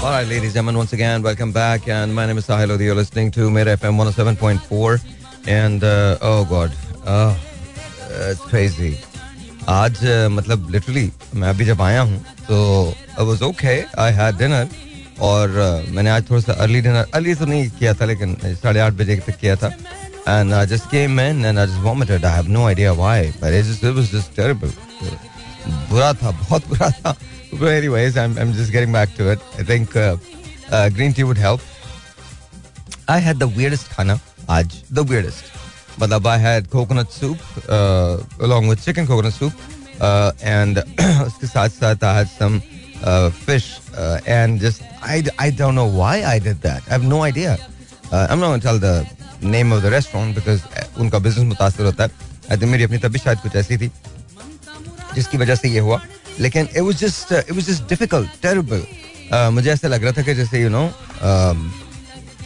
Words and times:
All 0.00 0.10
right, 0.14 0.28
ladies 0.28 0.44
and 0.44 0.54
gentlemen, 0.54 0.76
once 0.76 0.92
again, 0.92 1.22
welcome 1.22 1.50
back. 1.50 1.88
And 1.88 2.14
my 2.14 2.24
name 2.24 2.38
is 2.38 2.46
Sahil 2.46 2.68
Lodi. 2.68 2.84
You're 2.84 2.94
listening 2.94 3.32
to 3.32 3.50
Mera 3.50 3.76
FM 3.76 3.96
107.4. 3.98 5.00
And 5.48 5.82
uh, 5.82 6.18
oh 6.22 6.44
god, 6.44 6.72
oh, 7.04 7.36
it's 8.30 8.40
crazy. 8.42 8.92
आज 9.68 9.98
uh, 10.04 10.28
मतलब 10.30 10.70
literally 10.70 11.10
मैं 11.34 11.48
अभी 11.48 11.64
जब 11.64 11.82
आया 11.82 12.00
हूँ 12.00 12.18
तो 12.48 12.58
I 13.18 13.24
was 13.26 13.42
okay 13.42 13.74
I 14.02 14.12
had 14.18 14.36
dinner 14.38 14.68
और 15.20 15.48
uh, 15.48 15.88
मैंने 15.94 16.10
आज 16.10 16.30
थोड़ा 16.30 16.40
सा 16.40 16.52
अर्ली 16.62 16.80
डिनर 16.80 17.10
अर्ली 17.14 17.34
तो 17.34 17.46
नहीं 17.46 17.68
किया 17.78 17.94
था 17.94 18.04
लेकिन 18.04 18.36
साढ़े 18.62 18.80
आठ 18.80 18.92
बजे 19.00 19.16
तक 19.26 19.38
किया 19.40 19.56
था 19.56 19.68
and 20.28 20.52
I 20.52 20.66
just 20.66 20.90
came 20.90 21.20
in 21.20 21.44
and 21.44 21.58
I 21.58 21.66
just 21.66 21.82
vomited 21.84 22.24
I 22.24 22.34
have 22.36 22.48
no 22.58 22.66
idea 22.66 22.92
why 23.02 23.28
but 23.42 23.54
it 23.54 23.64
just 23.64 23.84
it 23.84 23.94
was 23.96 24.12
just 24.12 24.36
terrible 24.36 24.72
बुरा 25.90 26.12
था 26.22 26.30
बहुत 26.30 26.68
बुरा 26.68 26.90
था 27.00 27.16
But 27.59 27.69
anyways, 27.69 28.17
I'm, 28.17 28.37
I'm 28.37 28.53
just 28.53 28.71
getting 28.71 28.91
back 28.91 29.13
to 29.15 29.31
it. 29.31 29.39
I 29.59 29.63
think 29.63 29.95
uh, 29.95 30.17
uh, 30.71 30.89
green 30.89 31.13
tea 31.13 31.23
would 31.23 31.37
help. 31.37 31.61
I 33.07 33.19
had 33.19 33.39
the 33.39 33.47
weirdest 33.47 33.89
khana, 33.89 34.19
aj, 34.47 34.83
the 34.89 35.03
weirdest. 35.03 35.51
But 35.99 36.25
I 36.25 36.37
had 36.37 36.69
coconut 36.69 37.11
soup 37.11 37.37
uh, 37.69 38.17
along 38.39 38.67
with 38.67 38.83
chicken 38.83 39.05
coconut 39.05 39.33
soup. 39.33 39.53
Uh, 40.01 40.31
and 40.41 40.77
उसके 40.77 41.47
साथ 41.47 41.69
साथ 41.69 42.03
I 42.03 42.13
had 42.15 42.27
some 42.27 42.61
uh, 43.03 43.29
fish 43.29 43.79
uh, 43.95 44.19
and 44.25 44.59
just 44.59 44.81
I, 45.01 45.23
I 45.37 45.49
don't 45.51 45.75
know 45.75 45.85
why 45.85 46.23
I 46.23 46.39
did 46.39 46.61
that. 46.61 46.81
I 46.87 46.91
have 46.91 47.03
no 47.03 47.21
idea. 47.23 47.57
Uh, 48.11 48.27
I'm 48.29 48.39
not 48.39 48.47
going 48.47 48.59
to 48.59 48.65
tell 48.65 48.79
the 48.79 49.07
name 49.41 49.71
of 49.71 49.81
the 49.81 49.91
restaurant 49.91 50.33
because 50.33 50.65
uh, 50.65 50.87
उनका 50.97 51.21
business 51.21 51.45
मुतासर 51.53 51.85
होता 51.85 52.03
है. 52.03 52.09
I 52.49 52.55
think 52.55 52.71
मेरी 52.71 52.83
अपनी 52.83 52.97
तबीयत 52.97 53.23
शायद 53.23 53.39
कुछ 53.39 53.55
ऐसी 53.55 53.77
थी 53.77 53.91
जिसकी 55.15 55.37
वजह 55.37 55.55
से 55.55 55.69
ये 55.69 55.79
हुआ 55.79 56.01
लेकिन 56.39 56.67
it 56.75 56.81
was 56.81 56.97
just 57.03 57.31
it 57.31 57.51
was 57.51 57.69
just 57.69 57.87
difficult 57.89 58.41
terrible 58.41 58.85
मुझे 59.53 59.71
ऐसा 59.71 59.87
लग 59.87 60.03
रहा 60.03 60.11
था 60.17 60.21
कि 60.21 60.35
जैसे 60.35 60.61
यू 60.61 60.69
नो 60.69 60.89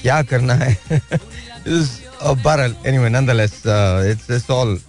क्या 0.02 0.22
करना 0.32 0.54
है 0.54 0.78
बहरहाल 1.68 2.76
anyway 2.86 3.10
nonetheless 3.10 3.62
it's 4.12 4.30
it's 4.32 4.50
all 4.52 4.80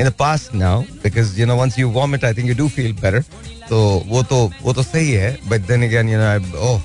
in 0.00 0.08
the 0.08 0.12
past 0.18 0.54
now 0.54 0.82
because 1.02 1.38
you 1.40 1.46
know 1.46 1.56
once 1.56 1.78
you 1.78 1.88
vomit 2.00 2.24
I 2.24 2.34
think 2.34 2.48
you 2.48 2.54
do 2.54 2.68
feel 2.76 2.92
better 3.00 3.24
तो 3.68 3.80
वो 4.06 4.22
तो 4.22 4.50
वो 4.62 4.72
तो 4.72 4.82
सही 4.82 5.10
है 5.10 5.36
but 5.48 5.66
then 5.66 5.84
again 5.88 6.08
you 6.08 6.18
know 6.18 6.24
I 6.26 6.52
oh 6.68 6.80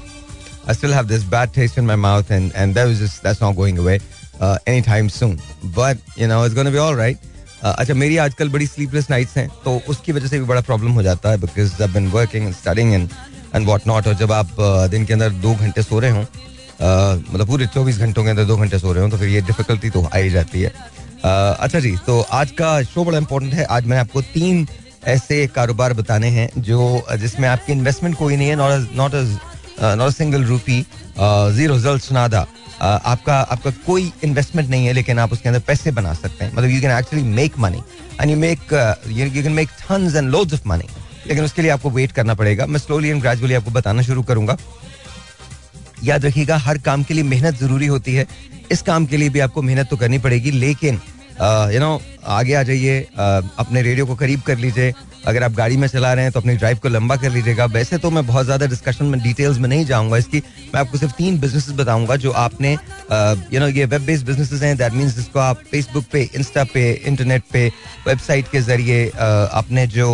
I 0.65 0.73
still 0.73 0.93
have 0.93 1.07
this 1.07 1.23
bad 1.25 1.53
taste 1.53 1.77
in 1.77 1.85
my 1.85 1.95
mouth, 1.95 2.29
and 2.31 2.53
and 2.55 2.75
that 2.75 2.85
was 2.87 2.99
just 2.99 3.23
that's 3.23 3.41
not 3.41 3.55
going 3.55 3.79
away 3.79 3.99
uh, 4.39 4.57
anytime 4.65 5.09
soon. 5.09 5.33
But 5.77 5.97
you 6.15 6.27
know, 6.27 6.43
it's 6.43 6.53
going 6.53 6.67
to 6.67 6.71
be 6.71 6.77
all 6.77 6.95
right. 6.95 7.17
Uh, 7.58 7.72
अच्छा 7.78 7.94
मेरी 7.94 8.16
आजकल 8.16 8.48
बड़ी 8.48 8.66
sleepless 8.66 9.06
nights 9.10 9.36
हैं 9.36 9.48
तो 9.64 9.70
उसकी 9.88 10.12
वजह 10.12 10.28
से 10.28 10.38
भी 10.38 10.44
बड़ा 10.46 10.60
प्रॉब्लम 10.60 10.90
हो 10.92 11.02
जाता 11.02 11.30
है 11.30 11.38
because 11.40 11.82
I 11.82 11.88
been 11.92 12.06
working 12.10 12.52
studying 12.54 12.92
and 12.94 13.08
and 13.54 13.66
what 13.66 13.86
not 13.86 14.06
और 14.06 14.14
जब 14.14 14.32
आप 14.32 14.50
uh, 14.56 14.90
दिन 14.90 15.04
के 15.04 15.12
अंदर 15.12 15.30
दो 15.44 15.54
घंटे 15.54 15.82
सो 15.82 15.98
रहे 16.00 16.10
हों 16.10 16.24
uh, 16.24 17.34
मतलब 17.34 17.46
पूरे 17.46 17.66
चौबीस 17.66 17.98
घंटों 17.98 18.24
के 18.24 18.30
अंदर 18.30 18.44
दो 18.44 18.56
घंटे 18.56 18.78
सो 18.78 18.92
रहे 18.92 19.02
हों 19.02 19.10
तो 19.10 19.18
फिर 19.18 19.28
ये 19.28 19.40
डिफिकल्टी 19.40 19.90
तो 19.90 20.02
आ 20.04 20.16
ही 20.16 20.30
जाती 20.30 20.60
है। 20.60 20.72
अच्छा 21.24 21.80
जी 21.80 21.94
तो 22.06 22.20
आज 22.20 22.50
का 22.60 22.82
शो 22.82 23.04
बड़ा 23.04 23.18
इंपॉर्टेंट 23.18 23.54
है। 23.54 23.64
आज 23.64 23.86
मैं 23.86 23.98
आपको 23.98 24.22
तीन 24.34 24.66
ऐसे 25.06 25.46
कारोबार 25.54 25.92
बताने 25.94 26.28
हैं 26.30 26.50
जो 26.62 26.80
जिसमें 27.20 27.48
आपकी 27.48 27.72
इन्वेस्टमेंट 27.72 28.16
कोई 28.16 28.36
नहीं 28.36 28.48
है 28.48 28.56
not 28.56 28.96
not 28.96 29.14
not 29.98 30.12
single 30.12 30.44
rupee 30.44 30.80
zero 31.56 31.74
result 31.74 32.02
सुनादा 32.02 32.46
आपका 32.80 33.34
आपका 33.34 33.70
कोई 33.86 34.10
इन्वेस्टमेंट 34.24 34.68
नहीं 34.70 34.86
है, 34.86 34.92
लेकिन 34.92 35.18
आप 35.18 35.32
उसके 35.32 35.48
अंदर 35.48 35.60
पैसे 35.66 35.90
बना 35.92 36.14
सकते 36.14 36.44
हैं। 36.44 36.52
मतलब 36.52 36.70
you 36.70 36.80
can 36.80 36.90
actually 36.90 37.24
make 37.26 37.58
money 37.58 37.82
and 38.20 38.30
you 38.30 38.36
make 38.36 38.72
you 39.08 39.42
can 39.42 39.52
make 39.52 39.68
tons 39.80 40.14
and 40.16 40.30
loads 40.30 40.54
of 40.54 40.68
money 40.68 40.88
लेकिन 41.26 41.44
उसके 41.44 41.62
लिए 41.62 41.70
आपको 41.70 41.90
वेट 41.90 42.12
करना 42.12 42.34
पड़ेगा। 42.34 42.66
मैं 42.66 42.80
स्लोली 42.80 43.08
एंड 43.08 43.20
ग्रेजुअली 43.22 43.54
आपको 43.54 43.70
बताना 43.70 44.02
शुरू 44.02 44.22
करूँगा। 44.22 44.56
याद 46.04 46.24
रखिएगा, 46.24 46.56
हर 46.56 46.78
काम 46.78 47.02
के 47.02 47.14
लिए 47.14 47.24
मेहनत 47.24 47.58
ज़रूरी 47.60 47.86
होती 47.86 48.14
है। 48.14 48.26
इस 48.72 48.82
काम 48.82 49.06
के 49.06 49.16
लिए 49.16 49.28
भी 49.28 49.40
आपको 49.40 49.62
मेहनत 49.62 49.88
तो 49.90 49.96
करनी 49.96 50.18
पड़ेगी, 50.18 50.50
लेकिन 50.50 51.00
यू 51.72 51.80
नो 51.80 52.00
आगे 52.26 52.54
आ 52.54 52.62
जाइए 52.62 53.00
अपने 53.12 53.82
रेडियो 53.82 54.06
को 54.06 54.14
करीब 54.16 54.40
कर 54.40 54.58
लीजिए। 54.58 54.92
अगर 55.28 55.42
आप 55.42 55.52
गाड़ी 55.52 55.76
में 55.76 55.86
चला 55.88 56.12
रहे 56.12 56.24
हैं 56.24 56.32
तो 56.32 56.40
अपनी 56.40 56.54
ड्राइव 56.56 56.78
को 56.82 56.88
लंबा 56.88 57.16
कर 57.16 57.30
लीजिएगा। 57.30 57.64
वैसे 57.68 57.98
तो 57.98 58.10
मैं 58.10 58.26
बहुत 58.26 58.44
ज़्यादा 58.44 58.66
डिस्कशन 58.66 59.04
में 59.04 59.20
डिटेल्स 59.22 59.58
में 59.58 59.68
नहीं 59.68 59.84
जाऊँगा 59.86 60.16
इसकी। 60.16 60.38
मैं 60.74 60.80
आपको 60.80 60.98
सिर्फ़ 60.98 61.14
तीन 61.14 61.38
बिज़नेस 61.40 61.68
बताऊँगा 61.76 62.16
जो 62.16 62.30
आपने 62.42 62.72
यू 62.72 63.60
नो 63.60 63.68
ये 63.68 63.84
वेब 63.86 64.02
बेस्ड 64.02 64.26
बिज़नेस 64.26 64.62
हैं। 64.62 64.76
दैट 64.76 64.92
मींस 64.92 65.14
जिसको 65.16 65.38
आप 65.40 65.62
फेसबुक 65.70 66.04
पे 66.12 66.22
इंस्टा 66.34 66.64
पे 66.72 66.90
इंटरनेट 67.06 67.42
पे 67.52 67.66
वेबसाइट 68.06 68.50
के 68.52 68.60
ज़रिए 68.62 69.06
अपने 69.10 69.86
जो 69.88 70.08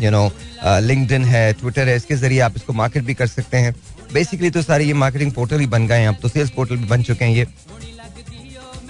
यू 0.00 0.10
नो 0.10 0.30
लिंक्डइन 0.64 1.24
है 1.24 1.52
ट्विटर 1.52 1.88
है, 1.88 1.96
इसके 1.96 2.16
ज़रिए 2.16 2.40
आप 2.40 2.56
इसको 2.56 2.72
मार्केट 2.72 3.04
भी 3.04 3.14
कर 3.14 3.26
सकते 3.28 3.56
हैं। 3.56 3.74
बेसिकली 4.12 4.50
तो 4.50 4.62
सारे 4.62 4.84
ये 4.84 4.92
मार्केटिंग 4.94 5.32
पोर्टल 5.32 5.60
ही 5.60 5.66
बन 5.68 5.86
गए 5.86 6.00
हैं। 6.00 6.08
अब 6.08 6.16
तो 6.22 6.28
सेल्स 6.28 6.50
पोर्टल 6.50 6.76
भी 6.76 6.86
बन 6.86 7.02
चुके 7.02 7.24
हैं 7.24 7.34
ये। 7.34 7.46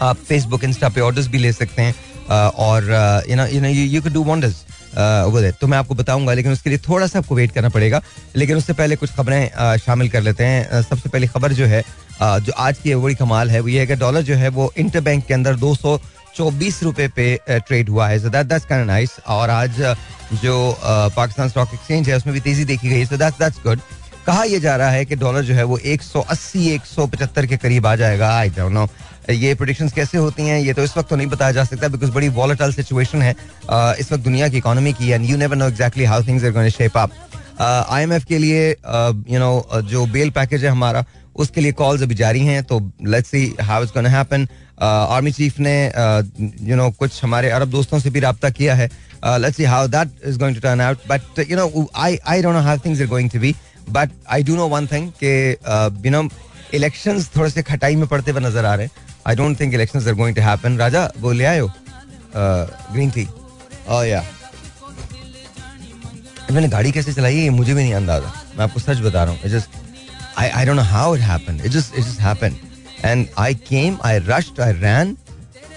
आप 0.03 0.17
फेसबुक 0.19 0.65
इंस्टा 0.65 0.89
पे 0.89 1.01
ऑर्डर्स 1.01 1.27
भी 1.29 1.39
ले 1.39 1.53
सकते 1.53 1.83
हैं। 1.83 1.95
और 2.29 2.85
you 3.29 3.37
know 3.37 3.47
you 3.47 3.61
know 3.61 3.69
you 3.69 4.03
can 4.03 4.13
do 4.13 4.23
wonders 4.25 4.65
over 4.97 5.51
तो 5.61 5.67
मैं 5.67 5.79
आपको 5.79 5.95
बताऊँगा, 5.95 6.33
लेकिन 6.33 6.53
उसके 6.53 6.71
लिए 6.71 6.79
थोड़ा 6.89 7.07
सा 7.07 7.19
आपको 7.19 7.35
वेट 7.35 7.53
करना 7.53 7.69
पड़ेगा। 7.69 8.01
लेकिन 8.37 8.57
उससे 8.57 8.73
पहले 8.73 8.97
कुछ 8.97 9.13
खबरें 9.13 9.77
शामिल 9.79 10.09
कर 10.09 10.23
लेते 10.23 10.45
हैं। 10.45 10.83
सबसे 10.83 11.09
पहली 11.09 11.27
खबर 11.27 11.53
जो 11.53 11.67
है 11.67 11.83
जो 12.21 12.53
आज 12.53 12.79
की 12.79 12.95
बड़ी 12.95 13.15
कमाल 13.15 13.51
है, 13.51 13.61
वो 13.61 13.69
ये 13.69 13.81
है 13.81 13.87
कि 13.87 13.95
डॉलर 13.97 14.23
जो 14.23 14.35
है, 14.35 14.49
वो 14.51 14.73
इंटर 14.77 15.01
बैंक 15.01 15.25
के 15.27 15.35
अंदर 15.35 15.57
दो 15.57 15.75
सौ 15.75 15.99
चौबीस 16.37 16.83
रुपए 16.83 17.09
पे 17.17 17.39
ट्रेड 17.49 17.89
हुआ 17.89 18.09
है। 18.09 18.19
दैट 18.21 18.47
दैट्स 18.47 18.65
काइंड 18.67 18.87
नाइस 18.87 19.19
और 19.29 19.51
आज, 19.51 19.81
जो 20.35 20.77
पाकिस्तान 20.81 21.49
स्टॉक 21.49 21.75
एक्सचेंज 21.75 22.09
है, 22.09 22.17
उसमें 22.17 22.33
भी 22.35 22.41
तेज़ी 22.41 22.65
देखी 22.65 22.89
गई 22.89 23.05
सो 23.07 23.17
दैट्स 23.17 23.39
दैट्स 23.39 23.59
गुड 23.65 23.81
कहा 24.27 24.45
यह 24.45 24.59
जा 24.59 24.75
रहा 24.77 24.91
है 24.91 25.05
कि 25.05 25.17
डॉलर 25.17 25.43
जो 25.45 25.55
है, 25.55 25.63
वो 25.65 25.79
180 25.79 26.69
175 26.69 27.47
के 27.47 27.57
करीब 27.57 27.87
आ 27.87 27.95
जाएगा। 27.97 28.31
आई 28.37 28.51
डोंट 28.51 28.73
नो 28.73 28.89
ये 29.31 29.55
प्रोडिक्शंस 29.55 29.93
कैसे 29.93 30.19
होती 30.19 30.43
हैं, 30.43 30.59
ये 30.61 30.73
तो 30.75 30.83
इस 30.85 30.97
वक्त 30.97 31.09
तो 31.09 31.17
नहीं 31.17 31.27
बताया 31.27 31.53
जा 31.53 31.65
सकता 31.65 31.89
बिकॉज़ 31.89 32.11
बड़ी 32.13 32.29
वॉलेटाइल 32.31 32.73
सिचुएशन 32.73 33.23
है 33.23 33.35
इस 34.01 34.13
वक्त 34.13 34.25
दुनिया 34.25 34.49
की 34.49 34.59
इकोनॉमी 34.59 34.93
की 34.93 35.11
and 35.11 35.25
you 35.27 35.37
never 35.37 35.57
know 35.57 35.69
exactly 35.69 36.05
how 36.05 36.27
things 36.27 36.45
are 36.45 36.53
to 36.55 36.71
shape 36.71 36.99
up 36.99 37.11
IMF 37.61 38.25
के 38.25 38.39
लिए 38.39 38.69
यू 38.71 39.39
नो 39.39 39.81
जो 39.83 40.05
बेल 40.07 40.31
पैकेज 40.31 40.65
है 40.65 40.71
हमारा, 40.71 41.05
उसके 41.37 41.61
लिए 41.61 41.73
कॉल्स 41.73 42.03
अभी 42.03 42.15
जारी 42.15 42.41
हैं 42.47 42.63
तो 42.65 42.81
let's 43.07 43.31
see 43.31 43.55
how 43.63 43.83
it's 43.83 43.93
gonna 43.93 44.09
happen 44.09 44.47
army 44.83 45.31
chief 45.33 45.59
ने 45.61 45.75
यू 46.63 46.77
नो 46.77 46.91
कुछ 46.99 47.23
हमारे 47.25 47.51
अरब 47.51 47.71
दोस्तों 47.71 47.99
से 47.99 48.11
भी 48.11 48.21
रब्ता 48.21 48.51
किया 48.51 48.75
है। 48.75 48.89
Let's 49.25 49.57
see 49.57 49.65
how 49.65 49.87
that 49.89 50.11
is 50.27 50.39
going 50.39 50.57
to 50.57 50.61
turn 50.61 50.81
out 50.81 51.09
but 51.11 51.39
you 51.51 51.57
know 51.57 51.89
I 51.97 52.19
I 52.27 52.43
don't 52.43 52.55
know 52.55 52.61
how 52.63 52.79
things 52.85 53.01
are 53.01 53.07
going 53.07 53.31
to 53.31 53.41
be 53.41 53.55
but 53.91 54.11
I 54.33 54.43
do 54.43 54.57
know 54.57 54.67
one 54.69 54.87
thing 54.87 55.11
कि 55.23 55.57
यू 56.07 56.13
नो 56.13 56.29
इलेक्शंस 56.75 57.31
थोड़े 57.37 57.51
से 57.51 57.63
खटाई 57.63 57.97
में 57.97 58.07
पड़ते 58.09 58.31
हुए 58.31 58.41
नज़र 58.41 58.65
आ 58.65 58.75
रहे 58.75 58.87
हैं। 58.87 59.03
I 59.27 59.35
don't 59.37 59.61
think 59.61 59.75
elections 59.75 60.07
are 60.09 60.15
going 60.15 60.37
to 60.37 60.43
happen 60.43 60.79
राजा 60.79 61.11
वो 61.21 61.33
ले 61.33 61.45
आयो 61.55 61.71
ग्रीन 62.37 63.11
टी 63.11 63.29
ओह 63.89 64.05
या 64.05 64.25
मैंने 66.53 66.69
गाड़ी 66.69 66.91
कैसे 66.93 67.13
चलाई 67.13 67.39
है 67.39 67.49
मुझे 67.51 67.75
भी 67.75 67.83
नहीं 67.83 67.95
अंदाज़ा 67.95 68.33
मैं 68.57 68.65
आपको 68.65 68.81
सच 68.81 68.99
बता 69.07 69.25
रहा 69.25 69.35
हूँ 69.35 69.51
just 69.51 69.83
I, 70.37 70.51
I 70.61 70.65
don't 70.65 70.77
know 70.77 70.83
how 70.83 71.15
it 71.15 71.21
happened. 71.21 71.61
It 71.67 71.71
just 71.71 71.95
it 71.95 72.05
just 72.07 72.19
happened. 72.19 72.57
And 73.09 73.29
I 73.37 73.55
came, 73.55 73.99
I 74.03 74.19
rushed, 74.19 74.59
I 74.59 74.73
ran, 74.73 75.17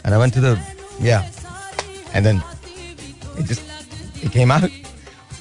and 0.04 0.16
I 0.16 0.18
went 0.18 0.34
to 0.38 0.42
the 0.42 0.54
yeah. 1.00 1.28
And 2.14 2.26
then 2.26 2.42
it 3.38 3.46
just 3.46 3.62
it 4.24 4.32
came 4.32 4.50
out. 4.56 4.66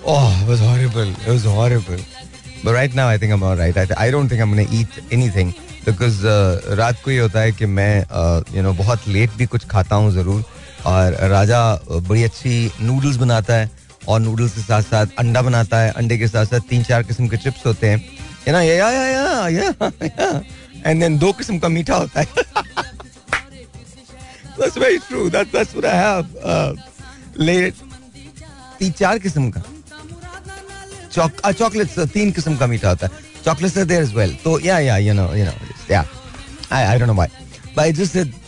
Oh, 0.05 0.39
it 0.43 0.49
was 0.49 0.61
horrible. 0.61 1.09
It 1.09 1.29
was 1.29 1.45
horrible. 1.45 2.03
But 2.65 2.75
right 2.75 2.95
now 2.95 3.09
I 3.09 3.17
think 3.17 3.33
I'm 3.33 3.43
all 3.43 3.57
right. 3.57 3.77
I, 3.77 3.87
I 3.97 4.11
don't 4.11 4.29
think 4.29 4.43
I'm 4.43 4.51
gonna 4.51 4.69
eat 4.71 5.01
anything 5.11 5.55
because 5.87 6.19
uh, 6.25 6.77
रात 6.79 7.03
को 7.05 7.11
ये 7.11 7.19
होता 7.19 7.41
है 7.41 7.53
कि 7.53 7.67
मैं 7.67 7.99
you 7.99 8.57
uh, 8.57 8.63
no 8.63 8.73
बहुत 8.75 9.09
late 9.09 9.31
भी 9.37 9.47
कुछ 9.47 9.67
खाता 9.69 9.97
हूँ 9.97 10.11
ज़रूर 10.13 10.45
और 10.87 11.13
राजा 11.31 11.61
बड़ी 11.89 12.23
अच्छी 12.23 12.71
नूडल्स 12.81 13.17
बनाता 13.17 13.55
है 13.55 13.71
और 14.09 14.21
नूडल्स 14.21 14.55
के 14.55 14.61
साथ 14.61 14.83
साथ 14.83 15.07
अंडा 15.19 15.43
बनाता 15.43 15.81
है 15.81 15.91
अंडे 15.93 16.19
के 16.19 16.29
साथ 16.29 16.47
साथ 16.47 16.69
तीन 16.69 16.83
चार 16.83 17.03
किस्म 17.03 17.29
के 17.29 17.37
चिप्स 17.37 17.67
होते 17.67 17.89
हैं 17.89 17.99
know, 18.47 18.61
yeah, 18.61 18.91
yeah, 18.91 19.09
yeah, 19.11 19.49
yeah, 19.49 19.91
yeah. 20.03 20.43
And 20.85 21.03
then 21.03 21.19
दो 21.19 21.33
किस्म 21.33 21.59
का 21.59 21.69
मीठा 21.69 21.97
होता 21.97 22.21
है 22.21 22.27
That's 24.59 24.77
very 24.77 25.01
true. 25.01 25.29
That, 25.29 25.53
that's 25.53 25.75
what 25.75 25.85
I 25.85 25.97
have. 25.97 26.27
Uh, 26.43 26.75
तीन 28.79 28.93
चार 28.93 29.19
किस्म 29.19 29.51
का 29.51 29.63
चॉक 31.13 31.41
चॉकलेट 31.49 31.99
तीन 32.13 32.33
किस्म 32.33 32.57
का 32.57 32.67
मीठा 32.67 32.89
होता 32.89 33.07
है 33.07 33.26
चॉकलेट 33.47 33.79
देयर 33.79 34.03
एज 34.03 34.15
वेल 34.15 34.37
तो 34.45 34.59
या 34.61 34.79
या 34.79 34.97
यू 34.97 35.15
नो 35.15 35.33
यू 35.35 35.45
नो 35.45 35.53
या 35.91 36.05
I 36.73 36.83
I 36.83 36.99
don't 36.99 37.09
know 37.09 37.15
why 37.15 37.29
but 37.79 37.95
just 37.97 38.45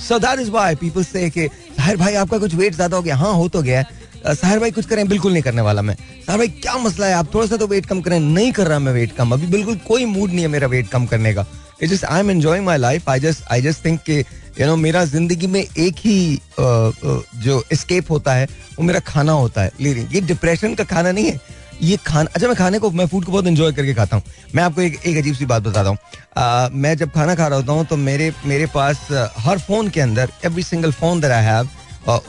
so 0.00 0.18
that 0.18 0.40
is 0.40 0.50
why 0.50 0.74
people 0.74 1.04
से 1.04 1.28
कि, 1.30 1.46
साहिर 1.76 1.96
भाई, 1.96 2.14
आपका 2.14 2.38
कुछ 2.38 2.54
वेट 2.54 2.74
ज़्यादा 2.74 2.96
हो 2.96 3.02
गया. 3.02 3.16
हाँ 3.16 3.32
हो 3.34 3.48
तो 3.48 3.62
गया। 3.62 3.82
साहिर 4.26 4.58
भाई, 4.58 4.70
कुछ 4.70 4.86
करें, 4.86 5.08
बिल्कुल 5.08 5.32
नहीं 5.32 5.42
करने 5.42 5.62
वाला 5.62 5.82
मैं। 5.82 5.94
साहिर 5.94 6.38
भाई, 6.38 6.48
क्या 6.60 6.76
मसला 6.78 7.06
है? 7.06 7.14
आप 7.14 7.34
थोड़ा 7.34 7.46
सा 7.46 7.56
तो 7.56 7.66
वेट 7.66 7.86
कम 7.86 8.00
करें। 8.00 8.18
नहीं 8.20 8.52
कर 8.52 8.66
रहा 8.66 8.78
मैं 8.78 8.92
वेट 8.92 9.12
कम। 9.16 9.32
अभी 9.32 9.46
बिल्कुल 9.46 9.76
कोई 9.88 10.04
मूड 10.04 10.30
नहीं 10.30 10.40
है 10.40 10.48
मेरा 10.48 10.66
वेट 10.66 10.88
कम 10.88 11.06
करने 11.06 11.34
का। 11.34 11.46
It 11.82 11.90
just 11.90 12.04
I 12.04 12.20
am 12.20 12.30
enjoying 12.30 12.64
my 12.66 12.78
life 12.78 13.08
I 13.08 13.20
just 13.20 13.44
I 13.52 13.62
just 13.62 13.84
think 13.84 14.00
कि 14.00 14.18
यू 14.60 14.66
नो 14.66 14.76
मेरा 14.76 15.04
ज़िंदगी 15.04 15.46
में 15.46 15.60
एक 15.60 15.98
ही 15.98 16.40
जो 16.58 17.62
एस्केप 17.72 18.10
होता 18.10 18.34
है, 18.34 18.46
वो 18.78 18.84
मेरा 18.84 19.00
खाना 19.06 19.32
होता 19.32 19.62
है। 19.62 19.72
ले 19.80 19.92
रही 19.92 20.06
ये 20.12 20.20
डिप्रेशन 20.20 20.74
का 20.74 20.84
खाना 20.84 21.12
नहीं 21.12 21.26
है। 21.26 21.40
ये 21.82 21.96
खाना 21.96 22.30
अच्छा 22.34 22.46
मैं 22.46 22.56
खाने 22.56 22.78
को, 22.78 22.90
मैं 22.90 23.06
फ़ूड 23.06 23.24
को 23.24 23.32
बहुत 23.32 23.46
इंजॉय 23.46 23.72
करके 23.72 23.94
खाता 23.94 24.16
हूँ। 24.16 24.22
मैं 24.54 24.62
आपको 24.62 24.80
एक 24.82 25.00
एक 25.06 25.16
अजीब 25.16 25.34
सी 25.34 25.46
बात 25.46 25.62
बताता 25.62 25.88
हूँ। 25.88 25.98
मैं 26.74 26.96
जब 26.96 27.10
खाना 27.12 27.34
खा 27.34 27.46
रहा 27.46 27.58
होता 27.58 27.72
हूँ 27.72 27.84
तो 27.86 27.96
मेरे 27.98 28.32
मेरे 28.46 28.66
पास 28.74 29.06
हर 29.38 29.58
फ़ोन 29.58 29.88
के 29.88 30.00
अंदर 30.00 30.30
every 30.44 30.62
single 30.62 30.92
phone 30.92 31.20
there 31.20 31.30
I 31.32 31.44
have 31.44 31.68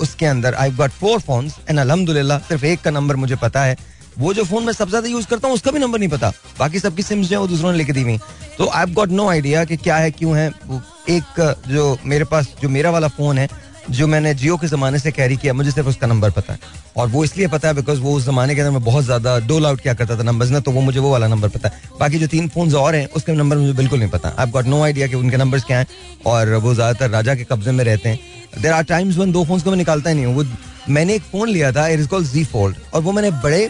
उसके 0.01 0.25
अंदर 0.25 0.53
I 0.56 0.71
got 0.71 0.92
four 0.92 1.19
phone 1.21 1.51
and 1.69 1.80
अलहमदुल्ला 1.80 2.38
सिर्फ़ 2.39 2.65
एक 2.65 2.81
का 2.81 2.92
नंबर 2.92 3.15
मुझे 3.15 3.36
पता 3.38 3.63
है। 3.63 3.75
वो 4.19 4.33
जो 4.33 4.44
फ़ोन 4.45 4.63
मैं 4.65 4.74
सबसे 4.74 4.89
ज़्यादा 4.89 5.07
यूज़ 5.09 5.27
करता 5.27 5.48
हूँ, 5.48 5.56
उसका 5.56 5.71
भी 5.71 5.80
नंबर 5.80 6.00
नहीं 6.00 6.09
पता। 6.09 6.31
बाकी 6.59 6.80
सबकी 6.80 7.04
सिम्स 7.04 7.27
जो 7.27 7.36
है, 7.36 7.39
वो 7.42 7.47
दूसरों 7.47 7.71
ने 7.71 7.77
लेके 7.77 7.94
दी 7.94 8.01
हुई 8.01 8.18
तो 8.57 8.68
आई 8.69 8.94
गॉट 8.94 9.09
नो 9.09 9.27
आइडिया 9.30 9.63
कि 9.65 9.77
क्या 9.77 9.97
है, 9.97 10.12
क्यों 10.12 10.38
है। 10.38 10.47
एक, 11.09 11.57
जो 11.68 11.97
मेरे 12.06 12.25
पास, 12.25 12.47
जो 12.62 12.69
मेरा 12.69 12.89
वाला 12.92 13.07
फ़ोन 13.09 13.38
है 13.38 13.47
जो 13.89 14.07
मैंने 14.07 14.33
जियो 14.33 14.56
के 14.57 14.68
ज़माने 14.68 15.00
से 15.00 15.12
कैरी 15.12 15.36
किया, 15.38 15.54
मुझे 15.54 15.72
सिर्फ़ 15.72 15.88
उसका 15.89 16.07
नंबर 16.07 16.31
पता 16.31 16.54
है। 16.54 16.60
और 16.98 17.07
वो 17.10 17.24
इसलिए 17.24 17.48
पता 17.48 17.68
है 17.68 17.74
बिकॉज़ 17.74 18.00
वो 18.00 18.13
उस 18.13 18.25
जमाने 18.25 18.56
के 18.56 18.62
अंदर 18.62 18.72
मैं 18.72 18.83
बहुत 18.83 19.04
ज़्यादा 19.06 19.38
डोल 19.42 19.66
आउट 19.66 19.81
किया 19.81 19.94
करता 19.94 20.18
था 20.18 20.24
नंबर 20.24 20.45
ना 20.48 20.60
तो 20.60 20.72
वो 20.72 20.81
मुझे 20.81 21.00
वो 21.00 21.12
वाला 21.12 21.28
नंबर 21.28 21.50
पता 21.50 21.69
है। 21.69 21.81
बाकी 22.00 22.19
जो 22.19 22.28
तीन 22.28 22.48
फ़ोन 22.50 22.74
और 22.75 22.95
हैं, 22.95 23.07
उसके 23.07 23.33
नंबर 23.33 23.57
मुझे 23.57 23.74
बिल्कुल 23.74 24.00
नहीं 24.00 24.10
पता। 24.10 24.33
आई 24.39 24.51
गॉट 24.51 24.66
नो 24.66 24.81
आइडिया 24.83 25.07
कि 25.07 25.16
उनके 25.16 25.38
नंबर 25.38 25.60
क्या 25.62 25.78
हैं, 25.78 25.88
और 26.25 26.54
वो 26.56 26.74
ज़्यादातर 26.74 27.10
राजा 27.10 27.36
के 27.36 27.44
कब्जे 27.44 27.72
में 27.72 27.83
रहते 27.83 28.10
हैं। 28.10 28.19
देर 28.62 28.72
आर 28.74 28.83
टाइम्स 28.86 29.18
वन 29.18 29.31
दो 29.31 29.44
फ़ोन 29.45 29.60
को 29.60 29.69
मैं 29.69 29.78
निकालता 29.78 30.10
ही 30.10 30.16
नहीं 30.16 30.25
हूँ। 30.25 30.36
वो, 30.36 30.44
मैंने 30.89 31.16
एक 31.16 31.22
फ़ोन 31.24 31.50
लिया 31.50 31.72
था 31.72 31.88
it 31.88 32.00
is 32.00 32.07
called 32.07 32.28
G 32.28 32.44
fold 32.45 32.75
और 32.94 33.01
वो 33.01 33.12
मैंने 33.12 33.31
बड़े 33.44 33.66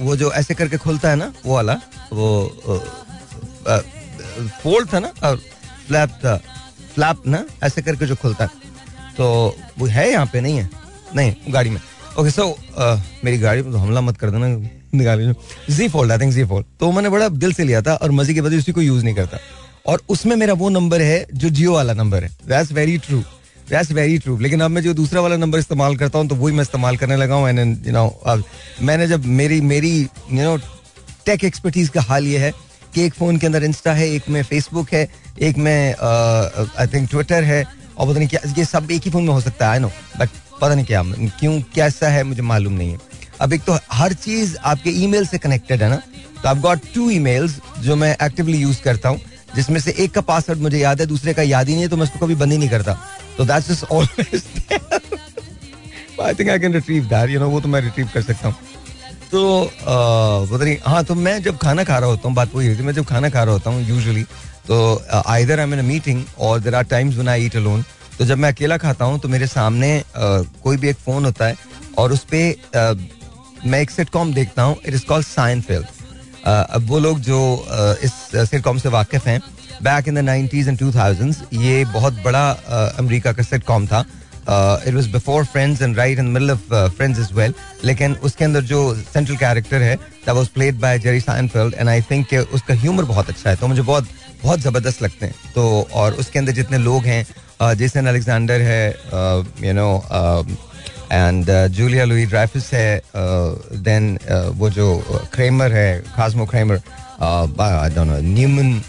वो 0.00 0.16
जो 0.16 0.32
ऐसे 0.32 0.54
करके 0.54 0.76
खुलता 0.78 1.10
है 1.10 1.16
ना, 1.16 1.32
वो 1.46 1.54
वाला, 1.54 1.74
वो 2.12 2.52
फोल्ड 4.62 4.92
था 4.92 4.98
ना 5.00 5.12
और 5.24 5.36
फ्लैप 5.86 6.10
था। 6.24 6.40
फ्लैप 6.94 7.22
ना, 7.26 7.44
ऐसे 7.62 7.82
करके 7.82 8.06
जो 8.06 8.16
खुलता 8.16 8.44
है। 8.44 8.50
तो 9.16 9.56
वो 9.78 9.86
है 9.88 10.10
यहाँ 10.10 10.26
पे, 10.26 10.40
नहीं 10.40 10.56
है? 10.56 10.68
नहीं, 11.16 11.34
गाड़ी 11.48 11.70
में। 11.70 11.80
ओके 12.18 12.30
सो 12.30 12.46
मेरी 13.24 13.38
गाड़ी 13.38 13.62
में 13.62 13.72
तो 13.72 13.78
हमला 13.78 14.00
मत 14.00 14.16
कर 14.16 14.30
देना। 14.30 14.46
निकाली 14.94 15.32
G 15.70 15.88
fold 15.88 16.12
I 16.12 16.18
think 16.18 16.32
G 16.32 16.44
fold 16.44 16.66
तो 16.80 16.90
मैंने 16.92 17.08
बड़ा 17.08 17.28
दिल 17.30 17.52
से 17.52 17.64
लिया 17.64 17.80
था 17.82 17.94
और 17.94 18.10
मज़े 18.12 18.34
की 18.34 18.40
वजह 18.40 18.58
उसी 18.58 18.72
को 18.72 18.82
यूज़ 18.82 19.04
नहीं 19.04 19.14
करता। 19.14 19.38
और 19.86 20.02
उसमें 20.08 20.34
मेरा 20.36 20.54
वो 20.54 20.68
नंबर 20.70 21.02
है, 21.02 21.26
जो 21.34 21.48
जियो 21.50 21.72
वाला 21.74 21.92
नंबर 21.94 22.24
है। 22.24 22.30
That's 22.48 22.72
very 22.72 22.98
true 22.98 23.22
that's 23.70 23.90
very 23.92 24.18
true 24.18 24.36
लेकिन 24.38 24.60
अब 24.60 24.70
मैं 24.70 24.82
जो 24.82 24.92
दूसरा 24.94 25.20
वाला 25.20 25.36
नंबर 25.36 25.58
इस्तेमाल 25.58 25.96
करता 25.96 26.18
हूँ 26.18 26.28
तो 26.28 26.34
वही 26.34 26.54
मैं 26.54 26.62
इस्तेमाल 26.62 26.96
करने 26.96 27.16
लगा 27.16 27.34
हूँ। 27.34 27.48
यू 27.48 27.92
नो 27.92 28.42
मैंने 28.82 29.06
जब 29.06 29.24
मेरी 29.40 29.60
मेरी 29.62 29.98
यू 30.00 30.42
नो 30.42 30.56
टेक 31.26 31.44
एक्सपर्टीज 31.44 31.88
का 31.88 32.00
हाल 32.02 32.26
ये 32.26 32.38
है 32.38 32.52
कि 32.94 33.04
एक 33.04 33.14
फ़ोन 33.14 33.36
के 33.36 33.46
अंदर 33.46 33.64
इंस्टा 33.64 33.92
है, 33.92 34.08
एक 34.10 34.28
में 34.28 34.42
फेसबुक 34.42 34.92
है, 34.92 35.08
एक 35.40 35.56
में 35.58 35.94
आई 35.94 36.86
थिंक 36.94 37.08
ट्विटर 37.10 37.44
है, 37.44 37.62
और 37.98 38.06
पता 38.06 38.18
नहीं 38.18 38.28
क्या, 38.28 38.40
ये 38.58 38.64
सब 38.64 38.90
एक 38.90 39.02
ही 39.04 39.10
फ़ोन 39.10 39.24
में 39.24 39.32
हो 39.32 39.40
सकता 39.40 39.72
है 39.72 39.78
नो 39.80 39.90
बट 40.18 40.28
पता 40.60 40.74
नहीं 40.74 40.84
क्या, 40.84 41.02
क्यों, 41.40 41.60
कैसा 41.74 42.08
है, 42.08 42.22
मुझे 42.24 42.42
मालूम 42.44 42.72
नहीं 42.72 42.92
है। 42.92 42.98
अब 43.40 43.52
एक 43.52 43.62
तो 43.64 43.78
हर 43.92 44.12
चीज़ 44.14 44.56
आपके 44.64 44.90
ईमेल 45.04 45.26
से 45.26 45.38
कनेक्टेड 45.38 45.82
है 45.82 45.88
ना 45.90 45.96
तो 46.42 46.48
आई 46.48 46.54
गॉट 46.60 46.80
टू 46.94 47.08
ईमेल्स 47.10 47.58
जो 47.80 47.96
मैं 47.96 48.16
एक्टिवली 48.16 48.58
यूज़ 48.58 48.82
करता 48.82 49.08
हूँ, 49.08 49.20
जिसमें 49.54 49.80
से 49.80 49.94
एक 49.98 50.12
का 50.12 50.20
पासवर्ड 50.22 50.60
मुझे 50.60 50.78
याद 50.78 51.00
है, 51.00 51.06
दूसरे 51.06 51.34
का 51.34 51.42
याद 51.42 51.68
ही 51.68 51.74
नहीं 51.74 51.82
है 51.82 51.88
तो 51.88 51.96
मैं 51.96 52.04
उसको 52.04 52.18
कभी 52.18 52.34
बंद 52.34 52.52
ही 52.52 52.58
नहीं 52.58 52.68
करता। 52.68 52.92
तो 53.36 53.44
that's 53.44 53.84
always 53.84 54.42
I 56.20 56.34
think 56.34 56.48
I 56.50 56.58
can 56.58 56.72
retrieve 56.72 57.04
that 57.08 57.30
you 57.30 57.40
know 57.40 57.48
वो 57.50 57.60
तो 57.60 57.68
मैं 57.68 57.80
रिट्रीव 57.80 58.08
कर 58.14 58.22
सकता 58.22 58.48
हूँ। 58.48 58.56
तो 59.32 59.42
पता 59.74 60.64
नहीं 60.64 60.76
हाँ 60.86 61.02
तो 61.04 61.14
मैं 61.16 61.40
जब 61.42 61.58
खाना 61.58 61.84
खा 61.84 61.98
रहा 61.98 62.08
होता 62.08 62.28
हूँ 62.28 62.34
बात 62.36 62.54
वही 62.54 62.66
होती 62.66 62.78
है 62.78 62.86
मैं 62.86 62.92
जब 62.92 63.04
खाना 63.04 63.28
खा 63.30 63.42
रहा 63.42 63.52
होता 63.52 63.70
हूँ 63.70 63.82
यूजली 63.82 64.22
तो 64.66 64.80
आइदर 65.26 65.60
आई 65.60 65.72
इन 65.72 65.84
मीटिंग 65.84 66.24
और 66.38 66.60
there 66.60 66.74
are 66.74 66.84
times 66.84 67.14
when 67.14 67.28
I 67.28 67.44
eat 67.44 67.56
alone 67.56 67.84
तो 68.18 68.24
जब 68.24 68.38
मैं 68.38 68.52
अकेला 68.52 68.76
खाता 68.76 69.04
हूँ 69.04 69.18
तो 69.18 69.28
मेरे 69.28 69.46
सामने 69.46 69.90
कोई 70.16 70.76
भी 70.76 70.88
एक 70.88 70.96
फ़ोन 70.98 71.24
होता 71.24 71.46
है 71.46 71.56
और 71.98 72.12
उस 72.12 72.26
पर 72.34 73.00
मैं 73.66 73.80
एक 73.80 73.90
सिटकॉम 73.90 74.32
देखता 74.34 74.62
हूँ 74.62 74.76
it 74.86 74.94
is 74.94 75.06
called 75.06 75.26
sign 75.26 75.60
film 75.60 75.84
अब 76.44 76.86
वो 76.88 76.98
लोग 76.98 77.20
जो 77.20 77.40
uh, 77.66 78.04
इस 78.04 78.12
सिटकॉम 78.50 78.78
से 78.78 78.88
वाकिफ 78.90 79.26
हैं 79.26 79.40
back 79.82 80.08
in 80.08 80.14
the 80.14 80.24
nineties 80.24 80.68
and 80.68 80.78
two 80.78 80.90
thousands 80.92 81.42
ये 81.54 81.84
बहुत 81.92 82.22
बड़ा 82.24 82.50
अमेरिका 82.98 83.32
का 83.32 83.42
सिटकॉम 83.44 83.86
था 83.86 84.04
it 84.48 84.94
was 84.94 85.10
before 85.12 85.44
Friends 85.44 85.82
and 85.82 85.96
right 85.98 86.18
in 86.18 86.28
middle 86.28 86.50
of 86.50 86.74
Friends 86.96 87.20
is 87.20 87.32
well 87.34 87.54
लेकिन 87.84 88.14
उसके 88.22 88.44
अंदर 88.44 88.62
जो 88.64 88.94
सेंट्रल 88.96 89.36
कैरेक्टर 89.36 89.82
है 89.82 89.96
that 89.96 90.30
was 90.30 90.48
played 90.48 90.80
by 90.80 90.98
Jerry 90.98 91.20
Seinfeld 91.20 91.74
and 91.74 91.88
I 91.88 92.02
think 92.10 92.34
उसका 92.54 92.74
ह्यूमर 92.74 93.04
बहुत 93.04 93.28
अच्छा 93.28 93.50
है 93.50 93.56
तो 93.56 93.68
मुझे 93.68 93.82
बहुत 93.82 94.08
बहुत 94.42 94.60
ज़बरदस्त 94.60 95.02
लगते 95.02 95.26
हैं 95.26 95.34
तो 95.54 95.88
और 95.94 96.14
उसके 96.14 96.38
अंदर 96.38 96.52
जितने 96.52 96.78
लोग 96.80 97.04
हैं 97.04 97.74
जेसन 97.76 98.06
अलेक्जेंडर 98.06 98.62
है 98.62 98.88
you 99.60 99.72
know 99.72 100.02
and 101.12 101.46
Julia 101.70 102.04
Louis 102.04 102.26
Dreyfus 102.26 102.72
है 102.74 103.02
देन 103.80 104.18
वो 104.56 104.70
जो 104.70 104.96
क्रेमर 105.32 105.72
है 105.72 106.00
खासमो 106.16 106.46
Kramer 106.46 106.80
Newman 107.20 108.80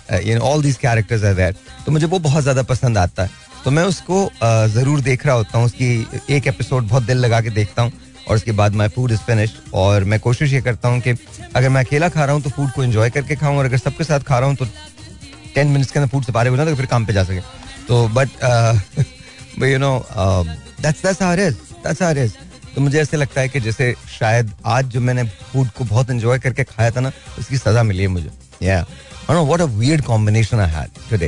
all 0.41 0.61
these 0.61 0.77
characters 0.77 1.23
are 1.23 1.33
there 1.33 1.55
तो 1.85 1.91
मुझे 1.91 2.05
वो 2.05 2.19
बहुत 2.21 2.43
ज़्यादा 2.43 2.63
पसंद 2.65 2.97
आता 2.97 3.23
है 3.23 3.29
तो 3.65 3.71
मैं 3.71 3.83
उसको 3.85 4.29
ज़रूर 4.69 5.01
देख 5.01 5.25
रहा 5.25 5.35
होता 5.35 5.57
हूँ, 5.57 5.65
उसकी 5.65 6.07
एक 6.29 6.47
एपिसोड 6.47 6.87
बहुत 6.87 7.03
दिल 7.03 7.17
लगा 7.17 7.41
के 7.41 7.49
देखता 7.51 7.81
हूँ, 7.81 7.91
और 8.27 8.35
उसके 8.35 8.51
बाद 8.51 8.75
माई 8.75 8.87
फ़ूड 8.89 9.11
इज़ 9.11 9.19
फिनिश्ड 9.21 9.73
और 9.73 10.03
मैं 10.03 10.19
कोशिश 10.19 10.53
ये 10.53 10.61
करता 10.61 10.89
हूँ 10.89 10.99
कि 11.01 11.15
अगर 11.55 11.69
मैं 11.69 11.83
अकेला 11.83 12.09
खा 12.09 12.25
रहा 12.25 12.33
हूँ 12.35 12.41
तो 12.43 12.49
फ़ूड 12.49 12.71
को 12.71 12.83
इन्जॉय 12.83 13.09
करके 13.09 13.35
खाऊँ, 13.35 13.57
और 13.57 13.65
अगर 13.65 13.77
सबके 13.77 14.03
साथ 14.03 14.19
खा 14.21 14.39
रहा 14.39 14.49
हूँ 14.49 14.55
तो 14.55 14.65
टेन 15.55 15.67
मिनट्स 15.67 15.91
के 15.91 15.99
अंदर 15.99 16.11
फ़ूड 16.11 16.23
से 16.23 16.31
पारे 16.31 16.49
हो 16.49 16.57
जाए 16.57 16.65
तो 16.65 16.75
फिर 16.75 16.85
काम 16.85 17.05
पे 17.05 17.13
जा 17.13 17.23
सके। 17.23 17.39
तो 17.87 18.07
बट 18.09 18.29
यू 19.63 19.77
नो 19.79 20.05
दैट्स 20.81 22.37
तो 22.75 22.81
मुझे 22.81 22.99
ऐसे 23.01 23.17
लगता 23.17 23.41
है 23.41 23.49
कि 23.49 23.59
जैसे 23.59 23.93
शायद 24.09 24.51
आज 24.65 24.85
जो 24.89 24.99
मैंने 25.01 25.23
फ़ूड 25.23 25.67
को 25.69 25.83
बहुत 25.85 26.09
एंजॉय 26.09 26.39
करके 26.39 26.63
खाया 26.65 26.91
था 26.91 26.99
ना, 26.99 27.11
उसकी 27.39 27.57
सजा 27.57 27.83
मिली 27.83 28.01
है 28.01 28.07
मुझे। 28.09 28.29
या 28.61 28.79
what 29.29 29.61
a 29.61 29.65
weird 29.65 30.03
combination 30.05 30.59
I 30.59 30.69
had 30.69 31.23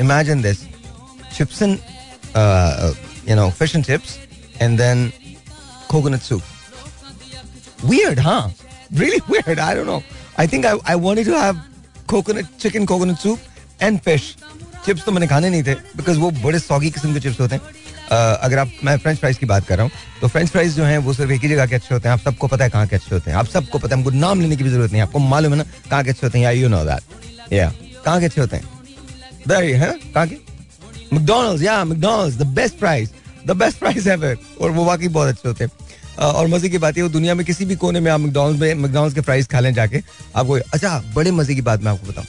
imagine 0.00 0.42
this 0.42 0.58
chips 1.36 1.62
and 1.62 1.78
you 3.28 3.36
know 3.36 3.50
fish 3.58 3.74
and 3.76 3.84
chips 3.84 4.18
and 4.60 4.78
then 4.78 5.10
coconut 5.90 6.24
soup. 6.28 6.46
Weird 7.90 8.18
huh? 8.18 8.48
Really 9.00 9.18
weird. 9.32 9.58
I 9.64 9.74
don't 9.74 9.88
know. 9.90 9.98
I 10.36 10.46
think 10.52 10.64
i, 10.70 10.72
I 10.92 10.96
wanted 11.02 11.28
to 11.28 11.34
have 11.40 11.56
coconut 12.08 12.46
chicken 12.60 12.84
coconut 12.86 13.18
soup 13.18 13.38
and 13.82 13.98
fish 14.00 14.22
chips 14.86 15.04
तो 15.04 15.12
मैंने 15.12 15.26
खाने 15.26 15.50
नहीं 15.50 15.62
थे 15.64 15.74
because 15.96 16.18
वो 16.18 16.30
बड़े 16.30 16.58
soggy 16.58 16.90
किस्म 16.90 17.12
के 17.14 17.20
chips 17.20 17.40
होते 17.40 17.54
हैं। 17.54 17.62
Uh, 17.62 18.38
अगर 18.46 18.58
आप 18.58 18.70
मैं 18.84 18.96
फ्रेंच 18.98 19.18
फ्राइज 19.18 19.38
की 19.38 19.46
बात 19.46 19.66
कर 19.66 19.76
रहा 19.76 19.84
हूँ 19.84 20.20
तो 20.20 20.28
फ्रेंच 20.28 20.50
फ्राइज 20.50 20.74
जो 20.76 20.84
हैं 20.84 20.98
वो 20.98 21.12
सिर्फ़ 21.14 21.32
एक 21.32 21.40
ही 21.40 21.48
जगह 21.48 21.66
के 21.66 21.74
अच्छे 21.74 21.94
होते 21.94 22.08
हैं। 22.08 22.12
आप 22.12 22.20
सबको 22.20 22.46
पता 22.46 22.64
है 22.64 22.70
कहाँ 22.70 22.86
के 22.86 22.96
अच्छे 22.96 23.14
होते 23.14 23.30
हैं। 23.30 23.38
आप 23.38 23.46
सबको 23.46 23.78
पता 23.78 23.94
है 23.94 24.02
हमको 24.02 24.10
नाम 24.10 24.40
लेने 24.40 24.56
की 24.56 24.64
भी 24.64 24.70
ज़रूरत 24.70 24.92
नहीं 24.92 25.00
है। 25.00 25.06
आपको 25.06 25.18
मालूम 25.18 25.52
है 25.52 25.58
ना 25.58 25.64
कहाँ 25.90 26.02
के 26.04 26.10
अच्छे 26.10 26.26
होते 26.26 26.38
हैं। 26.38 26.44
या 26.44 26.50
यू 26.50 26.68
नो 26.68 26.84
दैट 26.84 27.52
या 27.52 27.72
कहाँ 28.04 28.18
के 28.20 28.26
अच्छे 28.26 28.40
होते 28.40 28.56
है? 28.56 28.62
कहाँ 29.48 30.26
के? 30.28 30.55
मैकडोनल्ड्स 31.16 31.62
या 31.62 31.84
McDonald's 31.84 32.36
the 32.38 32.46
best 32.54 32.78
price 32.78 33.10
the 33.46 33.56
best 33.56 33.78
price 33.78 34.06
ever 34.08 34.36
और 34.60 34.70
वो 34.70 34.84
वाकई 34.84 35.08
बहुत 35.10 35.28
अच्छे 35.28 35.48
होते 35.48 35.64
हैं। 35.64 35.70
और 36.18 36.46
मज़े 36.48 36.68
की 36.68 36.78
बात 36.78 36.96
है 36.96 37.02
वो 37.02 37.08
दुनिया 37.08 37.34
में 37.34 37.44
किसी 37.46 37.64
भी 37.64 37.76
कोने 37.76 38.00
में 38.00 38.10
आप 38.12 38.20
मैकडोनल्ड्स 38.20 38.60
में 38.60 38.74
मैकडोनल्ड्स 38.74 39.14
के 39.14 39.20
प्राइस 39.20 39.46
खा 39.48 39.60
लें 39.60 39.72
जाके, 39.74 40.02
आपको 40.36 40.58
अच्छा 40.72 40.98
बड़े 41.14 41.30
मज़े 41.32 41.54
की 41.54 41.62
बात 41.62 41.82
मैं 41.82 41.92
आपको 41.92 42.06
बताऊँ। 42.08 42.26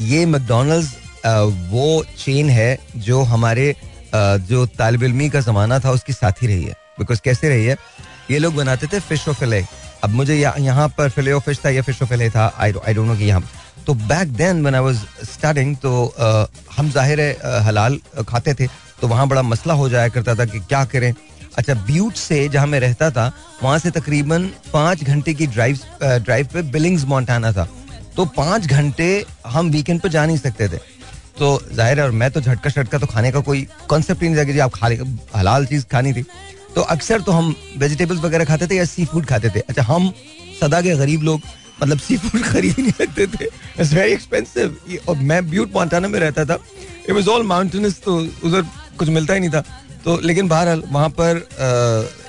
ये 0.00 0.24
मैकडोनल्ड्स 0.26 0.94
वो 1.70 2.04
चेन 2.18 2.48
है 2.50 2.78
जो 2.98 3.22
हमारे 3.24 3.74
जो 4.14 4.64
तालब 4.78 5.02
इलमी 5.02 5.28
का 5.30 5.40
जमाना 5.40 5.78
था, 5.80 5.90
उसकी 5.90 6.12
साथी 6.12 6.46
रही 6.46 6.64
है। 6.64 6.72
बिकॉज़ 6.98 7.20
कैसे 7.24 7.48
रही 7.48 7.64
है? 7.66 7.76
ये 8.30 8.38
लोग 8.38 8.54
बनाते 8.54 8.86
थे 8.86 9.00
फ़िश 9.00 9.26
और 9.28 9.34
फिले 9.34 9.64
अब 10.04 10.10
मुझे 10.10 10.34
यहाँ 10.34 10.88
पर 10.98 11.08
फिले 11.10 11.32
और 11.32 11.40
फ़िश 11.40 11.58
था 11.64 11.70
या 11.70 11.82
फ़िश 11.82 12.02
और 12.02 12.08
फिले 12.08 12.28
था 12.30 12.46
आई 12.58 12.72
डोंट 12.72 13.06
नो 13.06 13.16
कि 13.16 13.24
यहाँ 13.24 13.40
तो 13.86 13.94
back 13.94 14.28
then 14.36 14.60
when 14.62 14.74
I 14.74 14.80
was 14.80 15.00
starting 15.24 15.76
तो 15.76 16.06
आ, 16.06 16.46
हम 16.76 16.90
ज़ाहिर 16.90 17.20
है 17.20 17.60
हलाल 17.64 17.98
खाते 18.28 18.54
थे 18.54 18.66
तो 19.00 19.08
वहाँ 19.08 19.26
बड़ा 19.28 19.42
मसला 19.42 19.74
हो 19.74 19.88
जाया 19.88 20.08
करता 20.08 20.34
था 20.34 20.44
कि 20.44 20.60
क्या 20.60 20.84
करें। 20.84 21.12
अच्छा 21.58 21.74
ब्यूट 21.86 22.14
से 22.16 22.48
जहाँ 22.48 22.66
मैं 22.66 22.80
रहता 22.80 23.10
था 23.10 23.26
वहाँ 23.62 23.78
से 23.78 23.90
तकरीबन 23.90 24.48
पाँच 24.72 25.04
घंटे 25.04 25.34
की 25.34 25.46
ड्राइव 25.46 25.78
ड्राइव 26.02 26.48
पे 26.52 26.62
बिलिंग्स 26.72 27.04
मोन्टाना 27.06 27.52
था। 27.52 27.68
तो 28.16 28.24
पाँच 28.36 28.66
घंटे 28.66 29.24
हम 29.46 29.70
वीकेंड 29.70 30.00
पे 30.00 30.08
जा 30.08 30.24
नहीं 30.26 30.38
सकते 30.38 30.68
थे। 30.68 30.78
तो 31.38 31.60
ज़ाहिर 31.72 31.98
है 31.98 32.04
और 32.04 32.10
मैं 32.12 32.30
तो 32.30 32.40
झटका 32.40 32.70
शटका 32.70 32.98
तो 32.98 33.06
खाने 33.06 33.30
का 33.32 33.40
कोई 33.42 33.66
कॉन्सेप्ट 33.88 34.22
ही 34.22 34.28
नहीं 34.28 34.38
था 34.38 34.44
कि 34.44 34.58
आप 34.58 34.74
खा 34.74 34.88
हलाल 35.38 35.66
चीज़ 35.66 35.84
खानी 35.92 36.12
थी। 36.12 36.24
तो 36.74 36.80
अक्सर 36.82 37.20
तो 37.20 37.32
हम 37.32 37.54
वेजिटेबल्स 37.78 38.20
वगैरह 38.20 38.44
खाते 38.44 38.66
थे 38.66 38.76
या 38.76 38.84
सी 38.84 39.04
फ़ूड 39.04 39.26
खाते 39.26 39.50
थे। 39.50 39.60
अच्छा 39.60 39.82
हम 39.84 40.12
सदा 40.60 40.80
के 40.82 40.94
गरीब 40.96 41.22
लोग 41.22 41.40
मतलब 41.82 41.98
सी 41.98 42.16
फ़ूड 42.16 42.42
खरीद 42.52 42.78
नहीं 42.78 42.92
सकते 42.92 43.26
थे। 43.26 43.44
इट्स 43.80 43.92
वेरी 43.92 44.12
एक्सपेंसिव 44.12 44.76
और 45.08 45.16
मैं 45.16 45.50
ब्यूट 45.50 45.74
मोन्टाना 45.74 46.08
में 46.08 46.20
रहता 46.20 46.44
था। 46.44 46.58
इट 47.08 47.10
वाज 47.10 47.28
ऑल 47.28 47.42
माउंटेनस 47.42 48.00
तो 48.04 48.16
उधर 48.44 48.62
कुछ 48.98 49.08
मिलता 49.08 49.34
ही 49.34 49.40
नहीं 49.40 49.50
था। 49.50 49.60
तो 50.04 50.20
लेकिन 50.20 50.48
बहरहाल, 50.48 50.82
वहाँ 50.90 51.08
पर 51.08 51.48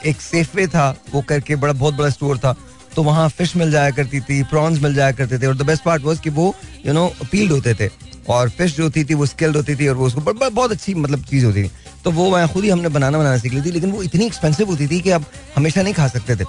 एक 0.06 0.22
सेफवे 0.22 0.68
था। 0.68 0.96
वो 1.14 1.22
करके 1.22 1.56
बड़ा, 1.56 1.74
बहुत 1.74 1.94
बड़ा 1.94 2.10
स्टोर 2.10 2.38
था। 2.38 2.56
तो 2.96 3.04
वहाँ 3.04 3.30
फ़िश 3.30 3.56
मिल 3.56 3.72
जाया 3.72 3.92
करती 3.92 4.20
थी 4.20 4.44
प्रॉन्स 4.44 4.82
मिल 4.82 4.94
जाया 4.96 5.12
करते 5.12 5.40
थे। 5.40 5.48
और 5.48 5.56
द 5.58 5.62
बेस्ट 5.62 5.84
पार्ट 5.84 6.04
वॉज़ 6.04 6.22
कि 6.22 6.30
वो 6.30 6.56
यू 6.86 6.94
नो 6.94 7.14
पील्ड 7.32 7.52
होते 7.52 7.74
थे। 7.74 7.90
और 8.30 8.50
फ़िश 8.50 8.76
जो 8.76 8.84
होती 8.84 9.04
थी, 9.04 9.14
वो 9.14 9.26
स्किल्ड 9.26 9.56
होती 9.56 9.76
थी 9.76 9.88
और 9.88 9.96
वो 9.96 10.08
उसको 10.08 10.22
बहुत 10.50 10.72
अच्छी 10.72 10.94
मतलब 10.94 11.24
चीज़ 11.24 11.46
होती 11.46 11.64
थी। 11.64 11.72
तो 12.04 12.12
वो 12.12 12.30
मैं 12.32 12.48
खुद 12.48 12.64
ही 12.64 12.70
हमने 12.70 12.90
बनाना 12.90 13.18
बनाना 13.18 13.38
सीख 13.38 13.54
ली 13.54 13.62
थी। 13.62 13.72
लेकिन 13.72 13.92
वो 13.92 14.04
इतनी 14.04 14.26
एक्सपेंसिव 14.26 14.68
होती 14.68 14.88
थी 14.88 15.00
कि 15.00 15.10
अब 15.10 15.26
हमेशा 15.56 15.82
नहीं 15.82 15.94
खा 15.94 16.08
सकते 16.08 16.36
थे। 16.36 16.46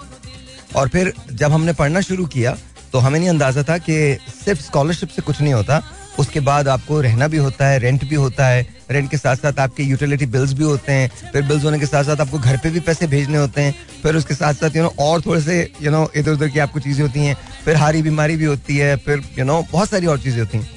और 0.77 0.89
फिर 0.89 1.13
जब 1.33 1.53
हमने 1.53 1.73
पढ़ना 1.73 2.01
शुरू 2.01 2.27
किया 2.27 2.57
तो 2.97 3.01
हमें 3.01 3.19
नहीं 3.19 3.29
अंदाज़ा 3.29 3.63
था 3.69 3.77
कि 3.79 3.95
सिर्फ़ 4.35 4.61
स्कॉलरशिप 4.63 5.09
से 5.09 5.23
कुछ 5.23 5.41
नहीं 5.41 5.53
होता। 5.55 5.81
उसके 6.19 6.41
बाद 6.41 6.69
आपको 6.69 7.01
रहना 7.01 7.27
भी 7.29 7.37
होता 7.37 7.67
है 7.69 7.79
रेंट 7.79 8.05
भी 8.09 8.15
होता 8.15 8.47
है 8.47 8.61
रेंट 8.91 9.11
के 9.11 9.17
साथ 9.17 9.37
साथ 9.37 9.59
आपके 9.61 9.83
यूटिलिटी 9.83 10.27
बिल्स 10.27 10.53
भी 10.53 10.65
होते 10.65 10.93
हैं 10.93 11.11
फिर 11.33 11.43
बिल्स 11.47 11.65
होने 11.65 11.79
के 11.79 11.87
साथ 11.87 12.05
साथ 12.05 12.21
आपको 12.21 12.39
घर 12.39 12.57
पे 12.57 12.71
भी 12.71 12.81
पैसे 12.81 13.07
भेजने 13.07 13.39
होते 13.39 13.63
हैं 13.63 13.75
फिर 14.03 14.17
उसके 14.17 14.35
साथ 14.35 14.55
साथ 14.55 14.77
यू 14.77 14.83
नो 14.83 14.93
और 14.99 15.21
थोड़े 15.27 15.41
से 15.41 15.59
यू 15.83 15.91
नो 15.91 16.01
इधर 16.17 16.33
उधर 16.33 16.49
की 16.49 16.59
आपको 16.59 16.81
चीज़ें 16.81 17.03
होती 17.03 17.25
हैं 17.25 17.37
फिर 17.65 17.77
हारी 17.77 18.03
बीमारी 18.03 18.37
भी 18.37 18.45
होती 18.45 18.77
है 18.77 18.97
फिर 19.07 19.23
यू 19.39 19.45
नो 19.45 19.61
बहुत 19.73 19.91
सारी 19.91 20.07
और 20.07 20.19
चीज़ें 20.19 20.39
होती 20.41 20.59
हैं। 20.59 20.69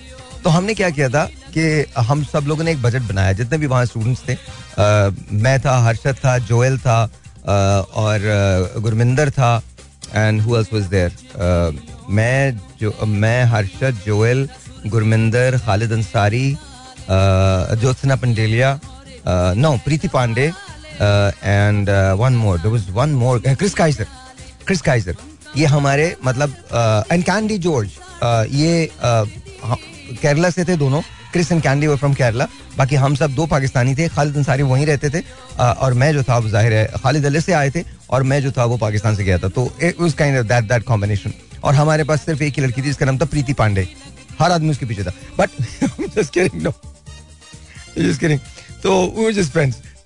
तो 0.43 0.49
हमने 0.49 0.73
क्या 0.73 0.89
किया 0.89 1.09
था 1.09 1.23
कि 1.57 1.85
हम 1.99 2.23
सब 2.23 2.47
लोगों 2.47 2.63
ने 2.63 2.71
एक 2.71 2.81
बजट 2.81 3.07
बनाया 3.11 3.33
जितने 3.33 3.57
भी 3.57 3.67
वहाँ 3.67 3.85
स्टूडेंट्स 3.85 4.21
थे। 4.27 4.33
आ, 4.33 5.11
मैं 5.43 5.59
था 5.61 5.77
हर्षद 5.85 6.15
था 6.25 6.38
जोएल 6.49 6.77
था 6.79 6.99
आ, 7.47 7.55
और 8.03 8.73
गुरमिंदर 8.79 9.29
था 9.31 9.61
एंड 10.15 10.41
हु 10.41 10.51
वाज 10.53 10.83
देयर 10.85 11.97
मैं 12.10 12.60
जो, 12.80 12.94
मैं 13.06 13.44
Harshad, 13.46 14.01
Joel, 14.06 14.48
Gurminder, 14.88 15.58
Khalid 15.66 15.92
Ansari 15.92 16.58
Jyotsna 17.10 18.16
Pandelia 18.16 18.80
no 19.58 19.72
Preeti 19.86 20.08
Pandey 20.08 20.46
and 20.46 21.89
one 22.20 22.34
more 22.36 22.58
there 22.58 22.72
was 22.72 22.89
one 22.94 23.10
more 23.16 23.39
Chris 23.42 23.74
Kaiser 23.75 24.08
Chris 24.68 24.82
Kaiser 24.82 25.16
ये 25.58 25.66
हमारे 25.66 26.16
मतलब 26.25 26.56
एंड 27.12 27.24
कैंडी 27.24 27.58
जॉर्ज 27.58 27.89
ये 28.54 28.89
केरला 30.22 30.50
से 30.50 30.66
थे 30.66 30.75
दोनों. 30.78 31.01
Chris 31.32 31.51
and 31.51 31.62
Candy 31.63 31.88
were 31.88 31.96
from 31.98 32.13
Kerala 32.13 32.48
बाकी 32.77 32.95
हम 32.95 33.15
सब 33.15 33.33
दो 33.35 33.45
पाकिस्तानी 33.47 33.95
थे, 33.95 34.07
खालिद 34.09 34.38
अंसारी 34.38 34.63
वहीं 34.63 34.85
रहते 34.85 35.09
थे 35.09 35.23
और 35.59 35.93
मैं 35.93 36.13
जो 36.13 36.23
था 36.23 36.38
वो 36.38 36.49
ज़ाहिर 36.49 36.73
है, 36.73 36.85
खालिद 37.03 37.25
अली 37.25 37.41
से 37.41 37.53
आए 37.53 37.69
थे, 37.69 37.83
और 38.09 38.23
मैं 38.23 38.41
जो 38.41 38.51
था, 38.51 38.65
वो 38.65 38.77
पाकिस्तान 38.77 39.15
से 39.15 39.23
गया 39.23 39.38
था। 39.38 39.49
तो 39.49 39.73
उस 39.99 40.13
kind 40.13 40.38
of 40.38 40.47
that 40.47 40.63
that 40.65 40.83
combination 40.83 41.33
और 41.63 41.75
हमारे 41.75 42.03
पास 42.03 42.25
सिर्फ़ 42.25 42.43
एक 42.43 42.53
ही 42.53 42.63
लड़की 42.63 42.81
थी, 42.81 42.85
जिसका 42.85 43.05
नाम 43.05 43.17
था 43.17 43.25
प्रीति 43.25 43.53
पांडे। 43.53 43.88
हर 44.39 44.51
आदमी 44.51 44.69
उसके 44.69 44.85
पीछे 44.85 45.03
था। 45.03 45.11
बट 45.39 45.49
तो 48.83 49.13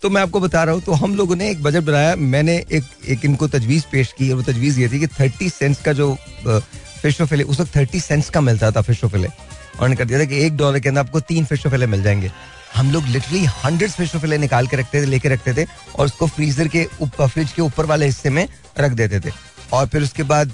तो 0.01 0.10
मैं 0.10 0.22
आपको 0.22 0.39
बता 0.39 0.63
रहा 0.63 0.74
हूँ 0.74 0.82
तो 0.84 0.93
हम 0.93 1.15
लोगों 1.15 1.36
ने 1.36 1.50
एक 1.50 1.63
बजट 1.63 1.84
बनाया। 1.84 2.15
मैंने 2.15 2.65
एक 2.72 2.84
एक 3.10 3.25
इनको 3.25 3.48
तजवीज 3.48 3.84
पेश 3.91 4.13
की, 4.17 4.29
और 4.29 4.36
वो 4.36 4.43
तजवीज 4.43 4.79
ये 4.79 4.89
थी 4.89 5.00
कि 5.00 5.08
थर्टी 5.10 5.50
सेंट्स 5.50 5.82
का 5.82 5.93
जो 5.93 6.17
फ़िश 6.46 7.22
फिले 7.22 7.43
उस 7.43 7.60
वक्त 7.60 7.75
थर्टी 7.75 8.00
सेंट्स 8.00 8.29
का 8.29 8.41
मिलता 8.41 8.72
था 8.72 8.82
फ़िश 8.82 9.05
फिले 9.05 9.27
उन्होंने 9.74 9.96
कर 9.96 10.06
दिया 10.06 10.20
था 10.20 10.25
कि 10.25 10.44
एक 10.46 10.58
डॉलर 10.58 10.80
के 10.80 10.89
अंदर 10.89 11.01
आपको 11.01 11.20
तीन 11.20 11.46
फ़िश 11.46 11.68
फिले 11.68 11.88
मिल 11.88 12.03
जाएँगे। 12.03 12.32
हम 12.75 12.92
लोग 12.92 13.06
लिटरली 13.06 13.44
हंड्रेड 13.46 13.92
फ़िश 13.92 14.15
फिले 14.15 14.38
निकाल 14.38 14.68
के 14.68 14.77
रखते 14.77 15.01
थे 15.01 15.06
लेके 15.06 15.30
रखते 15.30 15.53
थे 15.53 15.65
और 15.96 16.06
उसको 16.06 16.27
फ्रीजर 16.27 16.68
के 16.68 16.88
ऊपर 17.01 17.27
फ्रिज 17.27 17.51
के 17.51 17.62
ऊपर 17.62 17.86
वाले 17.86 18.06
हिस्से 18.06 18.30
में 18.30 18.48
रख 18.80 18.92
देते 18.92 19.20
थे। 19.20 19.34
और 19.74 19.88
फिर 19.88 20.03
उसके 20.03 20.24
बाद 20.24 20.53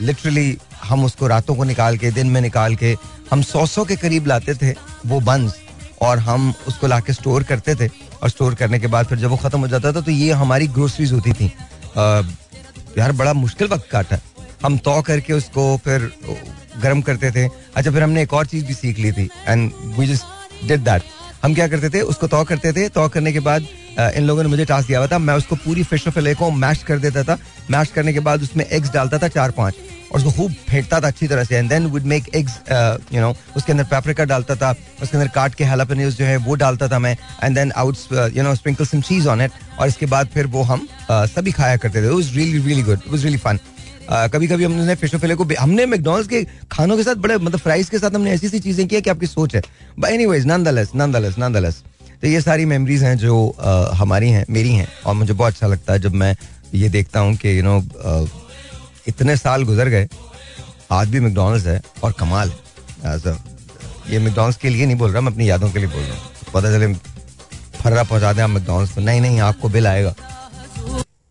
लिटरली 0.00 0.56
हम 0.84 1.04
उसको 1.04 1.26
रातों 1.26 1.54
को 1.54 1.64
निकाल 1.64 1.96
के 1.98 2.10
दिन 2.10 2.26
में 2.26 2.40
निकाल 2.40 2.74
के 2.76 2.96
हम 3.30 3.42
सौ 3.42 3.66
सौ 3.66 3.84
के 3.84 3.96
करीब 3.96 4.26
लाते 4.26 4.54
थे 4.54 4.74
वो 5.06 5.20
बंस 5.20 5.54
और 6.02 6.18
हम 6.18 6.52
उसको 6.68 6.86
ला 6.86 7.00
स्टोर 7.10 7.42
करते 7.42 7.74
थे। 7.74 7.88
और 8.22 8.28
स्टोर 8.30 8.54
करने 8.54 8.78
के 8.78 8.86
बाद 8.86 9.06
फिर 9.06 9.18
जब 9.18 9.30
वो 9.30 9.36
खत्म 9.36 9.60
हो 9.60 9.68
जाता 9.68 9.92
था 9.92 10.00
तो 10.00 10.10
ये 10.10 10.32
हमारी 10.32 10.66
ग्रोसरीज 10.68 11.12
होती 11.12 11.32
थी। 11.32 11.46
आ, 11.46 12.22
यार 12.98 13.12
बड़ा 13.12 13.32
मुश्किल 13.32 13.68
वक्त 13.68 13.88
काटा। 13.90 14.18
हम 14.64 14.76
तो 14.78 15.00
करके 15.02 15.32
उसको 15.32 15.76
फिर 15.76 16.00
गर्म 16.84 17.00
करते 17.02 17.30
थे। 17.30 17.48
अच्छा 17.76 17.90
फिर 17.90 18.02
हमने 18.02 18.22
एक 18.22 18.32
और 18.34 18.46
चीज़ 18.46 18.64
भी 18.66 18.74
सीख 18.74 18.98
ली 18.98 19.12
थी 19.12 19.28
and 19.48 19.70
we 19.98 20.06
just 20.06 20.66
did 20.68 20.84
that 20.84 21.02
हम 21.44 21.54
क्या 21.54 21.66
करते 21.68 21.88
थे 21.90 22.00
उसको 22.02 22.26
तो 22.26 22.42
करते 22.44 22.72
थे। 22.72 22.88
तो 22.88 23.08
करने 23.08 23.32
के 23.32 23.40
बाद 23.40 23.66
इन 24.16 24.24
लोगों 24.24 24.42
ने 24.42 24.48
मुझे 24.48 24.64
टास्क 24.64 24.86
दिया 24.88 24.98
हुआ 24.98 25.08
था। 25.08 25.18
मैं 25.18 25.34
उसको 25.34 25.56
पूरी 25.56 25.82
फ़िश 25.84 26.08
फिले 26.08 26.34
को 26.34 26.50
मैश 26.52 26.82
कर 26.84 26.98
देता 26.98 27.22
था। 27.24 27.38
मैश 27.70 27.90
करने 27.94 28.12
के 28.12 28.20
बाद 28.20 28.42
उसमें 28.42 28.64
एग्स 28.66 28.92
डालता 28.92 29.18
था 29.18 29.28
चार 29.28 29.50
पाँच 29.50 29.74
और 30.12 30.18
उसको 30.18 30.30
खूब 30.32 30.52
फेंटता 30.68 31.00
था 31.00 31.06
अच्छी 31.06 31.26
तरह 31.28 31.44
से 31.44 31.56
and 31.56 31.68
then 31.70 31.86
would 31.92 32.02
make 32.06 32.28
eggs 32.34 32.52
you 33.12 33.20
know 33.20 33.34
उसके 33.56 33.72
अंदर 33.72 33.84
पेपरिका 33.84 34.24
डालता 34.24 34.56
था 34.56 34.70
उसके 35.02 35.16
अंदर 35.16 35.28
काट 35.34 35.54
के 35.54 35.64
हेलापेनियोस 35.64 36.16
जो 36.16 36.24
है 36.24 36.36
वो 36.38 36.54
डालता 36.54 36.88
था 36.88 36.98
मैं 36.98 37.16
and 37.44 37.54
then 37.54 37.72
out 37.76 37.96
you 38.36 38.42
know 38.42 38.54
sprinkle 38.54 38.86
some 38.86 39.00
cheese 39.02 39.28
on 39.28 39.42
it 39.42 39.52
और 39.78 39.88
इसके 39.88 40.06
बाद 40.06 40.28
फिर 40.34 40.46
वो 40.46 40.62
हम 40.62 40.86
uh, 41.10 41.26
सभी 41.28 41.52
खाया 41.52 41.76
करते 41.76 42.02
थे। 42.02 42.08
Was 42.08 42.36
really 42.36 42.58
really 42.58 42.82
good 42.82 43.00
was 43.08 43.22
really 43.22 43.38
fun 43.38 43.58
कभी 44.10 44.46
कभी 44.46 44.64
हमने 44.64 44.94
फ़िश 44.94 45.14
फिले 45.16 45.34
को 45.34 45.44
हमने 45.60 45.86
मैकडोनल्ड्स 45.86 46.28
के 46.28 46.42
खानों 46.72 46.96
के 46.96 47.02
साथ 47.02 47.14
बड़े 47.16 47.36
मतलब 47.38 47.60
फ्राइज 47.60 47.88
के 47.90 47.98
साथ 47.98 48.14
हमने 48.14 48.30
ऐसी 48.32 48.48
सी 48.48 48.60
चीज़ें 48.60 48.86
की 48.88 48.94
है 48.96 49.00
कि 49.02 49.10
आपकी 49.10 49.26
सोच 49.26 49.54
है। 49.54 49.62
But 49.98 50.10
anyways 50.10 50.46
nonetheless 50.46 50.90
nonetheless 50.94 51.38
nonetheless 51.38 51.82
तो 52.22 52.26
ये 52.28 52.40
सारी 52.40 52.64
मेमरीज 52.64 53.02
हैं 53.04 53.16
जो 53.18 53.34
uh, 53.58 53.94
हमारी 53.94 54.28
हैं 54.30 54.44
मेरी 54.50 54.72
हैं। 54.72 54.88
और 55.06 55.14
मुझे 55.14 55.32
बहुत 55.32 55.52
अच्छा 55.52 55.66
लगता 55.66 55.92
है 55.92 55.98
जब 56.00 56.14
मैं 56.14 56.34
ये 56.74 56.88
देखता 56.88 57.20
हूँ 57.20 57.34
कि 57.36 57.58
यू 57.58 57.62
नो 57.62 57.78
इतने 59.08 59.36
साल 59.36 59.64
गुजर 59.64 59.88
गए 59.88 60.08
आज 60.92 61.08
भी 61.08 61.20
मैकडोनल्ड्स 61.20 61.66
है 61.66 61.80
और 62.02 62.12
कमाल 62.20 62.52
है। 63.04 63.16
ये 64.10 64.18
मैकडोनल्ड्स 64.18 64.58
के 64.58 64.68
लिए 64.68 64.86
नहीं 64.86 64.96
बोल 64.96 65.10
रहा 65.10 65.20
मैं 65.20 65.32
अपनी 65.32 65.48
यादों 65.50 65.70
के 65.70 65.78
लिए 65.78 65.88
बोल 65.88 66.02
रहा 66.02 66.14
हूँ। 66.14 66.52
पता 66.54 66.70
चले 66.72 66.92
फर्रा 67.82 68.02
पहुँचा 68.02 68.32
दें 68.32 68.42
आप 68.42 68.50
मैकडोनल्ड्स 68.50 68.98
नहीं 68.98 69.20
नहीं 69.20 69.40
आपको 69.40 69.68
बिल 69.68 69.86
आएगा। 69.86 70.14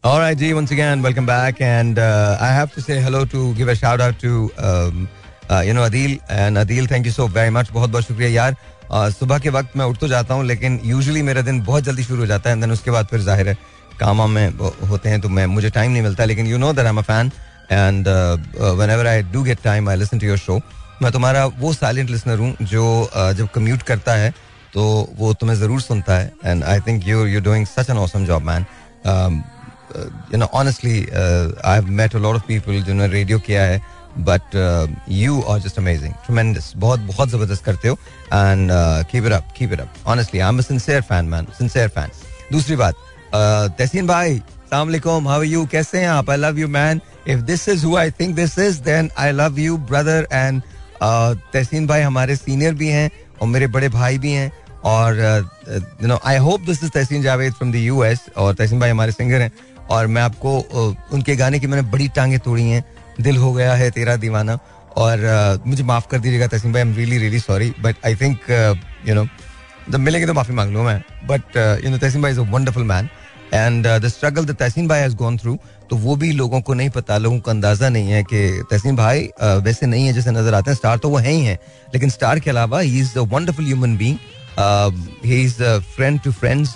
All 0.04 0.20
right, 0.20 0.38
G, 0.38 0.54
once 0.54 0.70
again, 0.72 1.02
welcome 1.02 1.26
back. 1.26 1.62
And 1.62 1.98
uh, 1.98 2.38
I 2.38 2.48
have 2.48 2.74
to 2.74 2.82
say 2.82 3.00
hello 3.00 3.24
to 3.24 3.54
give 3.54 3.70
a 3.70 3.74
shout 3.74 4.02
out 4.02 4.20
to, 4.20 4.52
um, 4.58 5.08
uh, 5.50 5.64
you 5.66 5.74
know, 5.74 5.84
Adil. 5.84 6.20
And 6.28 6.58
Adil, 6.58 6.90
thank 6.90 7.06
you 7.06 7.14
so 7.14 7.28
very 7.28 7.50
much. 7.50 7.72
बहुत 7.72 7.90
बहुत 7.90 8.04
शुक्रिया 8.08 8.30
यार. 8.30 8.56
Uh, 8.92 9.10
सुबह 9.12 9.40
के 9.40 9.50
वक्त 9.50 9.78
मैं 9.78 9.86
उठ 9.86 9.98
तो 10.00 10.08
जाता 10.08 10.34
हूँ 10.34 10.46
लेकिन 10.46 10.80
यूजुअली 10.86 11.22
मेरा 11.22 11.42
दिन 11.42 11.62
बहुत 11.64 11.84
जल्दी 11.84 12.04
शुरू 12.04 12.20
हो 12.20 12.26
जाता 12.28 12.50
है. 12.50 12.60
देन 12.62 12.72
उसके 12.72 12.92
बाद 12.92 13.06
फिर 13.12 13.20
ज़ाहिर 13.22 13.50
है 13.50 13.58
काम 14.00 14.30
में 14.32 14.48
होते 14.90 15.10
हैं 15.10 15.22
तो 15.22 15.30
मैं 15.30 15.46
मुझे 15.46 15.70
टाइम 15.70 15.92
नहीं 15.92 16.04
मिलता. 16.04 16.26
लेकिन 16.26 16.48
you 16.48 16.58
know 16.58 16.74
that 16.74 16.86
I 16.86 16.92
am 16.92 16.98
a 16.98 17.02
fan 17.02 17.32
and 17.72 18.08
whenever 18.90 19.08
I 19.08 19.24
do 19.32 19.44
get 19.44 19.64
time 19.64 19.90
I 19.90 19.96
listen 20.04 20.20
to 20.20 20.28
your 20.28 20.38
show 20.38 20.60
मैं 21.02 21.12
तुम्हारा 21.12 21.46
वो 21.46 21.74
साइलेंट 21.74 22.10
लिसनर 22.10 22.40
हूँ 22.40 22.56
जो 22.62 22.84
uh, 23.16 23.32
जब 23.32 23.50
कम्यूट 23.56 23.82
करता 23.94 24.16
है 24.16 24.34
तो 24.74 24.84
वो 25.18 25.34
तुम्हें 25.34 25.58
ज़रूर 25.58 25.82
सुनता 25.82 26.18
है. 26.18 26.32
And 26.46 26.64
I 26.64 26.80
think 26.88 27.08
you 27.08 27.26
you 27.26 27.42
doing 27.42 27.66
such 27.78 27.90
an 27.90 27.98
awesome 27.98 28.26
job 28.26 28.44
man 28.52 28.66
you 29.96 30.38
know 30.38 30.46
honestly 30.54 31.00
I 31.02 31.76
have 31.76 31.90
met 31.92 32.16
a 32.16 32.20
lot 32.20 32.36
of 32.36 32.48
people 32.48 32.82
जिन्होंने 32.82 33.12
रेडियो 33.14 33.40
किया 33.40 33.64
है 33.64 33.82
but 34.20 34.56
you 35.12 35.42
are 35.44 35.60
just 35.60 35.78
amazing 35.80 36.14
tremendous 36.26 36.72
बहुत 36.78 37.00
बहुत 37.02 37.30
ज़बरदस्त 37.30 37.64
करते 37.66 37.88
हो 37.88 37.98
and 38.26 38.70
keep 39.12 39.26
it 39.26 39.32
up 39.32 39.54
keep 39.58 39.74
it 39.74 39.80
up 39.82 40.08
honestly 40.08 40.40
I 40.40 40.50
am 40.50 40.62
sincere 40.62 41.02
fan 41.04 41.26
man 41.26 41.48
sincere 41.60 41.88
fan 41.90 42.10
दूसरी 42.52 42.76
बात 42.76 42.96
तहसीन 43.34 44.08
भाई 44.08 44.38
अस्सलाम 44.38 44.88
वालेकुम 44.88 45.28
हाउ 45.28 45.42
यू 45.44 45.66
कैसे 45.72 46.00
हैं 46.00 46.08
आप 46.10 46.30
I 46.30 46.38
love 46.38 46.60
you 46.60 46.68
man 46.70 47.02
if 47.28 47.42
this 47.44 47.68
is 47.70 47.86
who 47.86 47.96
I 47.98 48.12
think 48.12 48.36
this 48.36 48.58
is 48.60 48.82
then 48.84 49.10
I 49.20 49.32
love 49.32 49.60
you 49.60 49.78
brother 49.90 50.28
and 50.32 50.62
Tahseen 51.02 51.88
भाई 51.88 52.02
हमारे 52.02 52.36
सीनियर 52.36 52.74
भी 52.76 52.88
हैं 52.90 53.10
और 53.42 53.48
मेरे 53.48 53.68
बड़े 53.68 53.90
भाई 53.90 54.18
भी 54.18 54.32
हैं 54.32 54.52
और 54.86 55.20
you 56.02 56.08
know 56.08 56.20
I 56.26 56.38
hope 56.38 56.62
this 56.62 56.84
is 56.84 56.92
Tahseen 56.92 57.22
Javed 57.22 57.54
from 57.54 57.72
the 57.72 57.76
US 57.76 58.26
और 58.38 58.54
तहसीन 58.54 58.80
भाई 58.80 58.90
हमारे 58.90 59.12
सिंगर 59.12 59.42
हैं 59.42 59.52
और 59.90 60.08
मैं 60.08 60.22
आपको 60.22 60.58
उनके 61.14 61.36
गाने 61.36 61.60
की 61.60 61.68
मैंने 61.68 61.90
बड़ी 61.92 62.08
टांगे 62.16 62.38
तोड़ी 62.40 62.70
हैं। 62.70 62.84
दिल 63.22 63.38
हो 63.38 63.52
गया 63.54 63.74
है 63.74 63.90
तेरा 63.92 64.16
दीवाना। 64.18 64.58
और 64.98 65.62
मुझे 65.68 65.84
माफ़ 65.84 66.08
कर 66.08 66.20
दीजिएगा 66.20 66.48
तहसीन 66.48 66.74
भाई 66.74 66.82
I 66.82 66.88
am 66.88 66.96
really 66.96 67.18
really 67.18 67.40
sorry 67.40 67.74
but 67.82 67.96
I 68.06 68.16
think 68.16 68.50
you 69.08 69.16
know 69.16 69.26
जब 69.90 70.00
मिलेंगे 70.00 70.28
तो 70.28 70.34
माफ़ी 70.34 70.54
मांग 70.56 70.74
लूँ 70.74 70.84
मैं। 70.86 71.02
बट 71.28 71.58
यू 71.86 71.92
नो 71.92 71.98
तहसीन 71.98 72.22
भाई 72.22 72.32
is 72.32 72.40
a 72.40 72.44
wonderful 72.52 72.84
man 72.84 73.10
and 73.54 73.88
the 73.88 74.08
struggle 74.08 74.46
the 74.46 74.56
Tahseen 74.60 74.88
भाई 74.88 75.00
हैज़ 75.00 75.16
गॉन 75.16 75.38
थ्रू 75.38 75.58
तो 75.90 75.96
वो 75.98 76.16
भी 76.16 76.32
लोगों 76.32 76.62
को 76.62 76.74
नहीं 76.74 76.90
पता, 76.90 77.18
लोगों 77.18 77.40
को 77.40 77.52
अंदाज़ा 77.52 77.90
नहीं 77.90 78.12
है 78.12 78.24
कि 78.24 78.64
तहसीन 78.70 78.96
भाई 78.96 79.28
वैसे 79.42 79.86
नहीं 79.86 80.06
है 80.08 80.14
जैसे 80.14 80.32
नज़र 80.32 80.54
आते 80.54 80.72
हैं। 80.72 80.78
स्टार 80.78 80.98
तो 80.98 81.10
वो 81.10 81.18
है 81.18 81.32
ही 81.32 81.42
है, 81.42 81.60
लेकिन 81.94 82.10
स्टार 82.10 82.40
के 82.40 82.50
अलावा 82.50 82.80
he 82.80 83.00
is 83.00 83.18
a 83.20 83.22
wonderful 83.34 83.66
human 83.66 83.98
being 83.98 84.18
he 85.26 85.42
is 85.44 85.62
friend 85.96 86.20
to 86.22 86.32
friends 86.32 86.76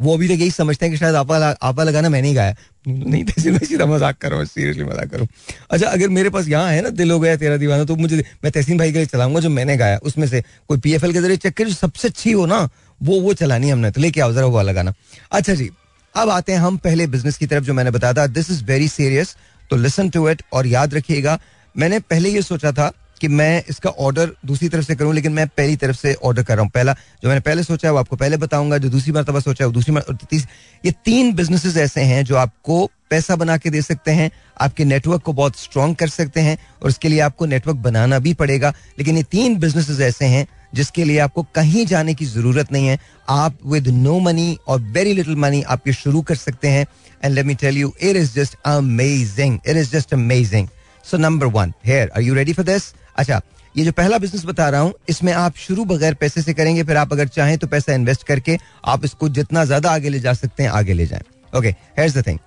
वो 0.00 0.14
अभी 0.14 0.28
तक 0.28 0.40
यही 0.40 0.50
समझते 0.50 0.86
हैं 0.86 0.92
कि 0.92 0.98
शायद 0.98 1.14
आपा 1.14 1.36
आपा 1.62 1.82
लगाना 1.84 2.08
मैंने 2.08 2.28
ही 2.28 2.34
गाया। 2.34 2.54
नहीं 2.86 3.24
तहसील 3.24 3.52
मैं 3.52 3.66
सीधा 3.66 3.86
मज़ाक 3.86 4.18
करो 4.18 4.44
सीरियसली 4.46 4.84
मज़ाक 4.84 5.10
करो। 5.10 5.26
अच्छा 5.70 5.86
अगर 5.86 6.08
मेरे 6.10 6.30
पास 6.30 6.48
यहाँ 6.48 6.70
है 6.70 6.80
ना, 6.82 6.88
दिल 6.90 7.10
हो 7.10 7.18
गया, 7.20 7.36
तेरा 7.36 7.56
दीवाना 7.56 7.84
तो 7.84 7.96
मुझे 7.96 8.16
मैं 8.44 8.52
तहसीन 8.52 8.78
भाई 8.78 8.92
के 8.92 8.98
लिए 8.98 9.06
चलाऊँगा 9.06 9.40
जो 9.40 9.50
मैंने 9.50 9.76
गाया, 9.76 9.98
उसमें 9.98 10.26
से 10.28 10.42
कोई 10.68 10.78
पीएफएल 10.78 11.12
के 11.12 11.20
ज़रिए 11.20 11.36
चेक 11.38 11.56
कर 11.56 11.64
जो 11.64 11.74
सबसे 11.74 12.08
अच्छी 12.08 12.32
हो 12.32 12.46
ना, 12.46 12.68
वो 13.00 13.20
वो 13.20 13.34
चलानी 13.34 13.70
हमने 13.70 13.90
तो 13.90 14.00
लेके 14.00 14.20
आओ, 14.20 14.32
जरा 14.32 14.46
वो 14.46 14.62
लगाना 14.62 14.94
अच्छा 15.32 15.54
जी, 15.54 15.70
अब 16.14 16.30
आते 16.30 16.52
हैं 16.52 16.58
हम 16.60 16.76
पहले 16.78 17.06
बिज़नेस 17.08 17.36
की 17.36 17.46
तरफ़, 17.46 17.64
जो 17.64 17.74
मैंने 17.74 17.90
बताया 17.90 18.14
था। 18.14 18.26
दिस 18.28 18.50
इज़ 18.50 18.64
वेरी 18.64 18.88
सीरियस 18.90 19.36
तो 19.70 19.76
लिसन 19.76 20.08
टू 20.10 20.28
इट 20.28 20.42
और 20.52 20.66
याद 20.66 20.94
रखिएगा। 20.94 21.38
मैंने 21.74 21.98
पहले 22.00 22.30
ये 22.30 22.42
सोचा 22.42 22.72
था 22.72 22.92
कि 23.20 23.28
मैं 23.28 23.64
इसका 23.68 23.90
ऑर्डर 23.90 24.30
दूसरी 24.46 24.68
तरफ़ 24.68 24.84
से 24.84 24.94
करूँ, 24.94 25.14
लेकिन 25.14 25.32
मैं 25.32 25.46
पहली 25.48 25.76
तरफ़ 25.76 25.96
से 25.96 26.14
ऑर्डर 26.14 26.42
कर 26.42 26.54
रहा 26.54 26.62
हूँ। 26.62 26.70
पहला, 26.70 26.92
जो 26.92 27.28
मैंने 27.28 27.40
पहले 27.40 27.62
सोचा 27.62 27.88
है, 27.88 27.92
वो 27.92 27.98
आपको 27.98 28.16
पहले 28.16 28.36
बताऊँगा, 28.36 28.78
जो 28.78 28.88
दूसरी 28.88 29.12
मरतबा 29.12 29.40
सोचा 29.40 29.64
है, 29.64 29.66
वो 29.66 29.72
दूसरी 29.72 30.26
तीस, 30.26 30.46
ये 30.84 30.92
तीन 31.04 31.32
बिजनेसेस 31.32 31.76
ऐसे 31.76 32.00
हैं 32.00 32.24
जो 32.24 32.36
आपको 32.36 32.90
पैसा 33.10 33.36
बना 33.36 33.56
के 33.56 33.70
दे 33.70 33.82
सकते 33.82 34.10
हैं, 34.10 34.30
आपके 34.60 34.84
नेटवर्क 34.84 35.22
को 35.22 35.32
बहुत 35.32 35.58
स्ट्रॉन्ग 35.58 35.96
कर 35.96 36.08
सकते 36.08 36.40
हैं, 36.40 36.58
और 36.82 36.88
उसके 36.88 37.08
लिए 37.08 37.20
आपको 37.20 37.46
नेटवर्क 37.46 37.76
बनाना 37.76 38.18
भी 38.18 38.34
पड़ेगा। 38.34 38.74
लेकिन 38.98 39.16
ये 39.16 39.22
तीन 39.22 39.56
बिजनेसेस 39.56 40.00
ऐसे 40.00 40.24
हैं, 40.24 40.46
जिसके 40.74 41.04
लिए 41.04 41.18
आपको 41.18 41.42
कहीं 41.54 41.86
जाने 41.86 42.14
की 42.14 42.24
ज़रूरत 42.24 42.72
नहीं 42.72 42.86
है। 42.86 42.98
आप 43.28 43.58
विद 43.66 43.88
नो 43.88 44.18
मनी 44.18 44.58
और 44.68 44.80
वेरी 44.80 45.12
लिटिल 45.12 45.36
मनी 45.36 45.62
आपके 45.62 45.92
शुरू 45.92 46.22
कर 46.22 46.34
सकते 46.34 46.68
हैं। 46.68 46.86
And 47.24 47.34
let 47.34 47.46
me 47.46 47.54
tell 47.54 47.78
you 47.78 47.92
it 48.02 48.16
is 48.16 48.34
just 48.34 48.56
amazing 48.66 49.58
it 49.66 49.76
is 49.76 49.90
just 49.90 50.14
amazing 50.14 50.68
so 51.04 51.16
number 51.16 51.46
one 51.46 51.72
here 51.86 52.10
are 52.16 52.22
you 52.22 52.34
ready 52.34 52.52
for 52.52 52.64
this 52.64 52.92
अच्छा 53.16 53.40
ये 53.74 53.84
जो 53.84 53.92
पहला 53.92 54.18
बिज़नेस 54.18 54.44
बता 54.44 54.68
रहा 54.68 54.80
हूँ 54.80 54.92
इसमें 55.08 55.32
आप 55.32 55.56
शुरू 55.56 55.84
बगैर 55.84 56.14
पैसे 56.14 56.42
से 56.42 56.54
करेंगे 56.54 56.82
फिर 56.84 56.96
आप 56.96 57.12
अगर 57.12 57.28
चाहें 57.28 57.56
तो 57.58 57.66
पैसा 57.66 57.94
इन्वेस्ट 57.94 58.22
करके 58.26 58.58
आप 58.84 59.04
इसको 59.04 59.28
जितना 59.30 59.64
ज़्यादा 59.64 59.90
आगे 59.90 60.08
ले 60.08 60.20
जा 60.20 60.32
सकते 60.34 60.62
हैं 60.62 60.70
आगे 60.70 60.92
ले 60.92 61.06
जाएँ। 61.06 61.22
Okay 61.52 61.68
here's 61.68 62.16
the 62.16 62.26
thing 62.26 62.38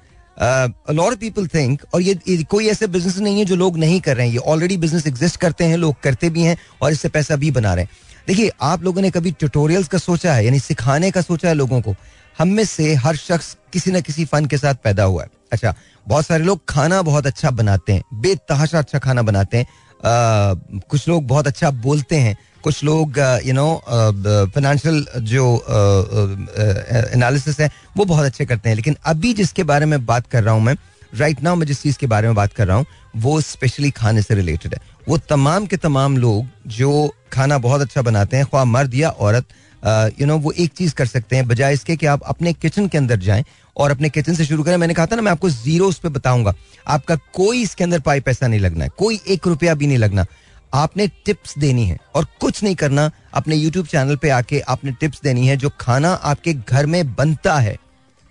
people 1.19 1.47
think 1.47 1.81
और 1.93 2.01
ये, 2.01 2.17
ये 2.27 2.43
कोई 2.43 2.67
ऐसे 2.67 2.87
बिज़नेस 2.87 3.17
नहीं 3.17 3.39
है 3.39 3.45
जो 3.45 3.55
लोग 3.55 3.77
नहीं 3.77 3.99
कर 4.01 4.17
रहे 4.17 4.25
हैं। 4.27 4.33
ये 4.33 4.39
ऑलरेडी 4.39 4.77
बिज़नेस 4.77 5.07
एग्जिस्ट 5.07 5.39
करते 5.39 5.65
हैं 5.65 5.77
लोग 5.77 5.95
करते 6.03 6.29
भी 6.29 6.43
हैं 6.43 6.57
और 6.81 6.91
इससे 6.91 7.09
पैसा 7.09 7.35
भी 7.35 7.51
बना 7.51 7.73
रहे 7.73 7.83
हैं। 7.83 7.91
देखिए 8.27 8.51
आप 8.61 8.83
लोगों 8.83 9.01
ने 9.01 9.09
कभी 9.11 9.31
ट्यूटोरियल्स 9.31 9.87
का 9.87 9.97
सोचा 9.97 10.33
है 10.33 10.45
यानी 10.45 10.59
सिखाने 10.59 11.11
का 11.11 11.21
सोचा 11.21 11.47
है 11.47 11.53
लोगों 11.53 11.81
को? 11.81 11.95
हम 12.37 12.47
में 12.49 12.63
से 12.65 12.93
हर 12.95 13.15
शख्स 13.15 13.55
किसी 13.73 13.91
न 13.91 14.01
किसी 14.01 14.25
फन 14.25 14.45
के 14.45 14.57
साथ 14.57 14.75
पैदा 14.83 15.03
हुआ 15.03 15.23
है। 15.23 15.29
अच्छा 15.51 15.73
बहुत 16.07 16.25
सारे 16.25 16.43
लोग 16.43 16.61
खाना 16.69 17.01
बहुत 17.01 17.27
अच्छा 17.27 17.49
बनाते 17.51 17.93
हैं 17.93 18.03
बेतहाशा 18.21 18.79
अच्छा 18.79 18.99
खाना 18.99 19.21
बनाते 19.21 19.57
हैं 19.57 19.65
कुछ 20.03 21.07
लोग 21.07 21.27
बहुत 21.27 21.47
अच्छा 21.47 21.71
बोलते 21.81 22.15
हैं। 22.17 22.37
कुछ 22.63 22.83
लोग 22.83 23.17
यू 23.45 23.53
नो 23.53 23.67
फाइनेंशियल 23.87 25.05
जो 25.21 25.45
एनालिसिस 27.13 27.59
है, 27.59 27.69
वो 27.97 28.05
बहुत 28.05 28.25
अच्छे 28.25 28.45
करते 28.45 28.69
हैं। 28.69 28.75
लेकिन 28.75 28.95
अभी 29.05 29.33
जिसके 29.33 29.63
बारे 29.63 29.85
में 29.85 30.05
बात 30.05 30.27
कर 30.27 30.43
रहा 30.43 30.53
हूँ 30.53 30.63
मैं 30.63 30.75
राइट 31.13 31.41
नाउ 31.43 31.55
मैं 31.55 31.65
जिस 31.67 31.81
चीज़ 31.81 31.97
के 31.97 32.07
बारे 32.07 32.27
में 32.27 32.35
बात 32.35 32.53
कर 32.53 32.67
रहा 32.67 32.77
हूँ, 32.77 32.85
वो 33.15 33.39
स्पेशली 33.41 33.89
खाने 33.91 34.21
से 34.21 34.35
रिलेटेड 34.35 34.73
है। 34.73 34.79
वो 35.09 35.17
तमाम 35.19 35.65
के 35.65 35.77
तमाम 35.77 36.17
लोग 36.17 36.45
जो 36.69 37.09
खाना 37.33 37.57
बहुत 37.57 37.81
अच्छा 37.81 38.01
बनाते 38.01 38.37
हैं 38.37 38.45
ख्वा 38.45 38.63
मर्द 38.65 38.95
या 38.95 39.09
औरत 39.09 39.45
यू 40.19 40.25
नो 40.27 40.37
वो 40.37 40.51
एक 40.53 40.71
चीज़ 40.73 40.93
कर 40.95 41.05
सकते 41.05 41.35
हैं, 41.35 41.47
बजाय 41.47 41.73
इसके 41.73 41.95
कि 41.95 42.05
आप 42.05 42.21
अपने 42.23 42.53
किचन 42.53 42.87
के 42.87 42.97
अंदर 42.97 43.19
जाएँ 43.19 43.43
और 43.77 43.91
अपने 43.91 44.09
किचन 44.09 44.33
से 44.33 44.45
शुरू 44.45 44.63
करें। 44.63 44.77
मैंने 44.77 44.93
कहा 44.93 45.05
था 45.05 45.15
ना, 45.15 45.21
मैं 45.21 45.31
आपको 45.31 45.49
ज़ीरो 45.49 45.87
उस 45.87 45.99
पर 45.99 46.09
बताऊँगा। 46.09 46.53
आपका 46.87 47.15
कोई 47.33 47.61
इसके 47.61 47.83
अंदर 47.83 47.99
पाई 47.99 48.19
पैसा 48.19 48.47
नहीं 48.47 48.59
लगना 48.59 48.83
है। 48.83 48.91
कोई 48.97 49.19
एक 49.27 49.47
रुपया 49.47 49.73
भी 49.73 49.87
नहीं 49.87 49.97
लगना। 49.97 50.25
आपने 50.73 51.07
टिप्स 51.25 51.57
देनी 51.57 51.85
है 51.85 51.97
और 52.15 52.25
कुछ 52.39 52.63
नहीं 52.63 52.75
करना। 52.75 53.09
अपने 53.33 53.55
यूट्यूब 53.55 53.85
चैनल 53.87 54.15
पे 54.15 54.29
आके 54.29 54.59
आपने 54.59 54.91
टिप्स 54.91 55.21
देनी 55.23 55.47
है 55.47 55.57
जो 55.57 55.69
खाना 55.79 56.13
आपके 56.13 56.53
घर 56.53 56.85
में 56.85 57.13
बनता 57.15 57.57
है। 57.59 57.75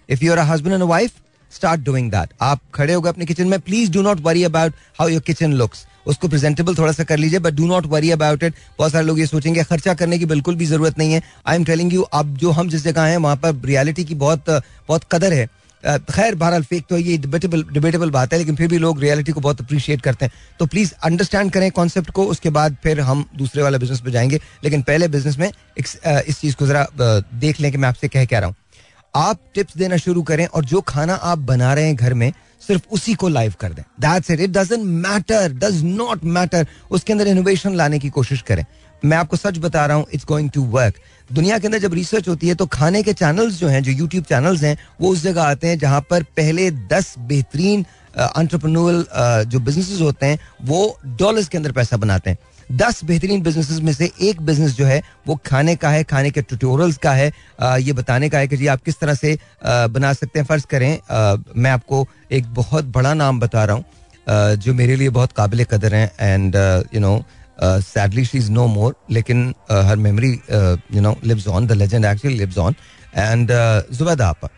If 0.08 0.25
you 0.25 0.32
are 0.32 0.38
husband 0.38 0.75
and 0.75 0.82
wife 0.82 1.12
start 1.52 1.80
doing 1.80 2.11
that 2.11 2.32
आप 2.42 2.61
खड़े 2.75 2.92
हो 2.94 3.00
गए 3.00 3.11
अपने 3.11 3.25
किचन 3.25 3.49
में। 3.49 3.58
Please 3.61 3.90
do 3.92 4.02
not 4.02 4.20
worry 4.20 4.44
about 4.44 4.75
how 4.99 5.08
your 5.08 5.20
kitchen 5.20 5.52
looks 5.52 5.87
उसको 6.06 6.28
प्रेजेंटेबल 6.28 6.75
थोड़ा 6.75 6.92
सा 6.92 7.04
कर 7.04 7.18
लीजिए 7.18 7.38
but 7.38 7.54
do 7.54 7.66
not 7.66 7.87
worry 7.87 8.11
about 8.11 8.42
it 8.42 8.54
बहुत 8.78 8.92
सारे 8.92 9.06
लोग 9.06 9.18
ये 9.21 9.26
सोचेंगे, 9.26 9.62
खर्चा 9.62 9.94
करने 9.94 10.18
की 10.18 10.26
बिल्कुल 10.26 10.54
भी 10.54 10.66
ज़रूरत 10.66 10.99
नहीं 10.99 11.12
है। 11.12 11.23
आई 11.47 11.56
एम 11.56 11.64
टेलिंग 11.64 11.92
यू 11.92 12.02
अब 12.02 12.37
जो 12.37 12.50
हम 12.50 12.68
जिस 12.68 12.85
जगह 12.85 13.02
हैं, 13.02 13.16
वहाँ 13.18 13.37
पर 13.37 13.61
रियलिटी 13.64 14.04
की 14.04 14.14
बहुत 14.16 14.50
बहुत 14.50 15.04
कदर 15.12 15.32
है। 15.32 15.49
खैर, 15.85 16.35
बहरहाल 16.35 16.62
फेक 16.62 16.85
तो 16.90 16.97
ये 16.99 17.16
डिबेटेबल 17.18 17.62
डिबेटेबल 17.73 18.11
बात 18.11 18.32
है, 18.32 18.38
लेकिन 18.38 18.56
फिर 18.56 18.68
भी 18.68 18.78
लोग 18.78 19.00
रियलिटी 19.00 19.32
को 19.32 19.40
बहुत 19.40 19.61
अप्रिशिएट 19.61 20.00
करते 20.00 20.25
हैं। 20.25 20.32
तो 20.59 20.66
प्लीज़ 20.66 20.92
अंडरस्टैंड 21.04 21.50
करें 21.52 21.71
कॉन्सेप्ट 21.71 22.11
को, 22.11 22.25
उसके 22.25 22.50
बाद 22.50 22.76
फिर 22.82 23.00
हम 23.00 23.25
दूसरे 23.37 23.62
वाला 23.62 23.78
बिज़नेस 23.78 24.00
पे 24.00 24.11
जाएँगे। 24.11 24.40
लेकिन 24.64 24.82
पहले 24.82 25.09
बिज़नेस 25.09 25.38
में 25.38 25.50
इस 25.78 26.40
चीज़ 26.40 26.56
को 26.56 26.66
जरा 26.66 26.87
देख 27.35 27.61
लें 27.61 27.71
कि 27.73 27.78
मैं 27.78 27.88
आपसे 27.88 28.09
कह 28.09 28.25
क्या 28.25 28.38
रहा 28.38 28.49
हूँ। 28.49 28.56
आप 29.14 29.40
टिप्स 29.54 29.76
देना 29.76 29.97
शुरू 29.97 30.23
करें 30.23 30.47
और 30.47 30.64
जो 30.64 30.80
खाना 30.80 31.14
आप 31.14 31.38
बना 31.40 31.72
रहे 31.74 31.87
हैं 31.87 31.96
घर 31.96 32.14
में 32.14 32.33
सिर्फ़ 32.62 32.83
उसी 32.92 33.14
को 33.14 33.29
लाइव 33.29 33.55
कर 33.61 33.72
दें। 33.72 33.83
That's 34.01 34.31
it 34.31 34.40
it 34.40 34.51
doesn't 34.51 34.85
matter 35.07 35.53
does 35.55 35.83
not 35.85 36.25
matter 36.27 36.66
उसके 36.90 37.12
अंदर 37.12 37.29
इनोवेशन 37.29 37.75
लाने 37.75 37.98
की 37.98 38.11
कोशिश 38.11 38.42
करें। 38.42 38.64
मैं 39.03 39.16
आपको 39.16 39.37
सच 39.37 39.59
बता 39.59 39.87
रहा 39.87 39.96
हूँ 39.96 40.07
इट्स 40.14 40.25
गोइंग 40.27 40.51
टू 40.51 40.62
वर्क 40.70 40.94
दुनिया 41.31 41.59
के 41.59 41.66
अंदर 41.66 41.79
जब 41.79 41.94
रिसर्च 41.94 42.29
होती 42.29 42.48
है 42.48 42.55
तो 42.55 42.66
खाने 42.66 43.03
के 43.03 43.12
चैनल्स 43.12 43.59
जो 43.59 43.68
हैं, 43.68 43.83
जो 43.83 43.92
यूट्यूब 43.92 44.25
चैनल्स 44.25 44.62
हैं, 44.62 44.77
वो 45.01 45.09
उस 45.09 45.22
जगह 45.22 45.42
आते 45.42 45.68
हैं 45.68 45.79
जहाँ 45.79 46.01
पर 46.11 46.22
पहले 46.37 46.70
दस 46.70 47.14
बेहतरीन 47.18 47.85
अंटरप्रनोअल 48.16 49.05
जो 49.46 49.61
बिजनेसेस 49.61 50.01
होते 50.01 50.27
हैं, 50.27 50.38
वो 50.62 50.98
डॉलर्स 51.07 51.48
के 51.48 51.59
अंदर 51.59 51.72
पैसा 51.72 51.96
बनाते 51.96 52.31
हैं। 52.31 52.38
दस 52.72 53.02
बेहतरीन 53.04 53.42
बिज़नेस 53.42 53.80
में 53.82 53.92
से 53.92 54.11
एक 54.22 54.40
बिज़नेस 54.42 54.74
जो 54.76 54.85
है 54.87 55.02
वो 55.26 55.35
खाने 55.46 55.74
का 55.76 55.88
है 55.90 56.04
खाने 56.04 56.30
के 56.30 56.42
ट्यूटोरियल्स 56.42 56.96
का 56.96 57.12
है। 57.12 57.32
आ, 57.61 57.76
ये 57.76 57.92
बताने 57.92 58.28
का 58.28 58.38
है 58.38 58.48
कि 58.48 58.56
जी 58.56 58.66
आप 58.66 58.82
किस 58.82 58.98
तरह 59.00 59.14
से 59.14 59.35
आ, 59.35 59.87
बना 59.88 60.12
सकते 60.12 60.38
हैं। 60.38 60.46
फ़र्ज़ 60.46 60.66
करें 60.70 60.92
आ, 61.11 61.37
मैं 61.56 61.70
आपको 61.70 62.06
एक 62.32 62.46
बहुत 62.54 62.85
बड़ा 62.94 63.14
नाम 63.14 63.40
बता 63.40 63.64
रहा 63.64 63.76
हूँ 63.76 63.85
जो 64.56 64.74
मेरे 64.74 64.96
लिए 64.96 65.08
बहुत 65.11 65.32
काबिल 65.32 65.64
कदर 65.64 65.94
हैं। 65.94 66.11
And 66.20 66.56
you 66.94 67.00
know 67.00 67.24
sadly 67.62 68.24
she 68.24 68.38
is 68.38 68.50
no 68.50 68.66
more 68.68 68.94
लेकिन 69.11 69.54
हर 69.70 69.96
memory 69.98 70.30
you 70.94 71.00
know 71.00 71.16
lives 71.24 71.48
on 71.48 71.66
the 71.66 71.72
legend 71.72 72.04
actually 72.04 72.38
lives 72.38 72.58
on 72.58 72.74
and 73.16 73.50
Zubaida 73.92 74.28
आपा। 74.28 74.48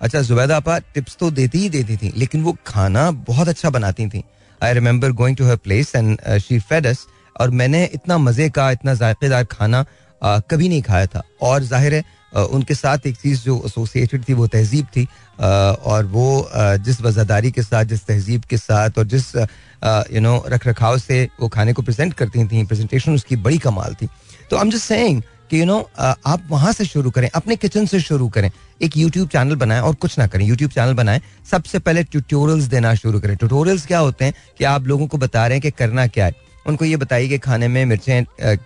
अच्छा 0.00 0.20
जुबैदा 0.22 0.56
आपा 0.56 0.78
टिप्स 0.94 1.16
तो 1.20 1.30
देती 1.30 1.58
ही 1.58 1.68
देती 1.70 1.96
थी 1.96 2.12
लेकिन 2.16 2.42
वो 2.42 2.56
खाना 2.66 3.10
बहुत 3.26 3.48
अच्छा 3.48 3.70
बनाती 3.70 4.06
थी। 4.08 4.22
I 4.60 4.72
remember 4.74 5.12
going 5.12 5.36
to 5.36 5.46
her 5.46 5.56
place 5.58 5.94
and 5.96 6.18
she 6.40 6.58
fed 6.60 6.86
us 6.86 7.06
और 7.40 7.50
मैंने 7.52 7.84
इतना 7.94 8.18
मज़े 8.20 8.48
का 8.50 8.70
इतना 8.70 8.94
जायकेदार 8.94 9.44
खाना 9.50 9.84
आ, 10.22 10.38
कभी 10.40 10.68
नहीं 10.68 10.82
खाया 10.82 11.06
था। 11.06 11.22
और 11.42 11.62
ज़ाहिर 11.64 11.94
है 11.94 12.04
आ, 12.32 12.42
उनके 12.42 12.74
साथ 12.74 13.06
एक 13.06 13.16
चीज़ 13.16 13.42
जो 13.42 13.62
एसोसिएटेड 13.66 14.28
थी 14.28 14.34
वो 14.34 14.46
तहजीब 14.48 14.86
थी। 14.96 15.06
आ, 15.40 15.46
और 15.46 16.04
वो 16.06 16.50
जिस 16.78 17.00
वज़ादारी 17.00 17.50
के 17.50 17.62
साथ 17.62 17.84
जिस 17.84 18.06
तहजीब 18.06 18.42
के 18.50 18.56
साथ 18.58 18.98
और 18.98 19.06
जिस 19.06 19.34
यू 19.36 20.20
नो 20.20 20.42
रख 20.48 20.66
रखाव 20.66 20.98
से 20.98 21.28
वो 21.40 21.48
खाने 21.48 21.72
को 21.72 21.82
प्रेजेंट 21.82 22.14
करती 22.14 22.44
थी 22.48 22.64
प्रेजेंटेशन 22.64 23.14
उसकी 23.14 23.36
बड़ी 23.38 23.58
कमाल 23.58 23.94
थी। 24.02 24.08
तो 24.50 24.56
हम 24.56 24.70
जस्ट 24.70 24.84
सेइंग 24.84 25.22
कि 25.50 25.60
यू 25.60 25.64
नो 25.66 25.78
आप 25.98 26.46
वहाँ 26.50 26.72
से 26.72 26.84
शुरू 26.84 27.10
करें 27.10 27.28
अपने 27.30 27.56
किचन 27.56 27.86
से 27.86 28.00
शुरू 28.00 28.28
करें। 28.28 28.50
एक 28.82 28.96
यूट्यूब 28.96 29.28
चैनल 29.28 29.56
बनाएँ 29.56 29.80
और 29.80 29.94
कुछ 29.96 30.18
ना 30.18 30.26
करें। 30.26 30.44
यूट्यूब 30.46 30.70
चैनल 30.70 30.94
बनाएँ 30.94 31.20
सबसे 31.50 31.78
पहले 31.78 32.04
ट्यूटोरियल्स 32.04 32.64
देना 32.66 32.94
शुरू 32.94 33.20
करें। 33.20 33.36
ट्यूटोरियल्स 33.36 33.86
क्या 33.86 33.98
होते 33.98 34.24
हैं 34.24 34.34
कि 34.58 34.64
आप 34.64 34.86
लोगों 34.86 35.06
को 35.06 35.18
बता 35.18 35.46
रहे 35.46 35.56
हैं 35.56 35.62
कि 35.62 35.70
करना 35.70 36.06
क्या 36.08 36.26
है। 36.26 36.34
उनको 36.66 36.84
ये 36.84 36.96
बताइए 36.96 37.28
कि 37.28 37.38
खाने 37.38 37.68
में 37.68 37.84
मिर्चें 37.86 38.56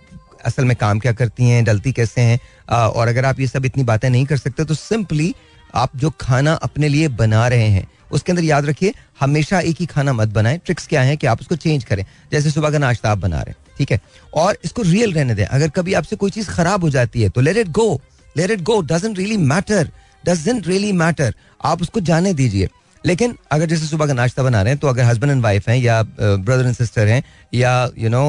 असल 0.44 0.64
में 0.64 0.76
काम 0.76 0.98
क्या 0.98 1.12
करती 1.12 1.44
हैं, 1.44 1.64
डलती 1.64 1.92
कैसे 1.92 2.20
हैं? 2.20 2.38
और 2.68 3.09
अगर 3.09 3.24
आप 3.24 3.40
ये 3.40 3.46
सब 3.46 3.64
इतनी 3.64 3.85
बातें 3.85 4.09
नहीं 4.11 4.24
कर 4.26 4.37
सकते 4.37 4.64
तो 4.64 4.74
सिंपली 4.76 5.35
आप 5.74 5.96
जो 5.96 6.11
खाना 6.20 6.52
अपने 6.62 6.88
लिए 6.88 7.09
बना 7.11 7.46
रहे 7.48 7.68
हैं, 7.68 7.87
उसके 8.11 8.32
अंदर 8.32 8.44
याद 8.44 8.66
रखिए, 8.66 8.92
हमेशा 9.20 9.61
एक 9.61 9.76
ही 9.80 9.87
खाना 9.87 10.12
मत 10.12 10.28
बनाएँ। 10.30 10.59
ट्रिक्स 10.59 10.87
क्या 10.87 11.02
है 11.02 11.16
कि 11.16 11.26
आप 11.26 11.40
उसको 11.40 11.56
चेंज 11.56 11.85
करें। 11.85 12.04
जैसे 12.32 12.50
सुबह 12.50 12.70
का 12.70 12.78
नाश्ता 12.78 13.11
आप 13.11 13.18
बना 13.18 13.37
रहे 13.37 13.50
हैं, 13.50 13.74
ठीक 13.78 13.92
है? 13.92 14.00
और 14.35 14.59
इसको 14.64 14.82
रियल 14.82 15.12
रहने 15.12 15.35
दें। 15.35 15.44
अगर 15.44 15.68
कभी 15.70 15.94
आपसे 15.94 16.16
कोई 16.16 16.30
चीज़ 16.30 16.50
खराब 16.50 16.85
हो 16.85 16.90
जाती 16.90 17.22
है 17.22 17.28
तो 17.28 17.40
let 17.40 17.56
it 17.56 17.68
go 17.70 18.00
let 18.37 18.50
it 18.50 18.61
go 18.62 18.80
doesn't 18.82 19.18
really 19.18 19.37
matter 19.37 19.90
doesn't 20.24 20.66
really 20.68 20.92
matter 20.94 21.35
आप 21.64 21.82
उसको 21.82 22.00
जाने 22.02 22.32
दीजिए। 22.35 22.68
लेकिन 23.06 23.36
अगर 23.52 23.66
जैसे 23.66 23.86
सुबह 23.86 24.06
का 24.06 24.12
नाश्ता 24.12 24.42
बना 24.42 24.62
रहे 24.62 24.72
हैं 24.72 24.80
तो 24.80 24.88
अगर 24.88 25.04
हस्बैंड 25.04 25.32
एंड 25.32 25.42
वाइफ 25.42 25.68
हैं 25.68 25.76
या 25.76 26.02
ब्रदर 26.02 26.66
एंड 26.66 26.74
सिस्टर 26.74 27.08
हैं 27.08 27.22
या 27.54 27.90
you 27.98 28.08
know 28.08 28.24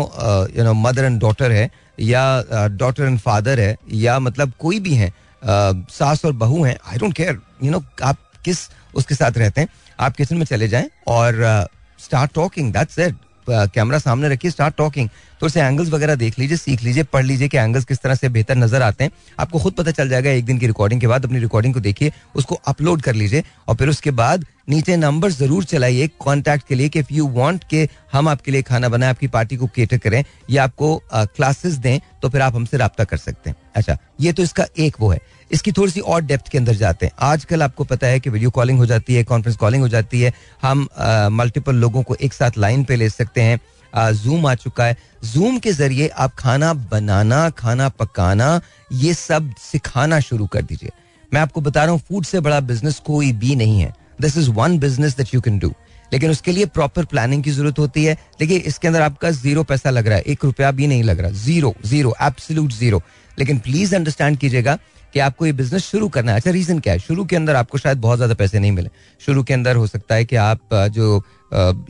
you 0.57 0.63
know 0.63 0.73
mother 0.73 1.03
and 1.03 1.19
daughter 1.19 1.51
है 1.51 1.69
या 1.99 2.43
डॉटर 2.67 3.03
एंड 3.03 3.19
फादर 3.19 3.59
है 3.59 3.77
या 3.93 4.19
मतलब 4.19 4.51
कोई 4.59 4.79
भी 4.79 4.93
है 4.93 5.09
uh, 5.09 5.91
सास 5.91 6.25
और 6.25 6.33
बहू 6.33 6.63
हैं 6.63 6.77
I 6.87 6.97
don't 6.97 7.13
care 7.13 7.39
you 7.63 7.71
know 7.71 7.83
आप 8.03 8.17
किस 8.45 8.69
उसके 8.95 9.15
साथ 9.15 9.37
रहते 9.37 9.61
हैं 9.61 9.67
आप 9.99 10.15
किचन 10.15 10.37
में 10.37 10.45
चले 10.45 10.67
जाएँ 10.67 10.89
और 11.07 11.67
start 11.99 12.33
talking 12.33 12.73
that's 12.73 12.99
it 12.99 13.15
camera 13.49 13.99
सामने 13.99 14.29
रखिए 14.29 14.51
स्टार्ट 14.51 14.75
टॉकिंग 14.75 15.09
तो 15.39 15.45
उसे 15.45 15.61
एंगल्स 15.61 15.89
वगैरह 15.89 16.15
देख 16.15 16.39
लीजिए 16.39 16.57
सीख 16.57 16.81
लीजिए 16.83 17.03
पढ़ 17.03 17.23
लीजिए 17.25 17.47
कि 17.47 17.57
एंगल्स 17.57 17.85
किस 17.85 17.99
तरह 17.99 18.15
से 18.15 18.29
बेहतर 18.29 18.55
नज़र 18.55 18.81
आते 18.81 19.03
हैं। 19.03 19.11
आपको 19.39 19.59
खुद 19.59 19.73
पता 19.73 19.91
चल 19.91 20.09
जाएगा 20.09 20.29
एक 20.29 20.45
दिन 20.45 20.57
की 20.57 20.67
रिकॉर्डिंग 20.67 21.01
के 21.01 21.07
बाद 21.07 21.25
अपनी 21.25 21.39
रिकॉर्डिंग 21.39 21.73
को 21.73 21.79
देखिए 21.79 22.11
उसको 22.35 22.55
अपलोड 22.67 23.01
कर 23.01 23.13
लीजिए 23.13 23.43
और 23.67 23.75
फिर 23.75 23.89
उसके 23.89 24.11
बाद 24.11 24.45
नीचे 24.67 24.95
नंबर 24.97 25.31
ज़रूर 25.31 25.63
चलाइए 25.63 26.07
कॉन्टैक्ट 26.19 26.67
के 26.67 26.75
लिए 26.75 26.89
कि 26.89 26.99
इफ़ 26.99 27.13
यू 27.13 27.27
वांट 27.27 27.63
के 27.69 27.87
हम 28.13 28.27
आपके 28.27 28.51
लिए 28.51 28.61
खाना 28.61 28.89
बनाए, 28.89 29.09
आपकी 29.09 29.27
पार्टी 29.27 29.55
को 29.57 29.67
केटर 29.75 29.97
करें 29.97 30.23
या 30.49 30.63
आपको 30.63 31.01
क्लासेस 31.13 31.73
दें 31.75 31.99
तो 32.21 32.29
फिर 32.29 32.41
आप 32.41 32.55
हमसे 32.55 32.77
रब्ता 32.77 33.03
कर 33.03 33.17
सकते 33.17 33.49
हैं। 33.49 33.57
अच्छा 33.75 33.97
ये 34.21 34.33
तो 34.33 34.43
इसका 34.43 34.65
एक 34.77 34.95
वो 34.99 35.11
है। 35.11 35.19
इसकी 35.51 35.71
थोड़ी 35.71 35.91
सी 35.91 35.99
और 35.99 36.21
डेप्थ 36.21 36.49
के 36.51 36.57
अंदर 36.57 36.75
जाते 36.75 37.05
हैं। 37.05 37.13
आजकल 37.21 37.63
आपको 37.63 37.83
पता 37.83 38.07
है 38.07 38.19
कि 38.19 38.29
वीडियो 38.29 38.49
कॉलिंग 38.51 38.79
हो 38.79 38.85
जाती 38.85 39.15
है 39.15 39.23
कॉन्फ्रेंस 39.23 39.57
कॉलिंग 39.57 39.83
हो 39.83 39.89
जाती 39.89 40.21
है। 40.21 40.33
हम 40.61 40.87
मल्टीपल 41.31 41.75
लोगों 41.75 42.03
को 42.03 42.15
एक 42.15 42.33
साथ 42.33 42.57
लाइन 42.57 42.83
पे 42.83 42.95
ले 42.95 43.09
सकते 43.09 43.41
हैं। 43.41 43.59
जूम 44.13 44.45
आ 44.45 44.53
चुका 44.55 44.85
है। 44.85 44.97
जूम 45.25 45.59
के 45.59 45.71
ज़रिए 45.73 46.07
आप 46.07 46.33
खाना 46.37 46.73
बनाना, 46.73 47.49
खाना 47.51 47.87
पकाना, 47.91 48.59
ये 48.93 49.13
सब 49.13 49.53
सिखाना 49.61 50.19
शुरू 50.21 50.47
कर 50.47 50.61
दीजिए। 50.61 50.91
मैं 51.31 51.41
आपको 51.41 51.61
बता 51.61 51.83
रहा 51.83 51.91
हूँ 51.91 52.01
फ़ूड 52.01 52.25
से 52.25 52.39
बड़ा 52.39 52.59
बिज़नेस 52.61 52.99
कोई 53.05 53.31
भी 53.33 53.55
नहीं 53.55 53.79
है। 53.81 53.93
This 54.21 54.37
is 54.37 54.49
one 54.51 54.77
business 54.79 55.17
that 55.17 55.33
you 55.33 55.41
can 55.41 55.59
do 55.59 55.73
लेकिन 56.11 56.31
उसके 56.31 56.51
लिए 56.51 56.65
प्रॉपर 56.67 57.05
प्लानिंग 57.05 57.43
की 57.43 57.51
ज़रूरत 57.51 57.79
होती 57.79 58.03
है। 58.05 58.13
देखिए, 58.39 58.57
इसके 58.59 58.87
अंदर 58.87 59.01
आपका 59.01 59.31
ज़ीरो 59.31 59.63
पैसा 59.63 59.89
लग 59.89 60.07
रहा 60.07 60.17
है। 60.17 60.23
एक 60.23 60.45
रुपया 60.45 60.69
भी 60.71 60.87
नहीं 60.87 61.03
लग 61.03 61.19
रहा। 61.19 61.31
ज़ीरो 61.31 61.73
ज़ीरो 61.85 62.15
एब्सोल्यूट 62.21 62.71
ज़ीरो 62.73 63.01
लेकिन 63.37 63.57
प्लीज़ 63.59 63.95
अंडरस्टैंड 63.95 64.37
कीजिएगा 64.37 64.77
कि 65.13 65.19
आपको 65.19 65.45
ये 65.45 65.51
बिज़नेस 65.53 65.85
शुरू 65.85 66.07
करना 66.09 66.31
है। 66.31 66.37
अच्छा 66.37 66.51
रीजन 66.51 66.79
क्या 66.79 66.93
है? 66.93 66.99
शुरू 66.99 67.25
के 67.25 67.35
अंदर 67.35 67.55
आपको 67.55 67.77
शायद 67.77 67.97
बहुत 67.97 68.17
ज़्यादा 68.17 68.33
पैसे 68.35 68.59
नहीं 68.59 68.71
मिले। 68.71 68.89
शुरू 69.21 69.43
के 69.43 69.53
अंदर 69.53 69.75
हो 69.75 69.87
सकता 69.87 70.15
है 70.15 70.25
कि 70.25 70.35
आप 70.35 70.73
जो 70.91 71.23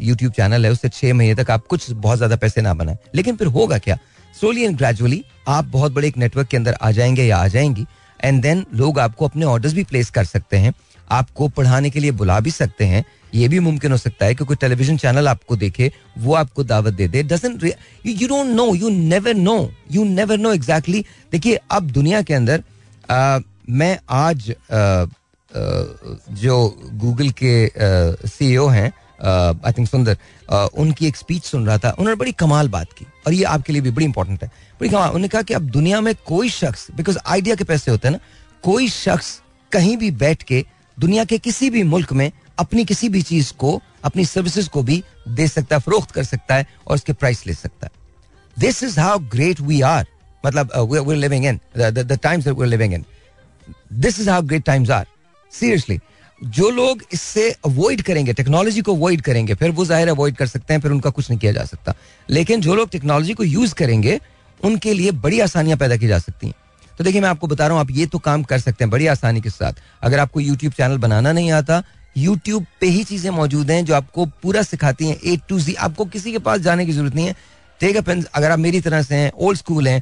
यूट्यूब 0.01 0.33
चैनल 0.33 0.65
है, 0.65 0.71
उससे 0.71 0.89
छह 0.89 1.13
महीने 1.13 1.35
तक 1.35 1.51
आप 1.51 1.65
कुछ 1.67 1.89
बहुत 1.91 2.17
ज़्यादा 2.17 2.35
पैसे 2.35 2.61
ना 2.61 2.73
बनाए। 2.73 2.97
लेकिन 3.15 3.35
फिर 3.35 3.47
होगा 3.49 3.77
क्या? 3.77 3.97
स्लोली 4.35 4.63
एंड 4.63 4.77
ग्रेजुअली 4.77 5.23
आप 5.47 5.65
बहुत 5.67 5.91
बड़े 5.91 6.07
एक 6.07 6.17
नेटवर्क 6.17 6.47
के 6.47 6.57
अंदर 6.57 6.77
आ 6.81 6.91
जाएँगे 6.91 7.23
या 7.23 7.37
आ 7.37 7.47
जाएँगी। 7.47 7.85
एंड 8.19 8.41
देन 8.41 8.65
लोग 8.73 8.99
आपको 8.99 9.27
अपने 9.27 9.45
ऑर्डर्स 9.45 9.73
भी 9.73 9.83
प्लेस 9.83 10.09
कर 10.09 10.25
सकते 10.25 10.57
हैं। 10.57 10.73
आपको 11.11 11.47
पढ़ाने 11.49 11.89
के 11.89 11.99
लिए 11.99 12.11
बुला 12.13 12.39
भी 12.39 12.51
सकते 12.51 12.85
हैं। 12.85 13.03
ये 13.35 13.47
भी 13.47 13.59
मुमकिन 13.59 13.91
हो 13.91 13.97
सकता 13.97 14.25
है 14.25 14.35
कि 14.35 14.45
कोई 14.45 14.55
टेलीविज़न 14.55 14.97
चैनल 14.97 15.27
आपको 15.27 15.55
देखे 15.55 15.91
वो 16.17 16.33
आपको 16.35 16.63
दावत 16.63 16.93
दे 16.93 17.07
दे। 17.07 17.19
You 18.05 18.27
don't 18.27 18.47
know 18.47 18.73
you 18.75 18.89
never 18.89 19.33
know 19.35 19.57
you 19.91 20.03
never 20.05 20.37
know 20.37 20.53
exactly 20.53 21.05
देखिए 21.31 21.59
अब 21.71 21.91
दुनिया 21.91 22.21
के 22.21 22.33
अंदर 22.33 22.63
आ, 23.09 23.39
मैं 23.69 23.97
आज 24.09 24.49
आ, 24.51 24.77
आ, 24.77 25.07
जो 26.31 26.55
गूगल 26.93 27.29
के 27.41 27.69
सीईओ 28.27 28.67
हैं 28.67 28.91
आई 29.19 29.71
थिंक 29.73 29.87
सुंदर 29.87 30.17
उनकी 30.77 31.07
एक 31.07 31.15
स्पीच 31.17 31.43
सुन 31.43 31.65
रहा 31.67 31.77
था। 31.77 31.89
उन्होंने 31.89 32.15
बड़ी 32.15 32.31
कमाल 32.31 32.69
बात 32.69 32.91
की 32.93 33.05
और 33.27 33.33
ये 33.33 33.43
आपके 33.45 33.73
लिए 33.73 33.81
भी 33.81 33.91
बड़ी 33.91 34.05
इंपॉर्टेंट 34.05 34.43
है। 34.43 34.49
बड़ी 34.79 34.89
कमाल 34.89 35.05
उन्होंने 35.05 35.27
कहा 35.27 35.41
कि 35.41 35.53
अब 35.53 35.69
दुनिया 35.69 36.01
में 36.01 36.13
कोई 36.25 36.49
शख्स 36.49 36.87
बिकॉज़ 36.95 37.17
आइडिया 37.25 37.55
के 37.55 37.63
पैसे 37.63 37.91
होते 37.91 38.07
हैं 38.07 38.15
ना 38.15 38.19
कोई 38.63 38.87
शख्स 38.89 39.39
कहीं 39.71 39.95
भी 39.97 40.11
बैठ 40.13 40.43
के 40.43 40.65
दुनिया 40.97 41.23
के 41.25 41.37
किसी 41.37 41.69
भी 41.69 41.83
मुल्क 41.83 42.13
में 42.13 42.31
अपनी 42.59 42.85
किसी 42.85 43.09
भी 43.09 43.21
चीज़ 43.21 43.51
को, 43.53 43.81
अपनी 44.03 44.25
सर्विसेज़ 44.25 44.69
को 44.69 44.83
भी 44.83 45.03
दे 45.29 45.47
सकता 45.47 45.75
है, 45.75 45.81
फरोख्त 45.81 46.11
कर 46.11 46.23
सकता 46.23 46.55
है 46.55 46.67
और 46.87 46.95
उसके 46.95 47.13
प्राइस 47.13 47.45
ले 47.47 47.53
सकता 47.53 47.87
है। 47.87 47.91
This 48.57 48.83
is 48.83 48.99
how 48.99 49.19
great 49.31 49.61
we 49.61 49.81
are 49.83 50.05
मतलब 50.43 50.71
living 51.11 51.45
in 51.45 51.59
times 51.77 52.47
living 52.47 52.93
in 52.93 53.05
this 53.93 54.19
is 54.19 54.29
how 54.29 54.41
great 54.41 54.63
times 54.65 54.89
are 54.89 55.05
seriously 55.53 55.99
जो 56.41 56.69
लोग 56.69 57.01
इससे 57.13 57.49
अवॉइड 57.65 58.01
करेंगे 58.01 58.33
टेक्नोलॉजी 58.33 58.81
को 58.81 58.95
अवॉइड 58.95 59.21
करेंगे, 59.21 59.53
फिर 59.53 59.71
वो 59.71 59.85
ज़ाहिर 59.85 60.09
अवॉइड 60.09 60.35
कर 60.35 60.47
सकते 60.47 60.73
हैं, 60.73 60.81
फिर 60.81 60.91
उनका 60.91 61.09
कुछ 61.09 61.29
नहीं 61.29 61.39
किया 61.39 61.51
जा 61.51 61.63
सकता। 61.65 61.93
लेकिन 62.29 62.61
जो 62.61 62.75
लोग 62.75 62.89
टेक्नोलॉजी 62.89 63.33
को 63.33 63.43
यूज़ 63.43 63.73
करेंगे, 63.75 64.19
उनके 64.61 64.93
लिए 64.93 65.11
बड़ी 65.13 65.39
आसानियाँ 65.39 65.77
पैदा 65.77 65.97
की 65.97 66.07
जा 66.07 66.19
सकती 66.19 66.47
हैं। 66.47 66.53
तो 66.97 67.03
देखिए, 67.03 67.21
मैं 67.21 67.29
आपको 67.29 67.47
बता 67.47 67.67
रहा 67.67 67.73
हूँ, 67.73 67.81
आप 67.81 67.91
ये 67.91 68.05
तो 68.05 68.19
काम 68.19 68.43
कर 68.43 68.59
सकते 68.59 68.83
हैं 68.83 68.91
बड़ी 68.91 69.07
आसानी 69.07 69.41
के 69.41 69.49
साथ। 69.49 69.81
अगर 70.03 70.19
आपको 70.19 70.39
यूट्यूब 70.39 70.73
चैनल 70.73 70.97
बनाना 70.97 71.31
नहीं 71.31 71.51
आता 71.51 71.83
यूट्यूब 72.15 72.65
पे 72.81 72.87
ही 72.87 73.03
चीज़ें 73.03 73.29
मौजूद 73.31 73.71
हैं 73.71 73.83
जो 73.85 73.93
आपको 73.95 74.25
पूरा 74.43 74.61
सिखाती 74.63 75.07
हैं 75.07 75.17
ए 75.23 75.37
टू 75.49 75.59
जी 75.59 75.73
आपको 75.75 76.05
किसी 76.07 76.31
के 76.31 76.37
पास 76.39 76.59
जाने 76.61 76.85
की 76.85 76.91
ज़रूरत 76.91 77.15
नहीं 77.15 77.25
है। 77.27 77.35
टेक 77.79 77.97
अ 77.97 78.01
पेन 78.01 78.23
अगर 78.33 78.51
आप 78.51 78.59
मेरी 78.59 78.79
तरह 78.81 79.01
से 79.01 79.15
हैं 79.15 79.31
ओल्ड 79.37 79.57
स्कूल 79.57 79.87
हैं 79.87 80.01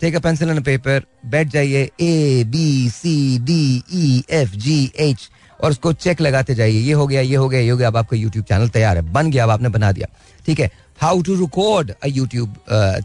take 0.00 0.16
a 0.16 0.20
pencil 0.20 0.48
and 0.50 0.62
paper 0.64 1.02
बैठ 1.26 1.48
जाइए 1.48 1.90
A 2.00 2.44
B 2.46 2.88
C 2.90 3.38
D 3.40 3.82
E 3.92 4.22
F 4.30 4.56
G 4.56 4.80
H 5.00 5.28
और 5.60 5.70
उसको 5.70 5.92
चेक 5.94 6.20
लगाते 6.20 6.54
जाइए। 6.54 6.80
ये 6.80 6.92
हो 6.92 7.06
गया, 7.06 7.20
ये 7.20 7.36
हो 7.36 7.48
गया, 7.48 7.60
ये 7.60 7.70
हो 7.70 7.76
गया, 7.76 7.88
अब 7.88 7.96
आपका 7.96 8.16
यूट्यूब 8.16 8.44
चैनल 8.44 8.68
तैयार 8.68 8.96
है। 8.96 9.02
बन 9.12 9.30
गया, 9.30 9.44
अब 9.44 9.50
आपने 9.50 9.68
बना 9.68 9.90
दिया। 9.92 10.08
ठीक 10.46 10.60
है 10.60 10.70
how 11.00 11.20
to 11.22 11.34
record 11.40 11.90
a 11.92 12.06
YouTube 12.06 12.54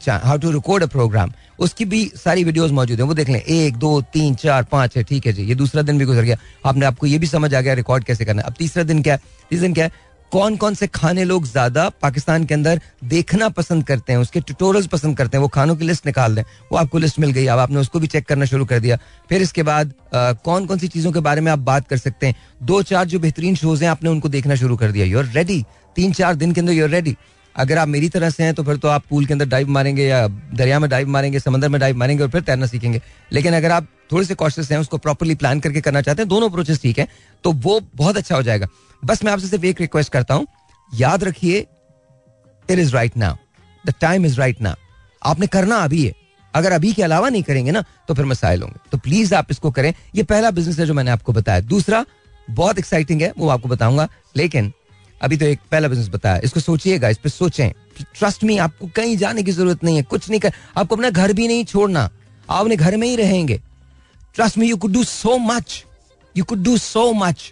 how 0.09 0.37
to 0.37 0.51
record 0.51 0.83
a 0.83 0.87
programme 0.87 1.33
उसकी 1.59 1.85
भी 1.85 2.05
सारी 2.15 2.43
वीडियोस 2.43 2.71
मौजूद 2.71 2.99
हैं। 2.99 3.07
वो 3.07 3.13
देख 3.13 3.29
लें। 3.29 3.39
एक 3.39 3.75
दो 3.77 3.99
तीन 4.13 4.33
चार 4.35 4.63
पाँच 4.71 4.95
है। 4.97 5.03
ठीक 5.03 5.25
है 5.25 5.33
जी। 5.33 5.43
ये 5.43 5.55
दूसरा 5.55 5.81
दिन 5.81 5.97
भी 5.97 6.05
गुजर 6.05 6.21
गया। 6.21 6.37
आपने 6.65 6.85
आपको 6.85 7.07
ये 7.07 7.17
भी 7.17 7.27
समझ 7.27 7.53
आ 7.53 7.61
गया 7.61 7.73
रिकॉर्ड 7.73 8.03
कैसे 8.03 8.25
करना 8.25 8.41
अब 8.41 8.53
तीसरा 8.59 8.83
दिन 8.83 9.01
क्या 9.03 9.13
है? 9.13 9.19
तीसरा 9.49 9.61
दिन 9.61 9.73
क्या 9.73 9.85
है? 9.85 9.91
कौन 10.31 10.55
कौन 10.57 10.73
से 10.73 10.87
खाने 10.87 11.23
लोग 11.23 11.45
ज़्यादा 11.47 11.87
पाकिस्तान 12.01 12.45
के 12.45 12.53
अंदर 12.53 12.79
देखना 13.05 13.49
पसंद 13.49 13.83
करते 13.87 14.13
हैं? 14.13 14.19
उसके 14.19 14.39
ट्यूटोरियल्स 14.39 14.87
पसंद 14.87 15.17
करते 15.17 15.37
हैं। 15.37 15.41
वो 15.41 15.47
खानों 15.47 15.75
की 15.75 15.85
लिस्ट 15.85 16.05
निकाल 16.05 16.35
दें। 16.35 16.43
वो 16.71 16.77
आपको 16.77 16.97
लिस्ट 16.99 17.19
मिल 17.19 17.31
गई 17.31 17.45
अब 17.45 17.59
आपने 17.59 17.77
उसको 17.79 17.99
भी 17.99 18.07
चेक 18.07 18.25
करना 18.27 18.45
शुरू 18.45 18.65
कर 18.65 18.79
दिया। 18.79 18.97
फिर 19.29 19.41
इसके 19.41 19.63
बाद 19.63 19.93
आ, 20.13 20.31
कौन 20.33 20.65
कौन 20.65 20.77
सी 20.77 20.87
चीज़ों 20.87 21.11
के 21.11 21.19
बारे 21.19 21.41
में 21.41 21.51
आप 21.51 21.59
बात 21.61 21.87
कर 21.87 21.97
सकते 21.97 22.27
हैं? 22.27 22.35
दो 22.63 22.81
चार 22.83 23.05
जो 23.05 23.19
बेहतरीन 23.19 23.55
शोज़ 23.55 23.83
हैं 23.83 23.91
आपने 23.91 24.09
उनको 24.09 24.29
देखना 24.29 24.55
शुरू 24.55 24.77
कर 24.77 24.91
दिया। 24.91 25.05
यूर 25.05 25.25
रेडी 25.35 25.63
तीन 25.95 26.13
चार 26.13 26.35
दिन 26.35 26.51
के 26.51 26.61
अंदर 26.61 26.73
यूर 26.73 26.89
रेडी 26.89 27.15
अगर 27.55 27.77
आप 27.77 27.87
मेरी 27.87 28.09
तरह 28.09 28.29
से 28.29 28.43
हैं 28.43 28.53
तो 28.53 28.63
फिर 28.63 28.77
तो 28.77 28.87
आप 28.87 29.03
पूल 29.09 29.25
के 29.25 29.33
अंदर 29.33 29.45
डाइव 29.45 29.69
मारेंगे 29.69 30.05
या 30.05 30.27
दरिया 30.27 30.79
में 30.79 30.89
डाइव 30.89 31.07
मारेंगे, 31.07 31.39
समंदर 31.39 31.69
में 31.69 31.79
डाइव 31.81 31.97
मारेंगे 31.97 32.23
और 32.23 32.29
फिर 32.29 32.41
तैरना 32.41 32.65
सीखेंगे। 32.65 33.01
लेकिन 33.31 33.53
अगर 33.53 33.71
आप 33.71 33.87
थोड़े 34.11 34.25
से 34.25 34.35
कॉशियस 34.35 34.71
हैं, 34.71 34.79
उसको 34.79 34.97
प्रॉपरली 34.97 35.35
प्लान 35.35 35.59
करके 35.59 35.81
करना 35.81 36.01
चाहते 36.01 36.21
हैं, 36.21 36.29
दोनों 36.29 36.49
अप्रोचेस 36.49 36.81
ठीक 36.81 36.99
है 36.99 37.07
तो 37.43 37.51
वो 37.51 37.79
बहुत 37.95 38.17
अच्छा 38.17 38.35
हो 38.35 38.43
जाएगा। 38.43 38.67
बस 39.03 39.23
मैं 39.23 39.31
आपसे 39.31 39.47
सिर्फ़ 39.47 39.65
एक 39.65 39.81
रिक्वेस्ट 39.81 40.11
करता 40.11 40.33
हूँ, 40.33 40.47
याद 40.91 41.23
रखिए 41.23 41.65
it 42.69 42.79
is 42.79 42.93
right 42.93 43.17
now 43.17 43.35
the 43.85 43.93
time 44.01 44.25
is 44.25 44.39
right 44.39 44.61
now 44.61 44.75
आपने 45.23 45.47
करना 45.47 45.77
अभी 45.77 46.05
है। 46.05 46.13
अगर 46.53 46.71
अभी 46.71 46.93
के 46.93 47.03
अलावा 47.03 47.29
नहीं 47.29 47.43
करेंगे 47.43 47.71
ना 47.71 47.83
तो 48.07 48.13
फिर 48.13 48.25
मसाइल 48.25 48.61
होंगे। 48.61 48.79
तो 48.91 48.97
प्लीज़ 48.97 49.33
आप 49.35 49.47
इसको 49.51 49.71
करें। 49.71 49.93
ये 50.15 50.23
पहला 50.23 50.51
बिज़नेस 50.51 50.79
है 50.79 50.85
जो 50.85 50.93
मैंने 50.93 51.11
आपको 51.11 51.33
बताया। 51.33 51.59
दूसरा, 51.59 52.05
बहुत 52.49 52.79
एक्साइटिंग 52.79 53.21
है, 53.21 53.31
वो 53.37 53.49
आपको 53.49 53.69
बताऊँगा। 53.69 54.07
लेकिन 54.35 54.71
अभी 55.21 55.37
तो 55.37 55.45
एक 55.45 55.59
पहला 55.71 55.87
बिज़नेस 55.87 56.09
बताया, 56.09 56.39
इसको 56.43 56.59
सोचिएगा, 56.59 57.09
इस 57.09 57.17
पर 57.17 57.29
सोचें। 57.29 57.71
ट्रस्ट 58.01 58.43
मी 58.43 58.57
आपको 58.57 58.87
कहीं 58.87 59.17
जाने 59.17 59.43
की 59.43 59.51
ज़रूरत 59.51 59.83
नहीं 59.83 59.95
है, 59.95 60.03
कुछ 60.03 60.29
नहीं 60.29 60.39
कर, 60.39 60.53
आपको 60.77 60.95
अपना 60.95 61.09
घर 61.09 61.33
भी 61.33 61.47
नहीं 61.47 61.65
छोड़ना, 61.65 62.09
आप 62.49 62.61
अपने 62.61 62.75
घर 62.75 62.97
में 62.97 63.07
ही 63.07 63.15
रहेंगे। 63.15 63.59
Trust 64.35 64.57
me 64.57 64.69
you 64.69 64.77
could 64.77 64.91
do 64.91 65.03
so 65.03 65.37
much 65.37 65.83
you 66.35 66.43
could 66.43 66.63
do 66.63 66.77
so 66.77 67.11
much 67.13 67.51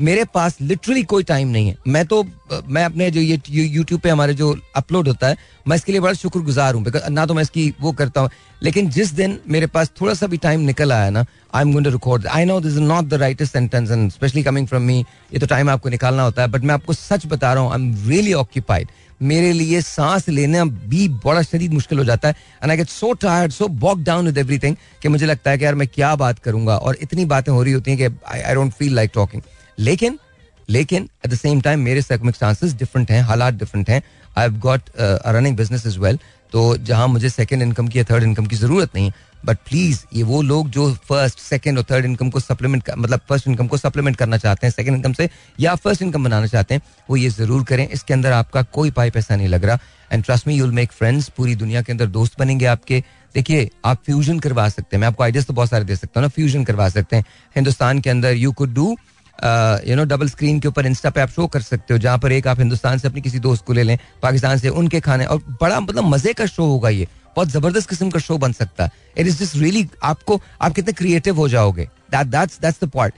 मेरे 0.00 0.24
पास 0.34 0.56
लिटरली 0.60 1.02
कोई 1.04 1.22
टाइम 1.24 1.48
नहीं 1.48 1.68
है। 1.68 1.76
मैं 1.86 2.04
तो 2.06 2.22
मैं 2.68 2.84
अपने 2.84 3.10
जो 3.10 3.20
ये 3.20 3.40
यूट्यूब 3.50 4.00
पे 4.00 4.10
हमारे 4.10 4.34
जो 4.34 4.56
अपलोड 4.76 5.08
होता 5.08 5.28
है, 5.28 5.36
मैं 5.68 5.76
इसके 5.76 5.92
लिए 5.92 6.00
बड़ा 6.00 6.12
शुक्रगुजार 6.12 6.74
हूँ 6.74 6.84
ना 7.10 7.26
तो 7.26 7.34
मैं 7.34 7.42
इसकी 7.42 7.72
वो 7.80 7.92
करता 7.92 8.20
हूँ। 8.20 8.30
लेकिन 8.62 8.88
जिस 8.90 9.12
दिन 9.12 9.38
मेरे 9.50 9.66
पास 9.66 9.90
थोड़ा 10.00 10.14
सा 10.14 10.26
भी 10.26 10.36
टाइम 10.36 10.60
निकल 10.62 10.92
आया 10.92 11.10
ना 11.10 11.24
I 11.54 11.62
am 11.62 11.72
going 11.72 11.84
to 11.84 11.90
record 11.92 12.26
I 12.26 12.44
know 12.44 12.60
this 12.60 12.72
is 12.72 12.80
not 12.80 13.04
the 13.04 13.14
rightest 13.22 13.52
sentence 13.52 13.90
and 13.90 14.10
specially 14.10 14.42
coming 14.42 14.66
from 14.68 14.82
me 14.82 14.98
ये 14.98 15.38
तो 15.38 15.46
टाइम 15.46 15.70
आपको 15.70 15.88
निकालना 15.88 16.22
होता 16.22 16.42
है 16.42 16.48
बट 16.48 16.64
मैं 16.64 16.74
आपको 16.74 16.92
सच 16.92 17.26
बता 17.26 17.52
रहा 17.52 17.62
हूँ 17.62 17.72
आई 17.72 17.78
एम 17.78 18.08
रियली 18.08 18.32
ऑक्यूपाइड 18.34 18.88
मेरे 19.22 19.52
लिए 19.52 19.80
सांस 19.80 20.28
लेना 20.28 20.64
भी 20.64 21.08
बड़ा 21.24 21.42
शदीद 21.42 21.72
मुश्किल 21.72 21.98
हो 21.98 22.04
जाता 22.04 22.28
है 22.28 22.34
and 22.62 22.70
I 22.70 22.76
get 22.76 22.88
so 22.88 23.12
tired 23.22 23.52
so 23.52 23.68
bogged 23.84 23.98
down 24.04 24.26
with 24.26 24.38
everything 24.38 24.76
कि 25.02 25.08
मुझे 25.08 25.26
लगता 25.26 25.50
है 25.50 25.58
कि 25.58 25.64
यार 25.64 25.74
मैं 25.74 25.88
क्या 25.88 26.14
बात 26.16 26.38
करूँगा, 26.38 26.76
और 26.76 26.96
इतनी 27.02 27.24
बातें 27.24 27.52
हो 27.52 27.62
रही 27.62 27.72
होती 27.72 27.90
हैं 27.90 27.98
कि 28.00 28.16
I 28.28 28.54
don't 28.54 28.72
feel 28.72 28.94
like 28.94 29.10
talking 29.14 29.42
लेकिन 29.78 30.18
लेकिन 30.68 31.08
एट 31.24 31.30
द 31.30 31.34
सेम 31.36 31.60
टाइम 31.60 31.80
मेरे 31.80 32.02
सर्कमस्टांसेस 32.02 32.74
डिफरेंट 32.74 33.10
हैं, 33.10 33.22
हालात 33.22 33.54
डिफरेंट 33.54 33.90
हैं. 33.90 34.02
I 34.38 34.44
have 34.44 34.58
got 34.60 34.90
running 34.98 35.56
business 35.56 35.86
is 35.86 35.98
well 35.98 36.18
तो 36.52 36.76
जहाँ 36.78 37.06
मुझे 37.08 37.28
सेकंड 37.30 37.62
इनकम 37.62 37.88
की 37.88 37.98
या 37.98 38.04
थर्ड 38.04 38.22
इनकम 38.22 38.46
की 38.46 38.56
ज़रूरत 38.56 38.94
नहीं 38.94 39.10
बट 39.44 39.58
प्लीज़ 39.68 39.98
ये 40.14 40.22
वो 40.22 40.40
लोग 40.42 40.68
जो 40.70 40.92
फ़र्स्ट 41.08 41.38
सेकंड 41.40 41.78
और 41.78 41.84
थर्ड 41.90 42.04
इनकम 42.04 42.30
को 42.30 42.40
सप्लीमेंट 42.40 42.90
मतलब 42.90 43.20
फ़र्स्ट 43.28 43.48
इनकम 43.48 43.66
को 43.66 43.76
सप्लीमेंट 43.76 44.16
करना 44.16 44.36
चाहते 44.36 44.66
हैं 44.66 44.72
सेकेंड 44.72 44.96
इनकम 44.96 45.12
से, 45.12 45.28
या 45.60 45.74
फ़र्स्ट 45.74 46.02
इनकम 46.02 46.24
बनाना 46.24 46.46
चाहते 46.46 46.74
हैं, 46.74 46.82
वो 47.10 47.16
ये 47.16 47.28
ज़रूर 47.30 47.64
करें। 47.64 47.88
इसके 47.88 48.14
अंदर 48.14 48.32
आपका 48.32 48.62
कोई 48.72 48.90
पाई 48.90 49.10
पैसा 49.10 49.36
नहीं 49.36 49.48
लग 49.48 49.64
रहा। 49.64 49.78
And 50.10 50.24
trust 50.24 50.46
me 50.48 50.54
you'll 50.54 50.72
make 50.72 50.92
friends 50.92 51.28
पूरी 51.36 51.54
दुनिया 51.54 51.82
के 51.82 51.92
अंदर 51.92 52.06
दोस्त 52.08 52.38
बनेंगे 52.38 52.66
आपके। 52.66 53.02
देखिए, 53.34 53.68
आप 53.84 54.02
फ्यूजन 54.06 54.38
करवा 54.38 54.68
सकते 54.68 54.96
हैं। 54.96 55.00
मैं 55.00 55.08
आपको 55.08 55.22
आइडियाज़ 55.22 55.46
तो 55.46 55.54
बहुत 55.54 55.70
सारे 55.70 55.84
दे 55.84 55.96
सकता 55.96 56.20
हूँ 56.20 56.24
ना। 56.24 56.28
फ्यूजन 56.30 56.64
करवा 56.64 56.88
सकते 56.88 57.16
हैं। 57.16 57.24
हिंदुस्तान 57.56 58.00
के 58.00 58.10
अंदर 58.10 58.36
you 58.36 58.52
could 58.52 58.74
do 58.74 58.96
you 59.38 59.96
know 59.96 60.04
double 60.04 60.28
screen 60.28 60.60
के 60.60 60.68
ऊपर 60.68 60.86
इंस्टा 60.86 61.10
पे 61.10 61.20
आप 61.20 61.30
शो 61.30 61.46
कर 61.46 61.60
सकते 61.62 61.94
हो, 61.94 61.98
जहाँ 61.98 62.18
पर 62.18 62.32
एक 62.32 62.46
आप 62.46 62.58
हिंदुस्तान 62.58 62.98
से 62.98 63.08
अपनी 63.08 63.20
किसी 63.20 63.38
दोस्त 63.38 63.64
को 63.64 63.72
ले 63.72 63.82
लें, 63.82 63.98
पाकिस्तान 64.22 64.58
से 64.58 64.68
उनके 64.70 65.00
खाने, 65.00 65.24
और 65.24 65.42
बड़ा 65.60 65.80
मतलब 65.80 66.04
मज़े 66.04 66.32
का 66.32 66.46
शो 66.46 66.64
होगा 66.64 66.88
ये। 66.88 67.08
बहुत 67.36 67.48
ज़बरदस्त 67.48 67.88
किस्म 67.88 68.10
का 68.10 68.18
शो 68.18 68.36
बन 68.38 68.52
सकता 68.52 68.84
है। 68.84 68.90
इट 69.18 69.26
इज़ 69.26 69.38
जस्ट 69.38 69.56
रियली 69.56 69.86
आपको, 70.02 70.40
आप 70.62 70.72
कितने 70.72 70.92
क्रिएटिव 70.92 71.36
हो 71.36 71.48
जाओगे। 71.48 71.84
दैट 72.10 72.26
दैट्स 72.26 72.60
दैट्स 72.60 72.84
द 72.84 73.10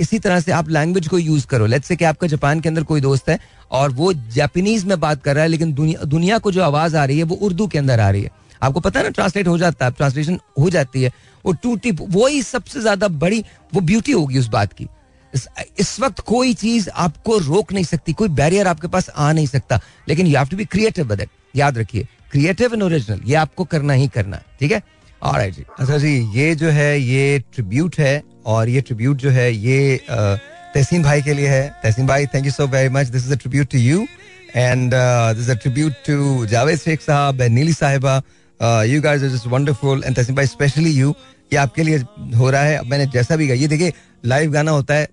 इसी 0.00 0.18
तरह 0.18 0.40
से 0.40 0.52
आप 0.52 0.68
लैंग्वेज 0.68 1.08
को 1.08 1.18
यूज़ 1.18 1.46
करो। 1.46 1.66
लेट्स 1.66 1.88
से 1.88 1.96
कि 1.96 2.04
आपका 2.04 2.26
जापान 2.26 2.60
के 2.60 2.68
अंदर 2.68 2.82
कोई 2.82 3.00
दोस्त 3.00 3.28
है, 3.28 3.38
और 3.70 3.90
वो 3.90 4.12
जापानीज 4.12 4.84
में 4.84 4.98
बात 5.00 5.22
कर 5.22 5.34
रहा 5.34 5.42
है, 5.42 5.48
लेकिन 5.48 5.72
दुनिया 5.72 6.04
दुनिया 6.04 6.38
को 6.38 6.52
जो 6.52 6.62
आवाज़ 6.62 6.96
आ 6.96 7.04
रही 7.04 7.18
है, 7.18 7.24
वो 7.24 7.36
उर्दू 7.36 7.66
के 7.66 7.78
अंदर 7.78 8.00
आ 8.00 8.08
रही 8.10 8.22
है। 8.22 8.30
आपको 8.62 8.80
पता 8.80 9.00
है 9.00 9.04
ना 9.04 9.10
ट्रांसलेट 9.10 9.48
हो 9.48 9.58
जाता 9.58 9.84
है 9.84 9.90
ट्रांसलेशन 9.90 10.38
हो 10.58 10.70
जाती 10.70 11.02
है। 11.02 11.12
वो 11.44 11.52
टूटी 11.52 11.90
वही 11.92 12.42
सबसे 12.42 12.80
ज़्यादा 12.80 13.08
बड़ी, 13.08 13.44
वो 13.74 13.80
ब्यूटी 13.80 14.12
होगी 14.12 14.38
उस 14.38 14.48
बात 14.48 14.72
की। 14.72 14.86
इस, 15.34 15.96
वक्त 16.00 16.20
कोई 16.26 16.54
चीज़ 16.54 16.88
आपको 16.90 17.38
रोक 17.38 17.72
नहीं 17.72 17.84
सकती 17.84 18.12
कोई 18.12 18.28
बैरियर 18.38 18.66
आपके 18.66 18.88
पास 18.88 19.10
आ 19.10 19.32
नहीं 19.32 19.46
सकता। 19.46 19.80
लेकिन 20.08 20.26
you 20.26 20.36
have 20.36 20.46
to 20.46 20.56
be 20.56 20.64
creative 20.66 21.08
with 21.08 21.20
it 21.20 21.28
याद 21.56 21.78
रखिए 21.78 22.06
क्रिएटिव 22.32 22.74
एंड 22.74 22.82
ओरिजिनल 22.82 23.20
ये 23.26 23.34
आपको 23.36 23.64
करना 23.66 23.92
ही 23.92 24.08
करना 24.08 24.36
है 24.36 24.58
ठीक 24.60 24.72
है? 24.72 24.82
ऑलराइट 25.22 25.54
जी। 25.54 25.64
अच्छा 25.78 25.96
जी 25.98 26.12
ये 26.34 26.54
जो 26.54 26.68
है 26.70 27.00
ये 27.00 27.38
ट्रिब्यूट 27.54 27.98
है 27.98 28.22
और 28.46 28.68
ये 28.68 28.80
ट्रिब्यूट 28.80 29.16
जो 29.16 29.30
है 29.30 29.52
ये 29.52 30.00
तहसीन 30.10 31.02
भाई 31.02 31.22
के 31.22 31.34
लिए 31.34 31.48
है। 31.48 31.68
तहसीन 31.82 32.06
भाई 32.06 32.26
thank 32.34 32.46
you 32.46 32.52
so 32.52 32.66
very 32.68 32.88
much 32.88 33.06
this 33.06 33.26
is 33.26 33.32
a 33.32 33.36
tribute 33.36 33.68
to 33.72 33.78
you 33.78 34.06
and 34.56 34.90
this 34.92 35.44
is 35.44 35.50
a 35.50 35.54
tribute 35.54 35.92
to 36.06 36.46
Javed 36.46 36.78
Shaikh 36.78 37.00
sahab 37.00 37.40
and 37.40 37.54
Neeli 37.54 37.72
sahiba. 37.72 38.16
You 38.86 39.00
guys 39.02 39.22
are 39.22 39.28
just 39.28 39.46
wonderful 39.46 40.02
and 40.06 40.16
Tahseen 40.16 40.36
भाई 40.36 40.46
specially 40.46 40.90
you 40.90 41.14
ये 41.52 41.58
आपके 41.58 41.82
लिए 41.82 41.98
हो 42.36 42.50
रहा 42.50 42.62
है। 42.62 42.82
मैंने 42.88 43.06
जैसा 43.12 43.36
भी 43.36 43.46
कहा 43.48 43.56
ये 43.56 43.68
देखिए 43.68 43.92
लाइव 44.24 44.50
गाना 44.52 44.70
होता 44.70 44.94
है 44.94 45.08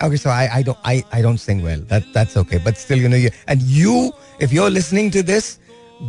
Okay, 0.00 0.16
so 0.16 0.30
I, 0.30 0.48
I 0.52 0.62
don't 0.62 0.78
I, 0.84 1.02
I 1.10 1.22
don't 1.22 1.38
sing 1.38 1.62
well. 1.62 1.80
That 1.80 2.04
that's 2.12 2.36
okay. 2.36 2.58
But 2.58 2.76
still, 2.76 2.98
you 2.98 3.08
know, 3.08 3.16
you, 3.16 3.30
and 3.48 3.62
you, 3.62 4.12
if 4.38 4.52
you're 4.52 4.70
listening 4.70 5.10
to 5.12 5.22
this, 5.22 5.58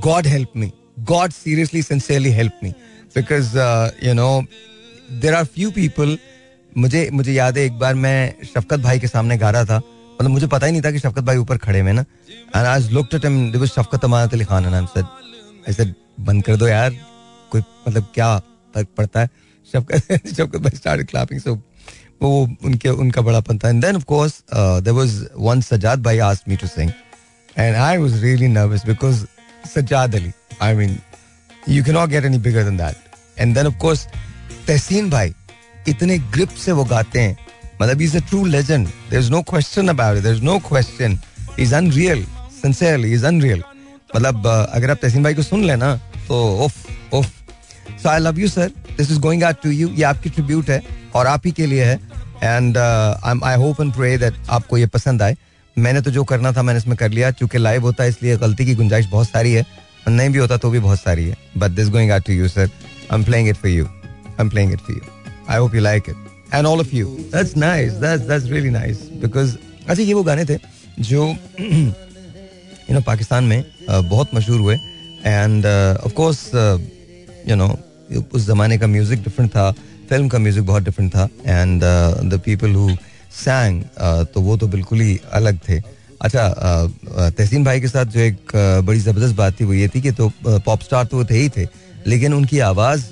God 0.01 0.25
help 0.25 0.53
me. 0.53 0.73
God 1.05 1.33
seriously, 1.33 1.81
sincerely 1.81 2.31
help 2.31 2.61
me. 2.61 2.75
Because 3.13 3.55
uh, 3.55 3.91
you 4.01 4.13
know, 4.13 4.43
there 5.09 5.35
are 5.35 5.45
few 5.45 5.71
people 5.71 6.17
मुझे 6.77 7.09
मुझे 7.13 7.33
याद 7.33 7.57
है 7.57 7.63
एक 7.65 7.77
बार 7.79 7.95
मैं 7.95 8.43
शफकत 8.45 8.79
भाई 8.79 8.99
के 8.99 9.07
सामने 9.07 9.37
गा 9.37 9.49
रहा 9.49 9.65
था 9.65 9.77
मतलब 9.77 10.29
मुझे 10.31 10.47
पता 10.47 10.65
ही 10.65 10.71
नहीं 10.71 10.81
था 10.81 10.91
कि 10.91 10.99
शफकत 10.99 11.23
भाई 11.23 11.37
ऊपर 11.37 11.57
खड़े 11.57 11.81
में 11.83 11.93
ना 11.93 12.03
शफकत 13.67 14.05
अमानत 14.05 14.33
अली 14.33 14.45
खान 14.45 14.65
एंड 14.65 15.93
बंद 16.19 16.43
कर 16.43 16.55
दो 16.55 16.67
यार 16.67 16.95
कोई 17.51 17.61
मतलब 17.87 18.11
क्या 18.13 18.37
फ़र्क 18.75 18.87
पड़ता 18.97 19.19
है 19.19 19.29
शफकत 19.73 20.27
शफकत 20.27 20.57
भाई 20.57 20.77
स्टार्ट 20.77 21.09
क्लैपिंग 21.09 21.41
सो 21.41 21.55
वो 22.21 22.29
उनके, 22.65 22.89
उनका 22.89 23.21
बड़ापन 23.21 23.57
था। 23.57 23.69
And 23.69 23.81
then 23.85 23.95
of 23.95 24.03
course 24.05 24.41
there 24.53 24.95
was 24.95 25.19
one 25.37 25.61
Sajjad 25.61 26.03
भाई 26.03 26.19
asked 26.27 26.49
me 26.49 26.55
to 26.57 26.67
sing 26.67 26.91
and 27.57 27.75
I 27.75 27.97
was 27.97 28.23
really 28.23 28.47
nervous 28.47 28.85
because 28.85 29.25
Sajjad 29.75 30.15
Ali 30.15 30.31
I 30.61 30.73
mean 30.75 30.97
you 31.69 31.83
can 31.83 31.95
not 31.95 32.09
get 32.09 32.25
any 32.25 32.37
bigger 32.47 32.63
than 32.63 32.77
that 32.77 33.39
and 33.39 33.55
then 33.55 33.67
of 33.67 33.77
course 33.81 34.07
Tahseen 34.67 35.09
भाई 35.09 35.33
इतने 35.87 36.17
grip 36.17 36.49
से 36.65 36.71
वो 36.71 36.83
गाते 36.85 37.19
हैं। 37.21 37.37
मतलब 37.81 38.01
is 38.01 38.17
a 38.17 38.19
true 38.29 38.43
legend 38.45 38.87
there 38.87 39.21
is 39.21 39.31
no 39.31 39.41
question 39.49 39.87
about 39.87 40.17
it 40.17 40.23
there 40.23 40.35
is 40.35 40.43
no 40.43 40.57
question 40.67 41.19
is 41.59 41.75
unreal 41.75 42.25
sincerely 42.61 43.11
is 43.13 43.25
unreal 43.25 43.63
मतलब 44.15 44.47
अगर 44.47 44.91
आप 44.91 44.97
तहसीन 45.01 45.23
भाई 45.23 45.33
को 45.35 45.43
सुन 45.43 45.63
लेना 45.65 45.95
तो 46.27 46.35
उफ 46.65 47.13
उफ। 47.13 47.31
So 48.01 48.09
I 48.09 48.19
love 48.19 48.39
you 48.39 48.47
sir 48.47 48.71
this 48.97 49.11
is 49.11 49.19
going 49.19 49.43
out 49.43 49.61
to 49.63 49.69
you 49.71 49.89
ये 49.89 50.03
आपकी 50.03 50.29
ट्रिब्यूट 50.29 50.69
है। 50.69 50.81
और 51.15 51.27
आप 51.27 51.45
ही 51.45 51.51
के 51.51 51.65
लिए 51.65 51.83
है। 51.83 51.99
And 52.43 52.77
I 52.77 53.55
hope 53.55 53.81
and 53.81 53.93
pray 53.93 54.17
that 54.17 54.33
आपको 54.49 54.77
ये 54.77 54.85
पसंद 54.87 55.21
आए। 55.21 55.35
मैंने 55.75 56.01
तो 56.01 56.11
जो 56.11 56.23
करना 56.23 56.51
था 56.51 56.61
मैंने 56.63 56.77
इसमें 56.79 56.95
कर 56.97 57.09
लिया 57.09 57.31
क्योंकि 57.31 57.57
लाइव 57.57 57.81
होता 57.81 58.03
है 58.03 58.09
इसलिए 58.09 58.37
गलती 58.37 58.65
की 58.65 58.75
गुंजाइश 58.75 59.05
बहुत 59.11 59.29
सारी 59.29 59.53
है। 59.53 59.65
नहीं 60.09 60.29
भी 60.29 60.39
होता 60.39 60.57
तो 60.57 60.69
भी 60.69 60.79
बहुत 60.79 60.99
सारी 60.99 61.27
है। 61.27 61.35
But 61.57 61.71
this 61.71 61.89
going 61.89 62.11
out 62.11 62.23
to 62.25 62.33
you 62.33 62.47
sir 62.47 62.61
I 62.61 63.17
am 63.17 63.23
playing 63.23 63.49
it 63.49 63.55
for 63.55 63.71
you 63.71 63.85
I 63.85 64.41
am 64.41 64.49
playing 64.49 64.73
it 64.73 64.79
for 64.79 64.95
you 64.95 65.01
I 65.49 65.57
hope 65.57 65.75
you 65.75 65.81
like 65.81 66.09
it 66.09 66.15
and 66.53 66.65
all 66.65 66.79
of 66.79 66.95
you 66.95 67.07
that's 67.33 67.55
nice 67.57 67.93
that's 67.93 68.27
that's 68.27 68.45
really 68.51 68.69
nice 68.69 68.99
because 69.21 69.55
अच्छा 69.87 70.01
ये 70.03 70.13
वो 70.13 70.23
गाने 70.23 70.45
थे 70.45 70.57
जो 70.99 71.25
you 71.59 72.93
no 72.93 73.01
Pakistan 73.01 73.43
में 73.43 73.63
uh, 73.63 74.03
बहुत 74.03 74.35
मशहूर 74.35 74.59
हुए। 74.59 74.75
And 75.25 75.65
of 75.65 76.13
course 76.13 76.45
you 77.49 77.55
know 77.55 77.67
उस 78.33 78.45
जमाने 78.47 78.77
का 78.77 78.87
म्यूज़िक 78.87 79.23
डिफरेंट 79.23 79.51
था। 79.51 79.73
फ़िल्म 80.09 80.27
का 80.27 80.39
म्यूज़िक 80.39 80.65
बहुत 80.65 80.83
डिफरेंट 80.83 81.11
था 81.15 81.27
and 81.45 81.81
the 82.31 82.41
people 82.45 82.73
who 82.75 82.89
sang 83.35 83.83
तो 84.33 84.41
वो 84.41 84.57
तो 84.57 84.67
बिल्कुल 84.67 85.01
ही 85.01 85.19
अलग 85.33 85.59
थे। 85.69 85.81
अच्छा 86.21 86.43
uh, 86.49 87.37
तहसीन 87.37 87.63
भाई 87.63 87.81
के 87.81 87.87
साथ 87.87 88.05
जो 88.05 88.19
एक 88.19 88.35
uh, 88.35 88.85
बड़ी 88.85 88.99
ज़बरदस्त 88.99 89.35
बात 89.35 89.59
थी 89.59 89.65
वो 89.65 89.73
ये 89.73 89.87
थी 89.87 90.01
कि 90.01 90.11
तो 90.11 90.31
पॉप 90.45 90.81
स्टार 90.81 91.05
तो 91.05 91.17
वो 91.17 91.25
थे 91.25 91.37
ही 91.37 91.49
थे 91.57 91.67
लेकिन 92.07 92.33
उनकी 92.33 92.59
आवाज़ 92.69 93.03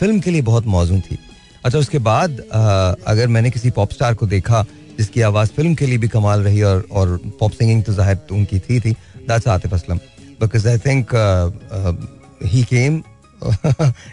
फ़िल्म 0.00 0.20
के 0.20 0.30
लिए 0.30 0.42
बहुत 0.42 0.66
मौजूद 0.68 1.02
थी। 1.10 1.18
अच्छा 1.64 1.78
उसके 1.78 1.98
बाद 2.00 2.40
अगर 3.06 3.28
मैंने 3.28 3.50
किसी 3.50 3.70
पॉप 3.70 3.92
स्टार 3.92 4.14
को 4.14 4.26
देखा 4.26 4.64
जिसकी 4.98 5.20
आवाज़ 5.20 5.48
फ़िल्म 5.56 5.74
के 5.74 5.86
लिए 5.86 5.98
भी 5.98 6.08
कमाल 6.08 6.42
रही 6.42 6.62
और 6.62 6.86
और 6.90 7.16
पॉप 7.40 7.52
सिंगिंग 7.52 7.82
तो 7.84 7.92
ज़ाहिर 7.92 8.18
उनकी 8.32 8.58
थी 8.60 8.80
थी 8.80 8.92
that's 9.28 9.48
Atif 9.48 9.74
Aslam 9.74 9.98
because 10.40 10.68
I 10.68 10.78
think 10.86 11.14
he 12.46 12.62
came 12.64 13.02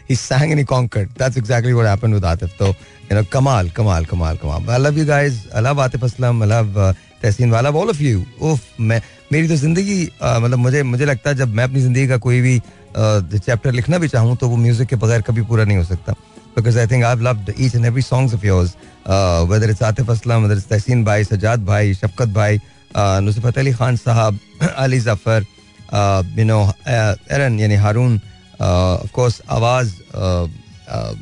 he 0.07 0.15
sang 0.15 0.51
and 0.51 0.59
he 0.59 0.65
conquered. 0.65 1.09
That's 1.15 1.37
exactly 1.37 1.73
what 1.73 1.85
happened 1.85 2.13
मेरी 9.31 9.47
तो 9.47 9.55
ज़िंदगी 9.55 10.05
uh, 10.05 10.39
मतलब 10.39 10.59
मुझे 10.59 10.83
मुझे 10.83 11.05
लगता 11.05 11.29
है 11.29 11.35
जब 11.35 11.53
मैं 11.55 11.63
अपनी 11.63 11.81
ज़िंदगी 11.81 12.07
का 12.07 12.17
कोई 12.17 12.41
भी 12.41 12.59
uh, 12.59 13.39
चैप्टर 13.45 13.71
लिखना 13.71 13.97
भी 13.97 14.07
चाहूँ 14.07 14.35
तो 14.37 14.47
वो 14.49 14.57
म्यूज़िक 14.57 14.87
के 14.87 14.95
बगैर 14.95 15.21
कभी 15.27 15.41
पूरा 15.41 15.63
नहीं 15.63 15.77
हो 15.77 15.83
सकता. 15.83 16.13
Because 16.55 16.79
I 16.79 16.87
think 16.87 17.03
I 17.03 17.15
love 17.15 17.45
each 17.59 17.75
and 17.75 17.85
every 17.85 18.01
songs 18.01 18.33
of 18.33 18.45
yours 18.45 18.75
whether 19.51 19.69
is 19.69 19.83
Atif 19.83 20.09
Aslam 20.09 20.43
whether 20.43 20.57
is 20.57 20.67
Tahseen 20.69 21.03
भाई 21.05 21.23
सजाद 21.23 21.65
भाई 21.65 21.93
शफकत 21.93 22.29
भाई 22.35 22.59
नुसफत 22.97 23.57
अली 23.57 23.73
खान 23.73 23.95
साहब 23.97 24.39
अली 24.75 24.99
जफ़र 24.99 25.45
यू 26.37 26.45
नो 26.45 26.61
एरन 26.87 27.59
यानी 27.59 27.75
हारून 27.85 28.17
uh, 28.17 28.32
Aaron, 28.63 29.31
आवाज़ 29.49 29.89
uh, 30.13 30.47
uh, 30.87 31.13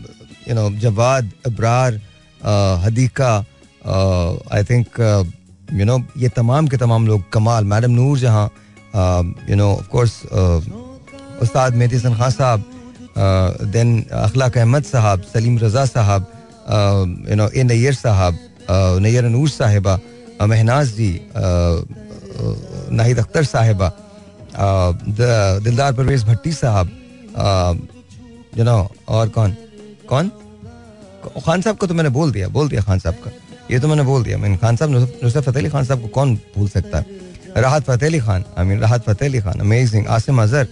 uh, 0.47 1.21
Abrar, 1.49 1.99
uh, 2.41 2.77
Hadika, 2.84 3.45
uh, 3.86 4.38
I 4.51 4.63
think, 4.63 4.99
uh, 4.99 5.23
you 5.71 5.86
know, 5.86 5.99
ये 6.17 6.30
तमाम 6.36 6.67
के 6.67 6.77
तमाम 6.77 7.08
लोग 7.08 7.30
कमाल 7.34 7.65
मैडम 7.65 7.91
नूर 7.91 8.17
जहाँ 8.19 8.49
यू 9.49 9.56
नो 9.56 9.69
कोर्स 9.91 10.13
उस्ताद 11.41 11.75
मेहदी 11.75 11.95
हसन 11.95 12.15
खान 12.19 12.32
साहब 12.32 12.60
देन 13.73 13.89
अखलाक 14.12 14.58
अहमद 14.58 14.84
साहब 14.84 15.21
सलीम 15.34 15.58
रजा 15.63 15.86
साहब 15.95 16.21
यू 17.30 17.36
नो 17.36 17.47
ए 17.56 17.63
नैयर 17.63 17.93
साहब 17.93 18.38
नैयर 19.01 19.25
नूर 19.32 19.49
साहिबा 19.49 19.99
महनाज 20.51 20.88
जी 20.99 21.12
नाहिद 22.99 23.19
अख्तर 23.19 23.43
साहिबा 23.54 23.91
दिलदार 25.63 25.93
परवेज 25.93 26.23
भट्टी 26.27 26.51
साहब 26.60 26.97
यू 28.58 28.63
नो 28.63 28.78
और 29.08 29.30
कौन? 29.30 29.56
कौन? 30.10 30.32
खान 31.46 31.62
साहब 31.62 31.78
को 31.78 31.88
तो 31.88 31.94
मैंने 31.94 32.10
बोल 32.10 32.32
दिया 32.32 32.48
बोल 32.50 32.70
दिया 32.70 32.82
खान 32.82 33.00
साहब 33.00 33.15
का। 33.24 33.32
ये 33.72 33.80
तो 33.80 33.88
मैंने 33.88 34.04
बोल 34.04 34.24
दिया। 34.24 34.38
मैंने 34.38 34.58
खान 34.58 34.76
साहब 34.76 34.91
नुसरत 34.91 35.44
फतेह 35.44 35.62
अली 35.62 35.70
खान 35.70 35.86
साहब 35.86 36.02
को 36.02 36.08
कौन 36.08 36.36
भूल 36.58 36.70
सकता? 36.70 37.04
है 37.56 37.62
Rahat 37.62 37.84
Fateh 37.84 38.10
Ali 38.10 38.20
Khan 38.20 38.44
I 38.58 38.65
mean 38.65 38.80
Rahat 38.80 39.04
Fateh 39.06 39.30
Ali 39.30 39.41
Khan 39.41 39.60
amazing 39.60 40.08
Asim 40.08 40.41
Azhar 40.44 40.67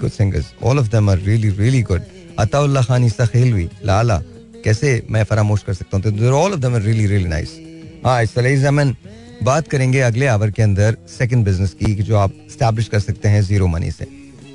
good 0.00 0.12
singers. 0.12 0.46
All 0.62 0.78
of 0.78 0.86
them 0.90 1.08
are 1.10 1.18
really, 1.18 1.50
really 1.50 1.82
good. 1.82 2.04
Ataullah 2.38 2.82
Khan 2.86 3.04
Isa 3.04 3.26
Khelwi, 3.32 3.68
Lala, 3.84 4.22
कैसे 4.64 5.06
मैं 5.10 5.24
फरामोश 5.24 5.62
कर 5.62 5.74
सकता 5.74 5.96
हूँ? 5.96 6.30
All 6.32 6.52
of 6.52 6.60
them 6.60 6.74
are 6.74 6.80
really 6.82 7.06
really 7.06 7.28
nice 7.28 7.50
हाँ 8.04 8.24
सलीज 8.24 8.64
अमन 8.66 8.94
बात 9.42 9.68
करेंगे 9.68 10.00
अगले 10.00 10.26
आवर 10.26 10.50
के 10.50 10.62
अंदर 10.62 10.96
सेकंड 11.18 11.44
बिज़नेस 11.44 11.72
की 11.80 11.94
जो 11.94 12.16
आप 12.16 12.32
स्टैब्लिश 12.52 12.88
कर 12.88 13.00
सकते 13.00 13.28
हैं 13.28 13.42
ज़ीरो 13.42 13.66
मनी 13.66 13.90
से। 13.90 14.04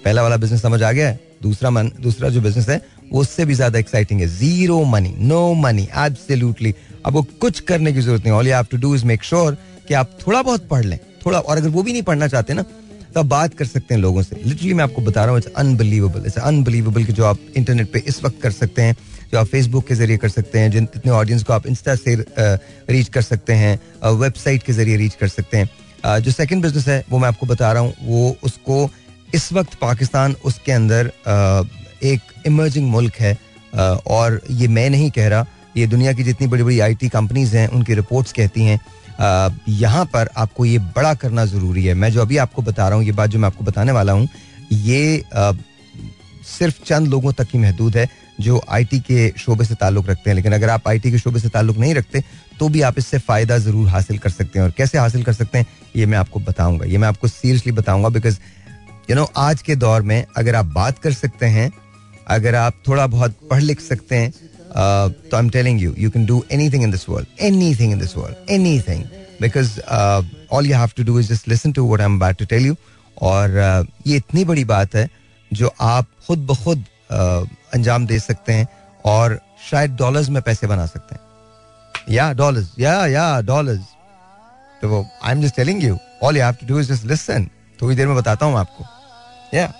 पहला 0.06 0.22
वाला 0.22 0.38
बिज़नेस 0.38 0.62
समझ 0.62 0.82
आ 0.84 0.92
गया 0.92 1.08
है? 1.10 1.20
दूसरा 1.42 1.70
मन, 1.70 1.92
दूसरा 2.02 2.30
जो 2.30 2.42
बिज़नेस 2.42 2.70
है, 2.70 2.82
वो 3.12 3.22
उससे 3.22 3.46
भी 3.46 3.54
ज़्यादा 3.54 3.80
एक्साइटिंग 3.80 4.20
है। 4.22 4.28
Zero 4.30 4.84
money 4.86 5.14
no 5.20 5.54
money 5.56 5.88
absolutely 5.98 6.74
अब 7.06 7.14
वो 7.14 7.22
कुछ 7.42 7.60
करने 7.62 7.94
की 7.94 8.02
ज़रूरत 8.02 8.22
नहीं 8.22 8.34
all 8.34 8.48
you 8.48 8.54
have 8.54 8.66
to 8.72 8.78
do 8.78 8.94
is 8.96 9.06
make 9.06 9.24
sure 9.24 9.58
कि 9.88 9.94
आप 9.94 10.18
थोड़ा 10.28 10.42
बहुत 10.42 10.68
पढ़ 10.68 10.86
लें। 10.86 10.98
थोड़ा, 11.26 11.40
और 11.40 11.58
अगर 11.58 11.70
वो 11.70 11.84
भी 11.84 11.92
नहीं 11.94 12.04
पढ़ना 12.04 12.28
चाहते 12.28 12.54
ना 12.54 12.66
तो 13.14 13.20
आप 13.20 13.26
बात 13.28 13.54
कर 13.54 13.66
सकते 13.66 13.94
हैं 13.94 14.02
लोगों 14.02 14.22
से। 14.24 14.36
लिटरली 14.44 14.74
मैं 14.74 14.84
आपको 14.84 15.02
बता 15.02 15.24
रहा 15.24 15.32
हूँ 15.32 15.40
इट्स 15.40 15.52
अनबिलीवेबल 15.58 16.26
इट्स 16.26 16.38
अनबिलीवेबल 16.40 17.04
कि 17.06 17.14
जो 17.14 17.26
आप 17.26 17.40
इंटरनेट 17.58 17.92
पे 17.94 18.00
इस 18.08 18.24
वक्त 18.24 18.42
कर 18.42 18.52
सकते 18.52 18.82
हैं, 18.82 18.96
जो 19.32 19.40
आप 19.40 19.48
फेसबुक 19.48 19.88
के 19.88 19.96
ज़रिए 19.96 20.18
कर 20.18 20.30
सकते 20.30 20.60
हैं, 20.60 20.72
जिन, 20.72 20.88
इतने 20.96 21.12
ऑडियंस 21.12 21.44
को 21.44 21.54
आप 21.54 21.68
इंस्टा 21.68 21.96
से 21.96 22.16
रीच 22.90 23.10
कर 23.10 23.22
सकते 23.22 23.54
हैं 23.54 23.80
वेबसाइट 24.14 24.64
के 24.64 24.74
ज़रिए 24.74 24.98
रीच 24.98 25.16
कर 25.16 25.28
सकते 25.30 25.58
हैं। 25.58 26.20
जो 26.20 26.32
सेकंड 26.32 26.62
बिज़नेस 26.64 26.88
है, 26.88 27.04
वो 27.10 27.20
मैं 27.20 27.28
आपको 27.28 27.46
बता 27.46 27.72
रहा 27.72 27.82
हूँ, 27.82 27.94
वो 28.04 28.36
उसको 28.44 28.90
इस 29.36 29.52
वक्त 29.54 29.74
पाकिस्तान 29.82 30.36
उसके 30.46 30.72
अंदर 30.72 31.12
एक 32.04 32.22
इमर्जिंग 32.48 32.90
मुल्क 32.92 33.16
है 33.16 33.38
और 34.08 34.42
ये 34.52 34.68
मैं 34.70 34.90
नहीं 34.90 35.10
कह 35.12 35.28
रहा, 35.28 35.46
ये 35.78 35.88
दुनिया 35.88 36.14
की 36.14 36.24
जितनी 36.24 36.48
बड़ी 36.48 36.64
बड़ी 36.64 36.80
आईटी 36.80 37.10
कंपनीज़ 37.10 37.56
हैं, 37.58 37.68
उनकी 37.70 37.94
रिपोर्ट्स 37.96 38.34
कहती 38.34 38.64
हैं 38.64 38.80
यहाँ 39.70 40.06
पर 40.14 40.30
आपको 40.38 40.66
ये 40.66 40.80
बड़ा 40.96 41.14
करना 41.16 41.46
ज़रूरी 41.46 41.86
है। 41.86 41.94
मैं 41.94 42.12
जो 42.12 42.22
अभी 42.22 42.38
आपको 42.38 42.62
बता 42.62 42.88
रहा 42.88 42.98
हूँ, 42.98 43.06
ये 43.06 43.12
बात 43.12 43.30
जो 43.30 43.40
मैं 43.40 43.48
आपको 43.48 43.64
बताने 43.64 43.92
वाला 43.92 44.14
हूँ, 44.14 44.28
ये 44.72 45.24
सिर्फ़ 46.48 46.84
चंद 46.86 47.08
लोगों 47.08 47.32
तक 47.34 47.48
ही 47.54 47.60
महदूद 47.60 47.98
है 47.98 48.08
जो 48.40 48.62
आईटी 48.70 49.00
के 49.02 49.28
शोबे 49.38 49.66
से 49.66 49.76
ताल्लुक 49.76 50.10
रखते 50.10 50.30
हैं। 50.30 50.36
लेकिन 50.36 50.54
अगर 50.54 50.70
आप 50.70 50.88
आईटी 50.88 51.12
के 51.12 51.18
शोबे 51.20 51.40
से 51.40 51.50
ताल्लुक 51.50 51.78
नहीं 51.78 51.94
रखते 51.96 52.24
तो 52.60 52.70
भी 52.70 52.82
आप 52.82 52.98
इससे 52.98 53.18
फ़ायदा 53.20 53.58
ज़रूर 53.60 53.88
हासिल 53.90 54.18
कर 54.18 54.30
सकते 54.30 54.60
हैं। 54.60 54.66
और 54.66 54.74
कैसे 54.78 54.98
हासिल 54.98 55.24
कर 55.24 55.34
सकते 55.34 55.58
हैं, 55.58 55.66
ये 55.96 56.06
मैं 56.06 56.18
आपको 56.18 56.40
बताऊँगा। 56.40 56.86
ये 56.86 56.98
मैं 56.98 57.08
आपको 57.08 57.28
सीरियसली 57.28 57.72
बताऊँगा 57.72 58.10
बिकॉज़ 58.10 58.38
यू 59.12 59.16
नो 59.16 59.24
आज 59.38 59.62
के 59.62 59.76
दौर 59.76 60.02
में 60.02 60.26
अगर 60.38 60.56
आप 60.56 60.66
बात 60.66 61.00
कर 61.00 61.14
सकते 61.14 61.46
हैं 61.54 61.72
अगर 62.36 62.56
आप 62.56 62.74
थोड़ा 62.88 63.08
बहुत 63.08 63.34
पढ़ 63.50 63.62
लिख 63.62 63.80
सकते 63.82 64.16
हैं 64.16 64.32
तो 64.32 65.38
I 65.38 65.44
am 65.44 65.50
telling 65.50 65.82
you 65.82 65.94
you 66.00 66.10
can 66.12 66.26
do 66.26 66.44
anything 66.52 66.84
in 66.84 66.92
this 66.92 67.04
world 67.10 67.42
anything 67.42 67.92
in 67.92 68.00
this 68.00 68.16
world 68.18 68.52
anything 68.52 69.04
because 69.42 69.80
all 70.52 70.68
you 70.68 70.78
have 70.78 70.92
to 70.98 71.04
do 71.04 71.20
is 71.20 71.34
just 71.34 71.48
listen 71.48 71.72
to 71.72 71.86
what 71.88 72.00
I 72.00 72.06
am 72.06 72.18
about 72.18 72.36
to 72.36 72.46
tell 72.46 72.66
you 72.66 72.76
और 73.22 73.50
uh, 73.50 74.08
ये 74.08 74.18
इतनी 74.18 74.46
बड़ी 74.46 74.66
बात 74.66 74.96
है 74.96 75.10
जो 75.52 75.74
आप 75.82 76.08
खुद 76.28 76.48
ब 76.52 76.56
खुद 76.64 76.86
uh, 77.12 77.48
अंजाम 77.74 78.06
दे 78.08 78.20
सकते 78.20 78.54
हैं 78.54 78.68
और 79.06 79.40
शायद 79.70 79.96
डॉलर्स 79.96 80.30
में 80.30 80.42
पैसे 80.42 80.68
बना 80.68 80.86
सकते 80.86 81.16
हैं। 81.16 81.22
या 82.16 82.32
डॉलर्स 82.34 82.72
या 82.80 82.96
या 83.08 83.30
डॉलर्स 83.52 83.82
तो 84.82 84.90
वो 84.90 85.06
I 85.24 85.32
am 85.34 85.42
just 85.42 85.56
telling 85.56 85.84
you 85.84 85.98
all 86.24 86.38
you 86.38 86.44
have 86.44 86.54
to 86.62 86.74
do 86.74 86.80
is 86.80 86.94
just 86.94 87.06
listen 87.06 87.50
थोड़ी 87.82 87.96
देर 87.96 88.08
में 88.08 88.16
बताता 88.16 88.46
हूँ 88.46 88.58
आपको। 88.58 88.84
या 89.54 89.72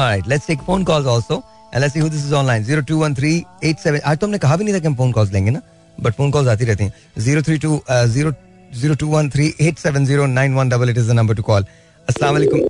Alright, 0.00 0.26
let's 0.30 0.46
take 0.46 0.60
phone 0.66 0.84
calls 0.88 1.06
also. 1.06 1.36
And 1.72 1.82
let's 1.82 1.94
see 1.94 2.00
who 2.00 2.08
this 2.08 2.24
is 2.24 2.32
online. 2.40 2.62
0213 2.64 3.44
87 3.70 4.00
आज 4.10 4.18
तो 4.18 4.26
हमने 4.26 4.38
कहा 4.38 4.56
भी 4.56 4.64
नहीं 4.64 4.74
था 4.74 4.78
कि 4.78 4.86
हम 4.86 4.94
फ़ोन 4.96 5.12
कॉल्स 5.12 5.32
लेंगे 5.32 5.50
ना 5.50 5.60
बट 5.98 6.14
फ़ोन 6.14 6.30
कॉल्स 6.30 6.48
आती 6.48 6.64
रहती 6.64 6.84
हैं. 6.84 6.92
Zero 7.18 7.42
three 7.42 7.58
two 7.58 7.80
zero 8.12 8.32
zero 8.80 8.94
two 8.94 9.06
one 9.08 9.30
three 9.30 9.52
eight 9.60 9.78
seven 9.78 10.04
zero 10.06 10.26
nine 10.26 10.54
one 10.54 10.68
double 10.68 10.90
eight 10.90 10.98
is 10.98 11.08
the 11.10 11.14
number 11.14 11.34
to 11.36 11.42
call 11.42 11.64
अस्सलाम 12.08 12.32
वालेकुम 12.34 12.60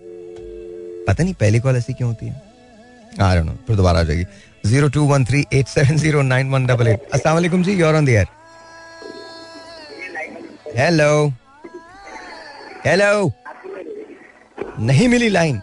पता 1.09 1.23
नहीं 1.23 1.35
पहली 1.41 1.61
कॉल 1.61 1.77
ऐसी 1.77 1.93
क्यों 1.93 2.09
होती 2.11 2.27
है? 2.27 2.43
आ 3.21 3.33
रहा 3.35 3.55
फिर 3.67 3.77
दोबारा 3.77 4.01
आ 4.01 4.03
जाएगी. 4.03 4.25
Zero 4.67 4.89
two 4.97 5.05
one 5.07 5.25
three 5.25 5.45
eight 5.53 5.69
seven 5.69 5.97
zero 5.99 6.23
nine 6.23 6.51
one 6.51 6.67
double 6.67 6.89
eight 6.89 7.09
अस्सलाम 7.15 7.35
वालेकुम 7.35 7.63
जी 7.63 7.73
you're 7.81 7.97
on 7.97 8.05
the 8.05 8.09
air 8.09 8.27
hello 10.79 11.13
hello 12.87 13.33
नहीं 14.81 15.09
मिली 15.09 15.29
लाइन। 15.29 15.61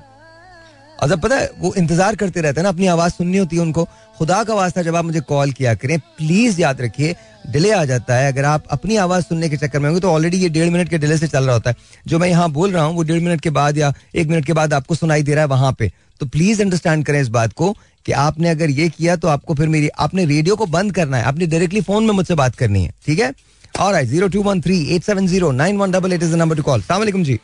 और 0.99 1.10
जब 1.10 1.21
पता 1.21 1.36
है, 1.36 1.49
वो 1.60 1.73
इंतज़ार 1.73 2.15
करते 2.15 2.41
रहते 2.41 2.60
हैं 2.60 2.63
ना, 2.63 2.69
अपनी 2.69 2.88
आवाज़ 2.88 3.13
सुननी 3.13 3.38
होती 3.38 3.56
है 3.56 3.62
उनको। 3.62 3.84
खुदा 4.17 4.43
का 4.43 4.54
वास्ता 4.54 4.82
जब 4.82 4.95
आप 4.95 5.06
मुझे 5.06 5.19
कॉल 5.21 5.51
किया 5.51 5.73
करें, 5.75 5.97
प्लीज़ 6.17 6.60
याद 6.62 6.82
रखिए, 6.82 7.15
डिले 7.47 7.71
आ 7.71 7.84
जाता 7.86 8.15
है। 8.15 8.32
अगर 8.32 8.45
आप 8.45 8.63
अपनी 8.71 8.95
आवाज़ 8.97 9.23
सुनने 9.23 9.49
के 9.49 9.58
चक्कर 9.58 9.80
में 9.80 9.86
होंगे 9.86 10.01
तो 10.01 10.12
ऑलरेडी 10.12 10.38
ये 10.38 10.49
डेढ़ 10.49 10.69
मिनट 10.69 10.89
के 10.89 10.97
डिले 10.97 11.17
से 11.17 11.28
चल 11.28 11.43
रहा 11.43 11.54
होता 11.54 11.69
है। 11.69 11.75
जो 12.08 12.19
मैं 12.19 12.28
यहाँ 12.30 12.49
बोल 12.51 12.71
रहा 12.71 12.84
हूँ, 12.84 12.95
वो 12.95 13.04
डेढ़ 13.04 13.21
मिनट 13.23 13.41
के 13.41 13.49
बाद 13.49 13.78
या 13.78 13.93
एक 14.15 14.28
मिनट 14.28 14.45
के 14.45 14.54
बाद 14.54 14.73
आपको 14.73 14.95
सुनाई 14.95 15.23
दे 15.23 15.34
रहा 15.34 15.43
है 15.43 15.47
वहाँ 15.47 15.75
पे। 15.80 15.91
तो 16.21 16.25
प्लीज़ 16.25 16.62
अंडरस्टैंड 16.62 17.06
करें 17.06 17.19
इस 17.21 17.28
बात 17.30 17.54
को 17.54 17.71
कि 18.06 18.12
आपने 18.13 18.49
अगर 18.49 18.69
ये 18.69 18.89
किया 18.89 19.15
तो 19.15 19.28
आपको 19.28 19.54
फिर 19.54 19.67
मेरी, 19.67 19.88
आपने 19.89 20.25
रेडियो 20.25 20.56
को 20.56 20.65
बंद 20.67 20.91
करना 20.95 21.17
है। 21.17 21.23
आपने 21.23 21.47
डायरेक्टली 21.47 21.82
फ़ोन 21.82 22.06
में 22.06 22.13
मुझसे 22.13 22.36
बात 22.36 22.56
करनी 22.56 22.84
है, 22.84 22.93
ठीक 23.06 23.19
है? 23.19 23.34
और 23.80 23.95
I 23.95 24.06
zero 24.06 24.28
two 24.28 24.41
one 24.43 24.62
three 24.62 24.80
eight 24.95 25.04
seven 25.04 25.28
zero 25.28 25.51
nine 25.54 25.78
one 25.78 25.91
double 25.91 26.13
eight 26.13 26.23
is 26.23 26.36
number 26.36 26.56
to 26.56 26.63
call 26.63 26.82
सलाम 26.82 27.23
जी। 27.23 27.39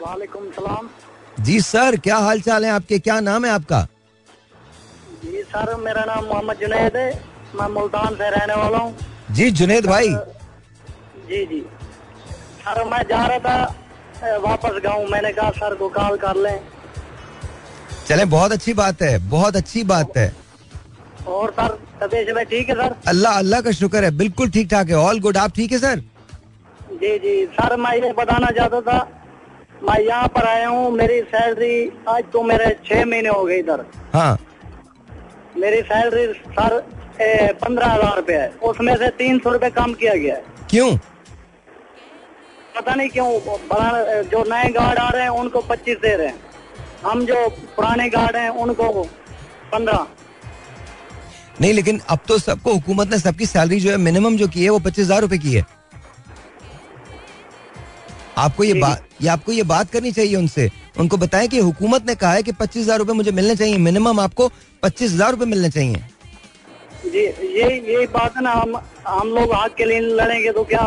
वालेकुम 0.00 0.50
सलाम। 0.52 0.88
जी 1.44 1.60
सर 1.62 1.96
क्या 2.04 2.16
हाल 2.18 2.40
चाल 2.40 2.64
है 2.64 2.70
आपके? 2.70 2.98
क्या 2.98 3.18
नाम 3.20 3.44
है 3.44 3.50
आपका? 3.50 3.80
जी 5.24 5.42
सर 5.44 5.74
मेरा 5.80 6.04
नाम 6.04 6.24
मोहम्मद 6.24 6.56
जुनेद 6.60 6.96
है। 6.96 7.10
मैं 7.54 7.68
मुल्तान 7.70 8.14
से 8.16 8.30
रहने 8.30 8.54
वाला 8.54 8.78
हूँ। 8.78 8.96
जी 9.30 9.50
जुनेद 9.60 9.86
भाई। 9.86 10.08
जी 11.28 11.44
जी। 11.46 11.60
सर 12.62 12.84
मैं 12.90 13.02
जा 13.08 13.24
रहा 13.26 13.38
था 13.38 14.38
वापस 14.40 14.80
गाँव 14.84 15.06
मैंने 15.10 15.32
कहा 15.32 15.50
सर 15.58 15.74
को 15.74 15.88
कॉल 15.90 16.16
कर 16.24 16.36
लें। 16.36 16.60
चले 18.08 18.24
बहुत 18.26 18.52
अच्छी 18.52 18.72
बात 18.74 19.02
है 19.02 19.18
बहुत 19.30 19.56
अच्छी 19.56 19.84
बात 19.84 20.16
है। 20.16 20.32
और 21.28 21.50
सर 21.52 21.78
तबीयत 22.00 22.34
में 22.36 22.44
ठीक 22.46 22.68
है 22.68 22.74
सर? 22.74 22.94
अल्लाह 23.08 23.38
अल्लाह 23.38 23.60
का 23.60 23.70
शुक्र 23.72 24.04
है 24.04 24.10
बिल्कुल 24.16 24.50
ठीक 24.50 24.70
ठाक 24.70 24.88
है। 24.88 24.96
ऑल 24.96 25.20
गुड 25.20 25.36
आप 25.36 25.52
ठीक 25.56 25.72
है 25.72 25.78
सर? 25.78 26.00
जी 26.92 27.18
जी। 27.18 27.44
सर 27.54 27.76
मैं 27.80 27.94
ये 27.96 28.12
बताना 28.14 28.50
चाहता 28.58 28.80
था 28.80 28.98
मैं 29.82 29.98
यहाँ 30.00 30.28
पर 30.28 30.46
आया 30.46 30.68
हूँ 30.68 30.90
मेरी 30.92 31.20
सैलरी 31.24 31.90
आज 32.08 32.24
तो 32.32 32.42
मेरे 32.44 32.76
छह 32.86 33.04
महीने 33.04 33.28
हो 33.28 33.44
गए 33.44 33.58
इधर। 33.58 33.84
हाँ। 34.14 34.38
मेरी 35.56 35.80
सैलरी 35.82 36.26
सर 36.50 36.78
पंद्रह 37.54 37.86
हज़ार 37.86 38.16
रूपए 38.16 38.32
है। 38.34 38.48
उसमें 38.64 38.94
से 38.96 39.08
तीन 39.16 39.38
सौ 39.38 39.50
रूपए 39.52 39.70
कम 39.70 39.94
किया 39.94 40.14
गया 40.14 40.34
है। 40.34 40.42
क्यों? 40.70 40.96
पता 42.76 42.94
नहीं 42.94 43.08
क्यों 43.08 43.30
जो 44.24 44.44
नए 44.44 44.68
गार्ड 44.72 44.98
आ 44.98 45.08
रहे 45.08 45.22
हैं 45.22 45.30
उनको 45.40 45.60
पच्चीस 45.62 45.96
दे 45.98 46.14
रहे 46.16 46.26
हैं। 46.26 46.38
हम 47.04 47.24
जो 47.26 47.48
पुराने 47.76 48.08
गार्ड 48.08 48.36
हैं 48.36 48.48
उनको 48.50 49.02
पंद्रह। 49.72 50.06
नहीं 51.60 51.72
लेकिन 51.74 52.00
अब 52.10 52.18
तो 52.28 52.38
सबको 52.38 52.72
हुकूमत 52.72 53.10
ने 53.10 53.18
सबकी 53.18 53.46
सैलरी 53.46 53.80
जो 53.80 53.90
है 53.90 53.96
मिनिमम 53.98 54.36
जो 54.36 54.48
की 54.48 54.64
है 54.64 54.70
वो 54.70 54.78
पच्चीस 54.80 55.04
हज़ार 55.04 55.20
रूपए 55.20 55.38
की 55.38 55.54
है। 55.54 55.64
आपको 58.38 58.64
ये 58.64 58.74
बात 58.74 59.04
ये 59.22 59.28
आपको 59.28 59.52
ये 59.52 59.62
बात 59.64 59.90
करनी 59.90 60.12
चाहिए 60.12 60.36
उनसे। 60.36 60.70
उनको 60.98 61.16
बताएँ 61.16 61.48
कि 61.48 61.58
हुकूमत 61.60 62.06
ने 62.06 62.14
कहा 62.14 62.32
है 62.32 62.42
कि 62.42 62.52
पच्चीस 62.54 62.82
हज़ार 62.82 62.98
रूपए 62.98 63.12
मुझे 63.12 63.30
मिलने 63.32 63.56
चाहिए। 63.56 63.78
मिनिमम 63.80 64.20
आपको 64.20 64.48
पच्चीस 64.82 65.12
हज़ार 65.12 65.30
रूपए 65.30 65.44
मिलने 65.46 65.70
चाहिए। 65.70 66.04
जी 67.06 67.24
ये 67.50 67.68
ये 67.88 68.06
बात 68.08 68.36
है 68.36 68.42
ना 68.42 68.52
हम 68.52 68.76
हम 69.08 69.28
लोग 69.28 69.54
हाथ 69.54 69.68
के 69.76 69.84
लिए 69.84 70.00
लड़ेंगे 70.00 70.52
तो 70.52 70.64
क्या 70.64 70.84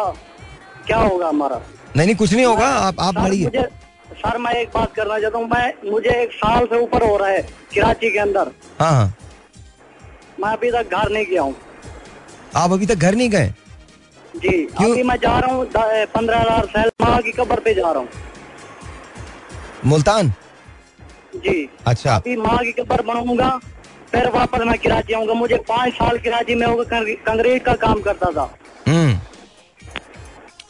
क्या 0.88 0.98
होगा 0.98 1.28
हमारा? 1.28 1.62
नहीं 1.96 2.06
नहीं 2.06 2.16
कुछ 2.16 2.34
नहीं 2.34 2.46
होगा 2.46 2.68
आप 2.68 3.00
आप 3.00 3.18
लड़िए 3.18 3.68
सर 4.16 4.38
मैं 4.38 4.52
एक 4.54 4.70
बात 4.74 4.94
करना 4.96 5.20
चाहता 5.20 5.38
हूँ 5.38 5.48
मैं 5.50 5.92
मुझे 5.92 6.10
एक 6.22 6.32
साल 6.34 6.66
से 6.66 6.80
ऊपर 6.80 7.04
हो 7.04 7.16
रहा 7.18 7.30
है 7.30 7.42
कराची 7.76 8.12
के 8.12 8.20
अंदर। 8.20 8.52
हाँ 8.80 8.92
हाँ। 8.92 9.14
मैं 10.40 10.50
अभी 10.50 10.72
तक 10.72 10.90
घर 10.92 11.12
नहीं 11.12 11.26
गया 11.26 11.42
हूँ। 11.42 11.56
आप 12.56 12.72
अभी 12.72 12.86
तक 12.86 12.96
घर 12.96 13.16
नहीं 13.16 13.30
गए? 13.30 13.54
जी 14.36 14.64
अभी 14.80 15.04
मैं 15.04 15.16
जा 15.18 15.38
रहा 15.40 15.56
हूँ 15.56 15.66
पंद्रह 16.14 16.40
हज़ार 16.40 16.66
सैल 16.68 16.90
माँ 17.02 17.22
की 17.22 17.32
कब्र 17.32 17.60
पे 17.60 17.74
जा 17.74 17.92
रहा 17.92 18.00
हूँ। 18.00 18.08
मुल्तान? 19.86 20.30
जी। 21.36 21.70
अच्छा। 21.88 22.16
अभी 22.16 22.36
माँ 22.38 22.58
की 22.58 22.72
कब्र 22.72 23.02
बनाऊँगा 23.04 23.50
फिर 24.12 24.30
वापस 24.30 24.62
मैं 24.66 24.78
कराची 24.80 25.14
आऊँगा। 25.14 25.34
मुझे 25.34 25.58
पाँच 25.70 25.94
साल 25.94 26.18
कराची 26.26 26.56
में 26.56 26.66
होगा 26.68 26.84
कंक्रीट 26.84 27.64
का 27.66 27.74
काम 27.84 28.02
करता 28.02 28.32
था। 28.32 28.50
हम्म। 28.88 29.20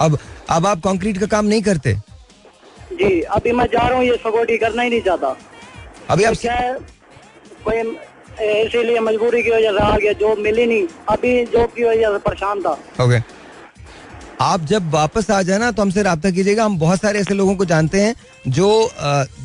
अब 0.02 0.18
अब 0.50 0.66
आप 0.68 0.80
कंक्रीट 0.84 1.18
का 1.18 1.26
काम 1.28 1.46
नहीं 1.46 1.62
करते? 1.64 1.94
जी 2.94 3.22
अभी 3.38 3.52
मैं 3.52 3.66
जा 3.66 3.88
रहा 3.88 3.98
हूँ 3.98 4.06
ये 4.06 4.16
सगोटी 4.24 4.58
करना 4.58 4.82
ही 4.82 4.90
नहीं 4.90 5.02
चाहता। 5.02 5.36
अभी 6.10 6.24
आप 6.24 6.34
क्या 6.42 6.54
है 6.54 6.74
कोई 7.66 7.80
इसीलिए 8.42 9.00
मजबूरी 9.00 9.42
की 9.44 9.52
वजह 9.52 9.72
से 9.72 9.84
आ 9.84 9.98
गया 9.98 10.14
जॉब 10.20 10.38
मिली 10.40 10.66
नहीं। 10.66 10.88
अभी 11.10 11.46
जॉब 11.48 11.70
की 11.76 11.84
वजह 11.84 12.12
से 12.12 12.18
परेशान 12.20 12.62
था। 12.62 12.72
ओके। 12.72 13.04
okay. 13.04 13.22
आप 14.44 14.64
जब 14.66 14.90
वापस 14.92 15.30
आ 15.32 15.42
जाए 15.42 15.58
ना 15.60 15.70
तो 15.72 15.82
हमसे 15.82 16.04
रब्ता 16.04 16.30
कीजिएगा। 16.32 16.64
हम 16.66 16.78
बहुत 16.80 17.02
सारे 17.02 17.20
ऐसे 17.20 17.34
लोगों 17.34 17.56
को 17.56 17.66
जानते 17.66 18.02
हैं 18.02 18.16
जो 18.50 18.70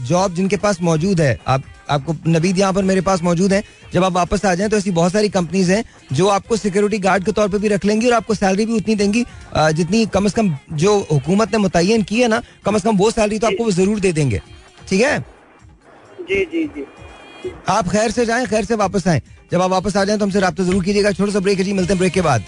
जॉब 0.07 0.35
जिनके 0.35 0.57
पास 0.57 0.81
मौजूद 0.83 1.21
है। 1.21 1.39
आप 1.47 1.63
आपको 1.91 2.15
नवीद 2.27 2.59
यहाँ 2.59 2.73
पर 2.73 2.83
मेरे 2.85 3.01
पास 3.01 3.23
मौजूद 3.23 3.53
है। 3.53 3.63
जब 3.93 4.05
आप 4.05 4.13
वापस 4.13 4.45
आ 4.45 4.55
जाएँ 4.55 4.71
तो 4.71 4.77
ऐसी 4.77 4.91
बहुत 4.91 5.13
सारी 5.13 5.29
कंपनीज़ 5.29 5.71
हैं 5.73 5.85
जो 6.13 6.27
आपको 6.29 6.57
सिक्योरिटी 6.57 6.99
गार्ड 6.99 7.25
के 7.25 7.33
तौर 7.33 7.49
पे 7.49 7.59
भी 7.59 7.69
रख 7.69 7.85
लेंगी 7.85 8.07
और 8.07 8.13
आपको 8.15 8.35
सैलरी 8.35 8.67
भी 8.67 8.77
उतनी 8.77 8.95
देंगी। 8.97 9.25
जितनी 9.57 10.05
कम 10.09 10.25
अज 10.25 10.33
कम 10.33 10.55
जो 10.75 10.99
हुकूमत 11.13 11.53
ने 11.53 11.59
मुतन 11.59 12.03
की 12.03 12.21
है 12.21 12.29
ना 12.29 12.43
कम 12.65 12.75
अज 12.75 12.83
कम 12.83 12.97
वो 12.97 13.11
सैलरी 13.11 13.39
तो 13.39 13.47
आपको 13.47 13.65
वो 13.65 13.71
ज़रूर 13.73 14.01
दे 14.01 14.13
देंगे। 14.13 14.43
ठीक 14.89 15.01
है? 15.01 15.19
जी 16.21 16.45
जी 16.45 16.65
जी। 16.67 16.87
आप 17.69 17.89
खैर 17.89 18.11
से 18.11 18.27
जाएँ 18.27 18.47
खैर 18.47 18.65
से 18.65 18.75
वापस 18.77 19.09
आए। 19.09 19.23
जब 19.53 19.63
आप 19.63 19.71
वापस 19.71 19.97
आ 19.97 20.05
जाएँ 20.05 20.19
तो 20.19 20.25
हमसे 20.25 20.41
रब्ता 20.41 20.65
ज़रूर 20.65 20.85
कीजिएगा। 20.85 21.11
छोटा 21.13 21.33
सा 21.33 21.41
ब्रेक 21.41 21.59
है 21.59 21.65
जी 21.65 21.73
मिलते 21.73 21.93
हैं 21.93 21.99
ब्रेक 21.99 22.13
के 22.13 22.21
बाद। 22.23 22.45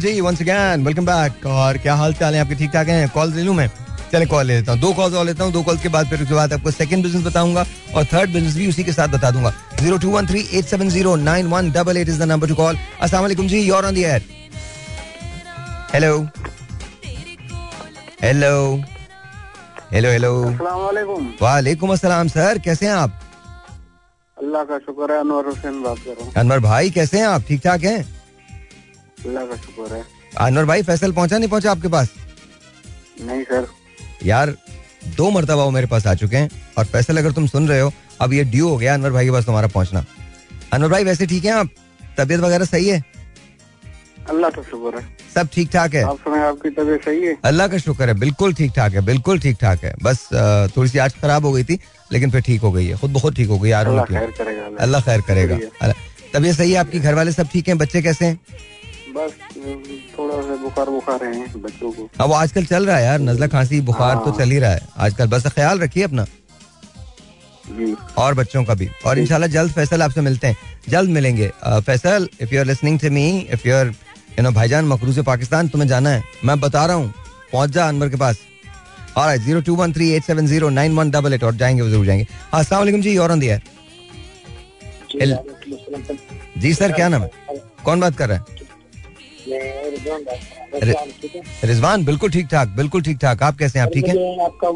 जी 0.00 0.20
वंस 0.20 0.40
अगेन 0.42 0.84
वेलकम 0.84 1.06
बैक 1.06 1.46
और 1.46 1.78
क्या 1.78 1.94
हाल 1.96 2.14
चाल 2.14 2.34
है? 2.34 2.40
आपके 2.40 2.54
ठीक 2.54 2.70
ठाक 2.72 2.88
हैं? 2.88 3.08
कॉल 3.10 3.32
ले 3.34 3.42
लूँ 3.42 3.54
मैं? 3.54 3.68
चले 4.12 4.26
कॉल 4.26 4.46
ले 4.46 4.56
लेता 4.56 4.72
हूँ। 4.72 4.80
दो 4.80 4.92
कॉल 4.94 5.14
और 5.16 5.24
लेता 5.26 5.44
हूँ 5.44 5.52
दो 5.52 5.62
कॉल 5.62 5.78
के 5.78 5.88
बाद 5.88 6.06
फिर 6.08 6.22
उसके 6.22 6.34
बाद 6.34 6.52
आपको 6.52 6.70
सेकंड 6.70 7.02
बिज़नेस 7.02 7.24
बताऊँगा 7.24 7.64
और 7.94 8.04
थर्ड 8.12 8.32
बिज़नेस 8.32 8.56
भी 8.56 8.68
उसी 8.68 8.84
के 8.84 8.92
साथ 8.92 9.08
बता 9.08 9.30
दूँगा। 9.30 9.52
Zero 9.80 9.98
two 9.98 10.10
one 10.10 10.26
three 10.26 10.46
eight 10.52 10.64
seven 10.64 10.88
zero 10.90 11.16
nine 11.24 11.46
one 11.48 11.70
double 11.72 11.96
eight 11.96 12.08
is 12.08 12.22
the 12.22 12.28
number 12.28 12.48
to 12.48 12.54
call 12.54 12.78
असला 13.02 13.28
जी 13.28 13.60
you're 13.60 13.86
on 13.86 13.94
the 13.94 14.02
air 14.02 14.22
hello 15.94 16.16
hello 18.22 18.54
hello 19.92 20.10
hello 20.10 20.32
वालेकुम 21.42 21.92
अस्सलाम 21.92 22.28
सर 22.28 22.58
कैसे 22.64 22.86
हैं 22.86 22.92
आप? 22.94 23.20
अल्लाह 24.36 24.64
का 24.64 24.78
शुक्र 24.78 25.12
है 25.12 25.18
अनवर 25.20 25.46
हुसैन 25.46 25.82
बात 25.82 25.98
कर 26.04 26.10
रहा 26.10 26.24
हूँ। 26.24 26.32
अनवर 26.36 26.60
भाई 26.60 26.90
कैसे 26.90 27.18
हैं 27.18 27.26
आप? 27.26 27.42
ठीक 27.48 27.60
ठाक 27.64 27.82
हैं? 27.84 28.00
अल्लाह 29.26 29.46
का 29.46 29.56
शुक्र 29.56 29.94
है। 29.94 30.02
अनवर 30.46 30.64
भाई 30.64 30.82
फैसल 30.82 31.12
पहुँचा 31.12 31.38
नहीं 31.38 31.48
पहुँचा 31.48 31.70
आपके 31.70 31.88
पास? 31.88 32.08
नहीं 33.20 33.42
सर। 33.44 33.66
यार 34.24 34.54
दो 35.16 35.30
मरतबा 35.30 35.64
वो 35.64 35.70
मेरे 35.70 35.86
पास 35.86 36.06
आ 36.06 36.14
चुके 36.14 36.36
हैं 36.36 36.50
और 36.78 36.84
फैसल 36.84 37.18
अगर 37.18 37.32
तुम 37.32 37.46
सुन 37.46 37.68
रहे 37.68 37.80
हो 37.80 37.92
अब 38.20 38.32
ये 38.32 38.44
ड्यू 38.44 38.68
हो 38.68 38.76
गया 38.76 38.94
अनवर 38.94 39.12
भाई 39.12 39.24
के 39.24 39.30
पास 39.30 39.44
तुम्हारा 39.46 39.68
पहुँचना। 39.68 40.04
अनवर 40.72 40.88
भाई 40.90 41.04
वैसे 41.04 41.26
ठीक 41.26 41.44
है 41.44 41.52
आप? 41.52 41.68
तबीयत 42.18 42.40
वगैरह 42.40 42.64
सही 42.64 42.88
है? 42.88 43.02
अल्लाह 44.30 44.50
का 44.50 44.62
शुक्र 44.62 44.98
है। 44.98 45.04
सब 45.34 45.48
ठीक 45.54 45.70
ठाक 45.72 45.94
है? 45.94 46.02
आप 46.04 46.18
सुनाए 46.18 46.42
आपकी 46.48 46.70
तबीयत 46.70 47.04
सही 47.04 47.26
है? 47.26 47.36
अल्लाह 47.44 47.68
का 47.68 47.78
शुक्र 47.78 48.08
है 48.08 48.14
बिल्कुल 48.20 48.54
ठीक 48.54 48.72
ठाक 48.76 48.92
है 48.94 49.00
बिल्कुल 49.04 49.38
ठीक 49.40 49.56
ठाक 49.60 49.84
है। 49.84 49.94
बस 50.02 50.28
थोड़ी 50.76 50.88
सी 50.90 50.98
आज 50.98 51.14
खराब 51.22 51.46
हो 51.46 51.52
गई 51.52 51.64
थी 51.64 51.78
लेकिन 52.10 52.30
फिर 52.30 52.40
ठीक 52.42 52.60
हो 52.60 52.72
गई 52.72 52.86
है। 52.86 52.96
खुद 52.98 53.12
बहुत 53.12 53.36
ठीक 53.36 53.48
हो 53.48 53.58
गई 53.58 53.70
यार 53.70 53.86
अल्लाह 53.86 55.00
खैर 55.00 55.20
करेगा 55.28 55.58
तबीयत 56.34 56.56
सही 56.56 56.72
है 56.72 56.78
आपकी? 56.78 56.98
घर 57.00 57.14
वाले 57.14 57.32
सब 57.32 57.48
ठीक 57.52 57.68
है? 57.68 57.74
बच्चे 57.74 58.02
कैसे 58.02 58.24
हैं? 58.26 58.38
बस 59.16 59.32
थोड़ा 60.18 60.40
सा 60.42 60.56
बुखार 60.62 60.88
बुखार 60.90 61.24
है 61.24 61.60
बच्चों 61.62 61.90
को। 61.92 62.08
अब 62.20 62.32
आजकल 62.32 62.64
चल 62.66 62.86
रहा 62.86 62.96
है 62.96 63.04
यार 63.04 63.18
नजला 63.20 63.46
खांसी 63.48 63.80
बुखार 63.82 64.14
तो 64.14 64.30
हाँ। 64.30 64.38
चल 64.38 64.50
ही 64.50 64.58
रहा 64.58 64.70
है। 64.70 64.80
आजकल 64.98 65.26
बस 65.28 65.46
ख्याल 65.54 65.78
रखिए 65.80 66.02
अपना। 66.04 66.26
और 68.18 68.34
बच्चों 68.34 68.62
का 68.64 68.74
भी। 68.74 68.88
और 69.06 69.18
इंशाल्लाह 69.18 69.48
जल्द 69.50 69.72
फैसल 69.72 70.02
आपसे 70.02 70.20
मिलते 70.20 70.46
हैं। 70.46 70.56
जल्द 70.88 71.10
मिलेंगे। 71.10 71.50
Faisal 71.66 72.28
if 72.40 72.54
you 72.54 72.60
are 72.60 72.66
listening 72.66 72.98
to 73.00 73.10
me 73.10 73.28
if 73.52 73.68
you 73.68 73.74
are 73.74 73.92
you 74.38 74.42
know 74.42 74.50
भाईजान 74.52 74.84
मकरूज 74.84 75.18
पाकिस्तान 75.26 75.68
तुम्हें 75.68 75.88
जाना 75.88 76.10
है। 76.10 76.22
मैं 76.44 76.58
बता 76.60 76.84
रहा 76.86 76.96
हूँ 76.96 77.12
पहुँच 77.52 77.70
जा 77.70 77.88
अनवर 77.88 78.08
के 78.08 78.16
पास। 78.16 78.38
और 79.16 79.36
zero 79.38 79.60
two 79.60 79.74
one 79.76 79.92
three 79.92 80.10
eight 80.12 80.22
seven 80.24 80.46
zero 80.46 80.68
nine 80.70 80.96
one 80.96 81.10
double 81.10 81.34
eight 81.34 81.44
और 81.44 81.54
जाएँगे 81.56 81.82
ज़रूर 81.90 82.06
जाएँगे। 82.06 82.26
हाँ 82.52 82.60
असला 82.60 82.84
जी 83.00 83.16
और 83.16 83.34
दिया 83.38 83.58
जी 86.58 86.72
सर 86.74 86.92
क्या 86.92 87.08
नाम 87.08 87.22
है? 87.22 87.30
कौन 87.84 88.00
बात 88.00 88.16
कर 88.16 88.28
रहे 88.28 88.38
हैं? 88.38 88.44
रिजवान 91.64 92.04
बिल्कुल 92.04 92.30
ठीक 92.30 92.46
ठाक 92.50 92.68
बिल्कुल 92.76 93.02
ठीक 93.02 93.18
ठाक। 93.22 93.42
आप 93.42 93.58
कैसे 93.58 93.78
हैं? 93.78 93.86
आप 93.86 93.92
ठीक 93.94 94.06
है? 94.06 94.44
आपका 94.44 94.68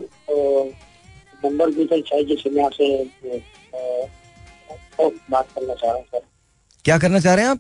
नंबर 1.45 1.71
भी 1.71 1.85
चाहिए 1.87 2.25
जिससे 2.27 2.65
आपसे 2.65 2.87
बात 5.31 5.49
करना 5.55 5.75
चाह 5.75 5.91
रहा 5.91 5.97
हूँ 5.97 6.05
सर। 6.05 6.21
क्या 6.85 6.99
करना 6.99 7.21
चाह 7.21 7.35
रहे 7.35 7.45
हैं 7.45 7.51
आप? 7.51 7.59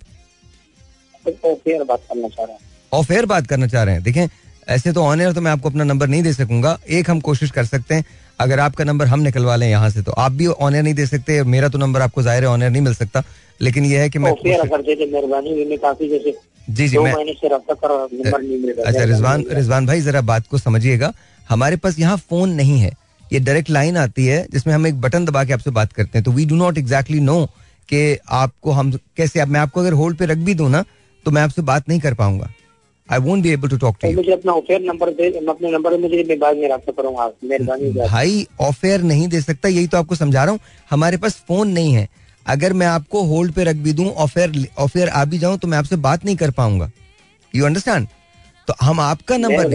ऑफेयर 1.44 1.82
बात 1.84 2.00
करना 2.08 2.28
चाह 2.28 2.44
रहे 2.44 2.52
हैं। 2.52 2.60
ऑफ़ 2.92 3.12
एयर 3.12 3.26
बात 3.26 3.46
करना 3.46 3.66
चाह 3.66 3.82
रहे 3.82 3.94
हैं। 3.94 4.02
देखें 4.02 4.28
ऐसे 4.68 4.92
तो 4.92 5.02
ऑन 5.02 5.20
एयर 5.20 5.32
तो 5.32 5.40
मैं 5.40 5.50
आपको 5.50 5.68
अपना 5.68 5.84
नंबर 5.84 6.08
नहीं 6.08 6.22
दे 6.22 6.32
सकूँगा। 6.32 6.78
एक 6.90 7.10
हम 7.10 7.20
कोशिश 7.20 7.50
कर 7.50 7.64
सकते 7.66 7.94
हैं 7.94 8.04
अगर 8.40 8.60
आपका 8.60 8.84
नंबर 8.84 9.06
हम 9.06 9.20
निकलवा 9.20 9.56
लें 9.56 9.68
यहाँ 9.68 9.90
से 9.90 10.02
तो 10.02 10.12
आप 10.14 10.32
भी 10.32 10.46
ऑन 10.46 10.74
एयर 10.74 10.82
नहीं 10.84 10.94
दे 10.94 11.06
सकते 11.06 11.42
मेरा 11.44 11.68
तो 11.68 11.78
नंबर 11.78 12.00
आपको 12.00 12.22
ज़ाहिर 12.22 12.42
है 12.42 12.48
ऑन 12.48 12.62
एयर 12.62 12.70
नहीं 12.70 12.82
मिल 12.82 12.94
सकता। 12.94 13.22
लेकिन 13.60 13.84
यह 13.84 14.00
है 14.00 14.08
कि 14.10 14.18
मैं 14.18 14.32
दे 14.34 15.06
मेहरबानी 15.06 15.76
काफ़ी 15.76 16.08
जैसे 16.08 16.34
जी 16.68 16.88
जी 16.88 16.98
मैं 16.98 17.12
अच्छा 18.84 19.04
रिजवान 19.04 19.44
रिजवान 19.50 19.86
भाई 19.86 20.00
जरा 20.00 20.20
बात 20.22 20.46
को 20.46 20.58
समझिएगा। 20.58 21.12
हमारे 21.48 21.76
पास 21.76 21.98
यहाँ 21.98 22.16
फ़ोन 22.18 22.50
नहीं 22.52 22.78
है। 22.80 22.92
ये 23.24 23.38
डायरेक्ट 23.40 23.70
लाइन 23.70 23.96
आती 23.96 24.26
है 24.26 24.46
जिसमें 24.52 24.74
हम 24.74 24.86
एक 24.86 25.00
बटन 25.00 25.24
दबा 25.24 25.44
के 25.44 25.52
आपसे 25.52 25.70
बात 25.70 25.92
करते 25.92 26.18
हैं। 26.18 26.24
तो 26.24 26.32
we 26.32 26.44
do 26.46 26.56
not 26.56 26.78
exactly 26.78 27.20
know 27.20 27.44
कि 27.88 28.18
आपको 28.28 28.70
हम 28.70 28.92
कैसे 29.16 29.40
अब 29.40 29.48
मैं 29.48 29.60
आपको 29.60 29.80
अगर 29.80 29.92
होल्ड 29.92 30.16
पे 30.18 30.26
रख 30.26 30.38
भी 30.38 30.54
दूँ 30.54 30.70
ना 30.70 30.84
तो 31.28 31.32
मैं 31.32 31.42
आपसे 31.42 31.62
बात 31.62 31.88
नहीं 31.88 32.00
कर 32.00 32.14
पाऊँगा। 32.14 32.48
I 33.08 33.18
won't 33.20 33.42
be 33.42 33.50
able 33.50 33.68
to 33.68 33.76
talk 33.78 33.96
to 34.02 34.10
मुझे 34.12 34.32
अपना 34.32 34.52
ऑफेयर 34.52 34.80
नंबर 34.82 35.10
दे 35.14 35.26
अपने 35.48 35.70
नंबर 35.72 35.96
मुझे 36.00 36.22
मैं 36.28 36.38
बाद 36.38 36.56
में 36.56 36.68
रब्ता 36.68 36.92
करूँगा। 36.92 37.26
मेहरबानी 37.44 37.90
भाई 37.98 38.46
ऑफेयर 38.60 39.02
नहीं 39.02 39.26
दे 39.28 39.40
सकता 39.40 39.68
यही 39.68 39.86
तो 39.86 39.98
आपको 39.98 40.14
समझा 40.14 40.44
रहा 40.44 40.52
हूँ। 40.52 40.60
हमारे 40.90 41.16
पास 41.16 41.36
फ़ोन 41.48 41.68
नहीं 41.70 41.92
है। 41.94 42.08
अगर 42.46 42.72
मैं 42.72 42.86
आपको 42.86 43.22
होल्ड 43.24 43.52
पे 43.52 43.64
रख 43.64 43.76
भी 43.78 43.92
दूँ 43.92 44.08
ऑफेयर 44.24 44.66
ऑफेयर 44.78 45.08
आ 45.10 45.24
भी 45.24 45.38
जाऊँ 45.38 45.58
तो 45.58 45.68
मैं 45.68 45.78
आपसे 45.78 45.96
बात 45.98 46.24
नहीं 46.24 46.36
कर 46.36 46.50
पाऊँगा। 46.52 46.90
यू 47.54 47.66
अंडरस्टैंड 47.66 48.06
तो 48.68 48.74
हम 48.80 49.00
आपका 49.00 49.36
नंबर 49.36 49.68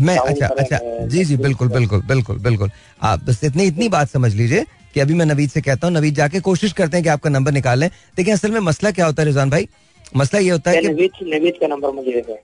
मैं 0.00 0.16
अच्छा 0.18 0.46
अच्छा। 0.46 0.78
जी 1.06 1.24
जी 1.24 1.36
बिल्कुल 1.38 1.68
बिल्कुल 1.70 2.02
बिल्कुल 2.04 2.38
बिल्कुल। 2.40 2.70
आप 3.02 3.24
बस 3.24 3.44
इतनी 3.44 3.64
इतनी 3.64 3.88
बात 3.88 4.10
समझ 4.10 4.34
लीजिए 4.34 4.64
कि 4.94 5.00
अभी 5.00 5.14
मैं 5.14 5.26
नवीद 5.26 5.50
से 5.50 5.60
कहता 5.62 5.86
हूँ 5.86 5.94
नवीद 5.94 6.14
जाके 6.14 6.40
कोशिश 6.42 6.72
करते 6.72 6.96
हैं 6.96 7.04
कि 7.04 7.10
आपका 7.10 7.30
नंबर 7.30 7.52
निकाल 7.52 7.78
लें। 7.78 7.90
देखिए 8.16 8.34
असल 8.34 8.50
में 8.50 8.60
मसला 8.62 8.90
क्या 8.90 9.06
होता 9.06 9.22
है 9.22 9.26
रिजवान 9.26 9.50
भाई? 9.50 9.68
मसला 10.16 10.40
ये 10.40 10.50
होता 10.50 10.70
है 10.70 10.80
कि 10.80 10.88
नवीद 10.88 11.10
नवीद 11.22 11.54
का 11.60 11.66
नंबर 11.66 11.90
मुझे 11.90 12.20
दे 12.20 12.38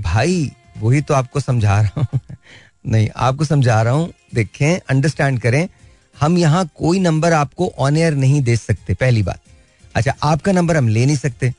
भाई 0.00 0.50
वही 0.78 1.00
तो 1.00 1.14
आपको 1.14 1.40
समझा 1.40 1.80
रहा 1.80 2.00
हूँ। 2.00 2.20
नहीं 2.86 3.08
आपको 3.16 3.44
समझा 3.44 3.82
रहा 3.82 3.92
हूँ। 3.92 4.12
देखें 4.34 4.78
अंडरस्टैंड 4.90 5.40
करें। 5.40 5.68
हम 6.20 6.38
यहाँ 6.38 6.70
कोई 6.76 6.98
नंबर 6.98 7.32
आपको 7.32 7.72
ऑन 7.78 7.96
एयर 7.96 8.14
नहीं 8.14 8.42
दे 8.42 8.56
सकते 8.56 8.94
पहली 8.94 9.22
बात। 9.22 9.40
अच्छा 9.94 10.14
आपका 10.22 10.52
नंबर 10.52 10.76
हम 10.76 10.88
ले 10.88 11.06
नहीं 11.06 11.16
सकते। 11.16 11.52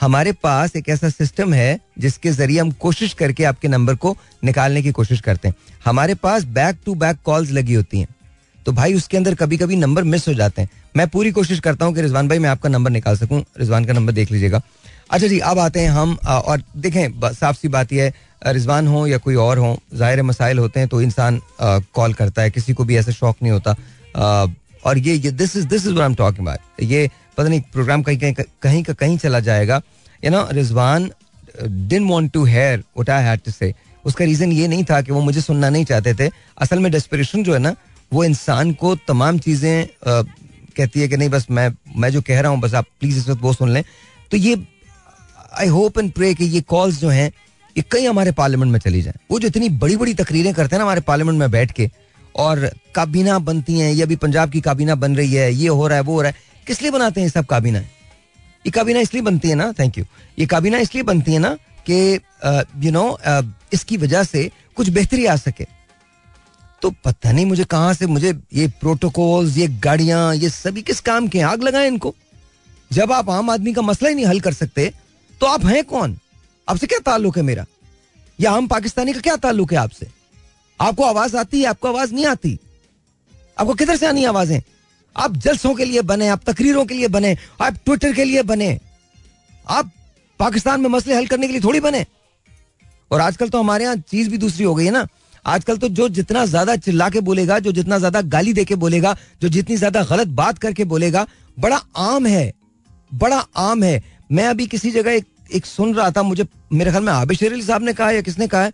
हमारे 0.00 0.32
पास 0.32 0.76
एक 0.76 0.88
ऐसा 0.88 1.08
सिस्टम 1.08 1.54
है 1.54 1.80
जिसके 1.98 2.30
ज़रिए 2.30 2.60
हम 2.60 2.70
कोशिश 2.70 3.14
करके 3.14 3.44
आपके 3.44 3.68
नंबर 3.68 3.94
को 3.94 4.16
निकालने 4.44 4.82
की 4.82 4.92
कोशिश 4.92 5.20
करते 5.20 5.48
हैं। 5.48 5.54
हमारे 5.84 6.14
पास 6.14 6.44
बैक 6.44 6.76
टू 6.86 6.94
बैक 6.94 7.16
कॉल्स 7.24 7.50
लगी 7.50 7.74
होती 7.74 8.00
हैं। 8.00 8.08
तो 8.66 8.72
भाई 8.72 8.94
उसके 8.94 9.16
अंदर 9.16 9.34
कभी 9.34 9.56
कभी 9.56 9.76
नंबर 9.76 10.02
मिस 10.04 10.28
हो 10.28 10.34
जाते 10.34 10.62
हैं। 10.62 10.70
मैं 10.94 11.06
पूरी 11.08 11.30
कोशिश 11.32 11.60
करता 11.60 11.84
हूँ 11.84 11.94
कि 11.94 12.02
रिजवान 12.02 12.28
भाई 12.28 12.38
मैं 12.38 12.48
आपका 12.48 12.68
नंबर 12.68 12.90
निकाल 12.90 13.16
सकूँ। 13.16 13.42
रिजवान 13.58 13.84
का 13.84 13.92
नंबर 13.92 14.12
देख 14.12 14.30
लीजिएगा। 14.32 14.60
अच्छा 15.10 15.26
जी 15.26 15.38
अब 15.40 15.58
आते 15.58 15.80
हैं 15.80 15.90
हम 15.90 16.16
और 16.26 16.62
देखें 16.76 17.32
साफ़ 17.32 17.56
सी 17.56 17.68
बात 17.68 17.92
यह 17.92 18.04
है 18.04 18.52
रिजवान 18.52 18.86
हो 18.86 19.06
या 19.06 19.18
कोई 19.18 19.34
और 19.36 19.58
हो 19.58 19.76
ज़ाहिर 19.94 20.22
मसाइल 20.22 20.58
होते 20.58 20.80
हैं 20.80 20.88
तो 20.88 21.00
इंसान 21.02 21.40
कॉल 21.60 22.12
करता 22.14 22.42
है 22.42 22.50
किसी 22.50 22.72
को 22.72 22.84
भी 22.84 22.96
ऐसा 22.96 23.12
शौक 23.12 23.36
नहीं 23.42 23.52
होता। 23.52 23.76
आ, 24.16 24.46
और 24.84 24.98
ये 24.98 25.14
ये 25.14 25.30
this 25.32 25.56
is 25.56 25.66
this 25.68 25.86
is 25.86 25.98
I 25.98 26.06
am 26.06 26.14
talking 26.14 26.46
about 26.46 26.82
ये 26.82 27.10
पता 27.36 27.48
नहीं 27.48 27.60
प्रोग्राम 27.72 28.02
कहीं 28.02 28.18
कहीं 28.18 28.34
कहीं 28.62 28.82
का 28.82 28.92
कहीं 28.94 29.18
चला 29.18 29.40
जाएगा। 29.40 29.80
You 30.22 30.30
know 30.30 30.46
Rizwan 30.52 31.10
didn't 31.62 32.04
want 32.08 32.32
to 32.32 32.44
hear 32.46 32.78
what 32.78 33.10
I 33.10 33.24
had 33.24 33.40
to 33.44 33.50
say 33.50 33.72
उसका 34.04 34.24
रीजन 34.24 34.52
ये 34.52 34.68
नहीं 34.68 34.84
था 34.84 35.00
कि 35.02 35.12
वो 35.12 35.20
मुझे 35.20 35.40
सुनना 35.40 35.70
नहीं 35.70 35.84
चाहते 35.84 36.14
थे। 36.14 36.30
असल 36.58 36.78
में 36.78 36.90
डेस्परेशन 36.92 37.42
जो 37.44 37.52
है 37.52 37.58
ना 37.58 37.74
वो 38.12 38.24
इंसान 38.24 38.72
को 38.74 38.94
तमाम 39.08 39.38
चीज़ें 39.38 39.86
कहती 40.80 41.00
है 41.00 41.08
कि 41.08 41.16
नहीं, 41.16 41.28
बस 41.30 41.46
मैं 41.50 41.70
मैं 41.96 42.10
जो 42.10 42.22
कह 42.22 42.40
रहा 42.40 42.52
हूँ, 42.52 42.60
बस 42.60 42.74
आप 42.74 42.86
प्लीज़ 43.00 43.18
इस 43.18 43.28
वक्त 43.28 43.42
वो 43.42 43.52
सुन 43.52 43.70
लें। 43.70 43.82
तो 44.30 44.36
ये 44.36 44.56
आई 45.54 45.66
होप 45.68 45.98
एंड 45.98 46.12
प्रे 46.12 46.34
कि 46.34 46.44
ये 46.46 46.60
कॉल्स 46.68 47.00
जो 47.00 47.08
हैं, 47.10 47.30
ये 47.76 47.84
कई 47.92 48.04
हमारे 48.06 48.32
पार्लियामेंट 48.32 48.72
में 48.72 48.78
चली 48.80 49.02
जाएँ। 49.02 49.18
वो 49.30 49.38
जो 49.40 49.48
इतनी 49.48 49.68
बड़ी 49.78 49.96
बड़ी 49.96 50.14
तकरीरें 50.16 50.52
करते 50.54 50.76
हैं 50.76 50.78
ना 50.78 50.84
हमारे 50.84 51.00
पार्लियामेंट 51.02 51.38
में 51.38 51.50
बैठ 51.50 51.72
के, 51.72 51.90
और 52.34 52.70
काबीना 52.94 53.38
बनती 53.40 53.78
हैं, 53.78 53.92
ये 53.92 54.02
अभी 54.02 54.16
पंजाब 54.18 54.50
की 54.50 54.60
काबीना 54.60 54.94
बन 54.96 55.16
रही 55.16 55.32
है, 55.34 55.52
ये 55.52 55.68
हो 55.68 55.86
रहा 55.86 55.98
है, 55.98 56.04
वो 56.04 56.14
हो 56.14 56.22
रहा 56.22 56.30
है, 56.30 56.36
किस 56.66 56.82
लिए 56.82 56.90
बनाते 56.90 57.20
हैं 57.20 57.28
सब 57.28 57.46
काबीना? 57.46 57.78
ये 58.64 58.70
काबीना 58.70 59.00
इसलिए 59.00 59.22
बनती 59.22 59.48
है 59.48 59.54
ना 59.54 59.72
थैंक 59.78 59.98
यू 59.98 60.04
ये 60.38 60.46
काबीना 60.46 60.78
इसलिए 60.78 61.02
बनती 61.04 61.32
है 61.32 61.38
ना 61.38 61.56
कि 61.88 62.20
यू 62.84 62.90
नो 62.92 63.18
इसकी 63.72 63.96
वजह 63.96 64.22
से 64.24 64.50
कुछ 64.76 64.88
बेहतरी 64.90 65.26
आ 65.26 65.36
सके। 65.36 65.64
तो 66.82 66.90
पता 67.04 67.32
नहीं 67.32 67.46
मुझे 67.46 67.64
कहाँ 67.64 67.94
से 67.94 68.06
मुझे 68.06 68.32
ये 68.54 68.66
प्रोटोकॉल्स 68.80 69.56
ये 69.56 69.66
गाड़ियाँ, 69.68 70.34
ये 70.34 70.48
सभी 70.50 70.82
किस 70.82 71.00
काम 71.00 71.28
के? 71.28 71.40
आग 71.40 71.62
लगाए 71.62 71.86
इनको। 71.86 72.14
जब 72.92 73.12
आप 73.12 73.30
आम 73.30 73.50
आदमी 73.50 73.72
का 73.72 73.82
मसला 73.82 74.08
ही 74.08 74.14
नहीं 74.14 74.26
हल 74.26 74.40
कर 74.40 74.52
सकते 74.52 74.92
तो 75.40 75.46
आप 75.46 75.64
हैं 75.66 75.84
कौन? 75.84 76.18
आपसे 76.68 76.86
क्या 76.86 76.98
ताल्लुक 76.98 77.36
है 77.36 77.42
मेरा? 77.42 77.64
या 78.40 78.50
आम 78.52 78.66
पाकिस्तानी 78.66 79.12
का 79.12 79.20
क्या 79.20 79.36
ताल्लुक 79.36 79.72
है 79.72 79.78
आपसे? 79.78 80.08
आपको 80.80 81.04
आवाज़ 81.04 81.36
आती 81.36 81.60
है, 81.60 81.66
आपको 81.66 81.88
आवाज़ 81.88 82.14
नहीं 82.14 82.26
आती? 82.26 82.58
आपको 83.58 83.74
किधर 83.74 83.96
से 83.96 84.06
आनी 84.06 84.24
आवाज़ें? 84.24 84.60
आप 85.16 85.36
जलसों 85.36 85.74
के 85.74 85.84
लिए 85.84 86.02
बने, 86.02 86.28
आप 86.28 86.42
तकरीरों 86.46 86.84
के 86.84 86.94
लिए 86.94 87.08
बने, 87.08 87.36
आप 87.60 87.76
ट्विटर 87.84 88.12
के 88.12 88.24
लिए 88.24 88.42
बने। 88.42 88.78
आप 89.68 89.90
पाकिस्तान 90.38 90.80
में 90.80 90.88
मसले 90.88 91.14
हल 91.14 91.26
करने 91.26 91.46
के 91.46 91.52
लिए 91.52 91.62
थोड़ी 91.62 91.80
बने। 91.80 92.04
और 93.10 93.20
आजकल 93.20 93.48
तो 93.48 93.58
हमारे 93.58 93.84
यहाँ 93.84 93.96
चीज़ 93.96 94.30
भी 94.30 94.38
दूसरी 94.38 94.64
हो 94.64 94.74
गई 94.74 94.84
है 94.84 94.90
ना। 94.90 95.06
आजकल 95.44 95.76
तो 95.76 95.88
जो 95.90 96.08
जितना 96.10 96.44
ज़्यादा 96.46 96.76
चिल्ला 96.78 97.08
के 97.10 97.20
बोलेगा 97.22 97.58
जो 97.58 97.72
जितना 97.72 97.98
ज़्यादा 97.98 98.20
गाली 98.28 98.52
दे 98.52 98.64
के 98.64 98.74
बोलेगा 98.76 99.16
जो 99.42 99.48
जितनी 99.48 99.76
ज़्यादा 99.76 100.02
गलत 100.04 100.28
बात 100.36 100.58
करके 100.58 100.84
बोलेगा 100.86 101.26
बड़ा 101.58 101.80
आम 101.98 102.26
है 102.26 102.52
बड़ा 103.14 103.38
आम 103.58 103.82
है। 103.82 104.02
मैं 104.32 104.46
अभी 104.46 104.66
किसी 104.66 104.90
जगह 104.90 105.12
एक, 105.12 105.26
एक 105.52 105.66
सुन 105.66 105.94
रहा 105.94 106.10
था 106.10 106.22
मुझे 106.22 106.46
मेरे 106.72 106.90
ख्याल 106.90 107.04
में 107.04 107.12
आबिश 107.12 107.38
शेर 107.38 107.60
साहब 107.62 107.82
ने 107.82 107.92
कहा 107.92 108.10
या 108.10 108.20
किसने 108.22 108.46
कहा 108.48 108.62
है 108.62 108.72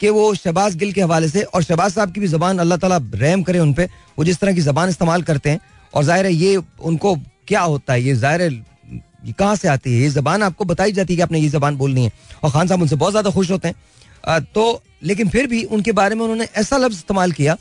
कि 0.00 0.08
वो 0.10 0.34
शहबाज 0.34 0.76
गिल 0.76 0.92
के 0.92 1.00
हवाले 1.02 1.28
से 1.28 1.42
और 1.44 1.62
शहबाज 1.62 1.92
साहब 1.92 2.12
की 2.12 2.20
भी 2.20 2.28
जबान 2.28 2.58
अल्लाह 2.58 2.78
ताला 2.78 2.96
रहम 3.14 3.42
करे 3.42 3.58
उन 3.58 3.72
पे 3.74 3.84
वो 4.18 4.24
जिस 4.24 4.38
तरह 4.40 4.54
की 4.54 4.60
जबान 4.62 4.88
इस्तेमाल 4.88 5.22
करते 5.22 5.50
हैं 5.50 5.60
और 5.94 6.04
ज़ाहिर 6.04 6.26
है 6.26 6.32
ये 6.32 6.56
उनको 6.82 7.14
क्या 7.48 7.60
होता 7.62 7.92
है 7.92 8.02
ये 8.02 8.14
ज़ाहिर 8.16 8.42
है 8.42 9.32
कहाँ 9.32 9.56
से 9.56 9.68
आती 9.68 9.92
है? 9.92 10.00
ये 10.00 10.08
जबान 10.10 10.42
आपको 10.42 10.64
बताई 10.64 10.92
जाती 10.92 11.12
है 11.12 11.16
कि 11.16 11.22
आपने 11.22 11.38
ये 11.40 11.48
जबान 11.50 11.76
बोलनी 11.76 12.04
है। 12.04 12.12
और 12.44 12.50
खान 12.50 12.68
साहब 12.68 12.82
उनसे 12.82 12.96
बहुत 12.96 13.12
ज़्यादा 13.12 13.30
खुश 13.30 13.50
होते 13.50 13.68
हैं। 13.68 14.40
तो 14.44 14.82
लेकिन 15.02 15.28
फिर 15.28 15.46
भी 15.46 15.62
उनके 15.66 15.92
बारे 15.92 16.14
में 16.14 16.22
उन्होंने 16.22 16.48
ऐसा 16.56 16.76
लफ्ज 16.76 16.94
इस्तेमाल 16.94 17.32
किया, 17.32 17.56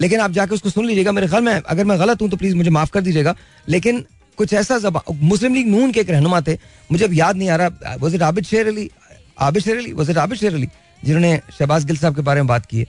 लेकिन 0.00 0.20
आप 0.20 0.30
जाके 0.32 0.54
उसको 0.54 0.70
सुन 0.70 0.86
लीजिएगा, 0.86 1.12
मेरे 1.12 1.26
ख्याल 1.28 1.42
में, 1.42 1.52
अगर 1.54 1.84
मैं 1.84 1.98
गलत 2.00 2.22
हूँ 2.22 2.28
तो 2.30 2.36
प्लीज़ 2.36 2.56
मुझे 2.56 2.70
माफ़ 2.70 2.90
कर 2.90 3.00
दीजिएगा, 3.00 3.34
लेकिन 3.68 4.04
कुछ 4.38 4.52
ऐसा 4.54 4.78
जबान 4.78 5.18
मुस्लिम 5.22 5.54
लीग 5.54 5.68
नून 5.68 5.92
के 5.92 6.00
एक 6.00 6.10
रहनुमा 6.10 6.40
थे, 6.40 6.54
मुझे 6.90 7.04
अब 7.04 7.12
याद 7.14 7.36
नहीं 7.36 7.48
आ 7.48 7.56
रहा 7.56 7.94
वॉज़ 7.96 8.14
इट 8.14 8.22
आबिद 8.22 8.44
शेर 8.44 8.68
अली 8.68 8.90
आबिद 9.40 9.62
शेर 9.62 9.76
अली 9.76 9.92
वॉज़ 9.92 10.10
इट 10.10 10.18
आबिद 10.18 10.38
शेर 10.38 10.54
अली 10.54 10.68
जिन्होंने 11.02 11.40
शहबाज 11.58 11.84
गिल 11.84 11.96
साहब 11.96 12.16
के 12.16 12.22
बारे 12.22 12.40
में 12.40 12.46
बात 12.46 12.66
की 12.66 12.78
है। 12.78 12.86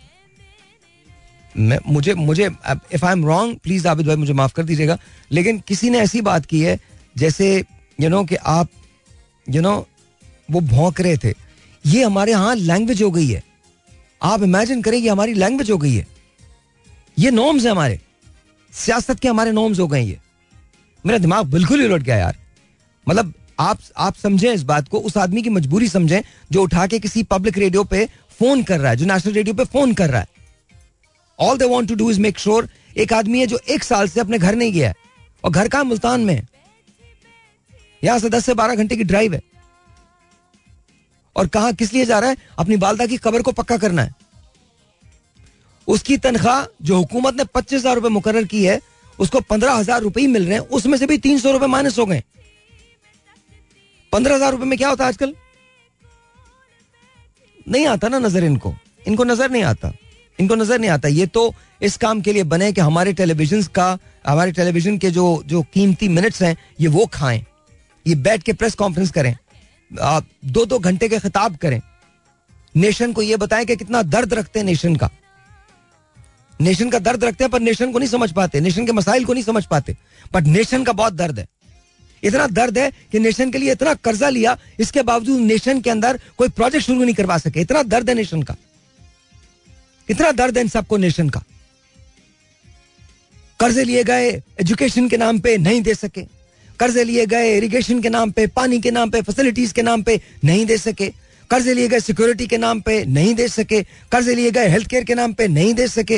मैं, 1.56 1.80
मुझे 1.88 2.14
मुझे 2.16 2.46
if 2.46 3.06
I 3.06 3.12
am 3.12 3.26
wrong 3.26 3.58
please 3.64 3.88
Abid 3.88 4.08
भाई 4.08 4.16
मुझे 4.16 4.34
माफ़ 4.34 4.54
कर 4.54 4.64
दीजिएगा, 4.64 4.98
लेकिन 5.32 5.60
किसी 5.68 5.90
ने 5.90 6.00
ऐसी 6.00 6.22
बात 6.24 6.46
की 6.46 6.62
है, 6.62 6.80
जैसे 7.16 7.56
यू 8.00 8.10
नो 8.10 8.24
कि 8.24 8.36
आप 8.36 8.70
यू 9.48 9.62
नो 9.62 9.76
वो 10.50 10.60
भौंक 10.62 11.02
रहे 11.02 11.18
थे। 11.18 11.34
ये 11.84 12.04
हमारे 12.04 12.32
यहाँ 12.32 12.56
लैंग्वेज 12.56 13.02
हो 13.04 13.12
गई 13.12 13.28
है। 13.28 13.44
आप 14.24 14.44
इमेजिन 14.44 14.82
करें 14.82 14.98
ये 14.98 15.10
हमारी 15.10 15.34
लैंग्वेज 15.34 15.72
हो 15.72 15.78
गई 15.78 15.94
है। 15.94 16.06
ये 17.20 17.32
नॉर्म्स 17.32 17.66
है 17.66 17.72
हमारे। 17.72 18.00
सियासत 18.74 19.20
के 19.20 19.28
हमारे 19.28 19.52
नॉर्म्स 19.52 19.80
हो 19.80 19.88
गए 19.88 20.02
ये। 20.02 20.20
मेरा 21.06 21.18
दिमाग 21.18 21.46
बिल्कुल 21.46 21.82
ही 21.82 21.88
उलट 21.88 22.02
गया 22.02 22.18
यार। 22.18 22.38
मतलब 23.08 23.34
आप 23.60 23.80
आप 23.98 24.16
समझें 24.16 24.54
इस 24.54 24.64
बात 24.64 24.88
को, 24.88 25.00
उस 25.00 25.18
आदमी 25.18 25.42
की 25.42 25.50
मजबूरी 25.50 25.88
समझें 25.88 26.22
जो 26.52 26.64
उठा 26.64 26.88
के 26.88 27.00
किसी 27.00 27.24
पब्लिक 27.24 27.58
रेडियो 27.58 27.84
पे 27.84 28.06
फ़ोन 28.40 28.64
कर 28.64 28.80
रहा 28.80 28.90
है, 28.90 28.98
जो 28.98 29.06
नेशनल 29.06 29.34
रेडियो 29.34 29.56
पे 29.56 29.64
फ़ोन 29.64 29.94
कर 29.94 30.10
रहा 30.10 30.22
है। 30.22 30.28
All 31.40 31.58
they 31.58 31.66
want 31.66 31.88
to 31.88 31.96
do 31.96 32.10
is 32.12 32.20
make 32.20 32.40
sure 32.40 32.70
एक 32.98 33.14
आदमी 33.14 33.40
है 33.40 33.48
जो 33.48 33.60
एक 33.70 33.84
साल 33.84 34.08
से 34.08 34.20
अपने 34.20 34.38
घर 34.38 34.56
नहीं 34.56 34.74
गया 34.74 34.88
है 34.88 34.96
और 35.44 35.52
घर 35.52 35.68
का 35.68 35.84
मुल्तान 35.84 36.22
में। 36.22 36.42
यहाँ 38.04 38.20
से 38.20 38.30
दस 38.30 38.46
से 38.46 38.54
बारह 38.54 38.76
घंटे 38.76 38.96
की 38.96 39.04
ड्राइव 39.04 39.34
है। 39.34 39.42
और 41.36 41.48
कहा, 41.48 41.72
किस 41.72 41.94
लिए 41.94 42.06
जा 42.06 42.20
रहा 42.20 42.30
है? 42.30 42.38
अपनी 42.60 42.78
बालदा 42.78 43.06
की 43.06 43.18
कबर 43.18 43.42
को 43.42 43.52
पक्का 43.52 43.78
करना 43.78 44.02
है। 44.02 44.16
उसकी 45.88 46.18
तनख्वाह, 46.18 46.66
जो 46.82 46.98
हुकूमत 46.98 47.36
ने 47.36 47.44
पच्चीस 47.46 47.80
हज़ार 47.80 47.96
रुपए 47.96 48.10
मुकर 48.10 48.44
की 48.44 48.64
है, 48.66 48.80
उसको 49.20 49.40
पंद्रह 49.42 49.74
हज़ार 49.74 50.02
रुपए 50.02 50.22
ही 50.22 50.28
मिल 50.28 50.46
रहे 50.46 50.54
हैं। 50.54 50.68
उसमें 50.70 50.98
से 50.98 51.06
भी 51.06 51.18
तीन 51.18 51.40
सौ 51.40 51.52
रुपए 51.52 51.68
माइनस 51.68 52.00
हो 52.00 52.06
गए। 52.06 52.24
पंद्रह 54.14 54.36
हज़ार 54.36 54.52
रुपए 54.52 54.66
में 54.66 54.78
क्या 54.78 54.90
होता 54.90 55.04
है 55.04 55.08
आजकल? 55.08 55.34
नहीं 57.68 57.86
आता 57.88 58.08
ना 58.08 58.20
नज़र 58.20 58.44
इनको। 58.44 58.74
इनको 59.08 59.24
नज़र 59.24 59.52
नहीं 59.52 59.64
आता। 59.64 59.92
इनको 60.40 60.56
नज़र 60.56 60.80
नहीं 60.80 60.90
आता। 60.92 61.08
ये 61.08 61.26
तो 61.28 61.54
इस 61.82 61.98
काम 61.98 62.22
के 62.22 62.34
लिए 62.34 62.44
बने 62.44 62.72
कि 62.74 62.82
हमारे 62.82 63.14
टेलीविज़न 63.14 63.64
का, 63.76 63.98
हमारे 64.28 64.52
टेलीविज़न 64.52 64.98
के 64.98 65.12
जो 65.12 65.44
जो 65.46 65.62
कीमती 65.74 66.08
मिनट्स 66.08 66.42
हैं, 66.42 66.56
ये 66.82 66.88
वो 66.88 67.06
खाएँ। 67.14 67.46
ये 68.06 68.16
बैठ 68.18 68.44
के 68.44 68.54
प्रेस 68.54 68.76
कॉन्फ्रेंस 68.76 69.12
करें। 69.12 69.36
दो 69.96 70.66
दो 70.66 70.80
घंटे 70.80 71.10
के 71.10 71.20
खिताब 71.20 71.56
करें। 71.58 71.82
नेशन 72.76 73.14
को 73.14 73.22
यह 73.22 73.38
बताएँ 73.38 73.66
कि 73.66 73.76
कितना 73.76 74.02
दर्द 74.04 74.34
रखते 74.34 74.60
हैं 74.60 74.66
नेशन 74.66 74.96
का। 74.96 75.10
नेशन 76.60 76.90
का 76.90 77.00
दर्द 77.00 77.24
रखते 77.24 77.44
हैं 77.44 77.52
पर 77.52 77.62
नेशन 77.62 77.92
को 77.92 78.00
नहीं 78.00 78.10
समझ 78.10 78.32
पाते, 78.32 78.60
नेशन 78.62 78.86
के 78.86 78.92
मसाइल 78.92 79.26
को 79.26 79.34
नहीं 79.34 79.44
समझ 79.44 79.66
पाते 79.66 79.96
बट 80.34 80.44
नेशन 80.44 80.84
का 80.84 80.94
बहुत 80.94 81.14
दर्द 81.14 81.40
है। 81.40 81.48
इतना 82.24 82.48
दर्द 82.48 82.78
है 82.78 82.92
कि 83.12 83.20
नेशन 83.20 83.52
के 83.52 83.58
लिए 83.58 83.72
इतना 83.72 83.94
कर्जा 83.94 84.30
लिया, 84.30 84.58
इसके 84.80 85.02
बावजूद 85.02 85.40
नेशन 85.40 85.82
के 85.82 85.90
अंदर 85.90 86.20
कोई 86.38 86.50
प्रोजेक्ट 86.50 86.86
शुरू 86.86 87.04
नहीं 87.04 87.16
करवा 87.16 87.38
सके। 87.38 87.62
इतना 87.62 87.84
दर्द 87.84 88.10
है 88.10 88.16
नेशन 88.16 88.44
का। 88.44 88.56
इतना 90.10 90.32
दर्द 90.32 90.58
है 90.58 90.64
इन 90.64 90.70
सबको 90.70 90.98
नेशन 90.98 91.30
का। 91.30 91.44
कर्जे 93.60 93.84
लिए 93.84 94.04
गए, 94.04 94.30
एजुकेशन 94.62 95.10
के 95.10 95.18
नाम 95.18 95.40
पे 95.40 95.58
नहीं 95.58 95.82
दे 95.82 95.96
सके। 95.96 96.22
कर्जे 96.80 97.04
लिए 97.04 97.26
गए 97.26 97.56
इरिगेशन 97.58 98.02
के 98.02 98.10
नाम 98.10 98.32
पे, 98.32 98.48
पानी 98.48 98.80
के 98.82 98.92
नाम 98.92 99.10
पे 99.10 99.22
फैसिलिटीज़ 99.22 99.74
के 99.74 99.82
नाम 99.82 100.04
पे 100.04 100.20
नहीं 100.44 100.66
दे 100.66 100.78
सके। 100.78 101.10
कर्जे 101.50 101.74
लिए 101.74 101.88
गए 101.88 102.00
सिक्योरिटी 102.00 102.48
के 102.48 102.58
नाम 102.58 102.80
पे 102.82 103.04
नहीं 103.06 103.34
दे 103.36 103.48
सके। 103.48 103.82
कर्जे 104.12 104.36
लिए 104.36 104.52
गए 104.52 104.68
हेल्थ 104.68 104.88
केयर 104.90 105.04
के 105.04 105.16
नाम 105.16 105.34
पे 105.34 105.48
नहीं 105.48 105.74
दे 105.74 105.88
सके। 105.88 106.18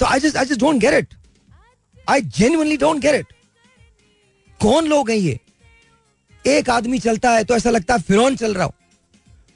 तो 0.00 0.06
I 0.06 0.20
just 0.20 0.36
I 0.36 0.44
just 0.44 0.60
don't 0.60 0.80
get 0.80 0.94
it 0.94 1.14
I 2.06 2.20
genuinely 2.20 2.76
don't 2.76 3.00
get 3.00 3.14
it 3.14 3.32
कौन 4.60 4.86
लोग 4.88 5.10
हैं 5.10 5.16
ये? 5.16 5.38
एक 6.44 6.70
आदमी 6.70 6.98
चलता 6.98 7.30
है 7.30 7.44
तो 7.44 7.56
ऐसा 7.56 7.70
लगता 7.70 7.94
है 7.94 8.02
फिरौन 8.02 8.36
चल 8.36 8.54
रहा 8.54 8.64
हो। 8.64 8.74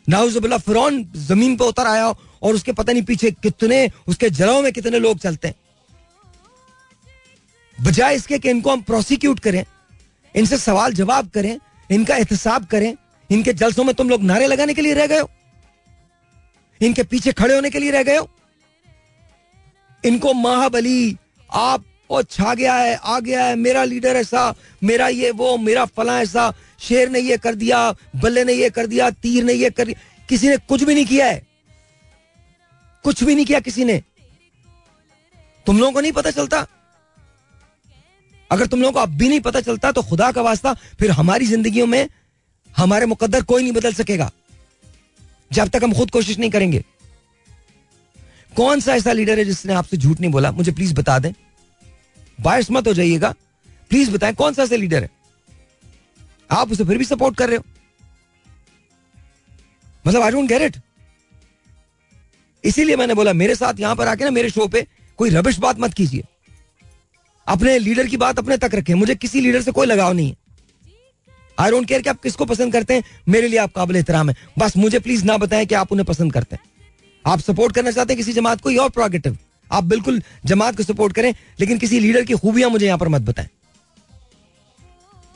नाउजुबिल्ला 0.07 0.59
फिरौन 0.59 1.05
ज़मीन 1.19 1.57
पे 1.57 1.65
उतर 1.65 1.87
आया 1.87 2.05
हो 2.05 2.17
और 2.43 2.55
उसके 2.55 2.73
पता 2.73 2.93
नहीं 2.93 3.03
पीछे 3.03 3.31
कितने, 3.33 3.91
उसके 4.09 4.31
जलाओं 4.31 4.63
में 4.63 4.73
कितने 4.73 4.99
लोग 4.99 5.19
चलते 5.19 5.49
हैं। 5.49 5.55
बजाय 7.79 8.15
इसके 8.17 8.39
कि 8.39 8.51
इनको 8.51 8.71
हम 8.71 8.83
प्रोसिक्यूट 8.83 9.41
करें, 9.41 9.65
इनसे 10.35 10.59
सवाल 10.59 10.93
जवाब 10.93 11.29
करें, 11.29 11.59
इनका 11.91 12.17
एहतसाब 12.17 12.65
करें, 12.67 12.95
इनके 13.31 13.53
जलसों 13.53 13.85
में 13.85 13.95
तुम 13.95 14.09
लोग 14.09 14.23
नारे 14.23 14.47
लगाने 14.47 14.75
के 14.75 14.83
लिए 14.83 14.95
रह 14.95 15.07
गए 15.07 15.19
हो, 15.19 15.31
इनके 16.81 17.03
पीछे 17.03 17.33
खड़े 17.33 17.55
होने 17.55 17.71
के 17.71 17.79
लिए 17.79 17.91
रह 17.91 18.03
गए 18.03 18.17
हो। 18.17 18.29
इनको 20.05 20.33
महाबली, 20.35 21.17
आप 21.51 21.85
और 22.11 22.23
छा 22.23 22.55
गया 22.55 22.75
है, 22.75 22.95
आ 22.95 23.19
गया 23.21 23.45
है, 23.45 23.55
मेरा 23.57 23.85
लीडर 23.85 24.17
ऐसा, 24.17 24.55
मेरा 24.83 25.09
ये 25.09 25.31
वो, 25.31 25.57
मेरा 25.59 25.85
फला 25.87 26.21
ऐसा, 26.21 26.53
शेर 26.79 27.11
ने 27.11 27.21
ये 27.21 27.37
कर 27.37 27.55
दिया, 27.55 27.91
बल्ले 28.17 28.45
ने 28.45 28.53
ये 28.53 28.71
कर 28.71 28.87
दिया, 28.87 29.11
तीर 29.13 29.45
ने 29.45 29.53
ये 29.53 29.71
कर 29.71 29.87
दिया, 29.87 30.01
किसी 30.29 30.49
ने 30.49 30.57
कुछ 30.59 30.83
भी 30.83 30.95
नहीं 30.95 31.07
किया 31.07 31.27
है। 31.27 31.43
कुछ 33.05 33.23
भी 33.25 33.35
नहीं 33.35 33.47
किया 33.47 33.61
किसी 33.61 33.85
ने। 33.85 34.03
तुम 35.67 35.79
लोगों 35.79 35.93
को 35.93 36.01
नहीं 36.01 36.13
पता 36.13 36.31
चलता 36.31 36.67
अगर 38.55 38.67
तुम 38.67 38.81
लोगों 38.81 38.93
को 38.93 39.01
अब 39.01 39.17
भी 39.19 39.29
नहीं 39.29 39.41
पता 39.41 39.61
चलता 39.61 39.93
तो 39.93 40.03
खुदा 40.03 40.31
का 40.33 40.43
वास्ता 40.43 40.75
फिर 40.75 41.11
हमारी 41.11 41.47
जिंदगियों 41.47 41.87
में 41.87 42.09
हमारे 42.77 43.07
मुकद्दर 43.07 43.43
कोई 43.43 43.63
नहीं 43.63 43.73
बदल 43.73 43.93
सकेगा। 43.93 44.31
जब 45.53 45.69
तक 45.69 45.85
हम 45.85 45.93
खुद 45.95 46.11
कोशिश 46.11 46.39
नहीं 46.39 46.51
करेंगे। 46.51 46.85
कौन 48.57 48.81
सा 48.81 48.95
ऐसा 48.95 49.13
लीडर 49.13 49.39
है 49.39 49.45
जिसने 49.45 49.75
आपसे 49.75 49.97
झूठ 49.97 50.21
नहीं 50.21 50.31
बोला? 50.31 50.53
मुझे 50.53 50.73
प्लीज़ 50.73 50.95
बता 50.95 51.19
दें। 51.19 51.33
बायस 52.41 52.71
मत 52.71 52.87
हो 52.87 52.95
जाइएगा। 52.95 53.35
प्लीज़ 53.91 54.11
बताएँ, 54.11 54.35
कौन 54.35 54.55
सा 54.55 54.63
ऐसा 54.63 54.77
लीडर 54.77 55.03
है? 55.03 55.11
आप 56.51 56.73
उसे 56.73 56.85
फिर 56.85 56.99
भी 56.99 57.05
सपोर्ट 57.05 57.37
कर 57.37 57.49
रहे 57.49 57.57
हो। 57.57 57.65
मतलब 60.07 60.23
आई 60.23 60.31
डोंट 60.31 60.49
गेट 60.49 60.63
इट 60.63 60.77
इसीलिए 62.65 62.97
मैंने 62.97 63.15
बोला, 63.15 63.33
मेरे 63.33 63.55
साथ 63.55 63.81
यहाँ 63.81 63.97
पर 63.97 64.09
आके 64.09 64.25
ना 64.25 64.31
मेरे 64.31 64.51
शो 64.51 64.67
पे 64.69 64.87
कोई 65.17 65.31
रबिश 65.31 65.59
बात 65.59 65.81
मत 65.81 65.95
कीजिए। 65.95 66.25
अपने 67.47 67.79
लीडर 67.79 68.07
की 68.07 68.17
बात 68.17 68.39
अपने 68.39 68.57
तक 68.57 68.75
रखें। 68.75 68.95
मुझे 68.95 69.15
किसी 69.15 69.41
लीडर 69.41 69.63
से 69.63 69.73
कोई 69.73 69.87
लगाव 69.87 70.13
नहीं 70.13 70.29
है। 70.29 70.37
आई 71.59 71.71
डोंट 71.71 71.87
केयर 71.89 72.03
कि 72.03 72.11
आप 72.11 72.21
किसको 72.23 72.45
पसंद 72.45 72.73
करते 72.73 72.95
हैं, 72.95 73.03
मेरे 73.29 73.49
लिए 73.49 73.59
आप 73.59 73.73
काबिल 73.73 73.97
एहतराम 73.97 74.31
है। 74.31 74.37
बस 74.59 74.77
मुझे 74.77 74.99
प्लीज़ 74.99 75.25
ना 75.25 75.37
बताएँ 75.39 75.67
कि 75.67 75.75
आप 75.75 75.93
उन्हें 75.93 76.07
पसंद 76.07 76.33
करते 76.33 76.57
हैं। 76.57 76.63
आप 77.25 77.41
सपोर्ट 77.41 77.75
करना 77.75 77.91
चाहते 77.91 78.13
हैं 78.13 78.17
किसी 78.17 78.33
जमात 78.33 78.61
को 78.61 78.77
और 78.83 78.91
प्रोगेटिव 78.91 79.37
आप 79.71 79.85
बिल्कुल 79.85 80.23
जमात 80.45 80.77
को 80.77 80.83
सपोर्ट 80.83 81.15
करें, 81.15 81.35
लेकिन 81.61 81.79
किसी 81.79 82.01
लीडर 82.01 82.25
की 82.25 82.35
खूबियाँ 82.35 82.71
मुझे 82.71 82.87
यहाँ 82.87 82.99
पर 82.99 83.09
मत 83.09 83.23
बताएँ। 83.23 83.49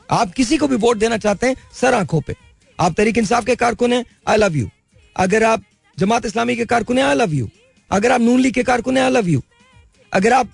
आप 0.08 0.32
किसी 0.32 0.56
को 0.56 0.68
भी 0.68 0.76
वोट 0.76 0.96
देना 0.96 1.16
चाहते 1.18 1.46
हैं, 1.46 1.56
सर 1.74 1.94
आँखों 1.94 2.20
पे। 2.20 2.34
आप 2.78 2.94
तरीक 2.96 3.18
इंसाफ 3.18 3.44
के 3.44 3.56
कारकुन 3.56 3.92
हैं 3.92 4.04
आई 4.28 4.36
लव 4.36 4.56
यू 4.56 4.68
अगर 5.16 5.44
आप 5.44 5.62
जमात 5.98 6.26
इस्लामी 6.26 6.56
के 6.56 6.64
कारकुन 6.64 6.98
हैं 6.98 7.04
आई 7.04 7.14
लव 7.14 7.34
यू 7.34 7.48
अगर 7.90 8.12
आप 8.12 8.20
नून 8.20 8.40
लीग 8.40 8.54
के 8.54 8.62
कारकुन 8.62 8.96
हैं 8.96 9.04
आई 9.04 9.10
लव 9.10 9.28
यू 9.28 9.42
अगर 10.12 10.32
आप 10.32 10.50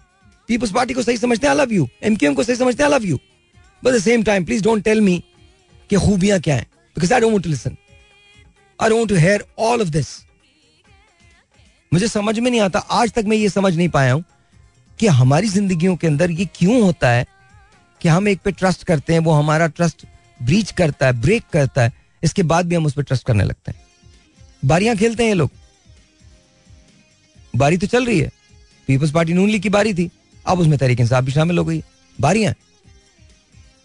पीपल्स 0.49 0.73
पार्टी 0.73 0.95
को 0.95 1.03
सही 1.03 1.17
समझते 1.17 1.47
हैं 1.47 1.55
आई 1.55 1.61
लव 1.61 1.73
यू 1.73 1.89
एमक्यूएम 2.03 2.35
को 2.35 2.43
सही 2.45 2.57
समझते 2.57 2.83
हैं 2.83 2.91
I 2.91 2.99
love 2.99 3.07
you 3.07 3.19
but 3.83 3.93
the 3.93 3.99
same 3.99 4.23
time 4.23 4.45
please 4.45 4.63
don't 4.65 4.85
tell 4.85 5.01
me 5.01 5.23
कि 5.91 5.97
खूबियाँ 5.97 6.41
क्या 6.41 6.57
हैं 6.57 6.67
because 6.97 7.15
I 7.15 7.21
don't 7.21 7.43
to 7.43 7.51
listen 7.51 7.77
I 8.79 8.91
don't 8.91 9.09
to 9.09 9.15
hear 9.15 9.45
all 9.59 9.83
of 9.83 9.89
this 9.89 10.09
मुझे 11.93 12.09
समझ 12.09 12.39
में 12.39 12.51
नहीं 12.51 12.61
आता, 12.61 12.79
आज 12.79 13.13
तक 13.13 13.25
मैं 13.27 13.37
ये 13.37 13.49
समझ 13.49 13.77
नहीं 13.77 13.89
पाया 13.89 14.13
हूँ 14.13 14.25
कि 14.99 15.07
हमारी 15.07 15.49
जिंदगियों 15.49 15.97
के 15.97 16.07
अंदर 16.07 16.31
ये 16.31 16.45
क्यों 16.55 16.81
होता 16.83 17.11
है 17.11 17.27
कि 18.01 18.09
हम 18.09 18.29
एक 18.29 18.41
पे 18.41 18.53
ट्रस्ट 18.53 18.85
करते 18.85 19.13
हैं, 19.13 19.21
वो 19.21 19.33
हमारा 19.33 19.67
ट्रस्ट 19.67 20.05
ब्रीच 20.43 20.71
करता 20.71 21.07
है 21.07 21.13
ब्रेक 21.13 21.45
करता 21.53 21.83
है, 21.83 21.93
इसके 22.23 22.43
बाद 22.43 22.67
भी 22.67 22.75
हम 22.75 22.87
उस 22.87 22.95
पर 22.95 23.03
ट्रस्ट 23.03 23.27
करने 23.27 23.45
लगते 23.45 23.73
हैं। 23.73 23.81
बारियाँ 24.65 24.97
खेलते 24.97 25.23
हैं 25.23 25.31
ये 25.31 25.35
लोग। 25.35 25.51
बारी 27.57 27.77
तो 27.77 27.87
चल 27.87 28.07
रही 28.07 28.19
है। 28.21 28.31
पीपल्स 28.89 29.11
पार्टी 29.11 29.33
नून 29.33 29.49
लीग 29.49 29.63
की 29.63 29.69
बारी 29.69 29.95
थी। 29.95 30.11
अब 30.47 30.61
उसमें 30.61 30.79
तरीके 30.79 31.03
इंसाफ 31.03 31.25
भी 31.25 31.33
शामिल 31.33 31.59
हो 31.59 31.65
गई। 31.65 31.85
बारियाँ। 32.21 32.55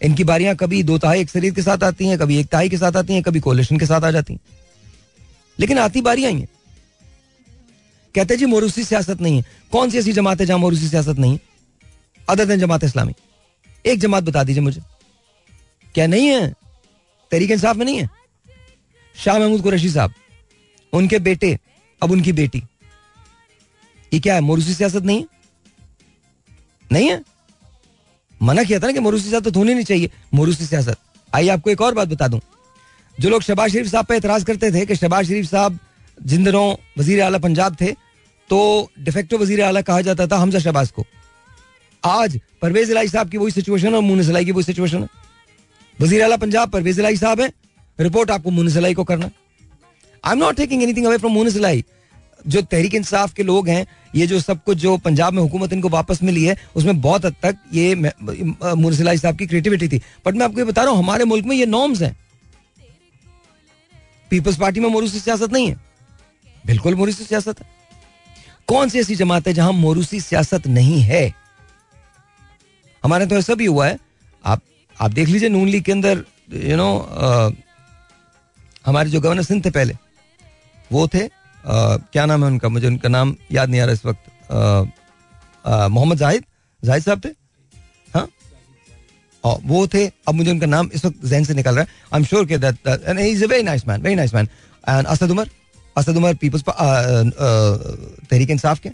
इनकी 0.04 0.24
बारियाँ 0.24 0.56
कभी 0.56 0.84
दो 0.84 0.98
ताई 0.98 1.24
अक्सरियत 1.24 1.56
के 1.56 1.62
साथ 1.62 1.84
आती 1.84 2.08
हैं, 2.08 2.18
कभी 2.18 2.38
एक 2.38 2.48
तहाई 2.48 2.70
के 2.70 2.78
साथ 2.78 2.96
आती 2.96 3.14
हैं, 3.14 3.24
कभी 3.24 3.40
कोलेशन 3.40 3.78
के 3.78 3.86
साथ 3.86 4.02
आ 4.02 4.12
जाती 4.12 4.34
हैं। 4.34 4.40
लेकिन 5.60 5.78
आती 5.78 6.02
बारियाँ 6.02 6.32
ही 6.32 6.40
हैं। 6.40 6.48
कहते 8.16 8.38
जी, 8.38 8.46
मोरूसी 8.46 8.84
सियासत 8.84 9.22
नहीं 9.22 9.38
है। 9.38 9.46
कौन 9.72 9.90
सी 9.90 9.98
ऐसी 9.98 10.14
जमात 10.14 10.40
है 10.40 10.46
जहाँ 10.46 10.60
मोरूसी 10.60 10.88
सियासत 10.88 11.18
नहीं 11.20 11.34
है? 11.34 11.40
Other 12.30 12.46
than 12.46 12.60
Jamaat 12.60 12.84
Islami. 12.84 13.14
एक 13.86 14.00
जमात 14.00 14.24
बता 14.24 14.44
दीजिए 14.44 14.64
मुझे। 14.64 14.82
क्या 15.94 16.08
नहीं 16.08 16.28
है? 16.28 16.54
तरीके 17.32 17.54
इंसाफ 17.54 17.76
में 17.76 17.86
नहीं 17.86 17.98
है? 17.98 18.10
शाह 19.16 19.40
महमूद 19.40 19.62
कुरैशी 19.62 19.90
साहब, 19.90 20.14
उनके 20.94 21.20
बेटे, 21.20 21.60
अब 22.04 22.12
उनकी 22.12 22.34
बेटी। 22.34 22.64
ये 24.14 24.20
क्या 24.20 24.36
है? 24.36 24.42
मोरूसी 24.42 24.74
सियासत 24.74 25.04
नहीं 25.04 25.18
है? 25.18 25.39
नहीं 26.92 27.10
है? 27.10 27.22
मना 28.42 28.64
किया 28.64 28.80
था 28.80 28.88
ना 28.88 28.94
कि 28.94 29.00
मोरूसी 29.00 29.30
सियासत 29.30 29.58
होनी 29.58 29.74
नहीं 29.74 29.86
चाहिए। 29.86 30.10
मोरूसी 30.34 30.66
सियासत। 30.66 30.98
आइए 31.34 31.50
आपको 31.50 31.70
एक 31.70 31.82
और 31.82 31.94
बात 31.94 32.08
बता 32.08 32.28
दूँ। 32.28 32.40
जो 33.18 33.30
लोग 33.30 33.42
शबाज 33.44 33.72
शरीफ 33.72 33.88
साहब 33.88 34.06
पर 34.06 34.16
एतराज़ 34.16 34.46
करते 34.46 34.72
थे 34.72 34.86
कि 34.86 34.96
शबाज 34.96 35.28
शरीफ 35.28 35.46
साहब 35.46 35.80
जिन 36.18 36.44
दिनों 36.44 36.76
वज़ीर 36.98 37.22
आला 37.22 37.38
पंजाब 37.40 37.76
थे 37.82 37.92
तो 38.50 38.60
डिफेक्टो 39.00 39.38
वज़ीर 39.38 39.62
अला 39.64 39.82
कहा 39.82 40.02
जाता 40.02 40.28
था 40.28 40.38
हमजा 40.38 40.60
शहबाज 40.60 40.92
को। 40.92 41.06
आज 42.04 42.40
परवेज 42.62 42.92
इलाई 42.92 43.08
साहब 43.08 43.30
की 43.30 43.38
वही 43.38 43.52
सिचुएशन 43.52 43.96
और 43.96 44.02
मुन 44.02 44.24
सलाई 44.24 44.46
की 44.46 44.52
वही 44.52 44.64
सिचुएशन 44.64 45.02
है। 45.02 45.08
वज़ीर 45.98 46.24
आला 46.24 46.38
पंजाब, 46.38 46.70
परवेज 46.70 47.00
इलाई 47.00 47.18
साहब 47.18 47.42
है। 47.42 47.52
रिपोर्ट 48.00 48.32
आपको 48.32 48.52
मुन 48.52 48.70
सलाई 48.70 48.94
को 48.94 49.04
करना। 49.04 49.30
I 50.24 50.32
am 50.32 50.40
not 50.40 50.56
taking 50.56 50.84
anything 50.84 51.06
away 51.06 51.18
from 51.18 51.34
मुन 51.34 51.50
सलाई। 51.50 51.84
जो 52.48 52.62
तहरीक 52.62 52.94
इंसाफ 52.96 53.34
के 53.34 53.44
लोग 53.44 53.68
हैं, 53.70 53.86
ये 54.16 54.28
जो 54.28 54.40
सब 54.40 54.64
कुछ 54.64 54.78
जो 54.78 54.98
पंजाब 54.98 55.34
में 55.34 55.42
हुकूमत 55.42 55.74
इनको 55.74 55.90
वापस 55.90 56.22
मिली 56.24 56.44
है, 56.46 56.58
उसमें 56.76 57.02
बहुत 57.02 57.26
हद 57.26 57.36
तक 57.44 57.58
ये 57.74 57.96
मुनसिलाई 57.96 59.18
साहब 59.18 59.38
की 59.38 59.48
क्रिएटिविटी 59.48 59.88
थी। 59.88 60.02
बट 60.26 60.34
मैं 60.34 60.46
आपको 60.46 60.60
ये 60.60 60.66
बता 60.66 60.84
रहा 60.84 60.92
हूँ, 60.92 61.00
हमारे 61.00 61.26
मुल्क 61.26 61.46
में 61.46 61.56
ये 61.56 61.66
नॉर्म्स 61.68 62.02
हैं। 62.02 62.16
पीपल्स 64.32 64.58
पार्टी 64.58 64.80
में 64.80 64.90
मोरूसी 64.90 65.20
सियासत 65.20 65.54
नहीं 65.54 65.70
है। 65.70 65.80
बिल्कुल 66.66 66.96
मोरूसी 66.96 67.24
सियासत 67.24 67.60
है। 67.60 67.68
कौन 68.68 68.90
सी 68.90 69.00
ऐसी 69.00 69.16
जमात 69.16 69.48
है 69.48 69.54
जहाँ 69.54 69.72
मोरूसी 69.74 70.20
सियासत 70.22 70.68
नहीं 70.70 71.02
है? 71.02 71.34
हमारे 73.04 73.26
तो 73.26 73.38
ऐसा 73.38 73.54
भी 73.56 73.66
हुआ 73.66 73.88
है, 73.88 73.98
आप 74.44 74.62
आप 74.98 75.12
देख 75.12 75.28
लीजिए 75.28 75.50
नून 75.50 75.68
लीग 75.68 75.84
के 75.84 75.92
अंदर 75.92 76.24
यू 76.54 76.78
नो 76.78 76.90
हमारे 78.86 79.10
जो 79.10 79.22
गवर्नर 79.22 79.44
सिंह 79.44 79.62
थे 79.66 79.70
पहले, 79.72 79.94
वो 80.92 81.08
थे 81.08 81.28
क्या 81.70 82.26
नाम 82.26 82.44
है 82.44 82.48
उनका? 82.48 82.70
मुझे 82.70 82.88
उनका 82.88 83.10
नाम 83.10 83.36
याद 83.52 83.70
नहीं 83.70 83.82
आ 83.82 83.86
रहा 83.86 83.94
इस 83.94 84.06
वक्त। 84.06 84.20
मोहम्मद 85.92 86.18
जाहिद? 86.18 86.44
जाहिद 86.84 87.04
साहब 87.04 87.22
थे? 87.26 87.30
हाँ? 88.14 88.28
वो 89.44 89.88
थे। 89.88 90.06
अब 90.08 90.34
मुझे 90.36 90.52
उनका 90.52 90.66
नाम 90.68 90.90
इस 90.94 91.06
वक्त 91.06 91.26
जहन 91.26 91.44
से 91.44 91.54
निकल 91.54 91.76
रहा 91.76 91.84
है। 91.84 91.88
आई 92.14 92.20
एम 92.20 92.26
श्योर 92.26 92.46
के 92.46 92.58
that 92.58 92.76
is 93.20 93.44
a 93.44 93.48
very 93.48 93.64
nice 93.64 93.88
man 93.88 94.02
very 94.02 94.16
nice 94.16 94.34
man 94.34 94.48
and 94.90 95.08
Asad 95.08 95.32
Umar? 95.32 95.50
Asad 95.98 96.18
Umar 96.18 96.34
people's 96.36 96.64
Tehreek 96.64 98.50
Insaf 98.50 98.80
के। 98.80 98.90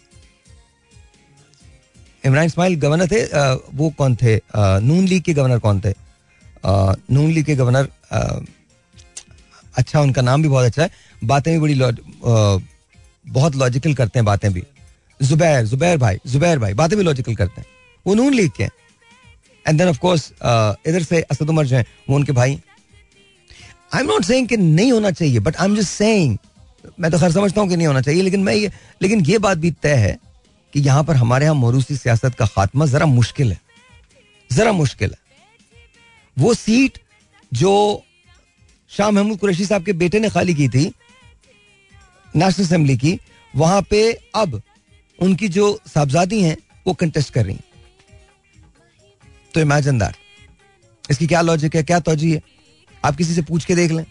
इमरान 2.23 2.45
इस्माइल 2.45 2.75
गवर्नर 2.79 3.07
थे। 3.07 3.23
वो 3.77 3.89
कौन 3.97 4.15
थे? 4.15 4.35
नून 4.57 5.05
लीग 5.07 5.23
के 5.23 5.33
गवर्नर 5.33 5.59
कौन 5.59 5.79
थे? 5.79 5.93
नून 7.11 7.31
लीग 7.31 7.45
के 7.45 7.55
गवर्नर 7.55 7.89
अच्छा 9.77 10.01
उनका 10.01 10.21
नाम 10.21 10.41
भी 10.41 10.47
बहुत 10.49 10.65
अच्छा 10.65 10.83
है। 10.83 10.89
बातें 11.23 11.51
भी 11.53 11.59
बड़ी 11.59 11.75
बहुत 13.27 13.55
लॉजिकल 13.55 13.93
करते 13.93 14.19
हैं 14.19 14.25
बातें 14.25 14.51
भी। 14.53 14.63
जुबैर 15.19 15.65
जुबैर 15.65 15.97
भाई 15.97 16.17
जुबैर 16.27 16.59
भाई, 16.59 16.73
बातें 16.73 16.97
भी 16.97 17.03
लॉजिकल 17.03 17.35
करते 17.35 17.61
हैं। 17.61 17.67
वो 18.05 18.15
नून 18.15 18.33
लीग 18.33 18.51
के 18.51 18.63
एंड 18.63 19.77
देन 19.77 19.87
ऑफ़ 19.87 19.99
कोर्स 19.99 20.31
इधर 20.87 21.03
से 21.03 21.21
असद 21.21 21.49
उमर 21.49 21.65
जो 21.65 21.75
है, 21.75 21.85
वो 22.09 22.15
उनके 22.15 22.31
भाई। 22.31 22.59
आई 23.93 24.01
एम 24.01 24.07
नॉट 24.07 24.25
सेइंग 24.25 24.47
कि 24.47 24.57
नहीं 24.57 24.91
होना 24.91 25.11
चाहिए 25.11 25.39
but 25.39 25.55
I 25.55 25.67
am 25.67 25.75
just 25.75 25.89
saying 25.89 26.37
मैं 26.99 27.11
तो 27.11 27.19
खैर 27.19 27.31
समझता 27.31 27.61
हूँ 27.61 27.69
कि 27.69 27.75
नहीं 27.75 27.87
होना 27.87 28.01
चाहिए, 28.01 28.21
लेकिन 28.21 28.43
मैं 28.43 28.53
ये 28.53 28.71
लेकिन 29.01 29.25
ये 29.25 29.37
बात 29.39 29.57
भी 29.57 29.71
तय 29.73 29.95
है 29.97 30.17
कि 30.73 30.79
यहाँ 30.81 31.03
पर 31.03 31.15
हमारे 31.15 31.45
यहाँ 31.45 31.55
मोरूसी 31.55 31.95
सियासत 31.97 32.35
का 32.35 32.45
खात्मा 32.45 32.85
जरा 32.85 33.05
मुश्किल 33.07 33.51
है। 33.51 33.59
जरा 34.49 34.71
मुश्किल 34.73 35.11
है। 35.11 35.17
वो 36.37 36.53
सीट 36.53 36.97
जो 37.51 38.03
शाह 38.89 39.11
महमूद 39.11 39.39
कुरैशी 39.39 39.65
साहब 39.65 39.85
के 39.85 39.93
बेटे 39.93 40.19
ने 40.19 40.29
खाली 40.29 40.53
की 40.55 40.67
थी 40.69 40.85
नेशनल 42.35 42.65
असेंबली 42.65 42.97
की 42.97 43.19
वहाँ 43.53 43.81
पे 43.81 44.01
अब 44.35 44.61
उनकी 45.19 45.47
जो 45.47 45.79
साहबजादी 45.87 46.41
हैं 46.41 46.57
वो 46.87 46.93
कंटेस्ट 46.93 47.33
कर 47.33 47.45
रही 47.45 47.59
तो 49.53 49.61
इमेजिन 49.61 49.99
दैट 49.99 51.11
इसकी 51.11 51.27
क्या 51.27 51.41
लॉजिक 51.41 51.75
है 51.75 51.83
क्या 51.83 51.99
तोजी 51.99 52.31
है? 52.31 52.41
आप 53.05 53.15
किसी 53.15 53.33
से 53.33 53.41
पूछ 53.41 53.65
के 53.65 53.75
देख 53.75 53.91
लें। 53.91 54.05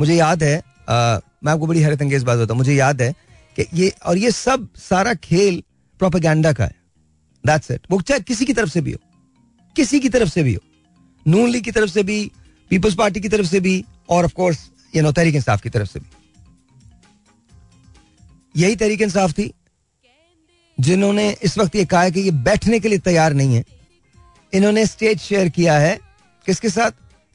मुझे 0.00 0.14
याद 0.14 0.42
है 0.42 0.56
आ, 0.88 1.18
मैं 1.44 1.52
आपको 1.52 1.66
बड़ी 1.66 1.80
हैरत 1.80 2.02
अंगेज 2.02 2.22
बात 2.22 2.38
होता 2.38 2.54
मुझे 2.54 2.74
याद 2.74 3.02
है 3.02 3.12
कि 3.56 3.66
ये 3.74 3.92
और 4.06 4.18
ये 4.18 4.30
सब 4.30 4.68
सारा 4.76 5.14
खेल 5.14 5.62
प्रोपेगेंडा 6.00 6.52
का 6.52 6.64
है। 6.64 6.74
दैट्स 7.44 7.70
इट 7.70 7.86
वो 7.90 8.00
चाहे 8.00 8.20
किसी 8.20 8.44
की 8.44 8.52
तरफ़ 8.52 8.70
से 8.70 8.80
भी 8.80 8.92
हो 8.92 8.98
किसी 9.76 10.00
की 10.00 10.08
तरफ़ 10.08 10.28
से 10.28 10.42
भी 10.42 10.54
हो 10.54 10.60
नून 11.26 11.50
लीग 11.50 11.64
की 11.64 11.70
तरफ़ 11.70 11.90
से 11.90 12.02
भी 12.02 12.18
पीपल्स 12.70 12.94
पार्टी 12.94 13.20
की 13.20 13.28
तरफ़ 13.28 13.46
से 13.46 13.60
भी 13.60 13.84
और 14.08 14.24
of 14.24 14.32
course 14.32 14.70
you 14.96 15.02
know 15.02 15.12
Tehreek 15.12 15.34
Insaf 15.34 15.62
की 15.62 15.70
तरफ़ 15.70 15.88
से 15.88 16.00
भी। 16.00 16.06
यही 18.56 18.76
तहरीक 18.76 19.00
इंसाफ 19.02 19.32
थी, 19.32 19.52
जिन्होंने 20.80 21.30
इस 21.42 21.58
वक्त 21.58 21.76
ये 21.76 21.84
कहा 21.84 22.02
है 22.02 22.10
कि 22.10 22.20
ये 22.20 22.30
बैठने 22.30 22.80
के 22.80 22.88
लिए 22.88 22.98
तैयार 22.98 23.32
नहीं 23.32 23.54
है। 23.56 23.64
इन्होंने 24.52 24.86
स्टेज 24.86 25.20
शेयर 25.20 25.48
किया 25.48 25.78
है 25.78 25.98
किसके 26.46 26.68
साथ? 26.68 26.90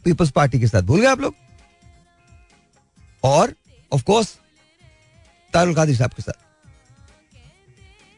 पीपल्स 0.05 0.31
पार्टी 0.31 0.59
के 0.59 0.67
साथ। 0.67 0.81
भूल 0.81 1.01
गए 1.01 1.07
आप 1.07 1.19
लोग? 1.19 1.35
और 3.23 3.53
ऑफ़ 3.91 4.03
कोर्स 4.03 4.37
तारुल 5.53 5.75
कादिर 5.75 5.97
साहब 5.97 6.11
के 6.11 6.21
साथ। 6.21 6.47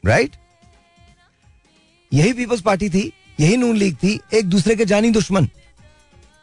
राइट 0.06 0.36
यही 2.12 2.34
पीपल्स 2.34 2.62
पार्टी 2.62 2.90
थी, 2.90 3.12
यही 3.40 3.58
नून 3.58 3.76
लीग 3.76 3.96
थी, 3.96 4.20
एक 4.34 4.46
दूसरे 4.46 4.76
के 4.76 4.86
जानी 4.86 5.10
दुश्मन। 5.10 5.50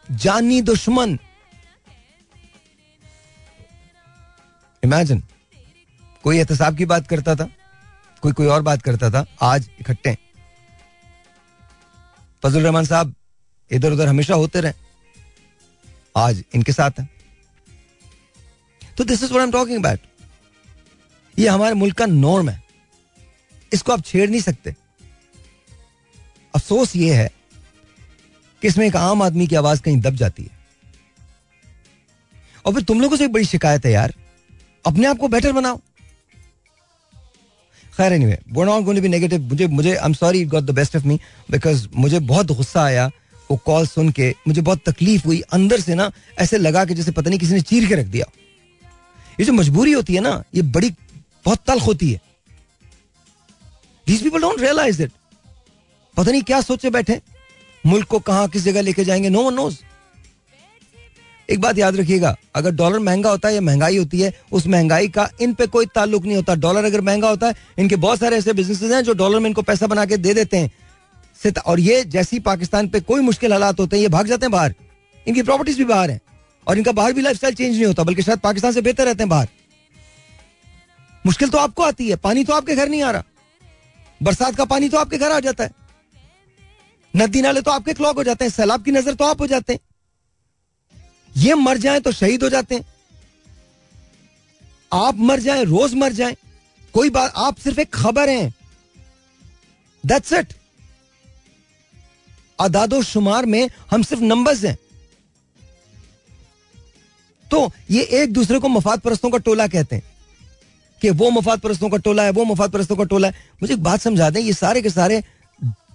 जानी 0.09 0.61
दुश्मन। 0.63 1.19
इमेजिन 4.83 5.23
कोई 6.25 6.39
एहतसाब 6.39 6.77
की 6.77 6.85
बात 6.85 7.07
करता 7.09 7.35
था, 7.35 7.49
कोई 8.23 8.33
कोई 8.33 8.47
और 8.47 8.63
बात 8.63 8.83
करता 8.83 9.11
था, 9.11 9.25
आज 9.43 9.71
इकट्ठे 9.81 10.17
फजल 12.43 12.63
रहमान 12.63 12.85
साहब 12.85 13.15
इधर 13.71 13.93
उधर 13.93 14.09
हमेशा 14.09 14.35
होते 14.35 14.61
रहे, 14.61 14.73
आज 16.17 16.45
इनके 16.55 16.73
साथ 16.73 17.01
है। 17.01 17.09
तो 18.99 19.05
this 19.05 19.23
is 19.23 19.31
what 19.31 19.41
I 19.41 19.47
am 19.47 19.53
talking 19.53 19.85
about 19.85 20.01
ये 21.37 21.49
हमारे 21.49 21.75
मुल्क 21.75 21.97
का 21.97 22.07
नॉर्म 22.07 22.49
है। 22.49 22.63
इसको 23.73 23.93
आप 23.93 24.05
छेड़ 24.05 24.29
नहीं 24.31 24.41
सकते। 24.41 24.75
अफसोस 26.55 26.95
ये 26.97 27.15
है 27.15 27.31
इसमें 28.63 28.87
एक 28.87 28.97
आम 28.97 29.23
आदमी 29.23 29.47
की 29.47 29.57
आवाज़ 29.57 29.83
कहीं 29.83 30.01
दब 30.01 30.15
जाती 30.15 30.43
है। 30.43 30.57
और 32.65 32.75
फिर 32.75 32.83
तुम 32.83 33.01
लोगों 33.01 33.17
से 33.17 33.25
एक 33.25 33.33
बड़ी 33.33 33.45
शिकायत 33.45 33.87
है 33.87 33.93
यार। 33.93 34.15
अपने 34.85 35.07
आप 35.07 35.19
को 35.19 35.29
बेटर 35.29 35.53
बनाओ। 35.53 35.81
खैर 37.93 38.13
एनीवे 38.13 38.39
वो 38.49 38.65
not 38.65 38.85
going 38.85 38.99
to 38.99 39.03
be 39.03 39.09
negative 39.09 39.43
मुझे 39.43 39.67
मुझे 39.67 39.95
I 39.95 40.07
am 40.07 40.13
sorry 40.13 40.45
got 40.45 40.65
the 40.65 40.71
best 40.71 40.97
of 40.97 41.07
me 41.07 41.19
because 41.51 41.87
मुझे 41.95 42.19
बहुत 42.21 42.47
गुस्सा 42.47 42.83
आया 42.83 43.11
वो 43.51 43.57
कॉल 43.57 43.87
सुन 43.87 44.11
के। 44.11 44.35
मुझे 44.49 44.61
बहुत 44.61 44.83
तकलीफ़ 44.87 45.25
हुई 45.27 45.41
अंदर 45.53 45.81
से 45.81 45.95
ना, 45.95 46.11
ऐसे 46.39 46.59
लगा 46.59 46.85
कि 46.85 46.95
जैसे 46.95 47.11
पता 47.11 47.31
नहीं 47.31 47.39
किसी 47.41 47.55
ने 47.55 47.61
चीर 47.61 47.87
के 47.89 47.95
रख 47.95 48.07
दिया। 48.07 48.27
ये 49.41 49.45
जो 49.45 49.53
मजबूरी 49.53 49.93
होती 49.93 50.15
है 50.15 50.21
ना, 50.21 50.43
ये 50.55 50.63
बड़ी, 50.63 50.91
बहुत 51.45 51.59
तल्ख 51.67 51.83
होती 51.83 52.11
है। 52.13 52.21
These 54.07 54.23
people 54.23 54.41
don't 54.41 54.61
realise 54.61 55.03
it 55.03 55.13
पता 56.17 56.31
नहीं 56.31 56.43
क्या 56.43 56.61
सोचे 56.61 56.91
बैठे। 56.91 57.21
मुल्क 57.85 58.07
को 58.07 58.19
कहा, 58.19 58.47
किस 58.47 58.63
जगह 58.63 58.83
लेके 58.83 59.05
जाएँगे? 59.05 59.29
नो 59.31 59.43
वन 59.43 59.55
नोज़ 59.55 59.77
एक 61.49 61.61
बात 61.61 61.79
याद 61.79 61.97
रखिएगा, 61.97 62.35
अगर 62.55 62.71
डॉलर 62.71 62.99
महँगा 62.99 63.31
होता 63.31 63.49
है 63.49 63.55
या 63.55 63.61
महँगाई 63.61 63.97
होती 63.97 64.21
है, 64.21 64.33
उस 64.53 64.67
महँगाई 64.67 65.09
का 65.09 65.29
इन 65.41 65.55
पे 65.55 65.67
कोई 65.67 65.87
ताल्लुक 65.87 66.25
नहीं 66.25 66.37
होता। 66.37 66.55
डॉलर 66.55 66.85
अगर 66.85 67.01
महँगा 67.01 67.29
होता 67.29 67.47
है, 67.47 67.55
इनके 67.79 67.97
बहुत 67.97 68.19
सारे 68.19 68.37
ऐसे 68.37 68.53
बिज़नेस 68.53 68.83
हैं 68.93 69.03
जो 69.03 69.13
डॉलर 69.15 69.39
में 69.39 69.47
इनको 69.47 69.63
पैसा 69.63 69.87
बना 69.87 70.05
के 70.05 70.17
दे 70.17 70.35
देते 70.35 70.57
हैं। 70.57 70.71
और 71.59 71.81
ये 71.81 72.03
जैसी 72.07 72.39
पाकिस्तान 72.41 72.89
पे 72.89 73.01
कोई 73.01 73.21
मुश्किल 73.21 73.53
हालात 73.53 73.81
होते 73.81 73.97
हैं, 73.97 74.03
ये 74.03 74.09
भाग 74.09 74.27
जाते 74.27 74.47
हैं 74.47 74.53
बाहर। 74.53 74.75
इनकी 75.27 75.43
प्रॉपर्टीज़ 75.43 75.79
भी 75.79 75.85
बाहर 75.85 76.11
है, 76.11 76.21
और 76.67 76.79
इनका 76.79 76.93
बाहर 76.93 77.13
भी 77.13 77.23
लाइफ 77.23 77.45
चेंज 77.45 77.61
नहीं 77.61 77.85
होता, 77.85 78.05
बल्कि 78.05 78.23
शायद 78.23 78.39
पाकिस्तान 78.39 78.73
से 78.73 78.81
बेहतर 78.81 79.05
रहते 79.05 79.23
हैं 79.23 79.29
बाहर। 79.29 79.49
मुश्किल 81.25 81.49
तो 81.49 81.59
आपको 81.59 81.83
आती 81.83 82.09
है, 82.09 82.17
पानी 82.17 82.45
तो 82.45 82.53
आपके 82.53 82.75
घर 82.75 82.89
नहीं 82.89 83.03
आ 83.03 83.11
रहा। 83.11 83.25
बरसात 84.21 84.57
का 84.57 84.65
पानी 84.65 84.89
तो 84.89 84.99
आपके 84.99 85.19
घर 85.19 85.33
आ 85.33 85.41
जाता 85.41 85.65
है। 85.65 85.71
नदी 87.19 87.41
नाले 87.43 87.61
तो 87.61 87.71
आपके 87.71 87.93
क्लॉक 87.95 88.17
हो 88.17 88.25
जाते 88.25 88.45
हैं, 88.45 88.51
सैलाब 88.53 88.83
की 88.85 88.91
नज़र 88.93 89.15
तो 89.15 89.25
आप 89.25 89.41
हो 89.41 89.47
जाते 89.47 89.73
हैं। 89.73 89.81
ये 91.37 91.55
मर 91.57 91.79
जाए 91.79 92.01
तो 92.01 92.13
शहीद 92.13 92.43
हो 92.43 92.49
जाते 92.49 92.75
हैं। 92.75 92.85
आप 94.93 95.17
मर 95.21 95.41
जाए, 95.41 95.65
रोज 95.65 95.95
मर 95.95 96.13
जाए, 96.13 96.37
कोई 96.95 97.11
बात, 97.11 97.33
आप 97.37 97.57
सिर्फ़ 97.59 97.81
एक 97.81 97.91
खबर 97.95 98.29
हैं। 98.29 98.55
दैट्स 100.05 100.33
इट 100.33 100.53
अदादो 102.59 103.03
शुमार 103.03 103.47
में 103.47 103.69
हम 103.91 104.03
सिर्फ़ 104.03 104.23
नंबर्स 104.25 104.65
हैं। 104.65 104.77
तो 107.47 107.71
ये 107.91 108.03
एक 108.23 108.33
दूसरे 108.33 108.59
को 108.59 108.69
मफाद 108.69 109.01
परस्तों 109.01 109.31
का 109.31 109.39
टोला 109.41 109.67
कहते 109.67 109.97
हैं 109.97 110.05
कि 111.01 111.11
वो 111.13 111.31
मफाद 111.31 111.61
परस्तों 111.61 111.89
का 111.91 111.97
टोला 111.99 112.23
है, 112.23 112.31
वो 112.31 112.45
मफाद 112.45 112.71
परस्तों 112.71 112.97
का 112.97 113.05
टोला 113.05 113.29
है। 113.29 113.35
मुझे 113.63 113.75
एक 113.75 113.83
बात 113.83 114.01
समझा 114.01 114.31
दें, 114.31 114.41
ये 114.41 114.53
सारे 114.53 114.83
के 114.83 114.91
सारे 114.91 115.23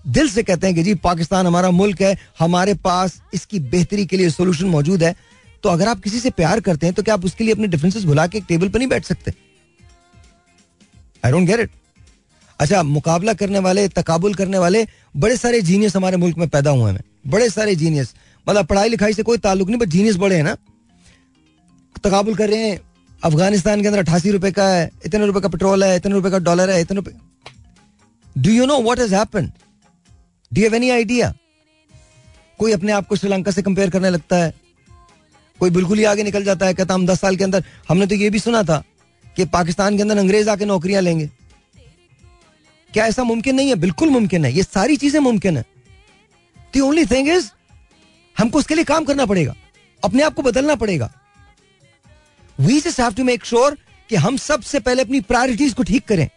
दिल 0.06 0.30
से 0.30 0.44
कहते 0.44 0.68
हैं 0.68 0.76
कि 0.76 0.84
जी, 0.84 0.94
पाकिस्तान 0.96 1.48
हमारा 1.48 1.70
मुल्क 1.72 2.02
है, 2.02 2.18
हमारे 2.40 2.74
पास 2.76 3.22
इसकी 3.34 3.60
बेहतरी 3.62 4.06
के 4.06 4.18
लिए 4.18 4.30
सोल्यूशन 4.32 4.66
मौजूद 4.68 5.04
है। 5.04 5.16
तो 5.64 5.70
अगर 5.70 5.88
आप 5.88 6.00
किसी 6.02 6.20
से 6.20 6.30
प्यार 6.32 6.60
करते 6.60 6.86
हैं 6.86 6.96
तो 6.96 7.04
क्या 7.04 7.14
आप 7.14 7.26
उसके 7.26 7.44
लिए 7.44 7.54
अपने 7.54 7.68
डिफरेंसेस 7.68 8.04
भुला 8.06 8.26
के 8.28 8.38
एक 8.38 8.46
टेबल 8.48 8.70
पर 8.70 8.80
नहीं 8.80 8.90
बैठ 8.90 9.06
सकते? 9.06 9.34
आई 11.26 11.32
डोंट 11.32 11.48
गेट 11.48 11.60
इट 11.60 11.70
अच्छा 12.60 12.82
मुकाबला 12.84 13.34
करने 13.34 13.60
वाले, 13.60 13.88
तकाबुल 13.90 14.34
करने 14.34 14.58
वाले, 14.58 14.86
बड़े 15.18 15.38
सारे 15.38 15.62
जीनियस 15.62 15.96
हमारे 15.96 16.18
मुल्क 16.18 16.38
में 16.38 16.48
पैदा 16.50 16.72
हुए 16.72 16.92
हैं। 16.92 17.04
बड़े 17.28 17.50
सारे 17.50 17.76
जीनियस 17.76 18.14
मतलब 18.48 18.66
पढ़ाई 18.66 18.90
लिखाई 18.90 19.14
से 19.14 19.24
कोई 19.24 19.38
ताल्लुक 19.40 19.70
नहीं 19.70 19.80
बट 19.80 19.90
जीनियस 19.90 20.16
बड़े 20.18 20.36
हैं 20.36 20.44
ना। 20.44 20.56
तकाबुल 22.00 22.36
कर 22.36 22.50
रहे 22.50 22.70
हैं, 22.70 22.80
अफ़गानिस्तान 23.22 23.82
के 23.82 23.88
अंदर 23.88 24.00
अठासी 24.00 24.32
रुपए 24.32 24.52
का 24.52 24.68
है, 24.68 24.90
इतने 25.06 25.26
रुपए 25.26 25.40
का 25.40 25.48
पेट्रोल 25.48 25.84
है, 25.84 25.96
इतने 25.96 26.14
रुपए 26.14 26.30
का 26.30 26.40
डॉलर 26.42 26.70
है, 26.70 26.82
इतने 26.82 26.96
रुपए। 26.96 27.12
Do 28.36 28.52
you 28.52 28.66
know 28.66 28.80
what 28.82 29.00
is 29.00 29.16
happen 29.16 29.52
do 30.54 30.62
have 30.62 30.76
any 30.76 30.90
idea 30.90 31.34
कोई 32.60 32.72
अपने 32.72 32.92
आप 32.92 33.08
को 33.08 33.16
श्रीलंका 33.16 33.52
से 33.52 33.62
कंपेयर 33.62 33.90
करने 33.90 34.10
लगता 34.10 34.38
है? 34.38 34.54
कोई 35.60 35.70
बिल्कुल 35.70 35.98
ही 35.98 36.04
आगे 36.04 36.24
निकल 36.24 36.44
जाता 36.44 36.66
है, 36.66 36.74
कहता 36.74 36.94
हम 36.94 37.06
दस 37.08 37.20
साल 37.22 37.36
के 37.36 37.44
अंदर, 37.44 37.64
हमने 37.90 38.08
तो 38.08 38.16
ये 38.16 38.30
भी 38.30 38.40
सुना 38.40 38.64
था 38.64 38.84
कि 39.36 39.46
पाकिस्तान 39.46 39.96
के 39.96 40.02
अंदर 40.02 40.18
अंग्रेज़ 40.18 40.50
आके 40.50 40.66
नौकरियाँ 40.66 41.02
लेंगे। 41.02 41.30
क्या 42.94 43.06
ऐसा 43.06 43.24
मुमकिन 43.24 43.56
नहीं 43.56 43.70
है? 43.70 43.76
बिल्कुल 43.76 44.10
मुमकिन 44.10 44.46
है 44.46 44.52
ये 44.54 44.64
सारी 44.64 44.98
चीज़ें 44.98 45.20
मुमकिन 45.20 45.58
है। 45.58 45.64
दी 46.74 46.80
ओनली 46.80 47.06
थिंग 47.06 47.30
इज़ 47.30 47.50
हमको 48.38 48.60
उसके 48.60 48.76
लिए 48.76 48.84
काम 48.84 49.06
करना 49.06 49.26
पड़ेगा। 49.26 49.56
अपने 50.04 50.24
आप 50.24 50.34
को 50.34 50.42
बदलना 50.42 50.76
पड़ेगा। 50.76 51.12
We 52.60 52.80
just 52.80 53.00
have 53.00 53.14
to 53.14 53.24
make 53.24 53.46
sure 53.46 53.78
कि 54.10 54.16
हम 54.16 54.38
सबसे 54.38 54.80
पहले 54.80 55.02
अपनी 55.02 55.22
प्रायोरिटीज 55.22 55.74
को 55.74 55.84
ठीक 55.84 56.08
करें। 56.08 56.28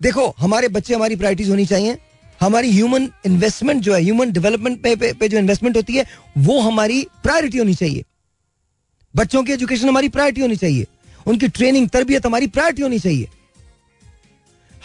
देखो, 0.00 0.34
हमारे 0.38 0.68
बच्चे 0.68 0.94
हमारी 0.94 1.16
प्रायोरिटीज 1.16 1.50
होनी 1.50 1.66
चाहिए। 1.66 1.98
हमारी 2.40 2.70
ह्यूमन 2.72 3.08
इन्वेस्टमेंट 3.26 3.82
जो 3.82 3.94
है 3.94 4.02
ह्यूमन 4.02 4.32
डेवलपमेंट 4.32 4.82
पे, 4.82 4.96
पे, 4.96 5.12
पे 5.12 5.28
जो 5.28 5.38
इन्वेस्टमेंट 5.38 5.76
होती 5.76 5.96
है 5.96 6.06
वो 6.38 6.60
हमारी 6.60 7.06
प्रायोरिटी 7.22 7.58
होनी 7.58 7.74
चाहिए। 7.74 8.04
बच्चों 9.16 9.44
की 9.44 9.52
एजुकेशन 9.52 9.88
हमारी 9.88 10.08
प्रायोरिटी 10.08 10.40
होनी 10.40 10.56
चाहिए। 10.56 10.86
उनकी 11.26 11.48
ट्रेनिंग 11.48 11.88
तरबियत 11.88 12.26
हमारी 12.26 12.46
प्रायोरिटी 12.46 12.82
होनी 12.82 12.98
चाहिए। 12.98 13.28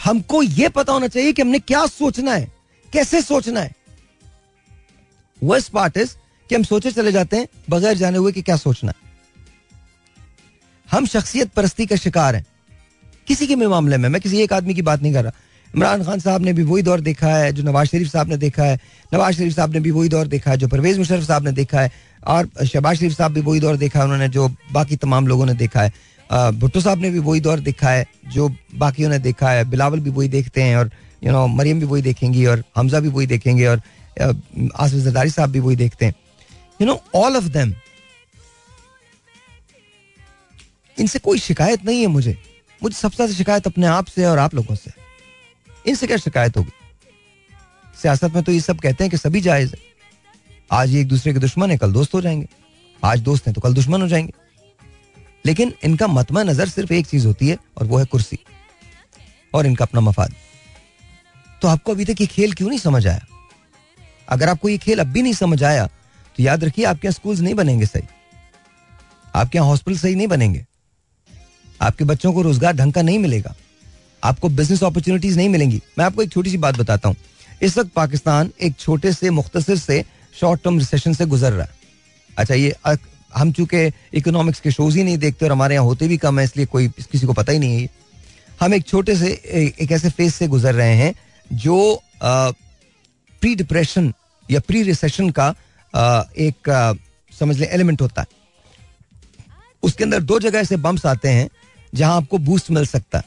हमको 0.04 0.42
यह 0.42 0.68
पता 0.68 0.92
होना 0.92 1.08
चाहिए 1.08 1.32
कि 1.32 1.42
हमने 1.42 1.58
क्या 1.58 1.86
सोचना 1.86 2.34
है 2.34 2.52
कैसे 2.92 3.22
सोचना 3.22 3.60
है। 3.60 3.72
वर्स्ट 5.42 5.70
पार्ट 5.70 5.96
इज़ 5.96 6.16
कि 6.48 6.54
हम 6.54 6.62
सोचे 6.62 6.92
चले 6.92 7.12
जाते 7.12 7.36
हैं 7.36 7.48
बगैर 7.70 7.96
जाने 7.96 8.18
हुए 8.18 8.32
कि 8.32 8.42
क्या 8.42 8.56
सोचना 8.56 8.90
है। 8.90 9.10
हम 10.90 11.06
शख्सियत 11.06 11.50
परस्ती 11.50 11.86
का 11.86 11.96
शिकार 11.96 12.36
हैं। 12.36 12.46
किसी 13.26 13.46
के 13.46 13.56
भी 13.56 13.66
मामले 13.66 13.96
में 13.96 14.08
मैं 14.08 14.22
किसी 14.22 14.40
एक 14.40 14.52
आदमी 14.52 14.74
की 14.74 14.82
बात 14.82 15.02
नहीं 15.02 15.12
कर 15.12 15.24
रहा। 15.24 15.32
इमरान 15.76 16.02
खान 16.04 16.20
साहब 16.20 16.42
ने 16.42 16.52
भी 16.52 16.62
वही 16.62 16.82
दौर 16.82 17.00
देखा 17.00 17.28
है, 17.28 17.52
जो 17.52 17.62
नवाज़ 17.62 17.88
शरीफ 17.88 18.08
साहब 18.08 18.28
ने 18.28 18.36
देखा 18.36 18.64
है। 18.64 18.78
नवाज़ 19.12 19.36
शरीफ 19.36 19.54
साहब 19.54 19.72
ने 19.72 19.80
भी 19.80 19.90
वही 19.90 20.08
दौर 20.08 20.26
देखा 20.28 20.50
है, 20.50 20.56
जो 20.56 20.68
परवेज 20.68 20.98
मुशरफ 20.98 21.24
साहब 21.24 21.44
ने 21.44 21.52
देखा 21.52 21.80
है, 21.80 21.90
और 22.26 22.48
शहबाज 22.66 22.96
शरीफ 22.98 23.12
साहब 23.12 23.32
भी 23.32 23.40
वही 23.40 23.60
दौर 23.60 23.76
देखा 23.76 23.98
है, 23.98 24.04
उन्होंने 24.04 24.28
जो 24.28 24.48
बाकी 24.72 24.96
तमाम 24.96 25.26
लोगों 25.26 25.46
ने 25.46 25.54
देखा 25.54 25.82
है। 25.82 25.92
भुट्टो 26.52 26.80
साहब 26.80 27.00
ने 27.00 27.10
भी 27.10 27.18
वही 27.18 27.40
दौर 27.40 27.60
देखा 27.60 27.90
है, 27.90 28.06
जो 28.28 28.48
बाकियों 28.74 29.10
ने 29.10 29.18
देखा 29.20 29.50
है। 29.50 29.64
बिलावल 29.70 30.00
भी 30.00 30.10
वही 30.10 30.28
देखते 30.28 30.62
हैं, 30.62 30.76
और 30.76 30.90
यू 31.24 31.32
नो 31.32 31.46
मरियम 31.48 31.80
भी 31.80 31.86
वही 31.86 32.02
देखेंगी, 32.02 32.44
और 32.46 32.62
हमजा 32.76 33.00
भी 33.00 33.08
वही 33.08 33.26
देखेंगे, 33.26 33.66
और 33.66 33.82
आसिफ 34.20 34.98
जरदारी 34.98 35.30
साहब 35.30 35.50
भी 35.50 35.60
वही 35.60 35.76
देखते 35.76 36.06
हैं। 36.06 36.14
You 36.80 36.86
know 36.86 37.00
all 37.14 37.36
of 37.36 37.44
them 37.48 37.74
इनसे 40.98 41.18
कोई 41.18 41.38
शिकायत 41.38 41.84
नहीं 41.84 42.00
है 42.00 42.06
मुझे। 42.06 42.36
मुझे 42.80 42.96
सबसे 42.96 43.16
ज़्यादा 43.16 43.32
शिकायत 43.34 43.66
अपने 43.66 43.86
आप 43.88 44.06
से 44.06 44.24
और 44.26 44.38
आप 44.38 44.54
लोगों 44.54 44.74
से। 44.74 44.90
इनसे 45.86 46.06
क्या 46.06 46.16
शिकायत 46.16 46.56
होगी? 46.56 46.72
सियासत 47.94 48.34
में 48.34 48.42
तो 48.42 48.52
ये 48.52 48.60
सब 48.60 48.80
कहते 48.80 49.04
हैं 49.04 49.10
कि 49.10 49.16
सभी 49.16 49.40
जायज़ 49.40 49.72
है। 49.72 49.78
आज 50.70 50.90
ये 50.90 51.00
एक 51.00 51.08
दूसरे 51.08 51.32
के 51.32 51.38
दुश्मन 51.38 51.70
है, 51.70 51.76
कल 51.78 51.92
दोस्त 51.92 52.14
हो 52.14 52.20
जाएँगे। 52.20 52.48
आज 53.02 53.20
दोस्त 53.20 53.46
हैं 53.46 53.54
तो 53.54 53.60
कल 53.60 53.74
दुश्मन 53.74 54.02
हो 54.02 54.08
जाएँगे। 54.08 54.32
लेकिन 55.44 55.72
इनका 55.84 56.06
मतमा 56.06 56.42
नज़र 56.42 56.68
सिर्फ़ 56.68 56.92
एक 56.92 57.06
चीज़ 57.06 57.26
होती 57.26 57.48
है 57.48 57.56
और 57.78 57.86
वो 57.86 57.98
है 57.98 58.04
कुर्सी 58.04 58.38
और 59.52 59.66
इनका 59.66 59.84
अपना 59.84 60.00
मफाद। 60.00 60.34
तो 61.62 61.68
आपको 61.68 61.92
अभी 61.92 62.04
तक 62.04 62.20
ये 62.20 62.26
खेल 62.26 62.52
क्यों 62.52 62.68
नहीं 62.68 62.78
समझ 62.78 63.06
आया? 63.06 63.26
अगर 64.28 64.48
आपको 64.48 64.68
ये 64.68 64.78
खेल 64.78 64.98
अब 64.98 65.06
भी 65.06 65.22
नहीं 65.22 65.32
समझ 65.34 65.62
आया 65.64 65.86
तो 65.86 66.42
याद 66.42 66.64
रखिए 66.64 66.84
आपके 66.84 67.06
यहाँ 67.08 67.14
स्कूल 67.14 67.36
नहीं 67.36 67.54
बनेंगे 67.54 67.86
सही। 67.86 68.02
आपके 69.34 69.58
यहाँ 69.58 69.68
हॉस्पिटल 69.68 69.98
सही 69.98 70.14
नहीं 70.14 70.26
बनेंगे। 70.28 70.64
आपके 71.80 72.04
बच्चों 72.04 72.32
को 72.32 72.42
रोज़गार 72.42 72.72
ढंग 72.72 72.92
का 72.92 73.02
नहीं 73.02 73.18
मिलेगा। 73.18 73.54
आपको 74.24 74.48
बिज़नेस 74.48 74.82
अपॉर्चुनिटीज़ 74.84 75.36
नहीं 75.36 75.48
मिलेंगी। 75.48 75.80
मैं 75.98 76.04
आपको 76.04 76.22
एक 76.22 76.30
छोटी 76.32 76.50
सी 76.50 76.56
बात 76.58 76.78
बताता 76.78 77.08
हूँ। 77.08 77.16
इस 77.62 77.76
वक्त 77.78 77.90
पाकिस्तान 77.92 78.50
एक 78.60 78.76
छोटे 78.78 79.12
से 79.12 79.30
मुख्तर 79.30 79.76
से 79.76 80.04
शॉर्ट 80.40 80.62
टर्म 80.64 80.78
रिसेशन 80.78 81.12
से 81.14 81.26
गुजर 81.26 81.52
रहा 81.52 81.64
है। 81.64 81.78
अच्छा 82.30 82.54
ये 82.54 82.74
हम 83.32 83.52
चूँकि 83.52 83.90
इकोनॉमिक्स 84.18 84.60
के 84.60 84.70
शोज़ 84.70 84.96
ही 84.98 85.04
नहीं 85.04 85.18
देखते 85.18 85.46
और 85.46 85.52
हमारे 85.52 85.74
यहाँ 85.74 85.84
होते 85.86 86.08
भी 86.08 86.16
कम 86.18 86.38
है 86.38 86.44
इसलिए 86.44 86.66
कोई 86.66 86.88
किसी 86.88 87.26
को 87.26 87.32
पता 87.32 87.52
ही 87.52 87.58
नहीं 87.58 87.80
है 87.80 87.88
हम 88.60 88.74
एक 88.74 88.86
छोटे 88.86 89.14
से 89.16 89.30
एक 89.80 89.92
ऐसे 89.92 90.10
फ़ेज़ 90.10 90.32
से 90.34 90.48
गुजर 90.48 90.74
रहे 90.74 90.94
हैं 90.96 91.14
जो 91.50 92.02
प्री 92.22 93.54
डिप्रेशन 93.54 94.12
या 94.46 94.60
प्री 94.60 94.82
रिसेशन 94.82 95.30
का 95.30 95.54
आ, 95.94 96.22
एक 96.36 96.68
आ, 96.68 96.92
समझ 97.32 97.58
लें 97.58 97.66
एलिमेंट 97.68 98.00
होता 98.00 98.20
है। 98.20 98.26
उसके 99.82 100.04
अंदर 100.04 100.20
दो 100.22 100.38
जगह 100.40 100.58
ऐसे 100.58 100.76
बम्प्स 100.78 101.06
आते 101.06 101.28
हैं 101.28 101.48
जहाँ 101.94 102.16
आपको 102.16 102.38
बूस्ट 102.40 102.70
मिल 102.70 102.86
सकता 102.86 103.18
है। 103.18 103.24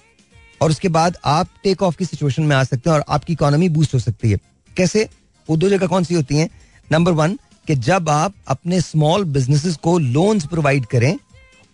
और 0.62 0.70
उसके 0.70 0.90
बाद 0.90 1.18
आप 1.26 1.48
टेक 1.64 1.82
ऑफ़ 1.82 1.98
की 1.98 2.06
सिचुएशन 2.06 2.44
में 2.44 2.56
आ 2.56 2.64
सकते 2.64 2.90
हैं 2.90 2.98
और 2.98 3.04
आपकी 3.10 3.34
इकोनॉमी 3.34 3.70
बूस्ट 3.70 3.94
हो 3.94 4.00
सकती 4.00 4.32
है। 4.32 4.38
कैसे? 4.78 5.10
वो 5.50 5.58
दो 5.58 5.70
जगह 5.70 5.88
कौन 5.88 6.04
सी 6.04 6.14
होती 6.14 6.38
हैं? 6.38 6.50
नंबर 6.92 7.12
वन 7.12 7.40
कि 7.68 7.76
जब 7.76 8.10
आप 8.10 8.34
अपने 8.48 8.82
स्मॉल 8.82 9.24
बिजनेसेस 9.24 9.76
को 9.76 9.98
लोन्स 10.00 10.46
प्रोवाइड 10.46 10.86
करें 10.86 11.18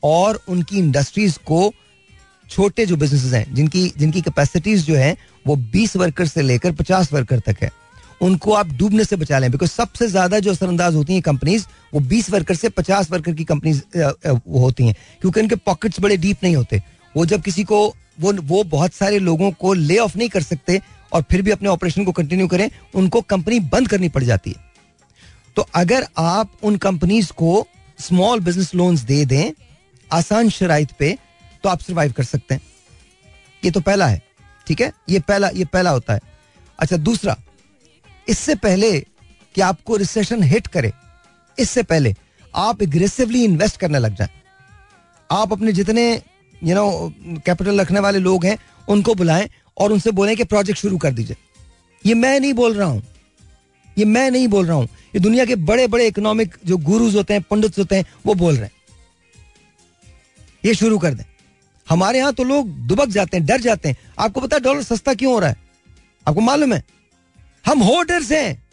और 0.04 0.42
उनकी 0.48 0.78
इंडस्ट्रीज़ 0.78 1.38
को 1.46 1.74
छोटे 2.50 2.86
जो 2.86 2.96
बिजनेसेस 2.96 3.34
हैं, 3.34 3.54
जिनकी 3.56 3.94
जिनकी 3.98 4.22
कैपेसिटीज 4.22 4.86
जो 4.86 4.96
है, 4.96 5.16
वो 5.48 5.56
20 5.56 5.96
वर्कर 5.98 6.28
से 6.28 6.42
लेकर 6.42 6.72
50 6.72 7.14
वर्कर 7.14 7.40
तक 7.40 7.58
है, 7.62 7.72
उनको 8.22 8.54
आप 8.54 8.68
डूबने 8.68 9.04
से 9.06 9.16
बचा 9.16 9.40
लें। 9.40 9.52
बिकॉज़ 9.52 9.70
सबसे 9.70 10.08
ज़्यादा 10.08 10.40
जो 10.40 10.52
असरअंदाज 10.52 10.96
होती 10.96 11.14
हैं 11.14 11.22
कंपनीज़ 11.22 11.66
वो 11.94 12.00
20 12.00 12.30
वर्कर 12.30 12.56
से 12.56 12.70
50 12.70 13.12
वर्कर 13.12 13.34
की 13.34 13.44
कंपनीज़ 13.44 13.82
होती 14.50 14.88
हैं। 14.88 14.96
क्योंकि 15.22 15.40
उनके 15.40 15.56
पॉकेट्स 15.56 16.00
बड़े 16.00 16.18
डीप 16.18 16.38
नहीं 16.44 16.56
होते। 16.56 16.82
वो 17.18 17.26
जब 17.26 17.42
किसी 17.42 17.64
को 17.64 17.96
वो 18.20 18.34
वो 18.44 18.64
बहुत 18.66 18.94
सारे 18.94 19.20
लोगों 19.20 19.52
को 19.52 19.74
ले 19.74 19.98
ऑफ़ 19.98 20.18
नहीं 20.18 20.30
कर 20.30 20.44
सकते 20.44 20.82
और 21.12 21.22
फिर 21.22 21.42
भी 21.42 21.52
अपने 21.52 21.70
ऑपरेशन 21.70 22.06
को 22.06 22.12
कंटिन्यू 22.12 22.48
करें, 22.48 22.70
उनको 22.96 23.22
कंपनी 23.24 23.60
बंद 23.60 23.88
करनी 23.88 24.10
पड़ 24.10 24.24
जाती 24.24 24.50
है। 24.50 24.68
तो 25.58 25.68
अगर 25.76 26.06
आप 26.18 26.52
उन 26.64 26.78
कंपनीज़ 26.78 27.32
को 27.34 27.68
स्मॉल 28.00 28.40
बिज़नेस 28.40 28.74
लोन्स 28.76 29.02
दे 29.02 29.24
दें, 29.26 29.52
आसान 30.12 30.50
शराइत 30.50 30.92
पे 30.92 31.18
तो 31.64 31.70
आप 31.70 31.82
सर्वाइव 31.82 32.12
कर 32.12 32.24
सकते 32.24 32.56
हैं। 32.56 32.62
ये 33.64 33.72
तो 33.72 33.80
पहला 33.82 34.08
है, 34.08 34.22
ठीक 34.68 34.82
है? 34.82 34.92
ये 35.10 35.20
पहला 35.20 35.50
ये 35.50 35.66
पहला 35.66 35.90
होता 35.90 36.14
है। 36.14 36.22
अच्छा 36.80 36.98
दूसरा, 36.98 37.36
इससे 38.28 38.56
पहले 38.58 39.00
कि 39.56 39.62
आपको 39.62 39.96
रिसेशन 39.96 40.44
हिट 40.44 40.68
करे, 40.68 40.92
इससे 41.58 41.84
पहले 41.84 42.14
आप 42.54 42.82
एग्रेसिवली 42.84 43.44
इन्वेस्ट 43.44 43.78
करने 43.78 44.00
लग 44.00 44.16
जाए। 44.16 44.30
आप 45.30 45.52
अपने 45.54 45.72
जितने 45.72 46.22
यू 46.64 46.76
नो 46.76 47.14
कैपिटल 47.46 47.82
रखने 47.82 48.00
वाले 48.00 48.20
लोग 48.20 48.46
हैं, 48.46 48.58
उनको 48.90 49.16
बुलाएँ 49.16 49.50
और 49.78 49.92
उनसे 49.92 50.12
बोलें 50.12 50.38
कि 50.38 50.44
प्रोजेक्ट 50.44 50.80
शुरू 50.80 50.98
कर 50.98 51.12
दीजिए। 51.12 51.36
ये 52.06 52.14
मैं 52.14 52.40
नहीं 52.40 52.54
बोल 52.54 52.74
रहा 52.74 52.88
हूँ। 52.88 53.04
ये 53.98 54.06
मैं 54.06 54.32
नहीं 54.32 54.48
बोल 54.48 54.66
रहा 54.66 54.76
हूँ। 54.76 54.86
ये 54.86 55.20
दुनिया 55.20 55.46
के 55.46 55.56
बड़े 55.56 55.88
बड़े 55.88 56.08
इकोनॉमिक 56.08 56.56
जो 56.66 56.78
गुरुज 56.78 57.16
होते 57.16 57.34
हैं, 57.34 57.42
पंडित 57.42 57.78
होते 57.78 57.96
हैं, 57.96 58.06
वो 58.26 58.34
बोल 58.34 58.54
रहे 58.54 58.64
हैं। 58.64 58.72
ये 60.66 60.74
शुरू 60.74 60.98
कर 61.00 61.14
दें। 61.14 61.24
हमारे 61.90 62.20
यहाँ 62.20 62.34
तो 62.34 62.44
लोग 62.44 62.70
दुबक 62.70 63.08
जाते 63.08 63.38
हैं, 63.38 63.46
डर 63.46 63.62
जाते 63.62 63.90
हैं। 63.90 63.98
आपको 64.20 64.42
पता 64.42 64.56
है 64.56 64.62
डॉलर 64.62 64.84
सस्ता 64.84 65.14
क्यों 65.14 65.34
हो 65.34 65.40
रहा 65.40 65.50
है? 65.50 65.58
आपको 66.28 66.42
मालूम 66.42 66.74
है? 66.74 66.84
हम 67.66 67.80
होल्डर्स 67.80 68.32
हैं। 68.32 68.64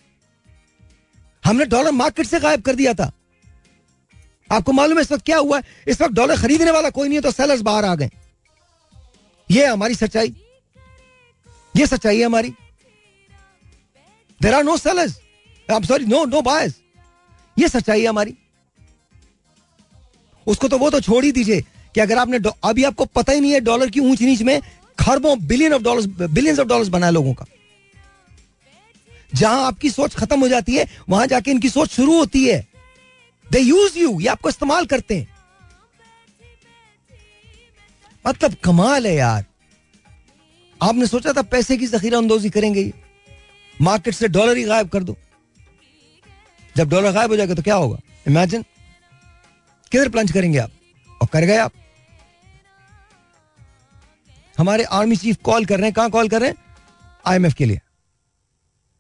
हमने 1.45 1.65
डॉलर 1.65 1.91
मार्केट 1.91 2.27
से 2.27 2.41
गायब 2.41 2.63
कर 2.63 2.75
दिया 2.75 2.95
था। 2.95 3.13
आपको 4.53 4.73
मालूम 4.73 4.99
है 4.99 5.03
इस 5.03 5.13
वक्त 5.13 5.25
क्या 5.25 5.39
हुआ? 5.39 5.57
है 5.57 5.63
इस 5.89 6.01
वक्त 6.01 6.15
डॉलर 6.15 6.37
खरीदने 6.37 6.71
वाला 6.71 6.91
कोई 6.91 7.09
नहीं 7.09 7.19
है 7.19 7.23
तो 7.23 7.31
सेलर्स 7.31 7.61
बाहर 7.61 7.85
आ 7.85 7.95
गए। 7.95 8.11
ये 9.51 9.67
हमारी 9.67 9.95
सच्चाई। 9.95 10.35
ये 11.77 11.87
सच्चाई 11.87 12.19
है 12.19 12.27
हमारी। 12.27 12.53
There 14.41 14.55
are 14.55 14.65
no 14.65 14.77
sellers 14.77 15.19
I 15.69 15.87
sorry 15.87 16.05
no 16.05 16.25
no 16.25 16.41
bias 16.43 16.75
ये 17.59 17.69
सच्चाई 17.69 18.01
है 18.01 18.07
हमारी। 18.07 18.35
उसको 20.47 20.69
तो 20.69 20.79
वो 20.79 20.91
तो 20.91 21.01
छोड़ 21.01 21.25
ही 21.25 21.33
दीजिए 21.33 21.61
कि 21.95 22.01
अगर 22.01 22.19
आपने 22.19 22.39
अभी 22.65 22.85
आपको 22.85 23.05
पता 23.05 23.33
ही 23.33 23.41
नहीं 23.41 23.53
है 23.53 23.61
डॉलर 23.61 23.91
की 23.91 24.01
ऊंच 24.01 24.23
नीच 24.23 24.43
में 24.43 24.61
खरबों 24.99 25.39
billion 25.47 25.73
of 25.73 25.83
dollars 25.83 26.07
billions 26.07 26.59
of 26.59 26.69
dollars 26.69 26.89
बनाए 26.89 27.11
लोगों 27.11 27.35
का। 27.35 27.45
जहाँ 29.35 29.67
आपकी 29.67 29.91
सोच 29.91 30.15
खत्म 30.15 30.41
हो 30.41 30.49
जाती 30.49 30.75
है, 30.75 30.87
वहाँ 31.09 31.27
जाके 31.27 31.51
इनकी 31.51 31.69
सोच 31.69 31.91
शुरू 31.91 32.19
होती 32.19 32.45
है। 32.45 32.67
दे 33.53 33.59
यूज़ 33.59 33.99
यू 33.99 34.21
ये 34.21 34.29
आपको 34.29 34.49
इस्तेमाल 34.49 34.87
करते 34.87 35.19
हैं। 35.19 35.37
मतलब 38.27 38.55
कमाल 38.55 39.07
है 39.07 39.15
यार। 39.15 39.45
आपने 40.83 41.07
सोचा 41.07 41.33
था 41.33 41.43
पैसे 41.43 41.77
की 41.77 41.87
जखीरा 41.87 42.19
अंदोजी 42.19 42.51
करेंगे 42.51 42.81
ये। 42.81 42.93
मार्केट 43.81 44.15
से 44.15 44.29
डॉलर 44.29 44.57
ही 44.57 44.65
गायब 44.65 44.89
कर 44.89 45.03
दो। 45.03 45.17
जब 46.77 46.89
डॉलर 46.89 47.13
गायब 47.13 47.31
हो 47.31 47.37
जाएगा 47.37 47.55
तो 47.55 47.63
क्या 47.63 47.75
होगा? 47.75 47.99
इमेजिन 48.29 48.65
किधर 49.93 50.09
प्लंज 50.09 50.33
करेंगे 50.33 50.59
आप? 50.59 50.71
और 51.23 51.29
कर 51.33 51.45
गए 51.45 51.57
आप। 51.57 51.73
हमारे 54.59 54.85
आर्मी 54.85 55.17
चीफ 55.17 55.37
कॉल 55.45 55.67
कर 55.67 55.77
रहे 55.77 55.85
हैं। 55.85 55.93
कहाँ 55.93 56.11
कॉल 56.11 56.29
कर 56.29 56.41
रहे 56.41 56.51
हैं? 56.51 56.57
आईएमएफ 57.27 57.55
के 57.55 57.65
लिए। 57.65 57.81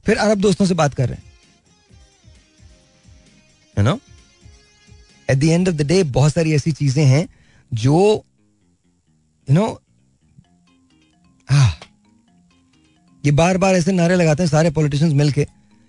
फिर 0.07 0.17
अरब 0.17 0.39
दोस्तों 0.39 0.67
से 0.67 0.75
बात 0.75 0.95
कर 0.95 1.09
रहे 1.09 1.17
हैं। 1.17 1.33
You 3.79 3.85
know 3.85 4.01
at 5.29 5.39
the 5.39 5.45
end 5.45 5.69
of 5.69 5.77
the 5.77 5.87
day 5.87 6.03
बहुत 6.13 6.33
सारी 6.33 6.55
ऐसी 6.55 6.73
चीज़ें 6.73 7.05
हैं 7.05 7.27
जो 7.73 8.25
यू 9.49 9.55
नो 9.55 9.67
ये 13.25 13.33
बार 13.33 13.59
बार 13.59 13.75
ऐसे 13.75 13.93
नारे 13.93 14.17
लगाते 14.17 14.43
हैं 14.43 14.51
सारे 14.51 14.71
पॉलिटिशियंस 14.71 15.13
मिलके। 15.15 15.47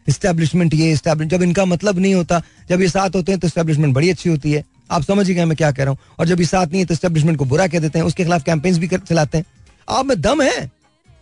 इस्टेब्लिशमेंट 0.07 0.73
ये 0.73 0.91
इस्टेब्लिश 0.91 1.29
जब 1.29 1.41
इनका 1.41 1.65
मतलब 1.65 1.99
नहीं 1.99 2.13
होता 2.13 2.41
जब 2.69 2.81
ये 2.81 2.87
साथ 2.89 3.15
होते 3.15 3.31
हैं 3.31 3.39
तो 3.39 3.47
इस्टेब्लिशमेंट 3.47 3.93
बड़ी 3.95 4.09
अच्छी 4.09 4.29
होती 4.29 4.51
है। 4.51 4.63
आप 4.91 5.03
समझ 5.03 5.27
ही 5.27 5.33
गए 5.35 5.45
मैं 5.45 5.57
क्या 5.57 5.71
कह 5.71 5.83
रहा 5.83 5.91
हूँ। 5.91 6.15
और 6.19 6.27
जब 6.27 6.39
ये 6.39 6.45
साथ 6.45 6.67
नहीं 6.67 6.79
है 6.79 6.85
तो 6.85 6.93
इस्टेब्लिशमेंट 6.93 7.37
को 7.37 7.45
बुरा 7.45 7.67
कह 7.67 7.79
देते 7.79 7.99
हैं 7.99 8.05
उसके 8.05 8.23
खिलाफ 8.23 8.43
कैंपेन्स 8.43 8.77
भी 8.77 8.87
कर, 8.87 8.99
चलाते 8.99 9.37
हैं। 9.37 9.45
आप 9.87 10.05
में 10.05 10.21
दम 10.21 10.41
है। 10.41 10.71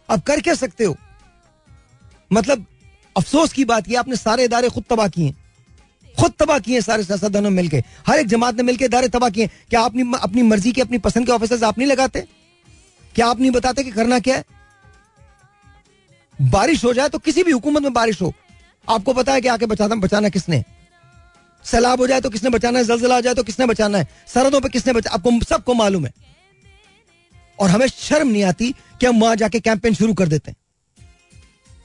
आप 0.09 0.23
कर 0.23 0.41
क्या 0.41 0.53
सकते 0.55 0.83
हो? 0.83 0.95
मतलब 2.31 2.65
अफसोस 3.15 3.53
की 3.53 3.65
बात 3.65 3.89
ये 3.89 3.95
आपने 3.95 4.15
सारे 4.15 4.45
इदारे 4.45 4.69
खुद 4.69 4.83
तबाह 4.89 5.07
किए 5.07 5.33
खुद 6.19 6.33
तबाह 6.39 6.59
किए 6.59 6.81
सारे 6.81 7.03
सियासतदानों 7.03 7.49
मिलकर 7.49 7.83
हर 8.07 8.19
एक 8.19 8.27
जमात 8.27 8.55
ने 8.55 8.63
मिलकर 8.63 8.85
इदारे 8.85 9.07
तबाह 9.07 9.29
किए। 9.29 9.47
क्या 9.47 9.81
आप 9.81 9.93
अपनी 10.21 10.41
मर्ज़ी 10.43 10.71
के 10.71 10.81
अपनी 10.81 10.97
पसंद 10.99 11.25
के 11.25 11.31
ऑफिसर्स 11.31 11.63
आप 11.63 11.77
नहीं 11.77 11.87
लगाते? 11.87 12.21
क्या 13.15 13.27
आप 13.27 13.39
नहीं 13.39 13.51
बताते 13.51 13.83
कि 13.83 13.91
करना 13.91 14.19
क्या 14.19 14.35
है? 14.35 14.43
बारिश 16.39 16.83
हो 16.85 16.93
जाए 16.93 17.09
तो 17.09 17.17
किसी 17.19 17.43
भी 17.43 17.51
हुकूमत 17.51 17.81
में 17.81 17.93
बारिश 17.93 18.21
हो। 18.21 18.33
आपको 18.87 19.13
पता 19.13 19.33
है 19.33 19.41
कि 19.41 19.47
आके 19.47 19.65
बचाना 19.65 19.95
बचाना 19.95 20.29
किसने? 20.29 20.63
सैलाब 21.65 21.99
हो 21.99 22.07
जाए 22.07 22.21
तो 22.21 22.29
किसने 22.29 22.49
बचाना 22.49 22.79
है? 22.79 22.85
जलजला 22.85 23.15
हो 23.15 23.21
जाए 23.21 23.33
तो 23.33 23.43
किसने 23.43 23.65
बचाना 23.65 23.97
है? 23.97 24.07
सरहदों 24.27 24.61
पर 24.61 24.69
किसने 24.69 24.93
बचा, 24.93 25.11
आपको 25.11 25.39
सबको 25.45 25.73
मालूम 25.73 26.05
है। 26.05 26.13
और 27.59 27.69
हमें 27.69 27.87
शर्म 27.87 28.27
नहीं 28.27 28.43
आती 28.43 28.71
कि 28.99 29.05
हम 29.05 29.19
वहाँ 29.19 29.35
जाके 29.35 29.59
कैंपेन 29.59 29.93
शुरू 29.93 30.13
कर 30.13 30.27
देते 30.27 30.51
हैं। 30.51 30.57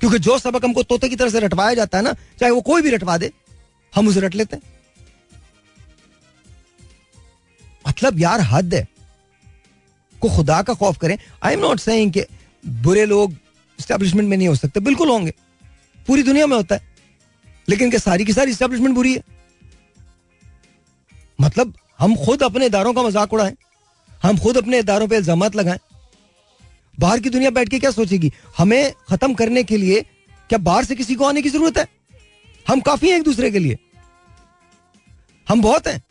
क्योंकि 0.00 0.18
जो 0.18 0.38
सबक 0.38 0.64
हमको 0.64 0.82
तोते 0.82 1.08
की 1.08 1.16
तरह 1.16 1.30
से 1.30 1.40
रटवाया 1.40 1.74
जाता 1.74 1.98
है 1.98 2.04
ना, 2.04 2.12
चाहे 2.12 2.52
वो 2.52 2.60
कोई 2.60 2.82
भी 2.82 2.90
रटवा 2.90 3.16
दे 3.18 3.32
हम 3.92 4.08
उसे 4.08 4.20
रट 4.20 4.34
लेते 4.34 4.56
हैं। 4.56 4.62
मतलब 7.88 8.18
यार, 8.20 8.40
हद 8.40 8.74
है। 8.74 8.88
को 10.20 10.28
खुदा 10.28 10.62
का 10.62 10.74
खौफ 10.74 10.98
करें। 10.98 11.16
आई 11.42 11.54
एम 11.54 11.60
नॉट 11.60 11.80
सेइंग 11.80 12.12
कि 12.12 12.24
बुरे 12.66 13.04
लोग 13.06 13.34
स्टैब्लिशमेंट 13.78 14.28
में 14.28 14.36
नहीं 14.36 14.48
हो 14.48 14.54
सकते। 14.54 14.80
बिल्कुल 14.80 15.08
होंगे। 15.08 15.32
पूरी 16.06 16.22
दुनिया 16.22 16.46
में 16.46 16.56
होता 16.56 16.74
है। 16.74 16.88
लेकिन 17.68 17.90
क्या 17.90 18.00
सारी 18.00 18.24
की 18.24 18.32
सारी 18.32 18.54
स्टैब्लिशमेंट 18.54 18.94
बुरी 18.94 19.14
है। 19.14 19.22
मतलब 21.40 21.74
हम 22.00 22.16
खुद 22.16 22.42
अपने 22.42 22.66
इदारों 22.66 22.92
का 22.94 23.02
मज़ाक 23.02 23.32
उड़ाएँ। 23.32 23.54
हम 24.22 24.38
खुद 24.38 24.56
अपने 24.56 24.78
इदारों 24.78 25.08
पर 25.08 25.14
इल्ज़ाम 25.14 25.44
लगाएँ। 25.44 25.78
बाहर 26.98 27.20
की 27.20 27.30
दुनिया 27.30 27.50
बैठ 27.50 27.68
के 27.68 27.78
क्या 27.78 27.90
सोचेगी? 27.90 28.32
हमें 28.58 28.92
खत्म 29.10 29.34
करने 29.34 29.62
के 29.62 29.76
लिए 29.76 30.00
क्या 30.50 30.58
बाहर 30.58 30.84
से 30.84 30.94
किसी 30.94 31.14
को 31.14 31.24
आने 31.24 31.42
की 31.42 31.50
ज़रूरत 31.50 31.78
है? 31.78 31.86
हम 32.68 32.80
काफ़ी 32.80 33.10
हैं 33.10 33.16
एक 33.16 33.22
दूसरे 33.22 33.50
के 33.50 33.58
लिए। 33.58 33.78
हम 35.48 35.62
बहुत 35.62 35.86
हैं। 35.86 36.02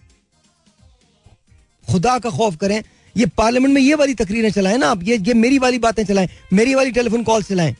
खुदा 1.91 2.19
का 2.19 2.29
खौफ 2.29 2.55
करें। 2.55 2.83
ये 3.17 3.25
पार्लियामेंट 3.25 3.73
में 3.73 3.81
ये 3.81 3.95
वाली 3.95 4.13
तकरीरें 4.13 4.51
चलाएँ 4.51 4.77
ना 4.77 4.87
आप। 4.87 4.99
ये 5.03 5.17
ये 5.17 5.33
मेरी 5.33 5.59
वाली 5.59 5.79
बातें 5.79 6.05
चलाएँ। 6.05 6.29
मेरी 6.53 6.75
वाली 6.75 6.91
टेलीफोन 6.91 7.23
कॉल 7.23 7.43
चलाएँ। 7.43 7.75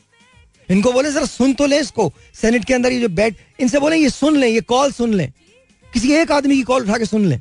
इनको 0.70 0.92
बोले, 0.92 1.12
जरा 1.12 1.26
सुन 1.26 1.52
तो 1.52 1.66
लें 1.66 1.80
इसको। 1.80 2.12
सेनेट 2.34 2.64
के 2.64 2.74
अंदर 2.74 2.92
ये 2.92 3.00
जो 3.00 3.08
बैठ, 3.08 3.36
इनसे 3.60 3.78
बोले, 3.78 3.96
ये 3.96 4.10
सुन 4.10 4.36
लें, 4.36 4.48
ये 4.48 4.60
कॉल 4.60 4.92
सुन 4.92 5.14
लें। 5.14 5.32
किसी 5.92 6.12
एक 6.12 6.32
आदमी 6.32 6.56
की 6.56 6.62
कॉल 6.62 6.82
उठा 6.82 6.98
के 6.98 7.04
सुन 7.04 7.26
लें। 7.26 7.40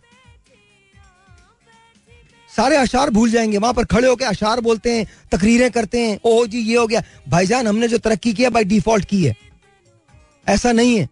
सारे 2.57 2.77
अशार 2.77 3.09
भूल 3.09 3.31
जाएँगे। 3.31 3.57
वहाँ 3.57 3.73
पर 3.73 3.85
खड़े 3.85 4.07
होकर 4.07 4.25
अशार 4.25 4.61
बोलते 4.61 4.93
हैं, 4.93 5.07
तकरीरें 5.31 5.71
करते 5.71 5.99
हैं। 5.99 6.19
ओह 6.23 6.47
जी, 6.47 6.59
ये 6.59 6.77
हो 6.77 6.87
गया। 6.87 7.03
भाईजान, 7.29 7.67
हमने 7.67 7.87
जो 7.87 7.97
तरक्की 7.97 8.33
किया 8.33 8.49
बाई 8.49 8.63
डिफ़ॉल्ट 8.63 9.05
की 9.05 9.25
है। 9.25 9.35
ऐसा 10.47 10.71
नहीं 10.71 10.99
है। 10.99 11.09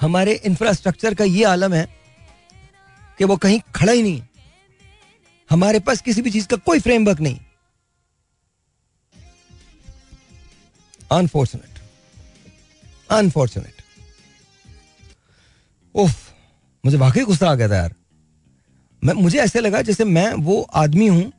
हमारे 0.00 0.34
इंफ्रास्ट्रक्चर 0.46 1.14
का 1.14 1.24
ये 1.24 1.44
आलम 1.44 1.74
है 1.74 1.86
कि 3.18 3.24
वो 3.24 3.36
कहीं 3.36 3.60
खड़ा 3.74 3.92
ही 3.92 4.02
नहीं 4.02 4.22
हमारे 5.50 5.80
पास 5.80 6.00
किसी 6.00 6.22
भी 6.22 6.30
चीज़ 6.30 6.46
का 6.48 6.56
कोई 6.56 6.80
फ्रेमवर्क 6.80 7.20
नहीं। 7.20 7.38
अनफॉर्चुनेट 11.12 11.78
अनफॉर्चुनेट 13.10 13.82
उफ 15.94 16.34
मुझे 16.84 16.96
वाकई 16.96 17.24
गुस्सा 17.24 17.50
आ 17.50 17.54
गया 17.54 17.68
था 17.68 17.76
यार। 17.76 17.94
मैं, 19.02 19.14
मुझे 19.14 19.38
ऐसे 19.38 19.60
लगा 19.60 19.82
जैसे 19.82 20.04
मैं 20.04 20.32
वो 20.34 20.60
आदमी 20.74 21.06
हूँ 21.08 21.32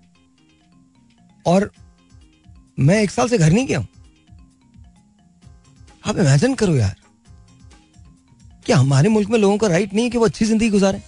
और 1.45 1.72
मैं 2.80 3.01
एक 3.03 3.12
साल 3.12 3.30
से 3.30 3.38
घर 3.38 3.51
नहीं 3.51 3.66
गया 3.68 3.80
हूँ। 3.80 3.88
आप 6.05 6.18
इमेजिन 6.18 6.55
करो 6.55 6.76
यार। 6.76 6.95
क्या 8.66 8.78
हमारे 8.78 9.09
मुल्क 9.09 9.30
में 9.30 9.38
लोगों 9.39 9.57
का 9.57 9.68
राइट 9.68 9.93
नहीं 9.93 10.03
है 10.05 10.09
कि 10.12 10.18
वो 10.18 10.26
अच्छी 10.26 10.45
ज़िंदगी 10.45 10.70
गुजारे? 10.70 11.01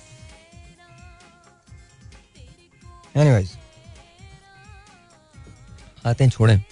एनीवेज 3.15 3.51
आते 6.05 6.23
हैं, 6.23 6.31
छोड़ें। 6.31 6.63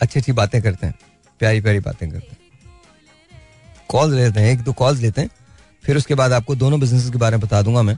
अच्छी 0.00 0.18
अच्छी 0.20 0.32
बातें 0.32 0.60
करते 0.62 0.86
हैं 0.86 0.94
प्यारी 1.40 1.60
प्यारी 1.60 1.80
बातें 1.80 2.10
करते 2.10 2.26
हैं। 2.26 2.38
कॉल 3.90 4.14
लेते 4.14 4.40
हैं, 4.40 4.52
एक 4.52 4.60
दो 4.60 4.72
कॉल्स 4.74 5.00
लेते 5.00 5.20
हैं, 5.20 5.30
फिर 5.84 5.96
उसके 5.96 6.14
बाद 6.14 6.32
आपको 6.32 6.54
दोनों 6.56 6.80
बिज़नेस 6.80 7.10
के 7.10 7.18
बारे 7.18 7.36
में 7.36 7.46
बता 7.46 7.60
दूँगा 7.62 7.82
मैं, 7.82 7.96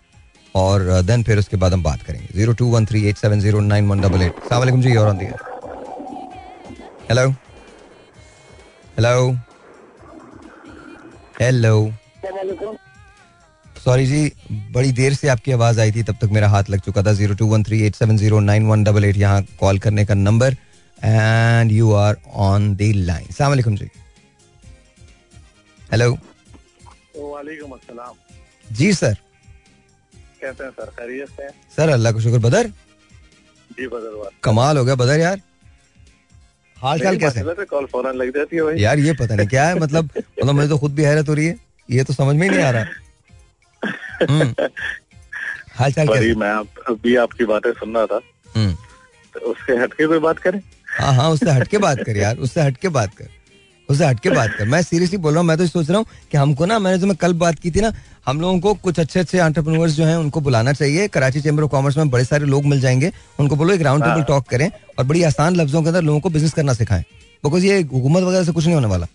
और 0.55 1.03
देन 1.03 1.22
फिर 1.22 1.38
उसके 1.38 1.57
बाद 1.57 1.72
हम 1.72 1.82
बात 1.82 2.03
करेंगे। 2.03 2.28
Zero 2.34 2.53
two 2.53 2.66
one 2.70 2.86
three 2.86 3.05
eight 3.09 3.16
seven 3.18 3.40
zero 3.40 3.61
nine 3.62 3.88
one 3.88 4.00
double 4.00 4.22
eight 4.22 4.42
सलाम 4.48 4.80
जी, 4.82 4.94
और 4.96 5.14
हेलो 7.11 7.28
हेलो 8.98 9.51
हेलो 11.41 11.93
सॉरी 13.85 14.07
जी 14.07 14.33
बड़ी 14.72 14.93
देर 14.93 15.14
से 15.14 15.28
आपकी 15.28 15.53
आवाज़ 15.53 15.80
आई 15.80 15.93
थी 15.93 16.03
तब 16.03 16.16
तक 16.20 16.30
मेरा 16.33 16.49
हाथ 16.49 16.70
लग 16.70 16.80
चुका 16.80 17.03
था। 17.03 17.12
Zero 17.12 17.35
two 17.35 17.47
one 17.47 17.62
three 17.64 17.80
eight 17.87 17.95
seven 17.95 18.16
zero 18.16 18.41
nine 18.41 18.66
one 18.66 18.85
double 18.85 19.05
eight 19.05 19.16
यहाँ 19.16 19.43
कॉल 19.61 19.78
करने 19.78 20.05
का 20.05 20.14
number 20.14 20.57
and 20.99 21.72
you 21.72 21.93
are 21.95 22.16
on 22.47 22.74
the 22.76 22.93
line 22.97 23.26
सलाम 23.33 23.74
जी। 23.76 23.91
हेलो 25.93 26.11
वालेकुम 27.16 27.70
अस्सलाम। 27.72 28.14
जी 28.66 28.93
सर। 28.95 29.16
कैसे 30.41 30.64
हैं 30.64 30.70
सर 30.70 30.91
खैरियत 30.99 31.28
से 31.30 31.49
सर 31.76 31.89
अल्लाह 31.91 32.12
का 32.12 32.20
शुक्र 32.20 32.39
बदर? 32.41 32.68
जी 33.70 33.87
बदर 33.87 34.30
कमाल 34.45 34.78
हो 34.78 34.85
गया 34.85 34.95
बदर 34.95 35.20
यार। 35.20 35.41
हाल 36.83 37.01
चाल 37.01 37.16
कैसे? 37.16 37.64
कॉल 37.64 37.87
फ़ौरन 37.87 38.16
लग 38.16 38.37
जाती 38.37 38.57
है 38.57 38.62
भाई। 38.62 38.78
यार 38.78 38.99
ये 38.99 39.12
पता 39.12 39.35
नहीं 39.35 39.49
क्या 39.49 39.68
है 39.68 39.78
मतलब 39.80 40.05
मतलब 40.18 40.55
मुझे 40.55 40.68
तो 40.68 40.78
खुद 40.78 40.95
भी 40.95 41.03
हैरत 41.03 41.28
हो 41.28 41.35
रही 41.35 41.47
है। 41.47 41.57
ये 41.91 42.05
तो 42.05 42.12
समझ 42.12 42.37
में 42.37 42.51
ही 42.51 42.57
नहीं 42.57 42.64
आ 42.64 42.70
रहा। 42.70 42.85
हम्म। 44.30 44.55
हाल 45.74 45.93
चाल 45.93 46.09
कैसे? 46.09 46.35
मैं 46.35 46.51
आप, 46.51 46.66
अभी 46.89 47.16
आपकी 47.16 47.45
बातें 47.45 47.72
सुन 47.72 47.95
रहा 47.97 48.07
था। 48.07 48.20
हम्म। 48.57 48.74
तो 49.35 49.41
उससे 49.41 49.76
हटके 49.76 50.07
कोई 50.07 50.18
बात 50.18 50.39
करें? 50.39 50.61
हाँ 51.01 51.14
हाँ 51.14 51.30
उससे 51.30 51.51
हटके 51.51 51.78
बात 51.78 51.99
कर 52.07 52.16
यार 52.16 52.37
उससे 52.37 52.61
हटके 52.61 52.89
बात 52.89 53.14
कर। 53.14 53.24
उससे 53.89 54.05
हटके 54.07 54.30
बात 54.30 54.51
कर। 54.59 54.64
मैं 54.64 54.80
सीरियसली 54.83 55.18
बोल 55.18 55.33
रहा 55.33 55.41
हूँ 55.41 55.47
मैं 55.49 55.57
तो 55.59 55.66
सोच 55.66 55.89
रहा 55.89 55.99
हूँ 55.99 56.07
कि 56.30 56.37
हमको 56.37 56.66
ना 56.66 56.78
मैंने 56.78 56.99
जो 56.99 57.07
मैं 57.07 57.16
कल 57.16 57.33
बात 57.35 57.59
की 57.59 57.70
थी 57.70 57.80
ना 57.80 57.93
हम 58.26 58.41
लोगों 58.41 58.59
को 58.61 58.74
कुछ 58.76 59.01
अच्छे 59.01 59.20
अच्छे 59.20 59.39
एंटरप्रेन्योर्स 59.39 59.93
जो 59.93 60.05
हैं 60.05 60.16
उनको 60.16 60.41
बुलाना 60.41 60.72
चाहिए। 60.72 61.09
कराची 61.09 61.41
चैम्बर 61.41 61.62
ऑफ़ 61.62 61.70
कॉमर्स 61.70 61.97
में 61.97 62.11
बड़े 62.11 62.24
सारे 62.24 62.47
लोग 62.47 62.64
मिल 62.66 62.80
जाएँगे। 62.80 63.12
उनको 63.41 63.57
बोलो 63.57 63.74
एक 63.74 63.83
राउंड 63.83 64.05
टेबल 64.05 64.22
टॉक 64.24 64.49
करें 64.49 64.68
और 64.99 65.05
बड़ी 65.05 65.22
आसान 65.22 65.57
लफ्जों 65.57 65.83
के 65.83 65.89
अंदर 65.89 66.03
लोगों 66.03 66.20
को 66.20 66.30
बिज़नेस 66.30 66.53
करना 66.53 66.72
सिखाएँ। 66.74 67.05
बिकॉज़ 67.45 67.66
ये 67.66 67.80
हुकूमत 67.83 68.22
वगैरह 68.22 68.45
से 68.45 68.53
कुछ 68.53 68.64
नहीं 68.64 68.74
होने 68.74 68.89
वाला। 68.89 69.07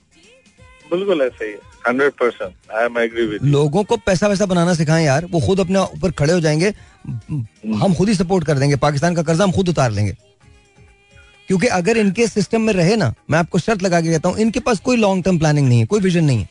बिल्कुल 0.91 1.22
ऐसा 1.22 1.45
ही 1.45 1.51
hundred 1.88 2.11
percent 2.11 2.72
I 2.72 2.86
am 2.86 2.97
agree 2.99 3.26
with 3.28 3.43
लोगों 3.45 3.84
को 3.84 3.97
पैसा 3.97 4.28
वैसा 4.28 4.45
बनाना 4.45 4.74
सिखाएँ 4.74 5.05
यार 5.05 5.26
वो 5.32 5.39
खुद 5.39 5.59
अपने 5.59 5.80
ऊपर 5.80 6.11
खड़े 6.11 6.34
हो 6.34 6.39
जाएँगे। 6.39 6.74
हम 7.76 7.93
खुद 7.93 8.09
ही 8.09 8.15
सपोर्ट 8.15 8.45
कर 8.45 8.59
देंगे 8.59 8.76
पाकिस्तान 8.78 9.15
का 9.15 9.24
कर्जा 9.24 9.43
हम 9.43 9.51
खुद 9.51 9.70
उतार 9.70 9.91
लेंगे। 9.91 10.15
क्योंकि 11.49 11.67
अगर 11.69 11.97
इनके 11.97 12.27
सिस्टम 12.27 12.61
में 12.61 12.73
रहे 12.73 12.95
ना 12.95 13.13
मैं 13.29 13.39
आपको 13.39 13.59
शर्त 13.59 13.83
लगा 13.83 14.01
के 14.01 14.11
कहता 14.11 14.29
हूँ 14.29 14.37
इनके 14.39 14.59
पास 14.59 14.79
कोई 14.79 14.97
लॉन्ग 14.97 15.23
टर्म 15.23 15.37
प्लानिंग 15.39 15.67
नहीं 15.67 15.79
है 15.79 15.85
कोई 15.85 15.99
विजन 15.99 16.23
नहीं 16.23 16.39
है। 16.39 16.49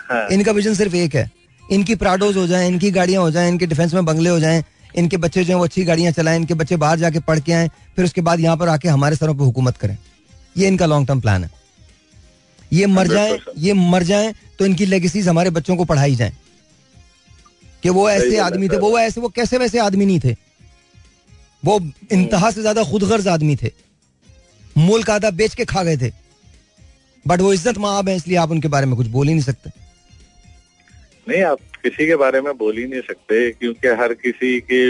हाँ, 0.00 0.28
इनका 0.28 0.52
विजन 0.52 0.74
सिर्फ़ 0.74 0.94
एक 0.96 1.14
है। 1.14 1.30
इनकी 1.62 1.94
प्राडोज 1.96 2.36
हो 2.36 2.46
जाए 2.46 2.68
इनकी 2.68 2.90
गाड़ियाँ 2.90 3.22
हो 3.22 3.30
जाए 3.30 3.48
इनके 3.48 3.66
डिफेंस 3.66 3.94
में 3.94 4.04
बंगले 4.04 4.30
हो 4.30 4.38
जाए 4.40 4.64
इनके 4.94 5.16
बच्चे 5.16 5.44
जो 5.44 5.52
है 5.52 5.58
वो 5.58 5.64
अच्छी 5.64 5.84
गाड़ियाँ 5.84 6.12
चलाएँ 6.12 6.38
इनके 6.38 6.54
बच्चे 6.54 6.76
बाहर 6.76 6.98
जाके 6.98 7.20
पढ़ 7.20 7.40
के 7.40 7.52
आए 7.52 7.68
फिर 7.96 8.04
उसके 8.04 8.20
बाद 8.20 8.40
यहाँ 8.40 8.56
पर 8.56 8.68
आके 8.68 8.88
हमारे 8.88 9.16
सरों 9.16 9.34
पर 9.34 9.44
हुकूमत 9.44 9.76
करें। 9.76 9.96
ये 10.56 10.68
इनका 10.68 10.86
लॉन्ग 10.86 11.08
टर्म 11.08 11.20
प्लान 11.20 11.44
है। 11.44 11.50
ये 12.72 12.86
मर 12.86 13.08
जाए 13.08 13.38
ये 13.58 13.72
मर 13.72 14.02
जाए 14.02 14.34
तो 14.58 14.66
इनकी 14.66 14.86
लेगेसीज 14.86 15.28
हमारे 15.28 15.50
बच्चों 15.50 15.76
को 15.76 15.84
पढ़ाई 15.84 16.14
जाए। 16.16 16.32
कि 17.82 17.88
वो 17.90 18.08
ऐसे 18.10 18.38
आदमी 18.38 18.68
थे 18.68 18.78
वो 18.78 18.98
ऐसे 18.98 19.20
वो 19.20 19.28
कैसे 19.30 19.58
वैसे 19.58 19.78
आदमी 19.78 20.06
नहीं 20.06 20.20
थे? 20.20 20.36
वो 21.62 21.80
इंतहा 22.12 22.50
से 22.50 22.60
ज़्यादा 22.60 22.84
खुदगर्ज 22.84 23.28
आदमी 23.28 23.56
थे। 23.56 23.72
मुल्क 24.78 25.10
आधा 25.10 25.30
बेच 25.32 25.54
के 25.54 25.64
खा 25.64 25.82
गए 25.82 25.96
थे 25.96 26.10
बट 27.26 27.40
वो 27.40 27.52
इज़्ज़त 27.52 27.78
माब 27.78 28.08
है 28.08 28.16
इसलिए 28.16 28.36
आप 28.38 28.50
उनके 28.50 28.68
बारे 28.68 28.86
में 28.86 28.96
कुछ 28.96 29.06
बोल 29.08 29.28
ही 29.28 29.34
नहीं 29.34 29.44
सकते 29.44 29.70
नहीं 31.26 31.42
आप 31.44 31.58
किसी 31.82 32.06
के 32.06 32.16
बारे 32.16 32.40
में 32.40 32.56
बोल 32.56 32.76
ही 32.78 32.86
नहीं 32.86 33.00
सकते 33.02 33.50
क्योंकि 33.52 33.88
हर 34.00 34.14
किसी 34.16 34.58
के 34.62 34.82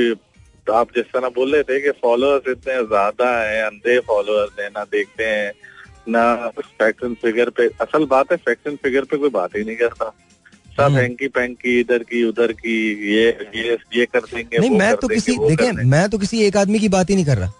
तो 0.66 0.72
आप 0.72 0.92
जिस 0.94 1.04
तरह 1.06 1.28
बोल 1.28 1.54
रहे 1.54 1.62
थे 1.62 1.80
कि 1.80 1.90
फॉलोअर्स 2.02 2.48
इतने 2.48 2.82
ज़्यादा 2.84 3.30
हैं 3.40 3.62
अंधे 3.62 3.98
फॉलोअर्स 4.06 4.60
हैं 4.60 4.68
ना 4.70 4.84
देखते 4.92 5.24
हैं 5.24 5.52
ना 6.08 6.48
फैक्ट 6.50 7.04
एंड 7.04 7.16
फिगर 7.16 7.50
पे 7.50 7.66
असल 7.80 8.04
बात 8.06 8.32
है 8.32 8.36
फैक्ट 8.38 8.66
एंड 8.66 8.78
फिगर 8.78 9.04
पे 9.04 9.16
कोई 9.16 9.30
बात 9.30 9.56
ही 9.56 9.64
नहीं 9.64 9.76
करता 9.76 10.12
सब 10.68 10.82
हम्म। 10.82 10.96
हैंकी 10.96 11.28
पैंकी 11.28 11.78
इधर 11.80 12.02
की 12.02 12.22
उधर 12.24 12.52
की 12.54 12.76
ये 13.06 13.28
ये 13.56 13.76
ये 13.96 14.06
कर 14.06 14.20
देंगे 14.24 14.58
नहीं 14.58 14.70
मैं 14.72 14.90
कर 14.90 15.00
तो 15.00 15.08
किसी 15.08 15.36
देखें 15.38 15.84
मैं 15.86 16.08
तो 16.10 16.18
किसी 16.18 16.42
एक 16.42 16.56
आदमी 16.56 16.78
की 16.78 16.88
बात 16.88 17.10
ही 17.10 17.14
नहीं 17.14 17.24
कर 17.24 17.38
रहा। 17.38 17.52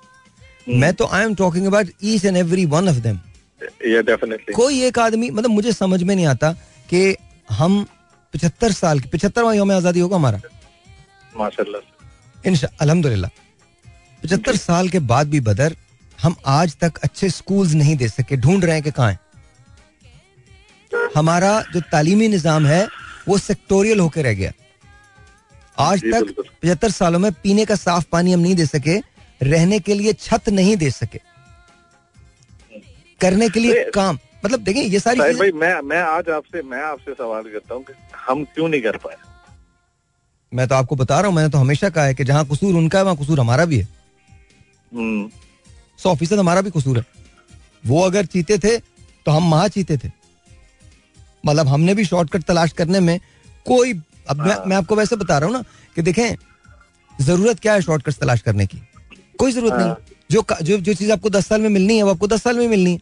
मैं 0.69 0.93
तो 0.95 1.07
I 1.07 1.25
am 1.25 1.35
talking 1.35 1.67
about 1.67 1.91
each 2.05 2.25
and 2.25 2.37
every 2.37 2.65
one 2.67 2.89
of 2.89 2.97
them 3.01 3.19
ये 3.87 4.03
डेफिनेटली 4.03 4.55
कोई 4.55 4.83
एक 4.85 4.99
आदमी 4.99 5.31
मतलब 5.31 5.51
मुझे 5.51 5.73
समझ 5.73 6.03
में 6.03 6.15
नहीं 6.15 6.27
आता 6.27 6.53
कि 6.89 7.17
हम 7.51 7.85
पिछहत्तर 8.35 8.73
साल 8.73 9.01
की 9.01 9.09
पिछहत्तरवा 9.09 9.53
योम 9.55 9.73
आज़ादी 9.73 10.01
होगा 10.01 10.17
हमारा। 10.17 10.41
माशाल्लाह। 11.37 12.49
इंशा 12.49 12.69
अल्हम्दुलिल्लाह। 12.81 13.31
पिछहत्तर 14.23 14.57
साल 14.57 14.89
के 14.89 14.99
बाद 15.13 15.29
भी 15.31 15.41
बदर 15.43 15.77
हम 16.19 16.35
आज 16.47 16.77
तक 16.81 16.99
अच्छे 17.05 17.31
स्कूल्स 17.31 17.73
नहीं 17.75 17.97
दे 17.97 18.09
सके 18.09 18.37
ढूंढ 18.37 18.65
रहे 18.65 18.75
हैं 18.75 18.83
कि 18.83 18.91
कहाँ 18.91 19.11
है। 19.11 19.19
हमारा 21.17 21.61
जो 21.73 21.81
तालीमी 21.93 22.29
निज़ाम 22.29 22.67
है 22.67 22.87
वो 23.29 23.39
सेक्टोरियल 23.39 24.01
होकर 24.01 24.25
रह 24.25 24.35
गया। 24.35 24.53
आज 25.79 26.03
तक 26.05 26.35
पचहत्तर 26.41 26.91
सालों 26.91 27.19
में 27.19 27.33
पीने 27.43 27.65
का 27.65 27.75
साफ़ 27.77 28.05
पानी 28.13 28.33
हम 28.33 28.41
नहीं 28.41 28.55
दे 28.57 28.67
सके 28.67 28.99
रहने 29.41 29.79
के 29.81 29.95
लिए 29.95 30.13
छत 30.13 30.49
नहीं 30.49 30.77
दे 30.77 30.91
सके। 30.91 31.19
करने 33.21 33.49
के 33.49 33.61
लिए 33.61 33.85
काम। 33.95 34.19
मतलब 34.45 34.61
देखिए 34.61 34.83
ये 34.85 35.01
सारी 35.01 35.21
चीज़ें 35.21 35.39
भाई 35.39 35.53
मैं 35.53 35.81
मैं 35.83 36.01
आज 36.03 36.29
आपसे 36.31 36.63
मैं 36.63 36.83
आपसे 36.83 37.13
सवाल 37.15 37.43
करता 37.45 37.75
हूँ 37.75 37.85
हम 38.27 38.45
क्यों 38.45 38.69
नहीं 38.69 38.83
कर 38.83 38.97
पाए? 38.97 39.17
मैं 40.53 40.67
तो 40.69 40.75
आपको 40.75 40.97
बता 40.97 41.19
रहा 41.21 41.29
हूँ 41.29 41.37
मैंने 41.37 41.49
तो 41.49 41.59
हमेशा 41.59 41.89
कहा 41.91 42.05
है 42.05 42.15
कि 42.15 42.25
जहाँ 42.25 42.45
कसूर 42.47 42.75
उनका 42.75 42.99
है 42.99 43.05
वहाँ 43.05 43.17
कसूर 43.17 43.41
हमारा 43.41 43.65
भी 43.65 43.79
है। 43.79 43.89
हम्म, 44.93 45.29
सौ 45.99 46.15
फ़ीसद 46.15 46.39
हमारा 46.39 46.61
भी 46.61 46.71
कसूर 46.71 46.99
है। 46.99 47.05
वो 47.85 48.03
अगर 48.03 48.27
चीते 48.27 48.59
थे 48.59 48.77
तो 48.79 49.31
हम 49.31 49.51
वहाँ 49.51 49.69
चीते 49.69 49.97
थे। 49.97 50.11
मतलब 51.47 51.69
हमने 51.69 51.95
भी 51.95 52.05
शॉर्टकट 52.05 52.43
तलाश 52.43 52.73
करने 52.73 53.01
में 53.01 53.19
कोई 53.67 53.93
अब 54.31 54.37
मैं, 54.37 54.55
हाँ। 54.55 54.65
मैं 54.67 54.77
आपको 54.77 54.97
वैसे 54.97 55.17
बता 55.17 55.39
रहा 55.39 55.49
हूँ 55.49 55.57
ना 55.57 55.63
कि 55.97 56.03
देखें 56.03 56.35
ज़रूरत 57.13 57.61
क्या 57.61 57.73
है 57.73 57.83
शॉर्टकट 57.83 58.15
तलाश 58.15 58.41
करने 58.43 58.67
की? 58.67 58.79
कोई 59.39 59.53
ज़रूरत 59.53 59.73
हाँ। 59.73 59.81
नहीं 59.81 59.95
जो 60.31 60.45
जो 60.63 60.79
जो 60.79 60.95
चीज़ 60.95 61.13
आपको 61.13 61.31
दस 61.31 61.47
साल 61.47 61.61
में 61.61 61.69
मिलनी 61.69 61.97
है 61.97 62.03
वो 62.03 62.11
आपको 62.11 62.27
दस 62.27 62.43
साल 62.43 62.59
में 62.59 62.69
मिलनी। 62.69 62.93
है 62.93 63.01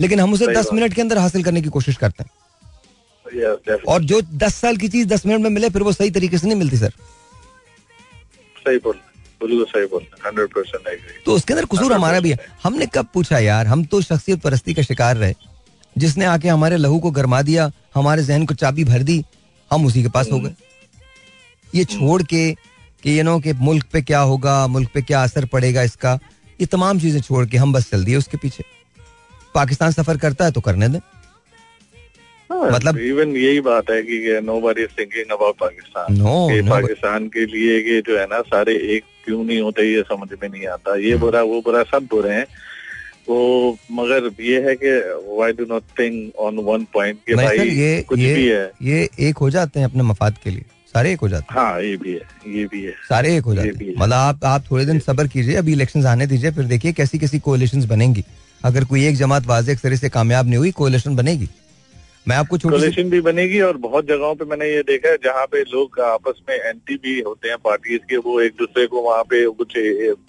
लेकिन 0.00 0.20
हम 0.20 0.32
उसे 0.32 0.46
दस 0.54 0.68
मिनट 0.72 0.94
के 0.94 1.00
अंदर 1.02 1.18
हासिल 1.18 1.44
करने 1.44 1.62
की 1.62 1.68
कोशिश 1.68 1.96
करते 1.96 2.24
हैं। 2.24 2.30
और 3.88 4.02
जो 4.02 4.20
दस 4.22 4.54
साल 4.54 4.76
की 4.76 4.88
चीज़ 4.88 5.08
दस 5.08 5.26
मिनट 5.26 5.40
में 5.40 5.50
मिले 5.50 5.70
फिर 5.70 5.82
वो 5.82 5.92
सही 5.92 6.10
तरीके 6.10 6.38
से 6.38 6.46
नहीं 6.46 6.58
मिलती 6.58 6.76
सर। 6.76 6.92
सही 8.58 8.78
बोल 8.78 9.00
सही 9.44 9.86
तो 11.26 11.34
उसके 11.34 11.52
अंदर 11.54 11.64
कसूर 11.66 11.92
हमारा 11.92 12.20
भी 12.20 12.30
है। 12.30 12.38
हमने 12.62 12.86
कब 12.86 13.06
पूछा 13.14 13.38
यार? 13.38 13.66
हम 13.66 13.84
तो 13.84 14.00
शख्सियत 14.00 14.40
परस्ती 14.40 14.74
का 14.74 14.82
शिकार 14.82 15.16
रहे। 15.16 15.34
जिसने 15.96 16.24
आके 16.24 16.48
हमारे 16.48 16.76
लहू 16.76 16.98
को 17.00 17.10
गरमा 17.10 17.40
दिया 17.42 17.70
हमारे 17.94 18.22
जहन 18.22 18.44
को 18.46 18.54
चाबी 18.54 18.84
भर 18.84 19.02
दी 19.02 19.24
हम 19.70 19.86
उसी 19.86 20.02
के 20.02 20.08
पास 20.08 20.28
हो 20.32 20.38
गए। 20.40 20.54
ये 21.74 21.84
छोड़ 21.84 22.22
के 22.22 22.44
कि 23.02 23.18
यू 23.18 23.24
नो 23.24 23.40
कि 23.40 23.52
मुल्क 23.52 23.84
पे 23.92 24.02
क्या 24.02 24.20
होगा 24.20 24.66
मुल्क 24.66 24.90
पे 24.94 25.02
क्या 25.02 25.22
असर 25.22 25.44
पड़ेगा 25.44 25.82
इसका 25.82 26.18
ये 26.60 26.66
तमाम 26.66 27.00
चीज़ें 27.00 27.20
छोड़ 27.20 27.46
के 27.46 27.56
हम 27.56 27.72
बस 27.72 27.90
चल 27.90 28.04
दिए 28.04 28.16
उसके 28.16 28.36
पीछे। 28.36 28.64
पाकिस्तान 29.54 29.90
सफ़र 29.90 30.16
करता 30.16 30.44
है 30.44 30.50
तो 30.50 30.60
करने 30.60 30.88
दें। 30.88 30.98
मतलब- 30.98 32.74
मतलब 32.74 32.98
इवन 32.98 33.36
यही 33.36 33.60
बात 33.60 33.90
है 33.90 34.02
कि 34.02 34.40
nobody 34.60 34.86
thinking 34.86 35.32
about 35.32 35.54
Pakistan. 35.58 36.16
No, 36.16 36.70
Pakistan 36.70 37.28
के 37.28 37.46
लिए 37.46 37.82
कि 37.82 38.12
जो 38.12 38.18
है 38.18 38.24
ना 38.24 38.40
सारे 38.40 38.96
एक 38.96 39.02
क्यों 39.24 39.44
नहीं 39.44 39.60
होते 39.60 39.94
ये 39.94 40.02
समझ 40.02 40.28
में 40.42 40.48
नहीं 40.48 40.66
आता। 40.66 40.96
ये 40.96 41.10
हम्म। 41.10 41.20
बुरा 41.20 41.42
वो 41.42 41.60
बुरा 41.60 41.82
सब 41.82 42.08
बुरे 42.10 42.34
हैं। 42.34 42.46
वो 43.28 43.70
मगर 43.92 44.42
ये 44.42 44.60
है 44.68 44.74
कि 44.74 44.90
why 45.38 45.52
do 45.52 45.64
not 45.64 45.82
think 45.82 46.36
on 46.36 46.56
one 46.56 46.84
point 46.84 47.18
कि 47.26 47.34
नहीं 47.34 47.46
भाई 47.46 47.58
ये 47.58 48.02
कुछ 48.02 48.18
भी 48.18 48.48
है। 48.48 48.72
ये 48.82 49.08
एक 49.20 49.38
हो 49.38 49.50
जाते 49.50 49.80
हैं 49.80 49.86
अपने 49.86 50.02
मफाद 50.02 50.34
के 50.44 50.50
लिए। 50.50 50.64
सारे 50.94 51.12
एक 51.12 51.20
हो 51.20 51.28
जाते 51.28 51.54
हैं। 51.54 51.60
हाँ 51.60 51.80
ये 51.82 51.96
भी 51.96 52.12
है 52.12 52.54
ये 52.54 52.64
भी 52.66 52.82
है। 52.84 52.92
सारे 53.08 53.36
एक 53.36 53.44
हो 53.44 53.54
जाते 53.54 53.84
हैं। 53.84 53.94
मतलब 53.98 54.12
आप 54.12 54.44
आप 54.44 54.64
थोड़े 54.70 54.84
दिन 54.86 54.98
सब्र 55.00 55.26
कीजिए 55.28 55.54
अभी 55.56 55.72
इलेक्शन 55.72 56.06
आने 56.06 56.26
दीजिए 56.26 56.50
फिर 56.50 56.64
देखिए 56.66 56.92
कैसी 56.92 57.18
कैसी 57.18 57.38
कोalitions 57.40 57.84
बनेंगी। 57.86 58.24
अगर 58.64 58.84
कोई 58.84 59.06
एक 59.06 59.16
जमात 59.16 59.46
वाजे 59.46 59.74
तरह 59.76 59.96
से 59.96 60.08
कामयाब 60.10 60.46
नहीं 60.46 60.58
हुई 60.58 60.72
कोalition 60.72 61.16
बनेगी। 61.16 61.48
मैं 62.28 62.36
आपको 62.36 62.58
कोलिशन 62.58 63.08
भी 63.10 63.20
बनेगी 63.20 63.60
और 63.60 63.76
बहुत 63.76 64.06
जगहों 64.08 64.34
पे 64.34 64.44
मैंने 64.44 64.66
ये 64.66 64.82
देखा 64.82 65.08
है 65.08 65.16
जहाँ 65.24 65.46
पे 65.46 65.60
लोग 65.62 65.98
आपस 66.00 66.40
में 66.48 66.54
एंटी 66.56 66.96
भी 66.96 67.18
होते 67.20 67.48
हैं 67.48 67.56
पार्टीज़ 67.64 68.02
के 68.10 68.16
वो 68.26 68.40
एक 68.40 68.52
दूसरे 68.58 68.86
को 68.86 69.02
वहाँ 69.02 69.22
पे 69.24 69.44
कुछ 69.58 69.72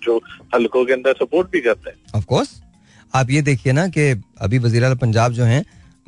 जो 0.05 0.17
हलकों 0.55 0.85
के 0.85 0.93
अंदर 0.93 1.13
सपोर्ट 1.15 1.51
भी 1.51 1.61
करते 1.61 1.89
हैं। 1.89 1.97
ऑफ़ 2.15 2.25
कोर्स 2.25 2.49
आप 3.13 3.31
ये 3.31 3.41
देखिए 3.41 3.73
ना 3.73 3.87
कि 3.87 4.09
अभी 4.41 4.57
वज़ीर 4.59 4.93
पंजाब 4.95 5.33
जो 5.33 5.43
हैं 5.43 5.63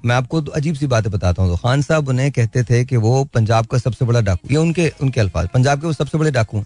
मैं 0.05 0.15
आपको 0.15 0.41
तो 0.41 0.51
अजीब 0.51 0.75
सी 0.75 0.87
बातें 0.87 1.11
बताता 1.11 1.41
हूँ। 1.41 1.49
तो 1.51 1.57
खान 1.57 1.81
साहब 1.81 2.09
उन्हें 2.09 2.31
कहते 2.31 2.63
थे 2.63 2.83
कि 2.85 2.97
वो 2.97 3.23
पंजाब 3.33 3.65
का 3.65 3.77
सबसे 3.77 4.05
बड़ा 4.05 4.21
डाकू 4.21 4.49
ये 4.51 4.57
उनके 4.57 4.91
उनके 5.01 5.21
अल्फाज 5.21 5.47
पंजाब 5.49 5.81
के 5.81 5.87
वो 5.87 5.93
सबसे 5.93 6.17
बड़े 6.17 6.31
डाकू 6.31 6.57
हैं। 6.57 6.65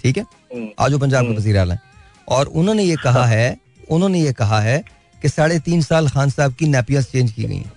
ठीक 0.00 0.16
है? 0.16 0.22
हम्म, 0.22 0.68
आज 0.78 0.92
वो 0.92 0.98
पंजाब 0.98 1.22
के 1.22 1.28
हम्म। 1.28 1.38
वज़ीर 1.38 1.58
आला 1.58 1.74
हैं। 1.74 1.82
और 2.28 2.46
उन्होंने 2.46 2.82
ये 2.82 2.96
कहा 2.96 3.24
है 3.26 3.56
उन्होंने 3.90 4.20
ये 4.20 4.32
कहा 4.32 4.60
है 4.60 4.82
कि 5.22 5.28
साढ़े 5.28 5.58
तीन 5.60 5.82
साल 5.82 6.08
खान 6.08 6.30
साहब 6.30 6.54
की 6.54 6.66
नैपियाँ 6.68 7.02
चेंज 7.02 7.32
की 7.32 7.44
गई 7.44 7.56
हैं। 7.56 7.72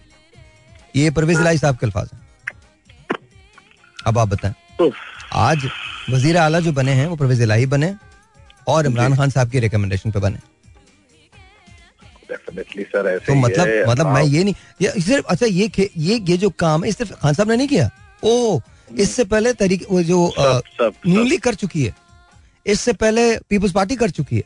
ये 0.95 1.09
परवेज 1.11 1.39
इलाही 1.39 1.57
साहब 1.57 1.77
के 1.77 1.85
अल्फाज 1.85 2.09
हैं। 2.13 2.21
अब 3.99 4.17
आप 4.17 4.27
बताएँ। 4.27 4.91
आज 5.33 5.69
वज़ीर 6.09 6.37
आला 6.37 6.59
जो 6.59 6.71
बने 6.73 6.91
हैं 6.93 7.07
वो 7.07 7.15
परवेज 7.15 7.41
इलाही 7.41 7.65
बने 7.67 7.93
और 8.67 8.85
इमरान 8.85 9.15
खान 9.15 9.29
साहब 9.29 9.49
की 9.49 9.59
रिकमेंडेशन 9.59 10.11
पे 10.11 10.19
बने 10.19 10.39
डेफिनेटली 12.35 12.83
सर 12.85 13.07
ऐसे 13.09 13.25
तो 13.25 13.35
मतलब 13.37 13.67
है। 13.67 13.85
मतलब 13.87 14.07
मैं 14.13 14.23
ये 14.23 14.43
नहीं 14.43 14.53
ये 14.81 15.01
सिर्फ़ 15.01 15.25
अच्छा 15.25 15.45
ये 15.45 15.71
ये 15.77 16.19
ये 16.21 16.37
जो 16.37 16.49
काम 16.59 16.83
है 16.83 16.91
सिर्फ़ 16.91 17.13
खान 17.13 17.33
साहब 17.33 17.49
ने 17.49 17.57
नहीं 17.57 17.67
किया? 17.67 17.89
ओ 18.23 18.59
इससे 18.97 19.23
पहले 19.25 19.53
तरीके 19.55 19.85
वो 19.89 20.03
जो 20.03 20.33
नून 20.39 21.27
लीग 21.27 21.39
कर 21.41 21.55
चुकी 21.55 21.83
है। 21.83 21.93
इससे 22.65 22.93
पहले 22.95 23.37
पीपल्स 23.49 23.71
पार्टी 23.71 23.95
कर 23.95 24.09
चुकी 24.11 24.35
है। 24.35 24.43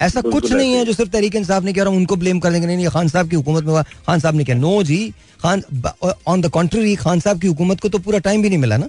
ऐसा 0.00 0.20
कुछ 0.22 0.50
नहीं 0.52 0.72
है 0.74 0.84
जो 0.84 0.92
सिर्फ़ 0.92 1.10
तरीके 1.10 1.38
इंसाफ 1.38 1.62
ने 1.64 1.72
किया 1.72 1.84
और 1.84 1.90
उनको 1.90 2.16
ब्लेम 2.16 2.38
कर 2.40 2.52
देंगे। 2.52 2.66
नहीं 2.66 2.76
नहीं 2.76 2.88
खान 2.88 3.08
साहब 3.08 3.28
की 3.30 3.36
हुकूमत 3.36 3.64
में 3.64 3.82
खान 4.06 4.20
साहब 4.20 4.34
ने 4.34 4.44
किया। 4.44 4.56
No 4.56 4.82
ji 4.82 4.98
Khan 5.42 5.62
on 6.26 6.40
the 6.40 6.48
contrary 6.50 6.94
Khan 6.96 7.20
साहब 7.20 7.40
की 7.40 7.46
हुकूमत 7.46 7.80
को 7.80 7.88
तो 7.88 7.98
पूरा 7.98 8.18
टाइम 8.20 8.42
भी 8.42 8.48
नहीं 8.48 8.58
मिला 8.58 8.76
ना। 8.76 8.88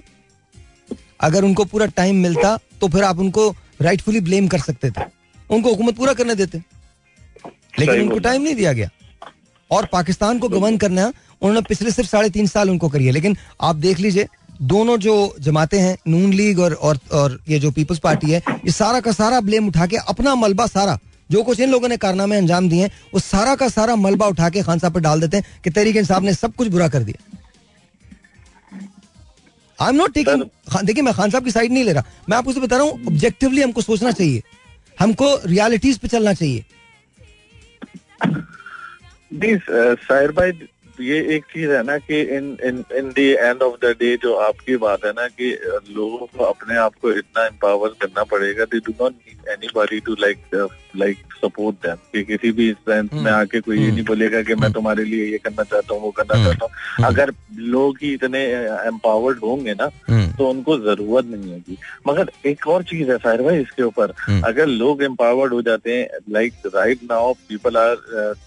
अगर 1.20 1.44
उनको 1.44 1.64
पूरा 1.64 1.86
टाइम 1.96 2.16
मिलता 2.22 2.56
तो 2.80 2.88
फिर 2.88 3.04
आप 3.04 3.18
उनको 3.18 3.48
राइटफुली 3.82 4.20
ब्लेम 4.20 4.48
कर 4.48 4.58
सकते 4.60 4.90
थे। 4.90 5.02
उनको 5.50 5.70
हुकूमत 5.70 5.96
पूरा 5.96 6.12
करने 6.12 6.34
देते। 6.34 6.58
लेकिन 7.78 8.00
उनको 8.02 8.18
टाइम 8.18 8.42
नहीं 8.42 8.54
दिया 8.54 8.72
गया। 8.72 8.90
और 9.70 9.88
पाकिस्तान 9.92 10.38
को 10.38 10.48
गवर्न 10.48 10.76
करना 10.76 11.06
उन्होंने 11.06 11.60
पिछले 11.68 11.90
सिर्फ़ 11.90 12.10
साढ़े 12.10 12.30
तीन 12.30 12.46
साल 12.46 12.70
उनको 12.70 12.88
करिए 12.88 13.10
लेकिन 13.10 13.36
आप 13.62 13.76
देख 13.78 13.98
लीजिए 14.00 14.26
दोनों 14.62 14.96
जो 14.98 15.14
जमाते 15.40 15.78
हैं 15.78 15.96
नून 16.08 16.32
लीग 16.32 16.58
और 16.60 16.72
और, 16.74 16.98
और 17.12 17.40
ये 17.48 17.58
जो 17.58 17.70
पीपल्स 17.70 17.98
पार्टी 17.98 18.30
है 18.30 18.42
ये 18.48 18.70
सारा 18.72 19.00
का 19.00 19.12
सारा 19.12 19.40
ब्लेम 19.40 19.68
उठा 19.68 19.86
के 19.86 19.96
अपना 20.08 20.34
मलबा 20.34 20.66
सारा 20.66 20.98
जो 21.30 21.42
कुछ 21.42 21.60
इन 21.60 21.70
लोगों 21.70 21.88
ने 21.88 21.96
कारनामे 21.96 22.36
अंजाम 22.36 22.68
दिए 22.68 22.86
वो 23.14 23.20
सारा 23.20 23.54
का 23.54 23.68
सारा 23.68 23.96
मलबा 23.96 24.26
उठा 24.26 24.48
के 24.50 24.62
खान 24.62 24.78
साहब 24.78 24.94
पर 24.94 25.00
डाल 25.00 25.20
देते 25.20 25.36
हैं 25.36 25.60
कि 25.64 25.70
तहरीक 25.70 25.96
इंसाफ 25.96 26.22
ने 26.22 26.34
सब 26.34 26.54
कुछ 26.54 26.68
बुरा 26.68 26.88
कर 26.88 27.02
दिया। 27.02 27.38
आई 29.78 29.88
एम 29.88 29.96
नॉट 29.96 30.14
टेकिंग 30.14 30.42
देखिए 30.84 31.02
मैं 31.02 31.14
खान 31.14 31.30
साहब 31.30 31.44
की 31.44 31.50
साइड 31.50 31.72
नहीं 31.72 31.84
ले 31.84 31.92
रहा। 31.92 32.04
मैं 32.28 32.36
आपको 32.36 32.60
बता 32.60 32.76
रहा 32.76 32.86
हूँ 32.86 33.06
ऑब्जेक्टिवली 33.06 33.62
हमको 33.62 33.80
सोचना 33.82 34.10
चाहिए। 34.12 34.42
हमको 34.98 35.34
रियलिटीज 35.46 35.98
पे 35.98 36.08
चलना 36.08 36.32
चाहिए। 36.34 36.64
नहीं 38.22 39.58
साहिर 39.94 40.32
भाई 40.32 40.52
ये 41.00 41.18
एक 41.36 41.44
चीज़ 41.52 41.70
है 41.70 41.82
ना 41.82 41.96
कि 41.98 42.20
in 42.36 42.56
in 42.64 42.84
in 42.98 43.10
the 43.10 43.18
end 43.18 43.62
of 43.62 43.74
the 43.84 43.94
day 44.00 44.16
जो 44.22 44.34
आपकी 44.46 44.76
बात 44.84 45.04
है 45.04 45.10
ना 45.12 45.26
कि 45.28 45.50
लोगों 45.90 46.26
को 46.36 46.44
अपने 46.44 46.76
आप 46.78 46.94
को 47.02 47.12
इतना 47.12 47.44
एम्पावर 47.46 47.94
करना 48.00 48.24
पड़ेगा 48.32 48.64
they 48.64 48.78
do 48.78 48.92
not 49.00 49.12
need 49.12 49.48
anybody 49.52 50.00
to 50.00 50.14
like 50.20 50.68
like 50.96 51.18
support 51.44 51.76
them 51.86 51.96
कि 52.12 52.22
किसी 52.24 52.50
भी 52.58 52.70
स्ट्रेंथ 52.72 53.08
में 53.12 53.30
आके 53.30 53.60
कोई 53.60 53.78
ये 53.78 53.90
नहीं 53.90 54.04
बोलेगा 54.04 54.42
कि 54.42 54.54
मैं 54.54 54.72
तुम्हारे 54.72 55.04
लिए 55.04 55.24
ये 55.30 55.38
करना 55.38 55.62
चाहता 55.62 55.94
हूँ 55.94 56.02
वो 56.02 56.10
करना 56.10 56.34
हम्म, 56.34 56.46
चाहता 56.46 56.64
हूँ। 56.64 57.06
अगर 57.06 57.32
लोग 57.74 57.96
ही 58.02 58.12
इतने 58.14 58.44
एम्पावर्ड 58.86 59.38
होंगे 59.38 59.74
ना 59.74 59.90
हम्म, 60.08 60.26
तो 60.38 60.48
उनको 60.50 60.76
ज़रूरत 60.78 61.24
नहीं 61.24 61.52
होगी। 61.52 61.76
मगर 62.08 62.30
एक 62.46 62.66
और 62.68 62.82
चीज़ 62.92 63.10
है 63.10 63.16
साहिर 63.18 63.42
भाई 63.42 63.60
इसके 63.62 63.82
ऊपर। 63.82 64.12
हम्म। 64.20 64.40
अगर 64.46 64.66
लोग 64.66 65.02
एम्पावर्ड 65.02 65.52
हो 65.52 65.60
जाते 65.62 65.96
हैं 65.96 66.08
like 66.30 66.54
right 66.74 67.02
now 67.10 67.32
people 67.48 67.76
are 67.76 67.96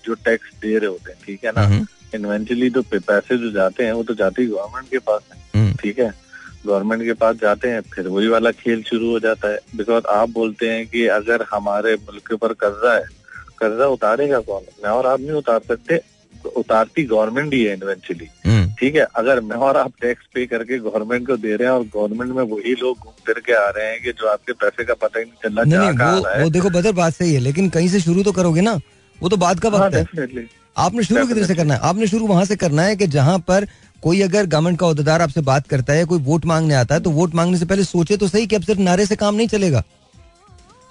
जो 0.06 0.14
टैक्स 0.26 0.54
दे 0.62 0.78
रहे 0.78 0.90
होते 0.90 1.12
हैं 1.12 1.20
ठीक 1.26 1.46
है 1.46 1.52
ना? 1.52 1.66
हम्म, 1.66 1.86
इन्वेंचुअली 2.16 2.70
तो 2.70 2.82
पैसे 2.94 3.38
जो 3.38 3.52
जाते 3.52 3.84
हैं 3.84 3.92
वो 3.94 4.04
तो 4.04 4.14
जाते 4.14 4.42
ही 4.42 4.48
गवर्नमेंट 4.48 4.90
के 4.90 4.98
पास 5.00 5.22
है। 5.34 5.62
हम्म, 5.62 5.76
ठीक 5.76 6.00
है? 6.00 6.12
गवर्नमेंट 6.66 7.04
के 7.04 7.14
पास 7.14 7.36
जाते 7.36 7.70
हैं 7.70 7.82
फिर 7.94 8.08
वही 8.08 8.28
वाला 8.28 8.52
खेल 8.52 8.84
शुरू 8.84 9.10
हो 9.12 9.20
जाता 9.20 9.52
है। 9.52 9.60
बिकॉज़ 9.76 10.06
आप 10.10 10.30
बोलते 10.30 10.70
हैं 10.70 10.86
कि 10.88 11.06
अगर 11.08 11.46
हमारे 11.52 11.96
मुल्क 11.96 12.28
के 12.28 12.34
ऊपर 12.34 12.54
कर्जा 12.54 12.94
है 12.96 13.04
कर्जा 13.60 13.86
उतारेगा 13.88 14.40
कौन? 14.40 14.62
मैं 14.84 14.90
और 14.92 15.06
आप 15.08 15.20
नहीं 15.20 15.32
उतार 15.32 15.60
सकते। 15.68 16.00
उतारती 16.56 17.04
गवर्नमेंट 17.04 17.54
ही 17.54 17.64
है 17.64 17.74
इन्वेंचुअली 17.74 18.28
हम्म, 18.46 18.70
ठीक 18.80 18.96
है? 18.96 19.06
अगर 19.16 19.40
मैं 19.42 19.56
और 19.58 19.78
आप 19.78 19.94
टैक्स 20.02 20.26
पे 20.34 20.46
करके 20.46 20.78
गवर्नमेंट 20.80 21.26
को 21.28 21.38
दे 21.38 21.56
रहे 21.56 21.68
हैं 21.68 21.74
और 21.76 21.84
गवर्नमेंट 21.96 22.32
में 22.32 22.44
वही 22.44 22.74
लोग 22.74 22.98
घूम 22.98 23.14
फिर 23.26 23.40
के 23.46 23.54
आ 23.54 23.68
रहे 23.70 23.90
हैं 23.92 24.02
कि 24.04 24.12
जो 24.12 24.28
आपके 24.28 24.54
पैसे 24.54 24.84
का 24.84 24.94
पता 24.94 25.20
ही 25.20 25.26
नहीं 25.26 25.50
चल 25.50 25.56
रहा 25.56 25.64
नहीं 25.64 25.98
नहीं 25.98 26.22
वो 26.22 26.28
है। 26.30 26.44
वो 26.44 26.50
देखो 26.50 26.70
बदर 26.70 26.92
बात 26.92 27.14
सही 27.14 27.34
है 27.34 27.40
लेकिन 27.40 27.70
कहीं 27.70 27.88
से 27.88 28.00
शुरू 28.00 28.24
तो 28.24 28.32
करोगे 28.32 28.62
ना 28.62 28.80
वो 29.20 29.30
तो 29.30 29.38
बात 29.38 29.60
का 29.60 29.70
हाँ 29.70 29.80
वक्त 29.80 29.96
है। 29.96 30.04
आपने 30.78 31.04
शुरू 31.04 31.26
किधर 31.28 31.46
से 31.46 31.56
करना 31.56 31.74
है? 31.74 31.80
आपने 31.80 32.08
शुरू 32.08 32.28
वहाँ 32.28 32.46
से 32.46 32.56
करना 32.56 32.84
है 32.84 32.96
कि 32.96 33.08
जहाँ 33.08 33.38
पर 33.40 33.68
कोई 34.04 34.22
अगर 34.22 34.46
गवर्नमेंट 34.46 34.80
का 34.80 34.88
अहदेदार 34.88 35.22
आपसे 35.22 35.42
बात 35.42 35.68
करता 35.68 35.94
है, 35.94 36.06
कोई 36.06 36.20
वोट 36.20 36.46
मांगने 36.46 36.74
आता 36.76 36.96
है 36.96 37.02
तो 37.02 37.12
वोट 37.12 37.36
मांगने 37.36 37.58
से 37.58 37.66
पहले 37.66 37.84
सोचे 37.84 38.18
तो 38.18 38.28
सही 38.28 38.48
कि 38.48 38.56
अब 38.56 38.62
सिर्फ़ 38.62 38.82
नारे 38.82 39.06
से 39.06 39.16
काम 39.16 39.36
नहीं 39.36 39.48
चलेगा। 39.48 39.84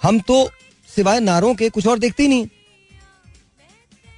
हम 0.01 0.19
तो 0.19 0.49
सिवाय 0.89 1.19
नारों 1.19 1.53
के 1.55 1.69
कुछ 1.69 1.87
और 1.87 1.99
देखते 1.99 2.23
ही 2.23 2.29
नहीं। 2.29 2.45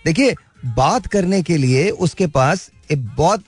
देखिए, 0.05 0.35
बात 0.67 1.07
करने 1.07 1.41
के 1.43 1.57
लिए 1.57 1.89
उसके 1.89 2.27
पास 2.29 2.69
एक 2.91 3.05
बहुत 3.07 3.43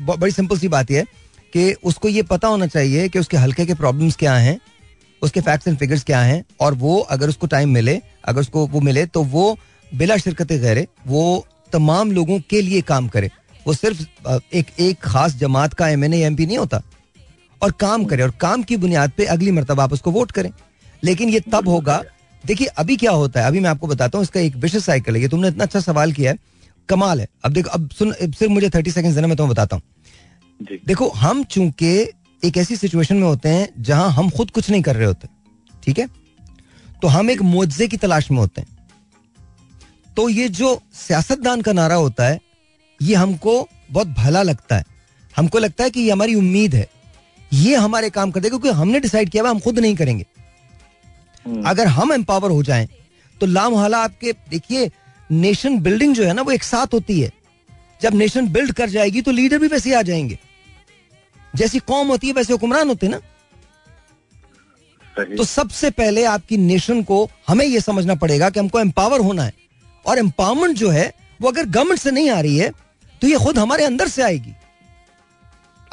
बड़ी 0.00 0.32
सिंपल 0.32 0.58
सी 0.58 0.68
बात 0.68 0.90
यह 0.90 1.04
कि 1.52 1.72
उसको 1.84 2.08
ये 2.08 2.22
पता 2.24 2.48
होना 2.48 2.66
चाहिए 2.66 3.08
कि 3.08 3.18
उसके 3.18 3.36
हल्के 3.36 3.66
के 3.66 3.74
प्रॉब्लम्स 3.74 4.16
क्या 4.16 4.34
हैं, 4.34 4.58
उसके 5.22 5.40
फैक्ट्स 5.40 5.68
एंड 5.68 5.78
फिगर्स 5.78 6.04
क्या 6.04 6.20
हैं, 6.20 6.44
और 6.60 6.74
वो 6.74 6.98
अगर 7.00 7.28
उसको 7.28 7.46
टाइम 7.46 7.70
मिले, 7.70 8.00
अगर 8.24 8.40
उसको 8.40 8.66
वो 8.66 8.80
मिले 8.80 9.06
तो 9.06 9.22
वो 9.24 9.58
बिला 9.92 10.16
शिरकत 10.16 10.52
गैरे 10.52 10.86
वो 11.06 11.46
तमाम 11.72 12.12
लोगों 12.12 12.38
के 12.50 12.60
लिए 12.62 12.80
काम 12.82 13.08
करे। 13.08 13.30
वो 13.66 13.74
सिर्फ़ 13.74 14.02
एक 14.54 14.66
एक 14.80 14.98
खास 15.02 15.34
जमात 15.36 15.74
का 15.74 15.88
एम 15.88 16.04
एन 16.04 16.14
एम 16.14 16.36
पी 16.36 16.46
नहीं 16.46 16.58
होता। 16.58 16.82
और 17.62 17.72
काम 17.80 18.04
करे 18.04 18.22
और 18.22 18.30
काम 18.40 18.62
की 18.62 18.76
बुनियाद 18.76 19.12
पे 19.16 19.24
अगली 19.26 19.50
मरतबा 19.50 19.84
आप 19.84 19.92
उसको 19.92 20.10
वोट 20.10 20.32
करें। 20.32 20.50
लेकिन 21.02 21.28
ये 21.28 21.40
तब 21.52 21.68
होगा 21.68 22.02
देखिए 22.44 22.66
अभी 22.78 22.96
क्या 22.96 23.10
होता 23.12 23.40
है 23.40 23.46
अभी 23.46 23.60
मैं 23.60 23.70
आपको 23.70 23.86
बताता 23.86 24.18
हूँ 24.18 24.24
इसका 24.24 24.40
एक 24.40 24.56
विशेष 24.56 24.84
साइकिल 24.84 25.16
है। 25.16 25.22
ये 25.22 25.28
तुमने 25.28 25.48
इतना 25.48 25.64
अच्छा 25.64 25.80
सवाल 25.80 26.12
किया 26.12 26.32
है 26.32 26.38
कमाल 26.88 27.20
है। 27.20 27.26
अब 27.44 27.52
देखो 27.52 27.70
अब 27.70 27.88
सुन 27.90 28.12
सिर्फ़ 28.12 28.52
मुझे 28.52 28.70
थर्टी 28.70 28.90
सेकेंड 28.90 29.14
देना 29.14 29.26
मैं 29.26 29.36
तुम्हें 29.36 29.52
बताता 29.52 29.76
हूँ। 29.76 29.82
देखो 30.86 31.08
हम 31.16 31.42
चूँकि 31.44 31.96
एक 32.42 32.56
ऐसी 32.56 32.76
सिचुएशन 32.76 33.16
में 33.16 33.22
होते 33.22 33.48
हैं 33.48 33.68
जहाँ 33.82 34.10
हम 34.12 34.30
खुद 34.30 34.50
कुछ 34.50 34.70
नहीं 34.70 34.82
कर 34.82 34.96
रहे 34.96 35.06
होते 35.06 35.28
ठीक 35.82 35.98
है? 35.98 36.06
तो 37.02 37.08
हम 37.08 37.30
एक 37.30 37.42
मुआवजे 37.42 37.86
की 37.88 37.96
तलाश 37.96 38.30
में 38.30 38.38
होते 38.38 38.60
हैं। 38.60 38.75
तो 40.16 40.28
ये 40.28 40.48
जो 40.48 40.80
सियासतदान 40.96 41.62
का 41.62 41.72
नारा 41.72 41.94
होता 41.94 42.26
है 42.26 42.40
ये 43.00 43.14
हमको 43.14 43.68
बहुत 43.90 44.08
भला 44.08 44.42
लगता 44.42 44.76
है। 44.76 44.84
हमको 45.34 45.58
लगता 45.58 45.84
है 45.84 45.90
कि 45.90 46.00
ये 46.00 46.10
हमारी 46.10 46.34
उम्मीद 46.34 46.74
है। 46.74 46.86
ये 47.52 47.74
हमारे 47.76 48.10
काम 48.10 48.30
कर 48.30 48.40
देगा 48.40 48.58
क्योंकि 48.58 48.78
हमने 48.78 49.00
डिसाइड 49.00 49.30
किया 49.30 49.42
हुआ 49.42 49.50
हम 49.50 49.58
खुद 49.60 49.78
नहीं 49.78 49.96
करेंगे। 49.96 50.26
हम्म, 51.46 51.62
अगर 51.62 51.86
हम 51.88 52.12
एम्पावर 52.12 52.50
हो 52.50 52.62
जाएँ 52.62 52.88
तो 53.40 53.46
लामहला 53.46 53.98
आपके 53.98 54.32
देखिए 54.50 54.90
नेशन 55.30 55.78
बिल्डिंग 55.80 56.14
जो 56.14 56.24
है 56.24 56.32
ना 56.32 56.42
वो 56.42 56.52
एक 56.52 56.62
साथ 56.62 56.94
होती 56.94 57.20
है। 57.20 57.30
जब 58.00 58.14
नेशन 58.14 58.48
बिल्ड 58.48 58.72
कर 58.72 58.88
जाएगी 58.88 59.22
तो 59.22 59.30
लीडर 59.32 59.58
भी 59.58 59.66
वैसे 59.66 59.94
आ 59.94 60.02
जाएँगे। 60.02 60.38
जैसी 61.54 61.78
कौम 61.78 62.08
होती 62.08 62.26
है 62.26 62.32
वैसे 62.32 62.52
हुक्मरान 62.52 62.88
होते 62.88 63.08
ना। 63.08 63.20
तो 65.36 65.44
सबसे 65.44 65.90
पहले 65.90 66.24
आपकी 66.24 66.56
नेशन 66.56 67.02
को 67.02 67.28
हमें 67.48 67.64
यह 67.66 67.80
समझना 67.80 68.14
पड़ेगा 68.14 68.50
कि 68.50 68.60
हमको 68.60 68.80
एम्पावर 68.80 69.20
होना 69.20 69.42
है। 69.42 69.52
और 70.06 70.18
एम्पावरमेंट 70.18 70.76
जो 70.76 70.90
है 70.90 71.12
वो 71.40 71.48
अगर 71.48 71.64
गवर्नमेंट 71.66 72.00
से 72.00 72.10
नहीं 72.10 72.30
आ 72.30 72.40
रही 72.40 72.56
है 72.58 72.70
तो 73.22 73.28
ये 73.28 73.38
खुद 73.38 73.58
हमारे 73.58 73.84
अंदर 73.84 74.08
से 74.08 74.22
आएगी। 74.22 74.52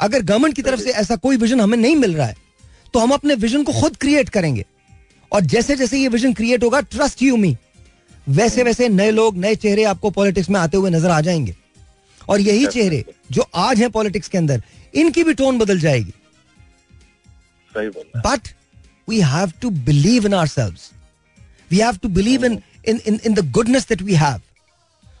अगर 0.00 0.22
गवर्नमेंट 0.22 0.54
की 0.56 0.62
तरफ़ 0.62 0.80
से 0.80 0.90
ऐसा 0.92 1.16
कोई 1.16 1.36
विजन 1.36 1.60
हमें 1.60 1.76
नहीं 1.78 1.96
मिल 1.96 2.14
रहा 2.14 2.26
है 2.26 2.36
तो 2.94 3.00
हम 3.00 3.10
अपने 3.12 3.34
विजन 3.36 3.62
को 3.62 3.72
खुद 3.72 3.96
क्रिएट 3.96 4.28
करेंगे। 4.28 4.64
और 5.32 5.40
जैसे 5.42 5.76
जैसे 5.76 5.98
ये 5.98 6.08
विजन 6.08 6.32
क्रिएट 6.32 6.64
होगा 6.64 6.80
ट्रस्ट 6.82 7.22
यू 7.22 7.36
मी 7.36 7.56
वैसे 8.26 8.62
वैसे 8.62 8.88
नए 8.88 9.10
लोग 9.10 9.36
नए 9.36 9.54
चेहरे 9.56 9.84
आपको 9.84 10.10
पॉलिटिक्स 10.10 10.50
में 10.50 10.58
आते 10.60 10.76
हुए 10.76 10.90
नज़र 10.90 11.10
आ 11.10 11.20
जाएँगे। 11.20 11.54
और 12.28 12.40
यही 12.40 12.66
चेहरे 12.66 13.04
जो 13.32 13.46
आज 13.54 13.80
हैं 13.80 13.90
पॉलिटिक्स 13.90 14.28
के 14.28 14.38
अंदर 14.38 14.62
इनकी 14.94 15.24
भी 15.24 15.34
टोन 15.34 15.58
बदल 15.58 15.80
जाएगी। 15.80 16.12
सही 17.72 17.88
but 18.18 18.48
we 19.08 19.20
have 19.22 19.52
to 19.62 19.70
believe 19.70 20.26
in 20.26 20.34
ourselves 20.46 20.76
we 21.70 21.78
have 21.78 21.96
to 21.96 22.08
believe 22.10 22.44
in 22.44 22.60
in 22.88 23.00
in 23.06 23.20
in 23.26 23.34
the 23.34 23.50
goodness 23.52 23.88
that 23.88 24.02
we 24.02 24.14
have 24.14 24.40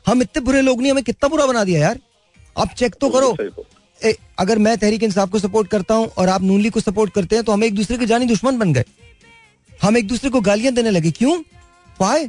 हम 0.06 0.22
इतने 0.22 0.40
बुरे 0.44 0.60
लोग 0.62 0.80
नहीं 0.80 0.90
हमें 0.92 1.04
कितना 1.04 1.28
बुरा 1.28 1.46
बना 1.46 1.64
दिया 1.64 1.80
यार। 1.80 1.98
आप 2.56 2.74
चेक 2.76 2.94
तो 3.00 3.08
करो। 3.10 3.36
ए, 4.00 4.16
अगर 4.38 4.58
मैं 4.58 4.76
तहरीक 4.78 5.02
इंसाफ 5.02 5.30
को 5.30 5.38
सपोर्ट 5.38 5.68
करता 5.68 5.94
हूँ 5.94 6.06
और 6.08 6.28
आप 6.28 6.42
नूनली 6.42 6.70
को 6.70 6.80
सपोर्ट 6.80 7.12
करते 7.12 7.36
हैं 7.36 7.44
तो 7.44 7.52
हम 7.52 7.64
एक 7.64 7.74
दूसरे 7.74 7.96
के 7.98 8.06
जानी 8.06 8.26
दुश्मन 8.26 8.58
बन 8.58 8.72
गए। 8.72 8.84
हम 9.82 9.96
एक 9.96 10.06
दूसरे 10.08 10.30
को 10.30 10.40
गालियाँ 10.40 10.72
देने 10.74 10.90
लगे। 10.90 11.10
क्यों? 11.10 11.36
वाई 12.00 12.28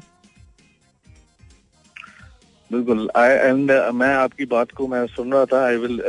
बिल्कुल। 2.71 3.09
आई 3.15 3.29
एंड 3.29 3.71
uh, 3.71 3.91
मैं 3.93 4.13
आपकी 4.15 4.45
बात 4.45 4.71
को 4.77 4.87
मैं 4.87 5.05
सुन 5.07 5.31
रहा 5.33 5.45
था। 5.45 5.65
I 5.65 5.75
will 5.77 5.99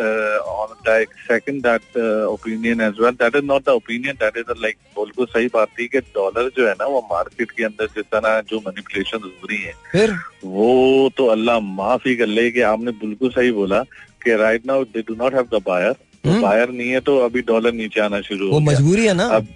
second 1.28 1.62
that 1.62 1.96
opinion 2.28 2.80
as 2.80 3.00
well 3.00 3.14
that 3.22 3.36
is 3.36 3.44
not 3.44 3.64
the 3.64 3.68
opinion 3.80 4.14
that 4.20 4.36
is 4.38 4.52
like 4.62 4.76
बिल्कुल 4.98 5.26
सही 5.26 5.46
बात 5.54 5.68
थी 5.78 5.86
कि 5.88 6.00
डॉलर 6.16 6.50
जो 6.56 6.66
है 6.68 6.72
ना 6.80 6.86
वो 6.86 7.00
मार्केट 7.12 7.50
के 7.50 7.64
अंदर 7.64 7.86
जिस 7.96 8.04
तरह 8.12 8.40
जो 8.50 8.60
मैनिपुलेशन 8.66 9.18
हो 9.24 9.46
रही 9.50 9.62
है 9.62 9.72
फिर? 9.92 10.14
वो 10.44 11.10
तो 11.16 11.26
अल्लाह 11.34 11.60
माफ़ 11.76 12.08
ही 12.08 12.14
कर 12.16 12.26
ले 12.26 12.50
कि 12.50 12.60
आपने 12.72 12.90
बिल्कुल 13.04 13.30
सही 13.30 13.50
बोला 13.58 13.82
कि 14.24 14.36
right 14.36 14.66
now 14.66 14.84
they 14.94 15.02
do 15.08 15.14
not 15.14 15.34
have 15.34 15.48
the 15.52 15.62
buyer 15.66 15.94
buyer 16.26 16.70
नहीं 16.70 16.90
है 16.90 17.00
तो 17.06 17.18
अभी 17.24 17.40
डॉलर 17.48 17.72
नीचे 17.72 18.00
आना 18.00 18.20
शुरू 18.28 18.50
हो 18.52 18.60
मजबूरी 18.60 19.06
है 19.06 19.14
ना? 19.14 19.26
अब 19.26 19.46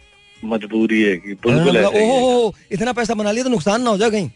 मजबूरी 0.44 1.00
है 1.02 1.16
कि 1.16 1.32
बिल्कुल 1.46 1.76
इतना 2.72 2.92
पैसा 2.92 3.14
बना 3.14 3.32
लिया 3.32 3.44
तो 3.44 3.50
नुकसान 3.50 3.82
ना 3.82 3.90
हो 3.90 3.98
जाए 3.98 4.10
कहीं। 4.10 4.30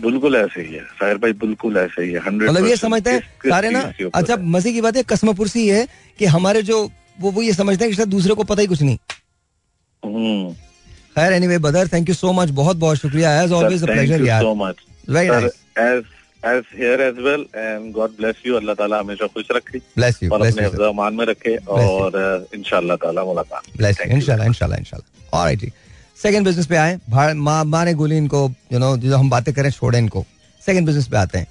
बिल्कुल 0.00 0.36
ऐसे 0.36 0.62
ही 0.62 0.74
है। 0.74 0.82
साहिर 1.00 1.18
भाई 1.18 1.32
बिल्कुल 1.40 1.76
ऐसे 1.76 2.02
ही 2.02 2.12
है 2.12 2.20
हंड्रेड 2.26 2.50
मतलब 2.50 2.66
ये 2.66 2.76
समझते 2.76 3.10
हैं 3.10 3.20
सारे 3.48 3.70
ना 3.70 3.80
अच्छा 4.14 4.36
मज़े 4.54 4.72
की 4.72 4.80
बात 4.80 4.96
है 4.96 5.02
कसमपुरसी 5.10 5.66
है 5.68 5.86
कि 6.18 6.24
हमारे 6.36 6.62
जो 6.62 6.82
वो 7.20 7.30
वो 7.30 7.42
ये 7.42 7.52
समझते 7.52 7.84
हैं 7.84 7.94
कि 7.94 8.04
दूसरे 8.10 8.34
को 8.34 8.44
पता 8.44 8.60
ही 8.60 8.66
कुछ 8.66 8.82
नहीं। 8.82 8.98
हम्म। 10.02 10.52
खैर 11.16 11.32
anyway 11.32 11.58
brother 11.68 11.88
thank 11.92 12.08
you 12.08 12.14
so 12.14 12.32
much 12.32 12.50
बहुत 12.62 12.76
बहुत 12.76 12.96
शुक्रिया। 12.98 13.40
एज 13.42 13.52
ऑलवेज 13.52 13.82
अ 13.82 13.86
प्लेजर 13.86 14.24
यार। 14.26 14.42
So 14.42 14.54
much 14.64 14.76
very 15.10 15.28
nice 15.28 15.62
as 15.78 16.02
as 16.50 16.70
here 16.76 16.94
as 17.02 17.18
well 17.24 17.42
and 17.64 17.90
God 17.96 18.14
bless 18.20 18.38
you 18.46 18.54
Allah 18.56 18.74
ताला 18.74 18.98
हमेशा 19.00 19.26
खुश 19.34 19.48
रखे। 19.56 19.78
Bless 19.98 20.16
you 20.22 20.30
और 20.32 20.46
अपने 20.46 20.68
ज़मान 20.70 21.14
में 21.14 21.24
रखे 21.26 21.54
और 21.74 22.16
इंशाल्लाह 22.54 22.96
ताला 23.04 23.24
मुलाकात। 23.24 23.68
Bless 23.76 24.00
you 24.00 24.08
इंशाल्लाह 24.16 24.46
इंशाल्लाह 24.46 24.78
इंशाल्लाह 24.78 25.38
ऑलराइट 25.38 25.58
जी। 25.60 25.70
सेकंड 26.18 26.44
बिज़नेस 26.46 26.66
पे 26.66 26.76
आए 26.76 26.98
माँ 27.34 27.84
ने 27.84 27.94
गोली 27.94 28.16
इनको 28.16 28.50
यू 28.72 28.78
नो 28.78 28.96
जो 28.96 29.16
हम 29.16 29.30
बातें 29.30 29.52
करें, 29.54 29.70
छोड़े 29.70 29.98
इनको। 29.98 30.24
सेकंड 30.62 30.86
बिज़नेस 30.86 31.06
पे 31.08 31.16
आते 31.16 31.38
हैं। 31.38 31.46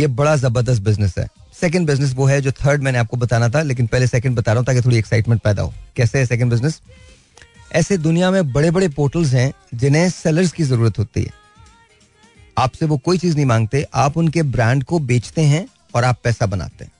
ये 0.00 0.06
बड़ा 0.08 0.34
ज़बरदस्त 0.36 0.82
बिज़नेस 0.82 1.14
है। 1.18 1.26
सेकंड 1.60 1.86
बिज़नेस 1.86 2.14
वो 2.14 2.26
है 2.26 2.40
जो 2.40 2.52
थर्ड 2.52 2.82
मैंने 2.82 2.98
आपको 2.98 3.16
बताना 3.16 3.48
था, 3.48 3.62
लेकिन 3.62 3.86
पहले 3.86 4.06
सेकंड 4.06 4.36
बता 4.36 4.52
रहा 4.52 4.58
हूँ 4.58 4.66
ताकि 4.66 4.80
थोड़ी 4.80 4.96
एक्साइटमेंट 4.98 5.40
पैदा 5.42 5.62
हो। 5.62 5.72
कैसे 5.96 6.18
है 6.18 6.26
सेकंड 6.26 6.50
बिज़नेस 6.50 6.80
ऐसे 7.72 7.96
दुनिया 7.98 8.30
में 8.30 8.52
बड़े 8.52 8.70
बड़े 8.70 8.88
पोर्टल्स 8.88 9.32
हैं, 9.32 9.52
जिन्हें 9.74 10.08
सेलर्स 10.10 10.52
की 10.52 10.62
ज़रूरत 10.62 10.98
होती 10.98 11.22
है। 11.22 11.30
आपसे 12.58 12.86
वो 12.86 12.96
कोई 12.98 13.18
चीज़ 13.18 13.36
नहीं 13.36 13.46
मांगते। 13.46 13.86
आप 13.94 14.16
उनके 14.16 14.42
ब्रांड 14.42 14.84
को 14.84 14.98
बेचते 15.00 15.42
हैं 15.42 15.66
और 15.94 16.04
आप 16.04 16.18
पैसा 16.24 16.46
बनाते 16.46 16.84
हैं। 16.84 16.92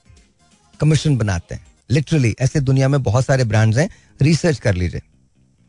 कमीशन 0.79 1.17
बनाते 1.17 1.55
हैं। 1.55 1.65
लिटरली 1.89 2.35
ऐसे 2.39 2.59
दुनिया 2.61 2.87
में 2.87 3.01
बहुत 3.03 3.25
सारे 3.25 3.43
ब्रांड्स 3.43 3.77
हैं। 3.77 3.89
रिसर्च 4.21 4.59
कर 4.59 4.73
लीजिए। 4.73 5.01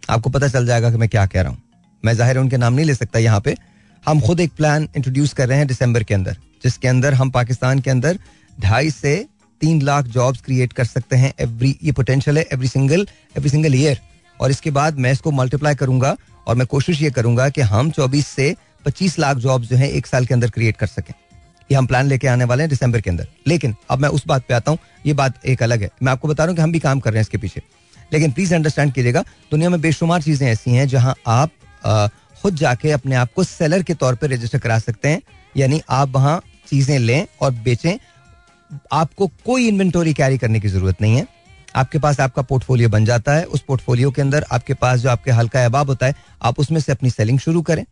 आपको 0.08 0.30
पता 0.30 0.48
चल 0.48 0.66
जाएगा 0.66 0.90
कि 0.90 0.96
मैं 0.96 1.08
क्या 1.08 1.26
कह 1.26 1.42
रहा 1.42 1.50
हूँ। 1.50 1.62
मैं 2.02 2.14
ज़ाहिर 2.14 2.38
उनके 2.38 2.56
नाम 2.56 2.74
नहीं 2.74 2.86
ले 2.86 2.94
सकता 2.94 3.18
यहाँ 3.18 3.40
पे। 3.40 3.56
हम 4.04 4.20
खुद 4.20 4.40
एक 4.40 4.52
प्लान 4.56 4.88
इंट्रोड्यूस 4.96 5.32
कर 5.32 5.48
रहे 5.48 5.58
हैं 5.58 5.66
दिसंबर 5.66 6.02
के 6.02 6.14
अंदर, 6.14 6.36
जिसके 6.64 6.88
अंदर 6.88 7.14
हम 7.14 7.30
पाकिस्तान 7.30 7.80
के 7.80 7.90
अंदर 7.90 8.18
ढाई 8.60 8.90
से 8.90 9.16
तीन 9.62 9.80
लाख 9.82 10.06
जॉब्स 10.08 10.40
क्रिएट 10.40 10.72
कर 10.72 10.84
सकते 10.84 11.16
हैं 11.16 11.32
एवरी 11.40 11.76
ये 11.82 11.92
पोटेंशियल 11.92 12.38
है 12.38 12.46
every 12.52 12.68
single 12.68 13.06
every 13.36 13.50
single 13.50 13.74
year 13.74 14.00
और 14.40 14.50
इसके 14.50 14.70
बाद 14.70 14.98
मैं 14.98 15.12
इसको 15.12 15.30
मल्टीप्लाई 15.32 15.74
करूँगा 15.74 16.16
और 16.46 16.56
मैं 16.56 16.66
कोशिश 16.66 17.00
ये 17.02 17.10
करूँगा 17.10 17.48
कि 17.48 17.60
हम 17.62 17.90
24 17.90 18.26
से 18.26 18.54
25 18.84 19.18
लाख 19.18 19.36
जॉब 19.36 19.62
जो 19.62 19.76
है 19.76 19.90
एक 19.90 20.06
साल 20.06 20.26
के 20.26 20.34
अंदर 20.34 20.50
क्रिएट 20.50 20.76
कर 20.76 20.86
सकें। 20.86 21.12
ये 21.70 21.76
हम 21.76 21.86
प्लान 21.86 22.06
लेके 22.06 22.28
आने 22.28 22.44
वाले 22.44 22.62
हैं 22.62 22.70
दिसंबर 22.70 23.00
के 23.00 23.10
अंदर। 23.10 23.26
लेकिन 23.46 23.74
अब 23.90 23.98
मैं 23.98 24.08
उस 24.08 24.26
बात 24.26 24.44
पे 24.48 24.54
आता 24.54 24.70
हूँ, 24.70 24.78
ये 25.06 25.12
बात 25.14 25.44
एक 25.46 25.62
अलग 25.62 25.82
है। 25.82 25.90
मैं 26.02 26.12
आपको 26.12 26.28
बता 26.28 26.44
रहा 26.44 26.50
हूँ 26.50 26.56
कि 26.56 26.62
हम 26.62 26.72
भी 26.72 26.78
काम 26.78 27.00
कर 27.00 27.10
रहे 27.10 27.18
हैं 27.18 27.22
इसके 27.22 27.38
पीछे। 27.38 27.62
लेकिन 28.12 28.32
प्लीज़ 28.32 28.54
अंडरस्टैंड 28.54 28.92
कीजिएगा, 28.92 29.24
दुनिया 29.50 29.70
में 29.70 29.80
बेशुमार 29.80 30.22
चीज़ें 30.22 30.46
ऐसी 30.48 30.70
हैं 30.70 30.86
जहाँ 30.88 31.14
आप 31.26 31.50
खुद 32.42 32.54
जाके 32.54 32.90
अपने 32.92 33.14
आप 33.16 33.32
को 33.32 33.44
सेलर 33.44 33.82
के 33.82 33.94
तौर 33.94 34.14
पर 34.14 34.30
रजिस्टर 34.30 34.58
करा 34.58 34.78
सकते 34.78 35.08
हैं, 35.08 35.22
यानी 35.54 35.80
आप 35.90 36.10
वहाँ 36.10 36.40
चीज़ें 36.68 36.98
लें 36.98 37.26
और 37.40 37.50
बेचें। 37.54 37.96
आपको 38.92 39.26
कोई 39.44 39.66
इन्वेंटोरी 39.68 40.12
कैरी 40.14 40.38
करने 40.38 40.60
की 40.60 40.68
ज़रूरत 40.68 41.02
नहीं 41.02 41.16
है। 41.16 41.26
आपके 41.76 41.98
पास 41.98 42.20
आपका 42.20 42.42
पोर्टफोलियो 42.42 42.88
बन 42.88 43.04
जाता 43.04 43.34
है, 43.34 43.44
उस 43.44 43.60
पोर्टफोलियो 43.60 44.10
के 44.10 44.22
अंदर 44.22 44.44
आपके 44.52 44.74
पास 44.74 45.00
जो 45.00 45.08
आपके 45.10 45.30
हल्का 45.30 45.62
अहबाब 45.62 45.88
होता 45.88 46.06
है, 46.06 46.14
आप 46.42 46.60
उसमें 46.60 46.80
से 46.80 46.92
अपनी 46.92 47.10
सेलिंग 47.10 47.38
शुरू 47.38 47.62
करें। 47.62 47.84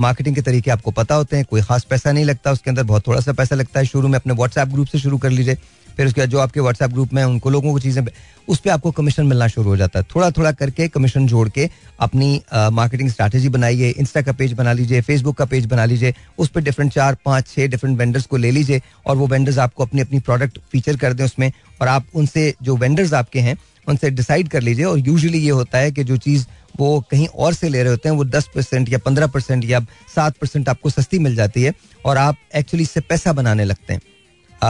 मार्केटिंग 0.00 0.34
के 0.34 0.42
तरीके 0.42 0.70
आपको 0.70 0.90
पता 0.90 1.14
होते 1.14 1.36
हैं, 1.36 1.44
कोई 1.44 1.62
खास 1.62 1.84
पैसा 1.84 2.12
नहीं 2.12 2.24
लगता, 2.24 2.52
उसके 2.52 2.70
अंदर 2.70 2.82
बहुत 2.82 3.06
थोड़ा 3.06 3.20
सा 3.20 3.32
पैसा 3.32 3.56
लगता 3.56 3.80
है, 3.80 3.86
शुरू 3.86 4.08
में 4.08 4.18
अपने 4.18 4.34
व्हाट्सएप 4.34 4.68
ग्रुप 4.68 4.86
से 4.86 4.98
शुरू 4.98 5.18
कर 5.18 5.30
लीजिए। 5.30 5.58
फिर 5.96 6.06
उसके 6.06 6.20
बाद 6.20 6.30
जो 6.30 6.38
आपके 6.38 6.60
व्हाट्सएप 6.60 6.90
ग्रुप 6.90 7.12
में 7.12 7.22
उनको 7.24 7.50
लोगों 7.50 7.72
को 7.72 7.78
चीज़ें 7.80 8.06
उस 8.48 8.58
पर 8.60 8.70
आपको 8.70 8.90
कमीशन 8.90 9.26
मिलना 9.26 9.46
शुरू 9.48 9.68
हो 9.68 9.76
जाता 9.76 9.98
है। 9.98 10.04
थोड़ा 10.14 10.30
थोड़ा 10.30 10.50
करके 10.52 10.88
कमीशन 10.88 11.26
जोड़ 11.26 11.48
के 11.48 11.68
अपनी 12.00 12.40
मार्केटिंग 12.72 13.10
स्ट्रैटेजी 13.10 13.48
बनाइए 13.48 13.90
इंस्टा 13.90 14.22
का 14.22 14.32
पेज 14.32 14.52
बना 14.52 14.72
लीजिए 14.72 15.00
फेसबुक 15.02 15.36
का 15.36 15.44
पेज 15.44 15.66
बना 15.66 15.84
लीजिए, 15.84 16.14
उस 16.38 16.48
पर 16.48 16.60
डिफरेंट 16.62 16.92
चार, 16.92 17.16
पाँच 17.24 17.48
छः 17.48 17.68
डिफरेंट 17.68 17.98
वेंडर्स 17.98 18.26
को 18.26 18.36
ले 18.36 18.50
लीजिए 18.50 18.82
और 19.06 19.16
वो 19.16 19.26
वेंडर्स 19.26 19.58
आपको 19.58 19.84
अपनी 19.84 20.00
अपनी 20.00 20.20
प्रोडक्ट 20.20 20.58
फीचर 20.72 20.96
कर 20.96 21.12
दें 21.12 21.24
उसमें 21.24 21.50
और 21.80 21.88
आप 21.88 22.06
उनसे 22.14 22.52
जो 22.62 22.76
वेंडर्स 22.76 23.12
आपके 23.14 23.40
हैं, 23.40 23.56
उनसे 23.86 24.10
डिसाइड 24.10 24.48
कर 24.48 24.62
लीजिए 24.62 24.84
और 24.84 24.98
यूजली 24.98 25.38
ये 25.38 25.50
होता 25.50 25.78
है 25.78 25.90
कि 25.92 26.04
जो 26.04 26.16
चीज़ 26.18 26.46
वो 26.78 27.00
कहीं 27.10 27.26
और 27.28 27.54
से 27.54 27.68
ले 27.68 27.82
रहे 27.82 27.90
होते 27.90 28.08
हैं, 28.08 28.16
वो 28.16 28.24
दस 28.24 28.48
परसेंट 28.54 28.92
या 28.92 28.98
पंद्रह 28.98 29.26
परसेंट 29.26 29.64
या 29.64 29.80
सात 30.14 30.36
परसेंट 30.36 30.68
आपको 30.68 30.90
सस्ती 30.90 31.18
मिल 31.18 31.36
जाती 31.36 31.62
है 31.62 31.72
और 32.04 32.16
आप 32.18 32.36
एक्चुअली 32.54 32.82
इससे 32.82 33.00
पैसा 33.00 33.32
बनाने 33.32 33.64
लगते 33.64 33.92
हैं। 33.92 34.00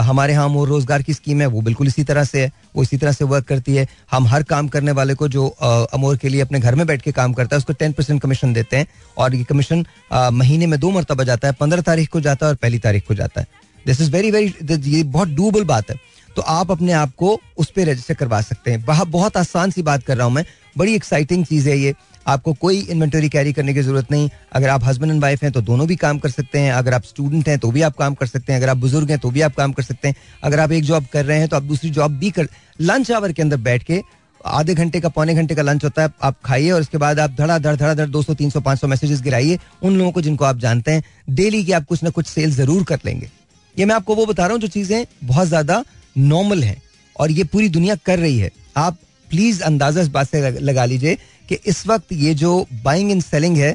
हमारे 0.01 0.33
यहाँ 0.33 0.45
अमोर 0.45 0.69
रोज़गार 0.69 1.03
की 1.03 1.15
स्कीम 1.15 1.41
है, 1.41 1.47
वो 1.47 1.61
बिल्कुल 1.63 1.87
इसी 1.87 2.05
तरह 2.05 2.25
से 2.25 2.43
है, 2.43 2.51
वो 2.77 2.83
इसी 2.83 2.97
तरह 2.97 3.13
से 3.13 3.25
वर्क 3.25 3.45
करती 3.47 3.75
है। 3.77 3.87
हम 4.11 4.27
हर 4.27 4.43
काम 4.45 4.69
करने 4.69 4.93
वाले 4.93 5.15
को 5.15 5.29
जो 5.29 5.47
अमोर 5.47 6.17
के 6.17 6.29
लिए 6.29 6.41
अपने 6.41 6.61
घर 6.61 6.75
में 6.75 6.87
बैठ 6.87 7.03
के 7.03 7.13
काम 7.13 7.33
करता 7.33 7.57
है, 7.57 7.59
उसको 7.59 7.73
टेन 7.73 7.93
परसेंट 7.93 8.21
कमीशन 8.23 8.53
देते 8.53 8.77
हैं 8.77 8.87
और 9.17 9.35
ये 9.35 9.45
कमीशन 9.45 9.85
महीने 10.13 10.67
में 10.67 10.79
दो 10.81 10.91
मरतबा 10.91 11.25
जाता 11.25 11.49
है, 11.49 11.55
पंद्रह 11.55 11.83
तारीख 11.83 12.11
को 12.11 12.21
जाता 12.21 12.47
है 12.47 12.53
और 12.53 12.57
पहली 12.57 12.79
तारीख 12.79 13.07
को 13.09 13.15
जाता 13.15 13.41
है। 13.41 13.47
दिस 13.87 14.01
इज़ 14.01 14.11
वेरी 14.11 14.31
वेरी 14.31 14.55
ये 14.89 15.03
बहुत 15.05 15.29
डूबल 15.31 15.65
बात 15.65 15.91
है। 15.91 15.97
तो 16.37 16.43
आप 16.43 16.71
अपने 16.71 16.93
आप 16.95 17.13
को 17.17 17.39
उस 17.59 17.71
पर 17.71 17.87
रजिस्टर 17.87 18.15
करवा 18.15 18.41
सकते 18.43 18.71
हैं। 18.71 18.85
बहुत 18.85 19.37
आसान 19.37 19.71
सी 19.71 19.83
बात 19.83 20.03
कर 20.05 20.17
रहा 20.17 20.27
हूँ 20.27 20.35
मैं, 20.35 20.45
बड़ी 20.77 20.95
एक्साइटिंग 20.95 21.45
चीज़ 21.45 21.69
है 21.69 21.79
ये। 21.79 21.95
आपको 22.27 22.53
कोई 22.55 22.79
इन्वेंटरी 22.81 23.29
कैरी 23.29 23.53
करने 23.53 23.75
की 23.75 23.83
ज़रूरत 23.83 24.11
नहीं। 24.11 24.29
अगर 24.53 24.69
आप 24.69 24.85
हस्बैंड 24.85 25.13
एंड 25.13 25.23
वाइफ 25.23 25.43
हैं 25.43 25.53
तो 25.53 25.61
दोनों 25.63 25.87
भी 25.87 25.97
काम 25.99 26.19
कर 26.19 26.31
सकते 26.31 26.59
हैं। 26.59 26.73
अगर 26.73 26.95
आप 26.95 27.05
स्टूडेंट 27.05 27.49
हैं 27.49 27.59
तो 27.59 27.71
भी 27.71 27.83
आप 27.83 27.97
काम 27.97 28.15
कर 28.15 28.27
सकते 28.27 28.53
हैं। 28.53 28.61
अगर 28.61 28.71
आप 28.71 28.77
बुज़ुर्ग 28.79 29.11
हैं 29.11 29.19
तो 29.19 29.31
भी 29.31 29.41
आप 29.43 29.55
काम 29.57 29.73
कर 29.73 29.83
सकते 29.83 30.09
हैं। 30.09 30.15
अगर 30.43 30.61
आप 30.61 30.73
एक 30.73 30.85
जॉब 30.85 31.07
कर 31.13 31.25
रहे 31.25 31.39
हैं 31.39 31.49
तो 31.49 31.57
आप 31.57 31.63
दूसरी 31.65 31.91
जॉब 31.93 32.19
भी 32.19 32.31
कर 32.31 32.49
लंच 32.81 33.11
आवर 33.13 33.33
के 33.33 33.43
अंदर 33.43 33.57
बैठ 33.59 33.83
के 33.83 34.03
आधे 34.41 34.75
घंटे 34.75 35.01
का, 35.01 35.09
पौने 35.09 35.35
घंटे 35.35 35.55
का 35.55 35.63
लंच 35.63 35.85
होता 35.85 36.03
है, 36.03 36.09
आप 36.23 36.37
खाइए 36.45 36.71
और 36.71 36.81
उसके 36.81 36.99
बाद 36.99 37.21
आप 37.21 37.31
धड़ा 37.33 37.59
धड़ 37.59 37.75
धड़ा 37.77 37.93
धड़, 37.95 38.07
दो 38.07 38.23
सौ, 38.23 38.35
तीन 38.35 38.51
सौ, 38.51 38.61
पाँच 38.61 38.81
सौ 38.81 38.89
मैसेजेस 38.89 39.21
गिराइए 39.23 39.59
उन 39.83 39.97
लोगों 39.99 40.11
को 40.13 40.21
जिनको 40.21 40.45
आप 40.45 40.59
जानते 40.59 40.93
हैं। 40.93 41.03
डेली 41.31 41.63
की 41.65 41.73
आप 41.73 41.87
कुछ 41.87 42.03
ना 42.03 42.11
कुछ 42.11 42.27
सेल 42.27 42.51
ज़रूर 42.53 42.85
कर 42.85 42.99
लेंगे। 43.05 43.29
ये 43.77 43.85
मैं 43.85 43.95
आपको 43.95 44.15
वो 44.15 44.27
बता 44.27 44.43
रहा 44.43 44.53
हूँ 44.53 44.61
जो 44.61 44.69
चीज़ें 44.69 45.05
बहुत 45.25 45.49
ज़्यादा 45.49 45.83
नॉर्मल 46.17 46.63
है 46.63 46.77
और 47.17 47.31
ये 47.31 47.45
पूरी 47.45 47.69
दुनिया 47.71 47.95
कर 47.97 48.19
रही 48.19 48.39
है। 48.39 48.51
आप 48.77 48.99
प्लीज़ 49.29 49.63
अंदाज़ा 49.63 50.01
इस 50.03 50.09
बात 50.09 50.29
से 50.29 50.51
लगा 50.53 50.85
लीजिए 50.85 51.17
कि 51.49 51.59
इस 51.67 51.87
वक्त 51.87 52.13
ये 52.13 52.35
जो 52.35 52.67
बाइंग 52.83 53.11
एंड 53.11 53.23
सेलिंग 53.23 53.57
है 53.57 53.75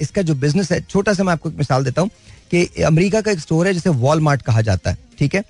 इसका 0.00 0.22
जो 0.22 0.34
बिज़नेस 0.34 0.72
है 0.72 0.80
छोटा 0.80 1.12
सा 1.12 1.24
मैं 1.24 1.32
आपको 1.32 1.50
एक 1.50 1.56
मिसाल 1.56 1.84
देता 1.84 2.02
हूँ 2.02 2.10
कि 2.50 2.82
अमेरिका 2.82 3.20
का 3.20 3.30
एक 3.30 3.40
स्टोर 3.40 3.66
है 3.66 3.72
जिसे 3.74 3.90
वॉलमार्ट 3.90 4.42
कहा 4.42 4.60
जाता 4.60 4.90
है 4.90 4.98
ठीक 5.18 5.34
है? 5.34 5.42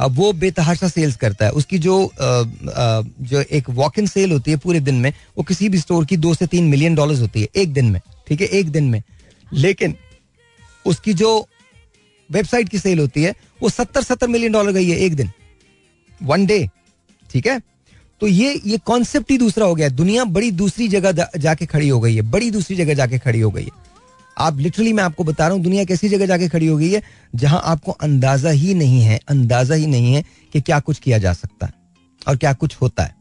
अब 0.00 0.14
वो 0.16 0.32
बेतहाशा 0.32 0.88
सेल्स 0.88 1.16
करता 1.16 1.44
है। 1.44 1.50
उसकी 1.52 1.78
जो 1.78 1.94
आ, 2.04 2.24
आ, 2.26 3.02
जो 3.20 3.40
एक 3.40 3.68
वॉक 3.70 3.98
इन 3.98 4.06
सेल 4.06 4.32
होती 4.32 4.50
है 4.50 4.56
पूरे 4.56 4.80
दिन 4.80 4.94
में 4.94 5.12
वो 5.38 5.44
किसी 5.44 5.68
भी 5.68 5.78
स्टोर 5.78 6.04
की 6.06 6.16
दो 6.16 6.34
से 6.34 6.46
तीन 6.46 6.68
मिलियन 6.68 6.94
डॉलर 6.94 7.20
होती 7.20 7.40
है 7.40 7.48
एक 7.56 7.72
दिन 7.72 7.90
में 7.90 8.00
ठीक 8.28 8.40
है? 8.40 8.46
एक 8.46 8.70
दिन 8.70 8.84
में। 8.84 9.02
लेकिन 9.52 9.94
उसकी 10.86 11.12
जो 11.14 11.46
वेबसाइट 12.30 12.68
की 12.68 12.78
सेल 12.78 12.98
होती 12.98 13.22
है 13.22 13.34
वो 13.62 13.68
सत्तर 13.68 14.02
सत्तर 14.02 14.28
मिलियन 14.28 14.52
डॉलर 14.52 14.72
गई 14.72 14.88
है 14.88 14.98
एक 14.98 15.14
दिन। 15.16 15.30
वन 16.22 16.46
डे 16.46 16.68
ठीक 17.30 17.46
है? 17.46 17.60
तो 18.20 18.26
ये 18.26 18.60
ये 18.66 18.78
कॉन्सेप्ट 18.78 19.30
ही 19.30 19.36
दूसरा 19.38 19.66
हो 19.66 19.74
गया 19.74 19.88
दुनिया 19.90 20.24
बड़ी 20.26 20.50
दूसरी 20.52 20.88
जगह 20.88 21.26
जाके 21.38 21.66
खड़ी 21.66 21.88
हो 21.88 22.00
गई 22.00 22.14
है। 22.14 22.22
बड़ी 22.22 22.50
दूसरी 22.50 22.76
जगह 22.76 22.94
जाके 22.94 23.18
खड़ी 23.18 23.40
हो 23.40 23.50
गई 23.50 23.64
है। 23.64 23.78
आप 24.36 24.58
लिटरली 24.58 24.92
मैं 24.92 25.04
आपको 25.04 25.24
बता 25.24 25.46
रहा 25.46 25.54
हूँ, 25.54 25.62
दुनिया 25.62 25.84
कैसी 25.84 26.08
जगह 26.08 26.26
जाके 26.26 26.48
खड़ी 26.48 26.66
हो 26.66 26.76
गई 26.76 26.90
है, 26.90 27.02
जहाँ 27.34 27.60
आपको 27.64 27.92
अंदाज़ा 27.92 28.50
ही 28.50 28.74
नहीं 28.74 29.00
है, 29.02 29.18
अंदाज़ा 29.28 29.74
ही 29.74 29.86
नहीं 29.86 30.12
है 30.14 30.24
कि 30.52 30.60
क्या 30.60 30.78
कुछ 30.80 30.98
किया 30.98 31.18
जा 31.18 31.32
सकता 31.32 31.66
है 31.66 31.72
और 32.22 32.36
क्या 32.36 32.52
कुछ 32.54 32.76
होता 32.82 33.02
है। 33.02 33.14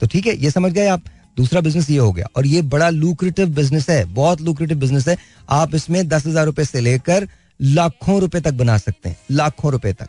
तो 0.00 0.06
ठीक 0.06 0.26
है, 0.26 0.36
ये 0.36 0.50
समझ 0.50 0.72
गए 0.72 0.86
आप? 0.88 1.02
दूसरा 1.36 1.60
बिज़नेस 1.60 1.90
ये 1.90 1.98
हो 1.98 2.12
गया। 2.12 2.26
और 2.36 2.46
ये 2.46 2.62
बड़ा 2.64 2.88
लुक्रेटिव 2.90 3.54
बिज़नेस 3.54 3.88
है, 3.90 4.04
बहुत 4.04 4.40
लुक्रेटिव 4.40 4.78
बिज़नेस 4.78 5.08
है। 5.08 5.16
आप 5.50 5.74
इसमें 5.74 6.06
दस 6.08 6.26
हज़ार 6.26 6.46
रुपए 6.46 6.64
से 6.64 6.80
लेकर 6.80 7.28
लाखों 7.60 8.20
रुपए 8.20 8.40
तक 8.40 8.54
बना 8.54 8.76
सकते 8.78 9.08
हैं, 9.08 9.16
लाखों 9.30 9.72
रुपए 9.72 9.92
तक। 9.92 10.08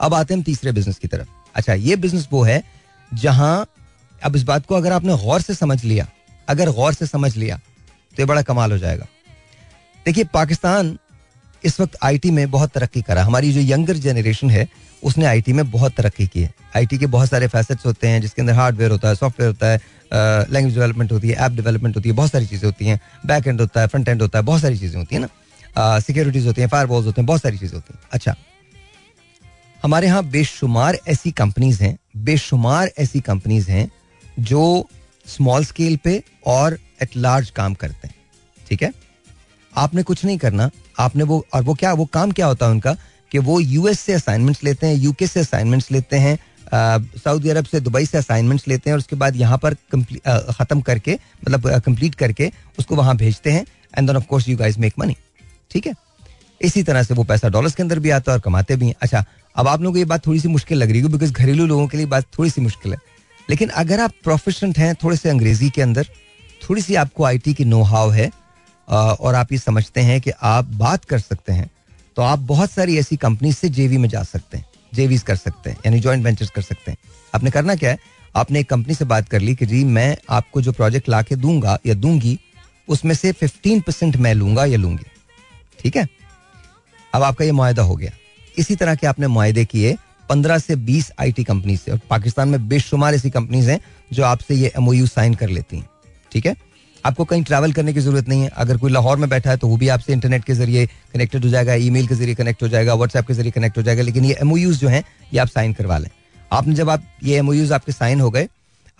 अब 0.00 0.14
आते 0.14 0.34
हैं 0.34 0.38
हम 0.38 0.44
तीसरे 0.44 0.72
बिज़नेस 0.72 0.98
की 0.98 1.08
तरफ़। 1.08 1.28
अच्छा 1.54 1.74
ये 1.74 1.96
बिज़नेस 1.96 2.28
वो 2.32 2.42
है 2.42 2.62
जहाँ, 3.10 3.66
अब 4.20 4.36
इस 4.36 4.42
बात 4.44 4.66
को 4.66 4.74
अगर 4.74 4.92
आपने 4.92 5.16
गौर 5.18 5.40
से 5.40 5.54
समझ 5.54 5.82
लिया, 5.84 6.06
अगर 6.48 6.70
गौर 6.72 6.94
से 6.94 7.06
समझ 7.06 7.36
लिया 7.36 7.56
तो 7.56 8.22
ये 8.22 8.24
बड़ा 8.26 8.42
कमाल 8.42 8.72
हो 8.72 8.78
जाएगा। 8.78 9.06
देखिए, 10.06 10.24
पाकिस्तान 10.24 10.98
इस 11.64 11.80
वक्त 11.80 11.96
आईटी 12.04 12.30
में 12.30 12.50
बहुत 12.50 12.70
तरक्की 12.70 13.02
करा 13.02 13.22
हमारी 13.24 13.52
जो 13.52 13.60
यंगर 13.62 13.96
जनरेशन 13.98 14.50
है, 14.50 14.66
उसने 15.02 15.24
आईटी 15.26 15.52
में 15.52 15.70
बहुत 15.70 15.94
तरक्की 15.94 16.26
की 16.26 16.42
है। 16.42 16.52
आईटी 16.76 16.98
के 16.98 17.06
बहुत 17.08 17.28
सारे 17.28 17.46
फैसेट्स 17.48 17.86
होते 17.86 18.08
हैं, 18.08 18.20
जिसके 18.20 18.42
अंदर 18.42 18.54
हार्डवेयर 18.54 18.90
होता 18.90 19.08
है 19.08 19.14
सॉफ्टवेयर 19.14 19.50
होता 19.50 19.66
है 19.66 19.80
लैंग्वेज 20.50 20.74
डेवलपमेंट 20.74 21.12
होती 21.12 21.28
है 21.28 21.34
ऐप 21.36 21.52
डेवलपमेंट 21.52 21.96
होती 21.96 22.08
है, 22.08 22.14
बहुत 22.14 22.30
सारी 22.30 22.46
चीज़ें 22.46 22.64
होती 22.64 22.86
हैं। 22.86 23.00
बैक 23.26 23.46
एंड 23.46 23.60
होता 23.60 23.80
है 23.80 23.86
फ्रंट 23.86 24.08
एंड 24.08 24.22
होता 24.22 24.38
है, 24.38 24.44
बहुत 24.44 24.60
सारी 24.60 24.78
चीज़ें 24.78 24.98
होती 24.98 25.14
हैं 25.14 25.22
ना। 25.22 25.98
सिक्योरिटीज 26.00 26.46
होती 26.46 26.60
हैं 26.60 26.68
फायर 26.68 26.86
होते 26.86 27.20
हैं, 27.20 27.26
बहुत 27.26 27.42
सारी 27.42 27.58
चीज़ें 27.58 27.74
होती 27.74 27.94
हैं। 27.94 28.02
अच्छा 28.12 28.34
हमारे 29.82 30.06
यहाँ 30.06 30.24
बेशुमार 30.26 30.98
ऐसी 31.08 31.30
कंपनीज़ 31.32 31.82
हैं 31.82 31.96
बेशुमार 32.14 32.90
ऐसी 32.98 33.20
कंपनीज़ 33.20 33.70
हैं 33.70 33.88
जो 34.38 34.88
स्मॉल 35.26 35.64
स्केल 35.64 35.96
पे 36.04 36.22
और 36.46 36.78
एट 37.02 37.16
लार्ज 37.16 37.50
काम 37.50 37.74
करते 37.74 38.08
हैं। 38.08 38.14
ठीक 38.68 38.82
है? 38.82 38.92
आपने 39.72 40.02
कुछ 40.02 40.24
नहीं 40.24 40.38
करना। 40.38 40.70
आपने 40.98 41.24
वो, 41.24 41.44
और 41.54 41.62
वो 41.62 41.74
क्या, 41.74 41.92
वो 41.92 42.04
काम 42.04 42.32
क्या 42.32 42.46
होता 42.46 42.66
है 42.66 42.72
उनका? 42.72 42.96
कि 43.32 43.38
वो 43.38 43.58
यूएस 43.60 44.00
से 44.00 44.12
असाइनमेंट्स 44.12 44.62
लेते 44.64 44.86
हैं 44.86 44.94
यूके 44.94 45.26
से 45.26 45.40
असाइनमेंट्स 45.40 45.90
लेते 45.90 46.16
हैं 46.16 46.38
सऊदी 47.18 47.48
अरब 47.48 47.64
से 47.64 47.80
दुबई 47.80 48.06
से 48.06 48.18
असाइनमेंट्स 48.18 48.66
लेते 48.68 48.90
हैं 48.90 48.94
और 48.94 48.98
उसके 48.98 49.16
बाद 49.16 49.36
यहाँ 49.36 49.58
पर 49.64 49.74
ख़त्म 50.52 50.80
करके 50.80 51.14
मतलब 51.14 51.68
कंप्लीट 51.80 52.14
करके 52.14 52.50
उसको 52.78 52.96
वहाँ 52.96 53.16
भेजते 53.16 53.50
हैं 53.50 53.64
and 53.98 54.06
then 54.08 54.16
of 54.16 54.24
course 54.24 54.48
you 54.48 54.56
guys 54.56 54.78
make 54.78 54.94
money 54.98 55.16
ठीक 55.70 55.86
है? 55.86 55.94
इसी 56.60 56.82
तरह 56.82 57.02
से 57.02 57.14
वो 57.14 57.24
पैसा 57.24 57.48
डॉलर्स 57.48 57.74
के 57.74 57.82
अंदर 57.82 57.98
भी 57.98 58.10
आता 58.10 58.32
है 58.32 58.36
और 58.36 58.42
कमाते 58.42 58.76
भी 58.76 58.86
हैं। 58.86 58.94
अच्छा 59.02 59.24
अब 59.56 59.68
आप 59.68 59.80
लोगों 59.80 59.92
को 59.92 59.98
ये 59.98 60.04
बात 60.04 60.26
थोड़ी 60.26 60.40
सी 60.40 60.48
मुश्किल 60.48 60.78
लग 60.78 60.90
रही 60.90 61.00
है 61.00 61.08
बिकॉज़ 61.08 61.32
घरेलू 61.32 61.66
लोगों 61.66 61.86
के 61.88 61.96
लिए 61.96 62.06
बात 62.06 62.26
थोड़ी 62.38 62.50
सी 62.50 62.60
मुश्किल 62.60 62.92
है। 62.92 62.98
लेकिन 63.48 63.68
अगर 63.68 64.00
आप 64.00 64.12
प्रोफेशनल 64.24 64.72
हैं 64.76 64.94
थोड़े 64.94 65.16
से 65.16 65.28
अंग्रेज़ी 65.28 65.70
के 65.70 65.82
अंदर, 65.82 66.08
थोड़ी 66.62 66.82
सी 66.82 66.94
आपको 66.94 67.24
आईटी 67.24 67.54
की 67.54 67.64
नो 67.64 67.82
हाव 67.82 68.12
है 68.12 68.30
और 68.88 69.34
आप 69.34 69.52
ये 69.52 69.58
समझते 69.58 70.00
हैं 70.00 70.20
कि 70.20 70.30
आप 70.42 70.64
बात 70.74 71.04
कर 71.04 71.18
सकते 71.18 71.52
हैं 71.52 71.70
तो 72.16 72.22
आप 72.22 72.38
बहुत 72.38 72.70
सारी 72.70 72.98
ऐसी 72.98 73.16
कंपनी 73.16 73.52
से 73.52 73.68
जेवी 73.68 73.98
में 73.98 74.08
जा 74.08 74.22
सकते 74.22 74.56
हैं 74.56 74.66
जेवीज 74.92 75.22
कर 75.22 75.36
सकते 75.36 75.70
हैं, 75.70 75.76
यानी 75.86 76.00
जॉइंट 76.00 76.24
वेंचर्स 76.24 76.50
कर 76.50 76.62
सकते 76.62 76.90
हैं। 76.90 76.98
आपने 77.34 77.50
करना 77.50 77.74
क्या 77.74 77.90
है? 77.90 77.98
आपने 78.36 78.60
एक 78.60 78.68
कंपनी 78.68 78.94
से 78.94 79.04
बात 79.04 79.28
कर 79.28 79.40
ली 79.40 79.54
कि 79.54 79.66
जी, 79.66 79.84
मैं 79.84 80.16
आपको 80.30 80.60
जो 80.62 80.72
प्रोजेक्ट 80.72 81.08
ला 81.08 81.22
के 81.22 81.36
दूँगा 81.36 81.78
या 81.86 81.94
दूँगी, 81.94 82.38
उसमें 82.88 83.14
से 83.14 83.32
फिफ्टीन 83.32 83.80
परसेंट 83.80 84.16
मैं 84.16 84.34
लूँगा 84.34 84.64
या 84.64 84.78
लूँगी। 84.78 85.04
ठीक 85.80 85.96
है? 85.96 86.06
अब 87.14 87.22
आपका 87.22 87.44
ये 87.44 87.52
माहा 87.52 87.82
हो 87.82 87.96
गया। 87.96 88.10
इसी 88.56 88.76
तरह 88.76 88.94
के 88.94 89.06
आपने 89.06 89.26
माहे 89.28 89.64
किए 89.64 89.96
पंद्रह 90.28 90.58
से 90.58 90.76
बीस 90.78 91.10
आई 91.20 91.32
टी 91.32 91.44
कंपनी 91.44 91.76
से। 91.76 91.90
और 91.92 92.00
पाकिस्तान 92.10 92.48
में 92.48 92.68
बेशुमार 92.68 93.14
ऐसी 93.14 93.30
कंपनीज़ 93.30 93.70
हैं 93.70 93.80
जो 94.12 94.24
आपसे 94.24 94.54
ये 94.54 94.72
एमओयू 94.76 95.06
साइन 95.06 95.34
कर 95.34 95.48
लेती 95.48 95.76
हैं। 95.76 95.88
ठीक 96.32 96.46
है? 96.46 96.56
आपको 97.04 97.24
कहीं 97.24 97.42
ट्रैवल 97.44 97.72
करने 97.72 97.92
की 97.92 98.00
ज़रूरत 98.00 98.28
नहीं 98.28 98.42
है। 98.42 98.48
अगर 98.48 98.76
कोई 98.76 98.90
लाहौर 98.92 99.16
में 99.16 99.28
बैठा 99.28 99.50
है 99.50 99.56
तो 99.56 99.68
वो 99.68 99.76
भी 99.76 99.88
आपसे 99.88 100.12
इंटरनेट 100.12 100.44
के 100.44 100.54
ज़रिए 100.54 100.86
कनेक्टेड 101.14 101.44
हो 101.44 101.48
जाएगा 101.50 101.74
ईमेल 101.74 102.06
के 102.06 102.14
ज़रिए 102.14 102.34
कनेक्ट 102.34 102.62
हो 102.62 102.68
जाएगा 102.68 102.94
व्हाट्सएप 102.94 103.26
के 103.26 103.34
ज़रिए 103.34 103.50
कनेक्ट 103.50 103.78
हो 103.78 103.82
जाएगा, 103.82 104.02
लेकिन 104.02 104.24
ये 104.24 104.36
एमओयूज 104.42 104.78
जो 104.78 104.88
हैं, 104.88 105.04
ये 105.32 105.38
आप 105.38 105.48
साइन 105.48 105.72
करवा 105.72 105.98
लें। 105.98 106.08
आपने 106.52 106.74
जब 106.74 106.90
आप 106.90 107.02
ये 107.24 107.36
एमओयूज 107.38 107.72
आपके 107.72 107.92
साइन 107.92 108.20
हो 108.20 108.30
गए, 108.30 108.48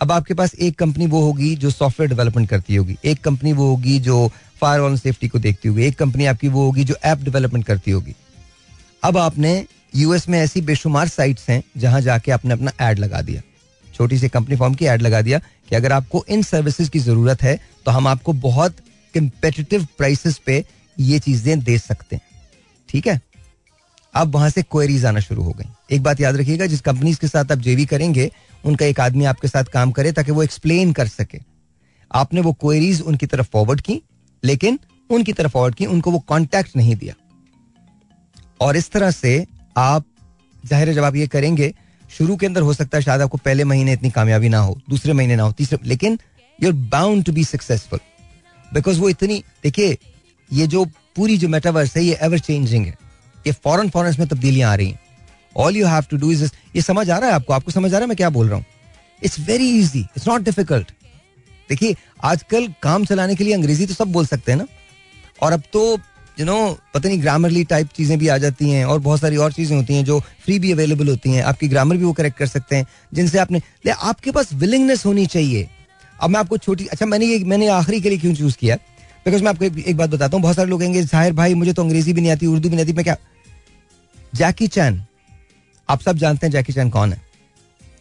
अब 0.01 0.11
आपके 0.11 0.33
पास 0.33 0.53
एक 0.55 0.77
कंपनी 0.79 1.05
वो 1.07 1.21
होगी 1.21 1.55
जो 1.55 1.69
सॉफ्टवेयर 1.69 2.09
डेवलपमेंट 2.09 2.49
करती 2.49 2.75
होगी। 2.75 2.97
एक 3.05 3.21
कंपनी 3.23 3.53
वो 3.53 3.69
होगी 3.69 3.99
जो 3.99 4.31
फायर 4.61 4.81
ऑन 4.81 4.95
सेफ्टी 4.97 5.27
को 5.27 5.39
देखती 5.39 5.69
होगी। 5.69 5.83
एक 5.83 5.97
कंपनी 5.99 6.25
आपकी 6.25 6.47
वो 6.47 6.65
होगी 6.65 6.83
जो 6.83 6.95
ऐप 7.03 7.23
डेवलपमेंट 7.23 7.65
करती 7.65 7.91
होगी। 7.91 8.15
अब 9.05 9.17
आपने 9.17 9.51
यूएस 9.95 10.27
में 10.29 10.37
ऐसी 10.39 10.61
बेशुमार 10.61 11.07
साइट्स 11.07 11.49
हैं 11.49 11.61
जहाँ 11.77 11.99
जाके 12.01 12.31
आपने 12.31 12.53
अपना 12.53 12.71
एड 12.81 12.99
लगा 12.99 13.21
दिया। 13.21 13.41
छोटी 13.87 14.17
सी 14.19 14.29
कंपनी 14.29 14.55
फॉर्म 14.55 14.73
की 14.73 14.85
एड 14.85 15.01
लगा 15.01 15.21
दिया 15.21 15.39
कि 15.39 15.75
अगर 15.75 15.91
आपको 15.91 16.23
इन 16.29 16.41
सर्विसेज़ 16.43 16.89
की 16.89 16.99
ज़रूरत 16.99 17.41
है 17.43 17.59
तो 17.85 17.91
हम 17.91 18.07
आपको 18.07 18.33
बहुत 18.33 18.77
कंपेटिटिव 19.13 19.87
प्राइसेस 19.97 20.37
पे 20.37 20.63
ये 20.97 21.19
चीज़ें 21.19 21.59
दे 21.59 21.77
सकते 21.77 22.15
हैं। 22.15 22.21
ठीक 22.89 23.07
है? 23.07 23.19
अब 24.13 24.33
वहाँ 24.33 24.49
से 24.49 24.61
क्वेरीज 24.61 25.05
आना 25.05 25.19
शुरू 25.19 25.43
हो 25.43 25.51
गई। 25.51 25.95
एक 25.95 26.03
बात 26.03 26.21
याद 26.21 26.35
रखिएगा, 26.35 26.65
जिस 26.65 26.81
कंपनीज़ 26.81 27.19
के 27.19 27.27
साथ 27.27 27.51
आप 27.51 27.57
जेवी 27.57 27.85
करेंगे, 27.85 28.31
उनका 28.65 28.85
एक 28.85 28.99
आदमी 28.99 29.25
आपके 29.25 29.47
साथ 29.47 29.63
काम 29.63 29.91
करे 29.91 30.11
ताकि 30.11 30.31
वो 30.31 30.43
एक्सप्लेन 30.43 30.93
कर 30.93 31.07
सके। 31.07 31.39
आपने 32.11 32.41
वो 32.41 32.53
क्वेरीज 32.53 33.01
उनकी 33.01 33.25
तरफ़ 33.25 33.47
फॉरवर्ड 33.53 33.81
की, 33.81 34.01
लेकिन 34.43 34.79
उनकी 35.09 35.33
तरफ़ 35.33 35.51
फॉरवर्ड 35.51 35.75
की, 35.75 35.85
उनको 35.85 36.11
वो 36.11 36.19
कॉन्टैक्ट 36.19 36.75
नहीं 36.75 36.95
दिया। 36.95 37.13
और 38.59 38.77
इस 38.77 38.89
तरह 38.91 39.11
से 39.11 39.45
आप 39.77 40.05
ज़ाहिर 40.63 40.89
है 40.89 40.93
जब 40.95 41.03
आप 41.03 41.15
ये 41.15 41.27
करेंगे, 41.27 41.73
शुरू 42.09 42.35
के 42.35 42.45
अंदर 42.45 42.61
हो 42.61 42.73
सकता 42.73 42.97
है 42.97 43.03
शायद 43.03 43.21
आपको 43.21 43.37
पहले 43.37 43.63
महीने 43.63 43.93
इतनी 43.93 44.09
कामयाबी 44.09 44.49
ना 44.49 44.59
हो, 44.59 44.77
दूसरे 44.89 45.13
महीने 45.13 45.35
ना 45.35 45.43
हो, 45.43 45.51
तीसरे, 45.51 45.79
लेकिन 45.83 46.19
you 46.59 46.69
are 46.69 46.75
bound 46.91 47.23
to 47.25 47.31
be 47.31 47.43
successful 47.43 47.99
because 48.73 48.99
वो 48.99 49.09
इतनी, 49.09 49.43
देखिए, 49.63 49.97
ये 50.49 50.67
जो 50.67 50.85
पूरी 51.15 51.37
जो 51.37 51.47
मेटावर्स 51.47 51.95
है, 51.97 52.03
ये 52.03 52.17
एवर 52.21 52.39
चेंजिंग 52.39 52.85
है। 52.85 52.97
ये 53.47 53.51
फॉरन 53.53 53.89
फॉरन 53.89 54.15
में 54.19 54.27
तब्दीलियाँ 54.27 54.71
आ 54.71 54.75
रही 54.75 54.89
हैं। 54.89 54.99
All 55.55 55.77
you 55.77 55.87
have 55.87 56.03
to 56.09 56.17
do 56.17 56.31
is 56.31 56.43
ये 56.75 56.81
समझ 56.81 57.09
आ 57.09 57.17
रहा 57.17 57.29
है 57.29 57.35
आपको? 57.35 57.53
आपको 57.53 57.71
समझ 57.71 57.93
आ 57.93 57.97
रहा 57.97 58.01
है 58.01 58.07
मैं 58.07 58.17
क्या 58.17 58.29
बोल 58.29 58.47
रहा 58.47 58.57
हूँ? 58.57 58.65
It's 59.23 59.39
very 59.39 59.69
easy 59.79 59.99
it's 59.99 60.27
not 60.27 60.41
difficult 60.41 60.91
देखिए, 61.69 61.95
आजकल 62.23 62.67
काम 62.83 63.05
चलाने 63.05 63.35
के 63.35 63.43
लिए 63.43 63.53
अंग्रेज़ी 63.53 63.85
तो 63.85 63.93
सब 63.93 64.11
बोल 64.11 64.25
सकते 64.25 64.51
हैं 64.51 64.59
ना? 64.59 64.65
और 65.41 65.51
अब 65.53 65.63
तो 65.73 65.97
यू 66.37 66.45
नो 66.45 66.55
पता 66.93 67.07
नहीं 67.09 67.21
ग्रामरली 67.21 67.63
टाइप 67.63 67.89
चीज़ें 67.95 68.17
भी 68.19 68.27
आ 68.27 68.37
जाती 68.37 68.69
हैं 68.69 68.85
और 68.85 68.99
बहुत 68.99 69.19
सारी 69.21 69.37
और 69.37 69.53
चीज़ें 69.53 69.75
होती 69.77 69.95
हैं 69.95 70.03
जो 70.05 70.19
फ्री 70.45 70.57
भी 70.59 70.71
अवेलेबल 70.71 71.09
होती 71.09 71.31
हैं। 71.31 71.43
आपकी 71.43 71.67
ग्रामर 71.67 71.97
भी 71.97 72.03
वो 72.03 72.13
करेक्ट 72.13 72.37
कर 72.37 72.47
सकते 72.47 72.75
हैं 72.75 72.85
जिनसे 73.13 73.37
आपने 73.39 73.61
ले 73.85 73.91
आपके 73.91 74.31
पास 74.31 74.53
विलिंगनेस 74.55 75.05
होनी 75.05 75.25
चाहिए। 75.27 75.69
अब 76.19 76.29
मैं 76.29 76.39
आपको 76.39 76.57
छोटी 76.57 76.85
अच्छा 76.87 77.05
मैंने 77.05 77.25
ये 77.25 77.39
मैंने 77.45 77.67
आखिरी 77.69 78.01
के 78.01 78.09
लिए 78.09 78.17
क्यों 78.19 78.33
चूज़ 78.35 78.57
किया? 78.57 78.75
बिकॉज़ 79.25 79.43
मैं 79.43 79.49
आपको 79.49 79.65
एक, 79.65 79.97
बात 79.97 80.09
बताता 80.09 80.37
हूँ 80.37 80.41
बहुत 80.43 80.55
सारे 80.55 80.69
लोग 80.69 80.79
कहेंगे 80.79 81.01
ज़ाहिर 81.03 81.33
भाई 81.33 81.53
मुझे 81.53 81.73
तो 81.73 81.83
अंग्रेज़ी 81.83 82.13
भी 82.13 82.21
नहीं 82.21 82.31
आती 82.31 82.45
उर्दू 82.47 82.69
भी 82.69 82.75
नहीं 82.75 82.85
आती 82.85 82.93
मैं 82.93 83.03
क्या 83.03 83.17
जैकी 84.33 84.67
चैन 84.69 85.01
आप 85.89 86.01
सब 86.01 86.17
जानते 86.17 86.45
हैं 86.45 86.51
जैकी 86.51 86.73
चैन 86.73 86.89
कौन 86.89 87.13
है? 87.13 87.21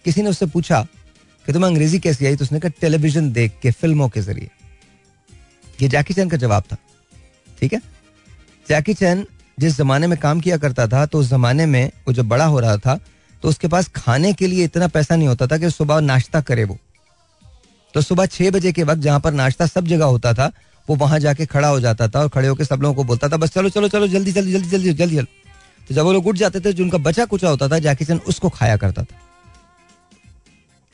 किसी 0.04 0.22
ने 0.22 0.28
उससे 0.28 0.46
पूछा 0.46 0.82
कि 1.46 1.52
तुम्हें 1.52 1.70
अंग्रेज़ी 1.70 1.98
कैसी 1.98 2.26
आई? 2.26 2.36
तो 2.36 2.44
उसने 2.44 2.60
कहा 2.60 2.80
टेलीविज़न 2.80 3.32
देख 3.32 3.52
के 3.62 3.70
फ़िल्मों 3.72 4.08
के 4.08 4.20
ज़रिए। 4.20 4.50
ये 5.82 5.88
जैकी 5.88 6.14
चैन 6.14 6.28
का 6.28 6.36
जवाब 6.36 6.62
था 6.72 6.76
ठीक 7.60 7.72
है? 7.72 7.80
जैकी 8.68 8.94
चैन 8.94 9.26
जिस 9.58 9.76
जमाने 9.78 10.06
में 10.06 10.18
काम 10.18 10.40
किया 10.40 10.56
करता 10.56 10.86
था 10.88 11.04
तो 11.06 11.18
उस 11.18 11.28
जमाने 11.28 11.66
में 11.66 11.90
वो 12.08 12.12
जब 12.12 12.28
बड़ा 12.28 12.44
हो 12.44 12.60
रहा 12.60 12.76
था 12.76 12.98
तो 13.42 13.48
उसके 13.48 13.68
पास 13.68 13.88
खाने 13.88 14.32
के 14.32 14.46
लिए 14.46 14.64
इतना 14.64 14.88
पैसा 14.88 15.16
नहीं 15.16 15.28
होता 15.28 15.46
था 15.46 15.58
कि 15.58 15.70
सुबह 15.70 16.00
नाश्ता 16.00 16.40
करे 16.40 16.64
वो। 16.64 16.78
तो 17.94 18.00
सुबह 18.00 18.26
छह 18.26 18.50
बजे 18.50 18.72
के 18.72 18.82
वक्त 18.82 19.00
जहाँ 19.00 19.20
पर 19.20 19.32
नाश्ता 19.32 19.66
सब 19.66 19.86
जगह 19.86 20.04
होता 20.04 20.32
था, 20.34 20.50
वो 20.88 20.96
वहाँ 20.96 21.18
जाके 21.18 21.46
खड़ा 21.46 21.68
हो 21.68 21.80
जाता 21.80 22.08
था 22.08 22.20
और 22.20 22.28
खड़े 22.28 22.48
होकर 22.48 22.64
सब 22.64 22.82
लोगों 22.82 22.94
को 22.94 23.04
बोलता 23.04 23.28
था, 23.28 23.36
बस 23.36 23.52
चलो 23.52 23.68
चलो 23.68 23.88
चलो, 23.88 24.06
जल्दी 24.06 24.32
जल्दी 24.32 24.52
जल्दी 24.52 24.68
जल्दी 24.68 24.92
जल्दी 24.92 25.16
जल्दी। 25.16 25.38
तो 25.88 25.94
जब 25.94 26.04
वो 26.04 26.12
लोग 26.12 26.26
उठ 26.26 26.36
जाते 26.36 26.60
थे, 26.60 26.72
जो 26.72 26.84
उनका 26.84 26.98
बचा 26.98 27.24
कुचा 27.24 27.48
होता 27.48 27.68
था 27.68 27.78
जैकी 27.78 28.04
चैन 28.04 28.18
उसको 28.18 28.48
खाया 28.48 28.76
करता 28.76 29.02
था। 29.02 29.16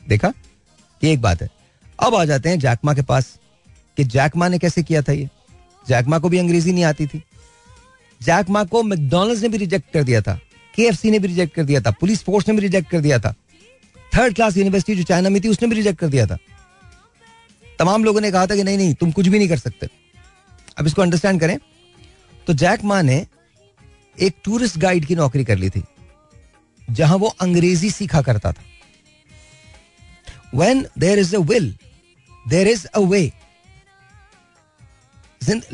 देखा? 0.08 0.32
ये 1.04 1.12
एक 1.12 1.22
बात 1.22 1.42
है। 1.42 1.48
अब 2.00 2.14
आ 2.14 2.24
जाते 2.24 2.48
हैं 2.48 2.58
जैकमा 2.58 2.94
के 2.94 3.02
पास, 3.02 3.34
कि 3.96 4.04
जैकमा 4.04 4.48
ने 4.48 4.58
कैसे 4.58 4.82
किया 4.82 5.02
था 5.02 5.12
ये? 5.12 5.28
जैकमा 5.88 6.18
को 6.18 6.28
भी 6.28 6.38
अंग्रेज़ी 6.38 6.72
नहीं 6.72 6.84
आती 6.84 7.06
थी। 7.06 7.22
जैकमा 8.20 8.64
को 8.64 8.82
मैकडोनल्ड 8.82 9.42
ने 9.42 9.48
भी 9.48 9.58
रिजेक्ट 9.58 9.92
कर 9.92 10.02
दिया 10.02 10.20
था 10.22 10.38
के 10.74 10.90
ने 11.10 11.18
भी 11.18 11.28
रिजेक्ट 11.28 11.54
कर 11.54 11.64
दिया 11.64 11.80
था 11.80 11.90
पुलिस 11.90 12.22
फोर्स 12.24 12.48
ने 12.48 12.54
भी 12.54 12.60
रिजेक्ट 12.60 12.90
कर 12.90 13.00
दिया 13.00 13.18
था 13.18 13.34
थर्ड 14.12 14.34
क्लास 14.34 14.56
यूनिवर्सिटी 14.56 14.96
जो 14.96 15.04
चाइना 15.04 15.28
में 15.28 15.40
थी, 15.44 15.48
उसने 15.48 15.68
भी 15.68 15.76
रिजेक्ट 15.76 15.98
कर 16.00 16.08
दिया 16.08 16.26
था। 16.26 16.36
तमाम 17.78 18.04
लोगों 18.04 18.20
ने 18.20 18.30
कहा 18.32 18.46
था 18.46 18.56
कि 18.56 18.62
नहीं 18.62 18.76
नहीं, 18.78 18.94
तुम 18.94 19.12
कुछ 19.12 19.26
भी 19.26 19.38
नहीं 19.38 19.48
कर 19.48 19.58
सकते। 19.58 19.88
अब 20.78 20.86
इसको 20.86 21.02
अंडरस्टैंड 21.02 21.40
करें 21.40 21.58
तो 22.46 22.52
जैक 22.54 22.84
मा 22.84 23.00
ने 23.02 23.26
एक 24.18 24.36
टूरिस्ट 24.44 24.78
गाइड 24.78 25.04
की 25.06 25.14
नौकरी 25.16 25.44
कर 25.44 25.56
ली 25.58 25.70
थी, 25.70 25.82
जहाँ 26.88 27.16
वो 27.16 27.28
अंग्रेज़ी 27.40 27.90
सीखा 27.90 28.22
करता 28.22 28.52
था। 28.52 28.62
When 30.54 30.86
there 30.98 31.18
is 31.18 31.34
a 31.36 31.38
will 31.40 31.74
there 32.44 32.68
is 32.68 32.86
a 32.86 33.00
way 33.00 33.32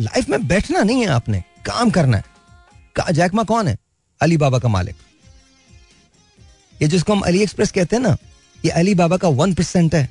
life 0.00 0.28
में 0.28 0.46
बैठना 0.48 0.82
नहीं 0.82 1.00
है 1.00 1.06
आपने, 1.10 1.42
काम 1.66 1.90
करना 1.90 2.16
है। 2.16 2.24
जैकमा 2.98 3.42
कौन 3.44 3.68
है? 3.68 3.76
अली 4.20 4.36
बाबा 4.36 4.58
का 4.58 4.68
मालिक। 4.68 4.94
ये 6.82 6.88
जिसको 6.88 7.12
हम 7.12 7.20
अली 7.22 7.42
एक्सप्रेस 7.42 7.70
कहते 7.72 7.96
हैं 7.96 8.02
ना, 8.02 8.16
ये 8.64 8.70
अली 8.72 8.94
बाबा 8.94 9.16
का 9.16 9.28
वन 9.30 9.54
परसेंट 9.54 9.94
है। 9.94 10.08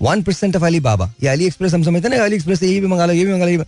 वन 0.00 0.22
परसेंट 0.22 0.56
ऑफ़ 0.56 0.64
अली 0.64 0.80
बाबा 0.80 1.12
ये 1.22 1.28
अली 1.28 1.46
एक्सप्रेस 1.46 1.74
हम 1.74 1.82
समझते 1.82 2.08
ना 2.08 2.24
अली 2.24 2.36
एक्सप्रेस 2.36 2.62
ये 2.62 2.80
भी 2.80 2.86
मंगा 2.86 3.06
लो, 3.06 3.12
ये 3.12 3.24
भी 3.24 3.32
मंगा 3.32 3.46
लो 3.46 3.64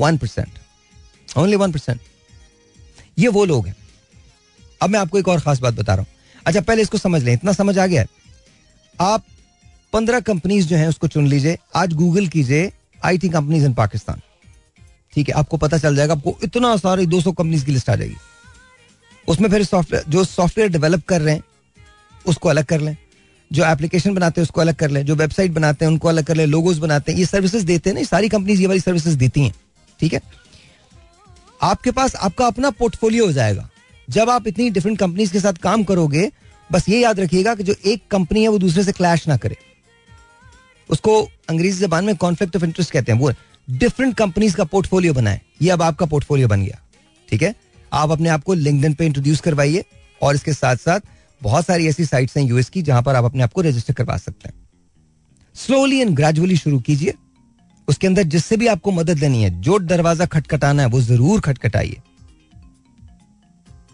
one 0.00 0.18
percent 0.18 1.38
only 1.38 1.56
one 1.56 1.72
percent 1.72 2.00
ये 3.18 3.28
वो 3.28 3.44
लोग 3.44 3.66
हैं। 3.66 3.76
अब 4.80 4.90
मैं 4.90 5.00
आपको 5.00 5.18
एक 5.18 5.28
और 5.28 5.40
खास 5.40 5.60
बात 5.60 5.74
बता 5.74 5.94
रहा 5.94 6.02
हूँ। 6.02 6.42
अच्छा 6.46 6.60
पहले 6.60 6.82
इसको 6.82 6.98
समझ 6.98 7.22
लें, 7.22 7.32
इतना 7.32 7.52
समझ 7.52 7.78
आ 7.78 7.86
गया 7.86 8.04
आप 8.98 9.24
पंद्रह 9.92 10.20
कंपनीज़ 10.20 10.66
जो 10.68 10.76
हैं, 10.76 10.88
उसको 10.88 11.08
चुन 11.08 11.26
लीजिए। 11.26 11.58
आज 11.76 11.92
गूगल 11.92 12.26
कीजिए 12.28 12.72
आईटी 13.04 13.28
कंपनीज़ 13.28 13.64
इन 13.64 13.74
पाकिस्तान 13.74 14.20
ठीक 15.14 15.28
है, 15.28 15.34
आपको 15.34 15.56
पता 15.56 15.78
चल 15.78 15.96
जाएगा, 15.96 16.14
आपको 16.14 16.38
इतना 16.44 16.76
सारी 16.76 17.06
200 17.06 17.32
कंपनीज़ 17.32 17.64
की 17.64 17.72
लिस्ट 17.72 17.90
आ 17.90 17.96
जाएगी। 17.96 18.16
उसमें 19.28 19.50
फिर 19.50 19.64
सॉफ्टवेयर 19.64 20.04
जो 20.08 20.24
सॉफ्टवेयर 20.24 20.70
डेवलप 20.70 21.04
कर 21.08 21.20
रहे 21.20 21.34
हैं, 21.34 21.42
उसको 22.26 22.48
अलग 22.48 22.64
कर 22.64 22.80
लें। 22.80 22.96
जो 23.52 23.64
एप्लीकेशन 23.64 24.14
बनाते 24.14 24.40
हैं, 24.40 24.42
उसको 24.42 24.60
अलग 24.60 24.74
कर 24.74 24.90
लें। 24.90 25.06
जो 25.06 25.14
वेबसाइट 25.14 25.50
बनाते 25.50 25.84
हैं, 25.84 25.92
उनको 25.92 26.08
अलग 26.08 26.24
कर 26.24 26.34
लें। 26.34 26.46
लोगोज 26.46 26.78
बनाते 26.78 27.12
हैं, 27.12 27.18
ये 27.18 27.26
सर्विसेज़ 27.26 27.66
देते 27.66 27.90
हैं 27.90 27.94
ना 27.94 28.02
सारी 28.02 28.28
कंपनीज़ 28.28 28.60
ये 28.60 28.66
वाली 28.66 28.80
सर्विसेज़ 28.80 29.16
देती 29.16 29.40
हैं। 29.40 29.54
ठीक 30.00 30.12
है? 30.12 30.22
आपके 31.62 31.90
पास 31.90 32.16
आपका 32.16 32.46
अपना 32.46 32.70
पोर्टफोलियो 32.70 33.26
हो 33.26 33.32
जाएगा। 33.32 33.70
जब 34.10 34.30
आप 34.30 34.46
इतनी 34.46 34.70
डिफरेंट 34.70 34.98
कंपनीज़ 34.98 35.32
के 35.32 35.40
साथ 35.40 35.52
काम 35.52 35.84
करोगे, 35.84 36.30
बस 36.72 36.88
ये 36.88 37.00
याद 37.00 37.20
रखिएगा 37.20 37.54
कि 37.54 37.62
जो 37.62 37.74
एक 37.84 38.02
कंपनी 38.10 38.42
है, 38.42 38.48
वो 38.48 38.58
दूसरे 38.58 38.84
से 38.84 38.92
क्लैश 38.92 39.28
ना 39.28 39.36
करे। 39.36 39.56
उसको 40.90 41.22
अंग्रेज़ी 41.22 41.80
जबान 41.80 42.04
में 42.04 42.16
कॉन्फ्लिक्ट 42.16 42.56
ऑफ़ 42.56 42.64
इंटरेस्ट 42.64 42.90
कहते 42.90 43.12
हैं, 43.12 43.18
वो 43.18 43.32
डिफरेंट 43.68 44.14
कंपनीज़ 44.16 44.56
का 44.56 44.64
पोर्टफोलियो 44.64 45.14
बनाए। 45.14 45.40
ये 45.62 45.70
अब 45.70 45.82
आपका 45.82 46.06
पोर्टफोलियो 46.06 46.48
बन 46.48 46.62
गया। 46.62 46.78
ठीक 47.28 47.42
है? 47.42 47.54
आप 47.92 48.10
अपने 48.10 48.28
आप 48.28 48.42
को 48.42 48.54
लिंक्डइन 48.54 48.94
पे 48.94 49.06
इंट्रोड्यूस 49.06 49.40
करवाइए 49.40 49.84
और 50.22 50.34
इसके 50.34 50.52
साथ 50.52 50.76
साथ 50.76 51.00
बहुत 51.40 51.66
सारी 51.66 51.88
ऐसी 51.88 52.04
साइट्स 52.04 52.36
हैं 52.36 52.44
यूएस 52.44 52.68
की 52.70 52.82
जहाँ 52.82 53.02
पर 53.02 53.14
आप 53.14 53.24
अपने 53.24 53.42
आप 53.42 53.52
को 53.52 53.60
रजिस्टर 53.60 53.94
करवा 53.94 54.16
सकते 54.16 54.48
हैं। 54.48 54.54
स्लोली 55.56 55.98
एंड 55.98 56.14
ग्रेजुअली 56.16 56.56
शुरू 56.56 56.80
कीजिए। 56.80 57.14
उसके 57.88 58.06
अंदर 58.06 58.22
जिससे 58.22 58.56
भी 58.56 58.66
आपको 58.66 58.92
मदद 58.92 59.18
लेनी 59.18 59.42
है, 59.42 59.50
जो 59.60 59.78
दरवाज़ा 59.78 60.26
खटखटाना 60.26 60.82
है, 60.82 60.88
वो 60.88 61.00
ज़रूर 61.00 61.40
खटखटाइए। 61.40 62.00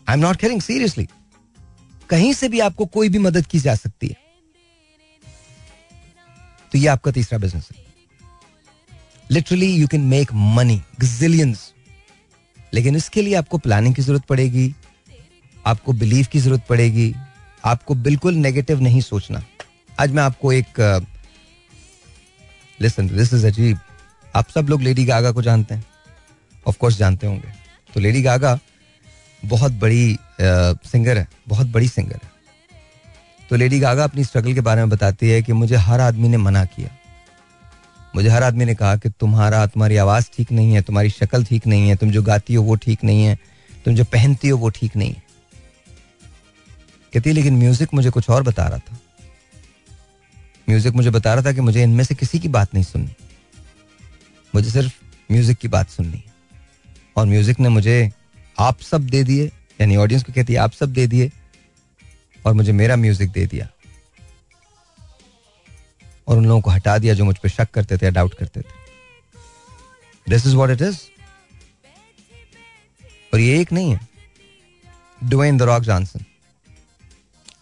I 0.08 0.14
am 0.14 0.20
not 0.20 0.36
caring 0.36 0.60
seriously 0.60 1.08
कहीं 2.10 2.32
से 2.32 2.48
भी 2.48 2.60
आपको 2.60 2.86
कोई 2.86 3.08
भी 3.08 3.18
मदद 3.18 3.46
की 3.46 3.58
जा 3.58 3.74
सकती 3.74 4.06
है। 4.06 4.16
तो 6.72 6.78
ये 6.78 6.86
आपका 6.86 7.10
तीसरा 7.10 7.38
बिज़नेस 7.38 7.68
है। 7.72 7.85
Literally 9.30 9.70
you 9.74 9.86
can 9.86 10.00
make 10.06 10.32
money 10.34 10.80
gazillions 11.00 11.72
लेकिन 12.74 12.96
इसके 12.96 13.22
लिए 13.22 13.34
आपको 13.34 13.58
प्लानिंग 13.58 13.94
की 13.94 14.02
ज़रूरत 14.02 14.24
पड़ेगी। 14.24 14.74
आपको 15.66 15.92
बिलीव 15.92 16.26
की 16.32 16.38
ज़रूरत 16.38 16.64
पड़ेगी। 16.68 17.14
आपको 17.64 17.94
बिल्कुल 17.96 18.34
नेगेटिव 18.34 18.80
नहीं 18.80 19.00
सोचना। 19.00 19.42
आज 20.00 20.12
मैं 20.12 20.22
आपको 20.22 20.52
एक 20.52 20.80
लिसन 22.78 23.08
दिस 23.08 23.32
इज़ 23.34 23.46
अजीब 23.46 23.78
आप 24.34 24.48
सब 24.50 24.68
लोग 24.68 24.82
लेडी 24.82 25.04
गागा 25.04 25.32
को 25.32 25.42
जानते 25.42 25.74
हैं। 25.74 25.84
ऑफ़ 26.66 26.78
कोर्स 26.78 26.96
जानते 26.98 27.26
होंगे। 27.26 27.52
तो 27.94 28.00
लेडी 28.00 28.22
गागा 28.22 28.58
बहुत 29.42 29.72
बड़ी 29.72 30.18
सिंगर 30.40 31.18
है। 31.18 31.28
बहुत 31.48 31.66
बड़ी 31.66 31.88
सिंगर 31.88 32.20
है। 32.24 32.30
तो 33.50 33.56
लेडी 33.56 33.78
गागा 33.80 34.04
अपनी 34.04 34.24
स्ट्रगल 34.24 34.54
के 34.54 34.60
बारे 34.60 34.80
में 34.80 34.90
बताती 34.90 35.28
है 35.28 35.42
कि 35.42 35.52
मुझे 35.52 35.76
हर 35.76 36.00
आदमी 36.00 36.28
ने 36.28 36.36
मना 36.36 36.64
किया। 36.66 36.90
मुझे 38.16 38.28
हर 38.28 38.42
आदमी 38.42 38.64
ने 38.64 38.74
कहा 38.74 38.96
कि 38.96 39.08
तुम्हारा, 39.10 39.66
तुम्हारी 39.66 39.96
आवाज़ 39.96 40.26
ठीक 40.36 40.52
नहीं 40.52 40.74
है, 40.74 40.82
तुम्हारी 40.82 41.10
शक्ल 41.10 41.44
ठीक 41.44 41.66
नहीं 41.66 41.88
है, 41.88 41.96
तुम 41.96 42.10
जो 42.10 42.22
गाती 42.22 42.54
हो 42.54 42.62
वो 42.62 42.74
ठीक 42.74 43.04
नहीं 43.04 43.24
है, 43.24 43.38
तुम 43.84 43.94
जो 43.94 44.04
पहनती 44.04 44.48
हो 44.48 44.58
वो 44.58 44.68
ठीक 44.68 44.96
नहीं 44.96 45.10
है। 45.10 45.22
कहती 47.12 47.32
लेकिन 47.32 47.56
म्यूज़िक 47.56 47.88
मुझे 47.94 48.10
कुछ 48.10 48.30
और 48.30 48.42
बता 48.42 48.66
रहा 48.66 48.78
था। 48.78 48.98
म्यूज़िक 50.68 50.94
मुझे 50.94 51.10
बता 51.10 51.34
रहा 51.34 51.44
था 51.44 51.52
कि 51.52 51.60
मुझे 51.60 51.82
इनमें 51.82 52.04
से 52.04 52.14
किसी 52.14 52.38
की 52.38 52.48
बात 52.48 52.74
नहीं 52.74 52.84
सुननी। 52.84 53.10
मुझे 54.54 54.70
सिर्फ़ 54.70 54.92
म्यूज़िक 55.32 55.58
की 55.58 55.68
बात 55.68 55.88
सुननी 55.88 56.16
है। 56.16 56.34
और 57.16 57.26
म्यूज़िक 57.26 57.60
ने 57.60 57.68
मुझे, 57.68 58.12
आप 58.58 58.80
सब 58.80 59.06
दे 59.06 59.24
दिए, 59.24 59.46
यानी 59.80 59.96
ऑडियंस 59.96 60.24
को 60.24 60.32
कहती 60.32 60.52
है, 60.52 60.58
आप 60.58 60.72
सब 60.72 60.92
दे 60.92 61.06
दिए, 61.06 61.30
और 62.46 62.52
मुझे 62.52 62.72
मेरा 62.72 62.96
म्यूज़िक 62.96 63.30
दे 63.30 63.46
दिया। 63.46 63.68
और 66.28 66.38
उन 66.38 66.46
लोगों 66.46 66.60
को 66.60 66.70
हटा 66.70 66.96
दिया 66.98 67.14
जो 67.14 67.24
मुझ 67.24 67.36
पर 67.38 67.48
शक 67.48 67.70
करते 67.70 67.96
थे 67.96 68.06
या 68.06 68.10
डाउट 68.10 68.34
करते 68.34 68.60
थे। 68.60 68.84
This 70.26 70.46
is 70.46 70.56
what 70.56 70.70
it 70.70 70.82
is 70.82 70.98
और 73.34 73.40
ये 73.40 73.60
एक 73.60 73.72
नहीं 73.72 73.90
है। 73.92 74.00
डुवेन 75.20 75.58
द 75.58 75.62
रॉक 75.62 75.82
जॉनसन 75.82 76.24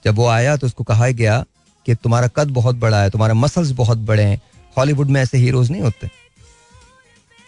जब 0.05 0.15
वो 0.15 0.27
आया 0.27 0.57
तो 0.57 0.67
उसको 0.67 0.85
कहा 0.85 1.09
गया 1.11 1.45
कि 1.87 1.95
तुम्हारा 1.95 2.29
कद 2.29 2.51
बहुत 2.51 2.77
बड़ा 2.77 3.03
है, 3.03 3.11
तुम्हारे 3.11 3.35
मसल्स 3.35 3.71
बहुत 3.71 3.99
बड़े 3.99 4.23
हैं। 4.23 4.41
हॉलीवुड 4.77 5.11
में 5.11 5.21
ऐसे 5.23 5.39
हीरोज 5.39 5.71
नहीं 5.71 5.83
होते। 5.83 6.11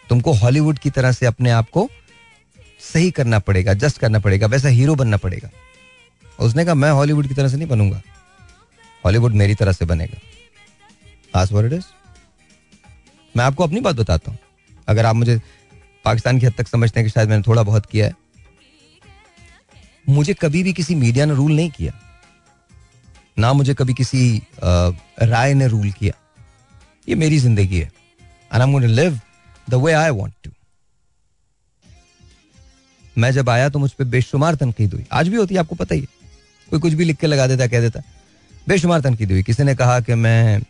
तुमको 0.09 0.33
हॉलीवुड 0.33 0.79
की 0.79 0.91
तरह 0.91 1.13
से 1.13 1.27
अपने 1.27 1.51
आप 1.51 1.71
को 1.71 1.89
सही 2.81 3.11
करना 3.11 3.39
पड़ेगा 3.39 3.75
जस्ट 3.75 3.99
करना 3.99 4.19
पड़ेगा, 4.19 4.47
वैसा 4.47 4.69
हीरो 4.69 4.95
बनना 4.95 5.17
पड़ेगा। 5.17 5.51
उसने 6.41 6.65
कहा, 6.65 6.75
मैं 6.75 6.91
हॉलीवुड 6.91 7.29
की 7.29 7.35
तरह 7.35 7.49
से 7.49 7.57
नहीं 7.57 7.69
बनूँगा। 7.69 8.03
हॉलीवुड 9.05 9.33
मेरी 9.33 9.55
तरह 9.55 9.73
से 9.73 9.85
बनेगा। 9.85 10.19
आज 11.35 11.53
इट 11.55 11.73
इज़ 11.73 11.85
मैं 13.35 13.45
आपको 13.45 13.65
अपनी 13.65 13.81
बात 13.81 13.97
बताता 13.97 14.31
हूँ। 14.31 14.39
अगर 14.89 15.07
आप 15.07 15.17
मुझे 15.17 15.41
पाकिस्तान 16.05 16.39
की 16.39 16.47
हद 16.47 16.55
तक 16.59 16.69
समझते 16.69 17.01
हैं 17.01 17.07
कि 17.07 17.11
शायद 17.11 17.29
मैंने 17.29 17.43
थोड़ा 17.43 17.63
बहुत 17.63 17.87
किया 17.87 18.07
है, 18.07 18.15
मुझे 20.07 20.35
कभी 20.35 20.63
भी 20.63 20.73
किसी 20.73 20.95
मीडिया 20.95 21.25
ने 21.25 21.35
रूल 21.35 21.53
नहीं 21.53 21.71
किया। 21.71 21.93
ना 23.37 23.53
मुझे 23.53 23.75
कभी 23.75 23.95
किसी 23.95 24.43
राय 24.63 25.55
ने 25.55 25.67
रूल 25.69 25.91
किया। 25.93 26.13
ये 27.09 27.15
मेरी 27.15 27.39
ज़िंदगी 27.39 27.79
है। 27.79 27.91
And 28.55 28.63
I 28.63 28.87
live 28.87 29.21
the 29.71 29.75
way 29.75 29.93
I 29.93 30.11
want 30.11 30.33
to 30.45 30.51
मैं 33.17 33.31
जब 33.33 33.49
आया 33.51 33.69
तो 33.69 33.79
मुझ 33.79 33.91
पर 33.93 34.05
बेशुमार 34.07 34.55
तनकीद 34.55 34.95
हुई। 34.95 35.05
आज 35.13 35.29
भी 35.29 35.37
होती 35.37 35.55
है, 35.55 35.61
आपको 35.61 35.75
पता 35.75 35.95
ही 35.95 36.01
है। 36.01 36.07
कोई 36.69 36.81
कुछ 36.81 36.93
भी 36.93 37.05
लिख 37.05 37.17
के 37.17 37.27
लगा 37.27 37.47
देता, 37.47 37.67
कह 37.67 37.81
देता। 37.81 38.01
बेशुमार 38.69 39.01
तनकीद 39.01 39.31
हुई। 39.33 39.43
किसी 39.43 39.65
ने 39.65 39.75
कहा 39.75 40.01
कि 40.01 40.15
मैं 40.15 40.61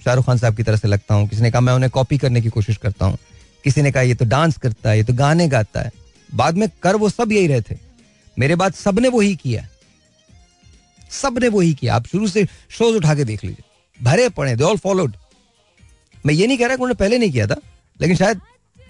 शाहरुख 0.00 0.26
खान 0.26 0.38
साहब 0.38 0.56
की 0.56 0.62
तरह 0.62 0.76
से 0.76 0.88
लगता 0.88 1.14
हूँ। 1.14 1.28
किसी 1.28 1.42
ने 1.42 1.50
कहा, 1.50 1.60
मैं 1.60 1.72
उन्हें 1.72 1.90
कॉपी 1.90 2.18
करने 2.18 2.40
की 2.40 2.48
कोशिश 2.50 2.76
करता 2.76 3.06
हूँ। 3.06 3.18
किसी 3.64 3.82
ने 3.82 3.92
कहा, 3.92 4.02
ये 4.02 4.14
तो 4.14 4.24
डांस 4.24 4.56
करता 4.58 4.90
है, 4.90 4.96
ये 4.96 5.04
तो 5.04 5.12
गाने 5.14 5.48
गाता 5.48 5.80
है। 5.80 5.92
बाद 6.30 6.56
में 6.56 6.68
कर 6.82 6.96
वो 6.96 7.08
सब 7.10 7.32
यही 7.32 7.46
रहे 7.46 7.60
थे। 7.60 7.76
मेरे 8.36 8.54
बाद 8.56 8.74
सबने 8.74 9.08
वही 9.10 9.34
किया 9.36 9.66
सबने 11.12 11.48
वही 11.48 11.72
किया 11.74 11.94
आप 11.94 12.06
शुरू 12.06 12.26
से 12.28 12.44
शोज़ 12.70 12.96
उठा 12.96 13.14
के 13.14 13.24
देख 13.24 13.44
लीजिए। 13.44 13.64
भरे 14.00 14.28
पड़े 14.30 14.54
दे 14.56 14.64
ऑल 14.64 14.76
फॉलोड 14.78 15.16
मैं 16.24 16.34
ये 16.34 16.46
नहीं 16.46 16.58
कह 16.58 16.66
रहा 16.66 16.76
कि 16.76 16.82
उन्होंने 16.82 16.94
पहले 16.96 17.18
नहीं 17.18 17.32
किया 17.32 17.46
था, 17.46 17.56
लेकिन 18.00 18.16
शायद 18.16 18.40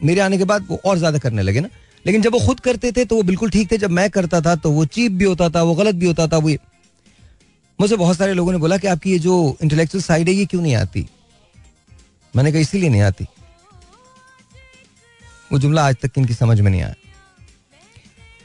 मेरे 0.01 0.21
आने 0.21 0.39
के 0.39 0.45
बाद 0.45 0.67
वो 0.69 0.81
और 0.85 0.99
ज़्यादा 0.99 1.19
करने 1.19 1.43
लगे 1.43 1.61
ना। 1.61 1.69
लेकिन 2.05 2.23
जब 2.23 2.33
वो 2.33 2.41
खुद 2.47 2.61
करते 2.61 2.93
थे 2.93 3.05
तो 3.05 3.17
वो 3.17 3.23
बिल्कुल 3.23 3.51
ठीक 3.51 3.71
थे। 3.73 3.79
जब 3.79 3.91
मैं 3.91 4.09
करता 4.11 4.41
था 4.41 4.55
तो 4.57 4.71
वो 4.71 4.85
चीप 4.87 5.13
भी 5.13 5.25
होता 5.25 5.49
था, 5.51 5.63
वो 5.63 5.75
गलत 5.75 5.95
भी 5.95 6.07
होता 6.07 6.27
था, 6.27 6.39
वो 6.39 6.51
मुझे 7.79 7.97
बहुत 7.97 8.17
सारे 8.17 8.35
लोगों 8.35 8.53
ने 8.53 8.59
बोला 8.59 8.77
कि 8.79 8.87
आपकी 8.87 9.13
ये 9.13 9.19
जो 9.19 9.57
इंटेलेक्चुअल 9.63 10.03
साइड 10.03 10.29
है, 10.29 10.35
ये 10.35 10.47
क्यों 10.47 10.63
नहीं 10.63 10.75
आती? 10.75 11.07
मैंने 12.35 12.53
कहा, 12.53 12.61
इसीलिए 12.61 12.89
नहीं 12.91 13.01
आती। 13.01 13.27
वो 15.53 15.59
जुमला 15.59 15.87
आज 15.87 15.97
तक 16.03 16.19
इनकी 16.19 16.35
समझ 16.35 16.61
में 16.61 16.71
नहीं 16.71 16.83
आया। 16.83 16.95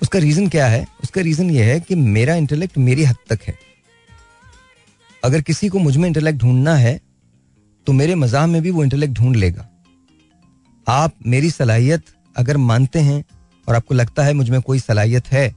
उसका 0.02 0.20
रीजन 0.20 0.48
क्या 0.50 0.68
है? 0.68 0.86
उसका 1.04 1.22
रीजन 1.22 1.50
ये 1.50 1.64
है 1.64 1.80
कि 1.80 1.96
मेरा 1.96 2.36
इंटेलेक्ट 2.36 2.78
मेरी 2.78 3.04
हद 3.04 3.16
तक 3.30 3.40
है। 3.48 3.58
अगर 5.24 5.42
किसी 5.42 5.70
को 5.70 5.80
मुझमें 5.80 6.08
इंटेलेक्ट 6.08 6.40
ढूंढना 6.40 6.76
है 6.76 7.00
तो 7.88 7.94
मेरे 7.94 8.16
मजाह 8.16 8.46
में 8.48 8.62
भी 8.62 8.72
वो 8.72 8.84
इंटेलेक्ट 8.84 9.14
ढूंढ 9.14 9.36
लेगा। 9.36 9.68
आप 10.88 11.14
मेरी 11.28 11.50
सलाहियत 11.52 12.04
अगर 12.36 12.58
मानते 12.58 13.00
हैं 13.00 13.24
और 13.68 13.76
आपको 13.76 13.96
लगता 13.96 14.24
है 14.24 14.34
मुझमें 14.34 14.62
कोई 14.62 14.80
सलाहियत 14.80 15.28
है 15.28 15.56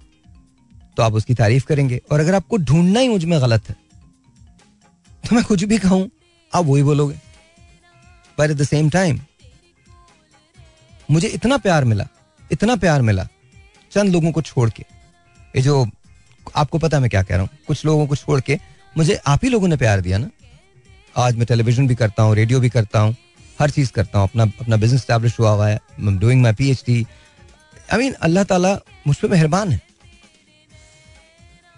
तो 0.96 1.02
आप 1.02 1.14
उसकी 1.14 1.34
तारीफ़ 1.34 1.64
करेंगे। 1.66 2.00
और 2.12 2.20
अगर 2.20 2.34
आपको 2.34 2.56
ढूंढना 2.58 3.00
ही 3.00 3.08
मुझमें 3.08 3.40
गलत 3.42 3.68
है 3.68 3.76
तो 5.24 5.34
मैं 5.36 5.44
कुछ 5.44 5.64
भी 5.64 5.78
कहूँ, 5.78 6.08
आप 6.52 6.64
वही 6.64 6.82
बोलोगे। 6.82 7.14
पर 8.38 8.50
एट 8.50 8.56
द 8.56 8.64
सेम 8.64 8.88
टाइम 8.90 9.20
मुझे 11.08 11.28
इतना 11.28 11.56
प्यार 11.58 11.84
मिला, 11.84 12.06
इतना 12.50 12.76
प्यार 12.78 13.02
मिला, 13.02 13.26
चंद 13.92 14.12
लोगों 14.12 14.32
को 14.32 14.42
छोड़ 14.42 14.68
के। 14.70 14.84
ये 15.54 15.62
जो 15.62 15.84
आपको 16.46 16.78
पता 16.78 17.00
मैं 17.00 17.10
क्या 17.10 17.22
कह 17.22 17.34
रहा 17.34 17.42
हूँ। 17.42 17.58
कुछ 17.66 17.84
लोगों 17.86 18.06
को 18.06 18.16
छोड़ 18.16 18.40
के 18.40 18.58
मुझे 18.94 19.20
आप 19.26 19.44
ही 19.44 19.50
लोगों 19.50 19.68
ने 19.68 19.76
प्यार 19.76 20.00
दिया 20.00 20.18
ना। 20.18 20.30
आज 21.16 21.36
मैं 21.36 21.46
टेलीविज़न 21.46 21.86
भी 21.88 21.94
करता 21.94 22.22
हूँ 22.22 22.34
रेडियो 22.36 22.60
भी 22.60 22.68
करता 22.70 23.00
हूँ, 23.00 23.14
हर 23.58 23.70
चीज़ 23.70 23.92
करता 23.92 24.18
हूँ। 24.18 24.28
अपना 24.28 24.42
अपना 24.60 24.76
बिज़नेस 24.76 25.02
स्टैब्लिश 25.02 25.38
हुआ 25.40 25.50
हुआ 25.50 25.68
है 25.68 25.80
doing 26.00 26.42
my 26.42 26.52
P 26.52 26.70
H 26.70 26.82
D 26.86 27.06
I 27.92 27.98
mean 27.98 28.12
अल्लाह 28.20 28.44
ताला 28.44 28.74
मुझ 29.06 29.16
पर 29.16 29.28
मेहरबान 29.28 29.70
है। 29.70 29.80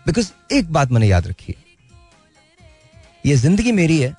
बिकॉज़ 0.07 0.31
एक 0.53 0.73
बात 0.73 0.91
मैंने 0.93 1.07
याद 1.07 1.27
रखी 1.27 1.53
है। 1.53 1.63
ये 3.25 3.37
ज़िंदगी 3.37 3.73
मेरी 3.73 3.99
है, 4.01 4.15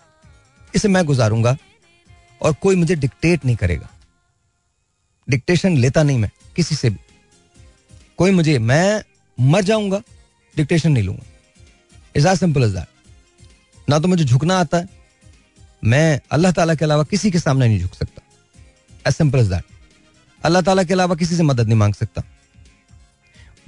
इसे 0.74 0.88
मैं 0.88 1.06
गुजारूँगा 1.06 1.56
और 2.42 2.54
कोई 2.62 2.76
मुझे 2.76 2.96
डिक्टेट 2.96 3.46
नहीं 3.46 3.56
करेगा। 3.56 3.90
डिक्टेशन 5.28 5.78
लेता 5.78 6.04
नहीं 6.04 6.18
मैं, 6.20 6.30
किसी 6.56 6.76
से 6.76 6.90
भी। 6.90 7.00
कोई 8.18 8.32
मुझे, 8.32 8.58
मैं 8.60 9.04
मर 9.38 9.64
जाऊँगा 9.64 10.02
डिक्टेशन 10.56 10.92
नहीं 10.92 11.04
लूँगा। 11.04 11.24
Is 12.16 12.28
as 12.28 12.40
simple 12.40 12.64
is 12.64 12.76
that 12.76 13.90
ना 13.90 14.00
तो 14.00 14.08
मुझे 14.08 14.24
झुकना 14.24 14.60
आता 14.60 14.78
है, 14.78 14.88
मैं 15.84 16.20
अल्लाह 16.32 16.52
ताला 16.52 16.76
के 16.76 16.86
अलावा 16.86 17.04
किसी 17.06 17.32
के 17.32 17.40
सामने 17.40 17.68
नहीं 17.68 17.80
झुक 17.80 17.94
सकता। 17.94 18.22
एज 19.08 19.14
सिंपल 19.14 19.40
इज़ 19.40 19.50
दैट 19.50 19.64
अल्लाह 20.42 20.62
ताला 20.62 20.84
के 20.84 20.94
अलावा 20.94 21.16
किसी 21.16 21.36
से 21.36 21.44
मदद 21.44 21.68
नहीं 21.68 21.78
मांग 21.78 21.94
सकता। 21.94 22.24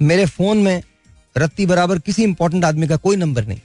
मेरे 0.02 0.26
फ़ोन 0.26 0.58
में 0.58 0.82
रत्ती 1.38 1.66
बराबर 1.66 1.98
किसी 1.98 2.22
इंपॉर्टेंट 2.22 2.64
आदमी 2.64 2.88
का 2.88 2.96
कोई 2.96 3.16
नंबर 3.16 3.46
नहीं। 3.46 3.60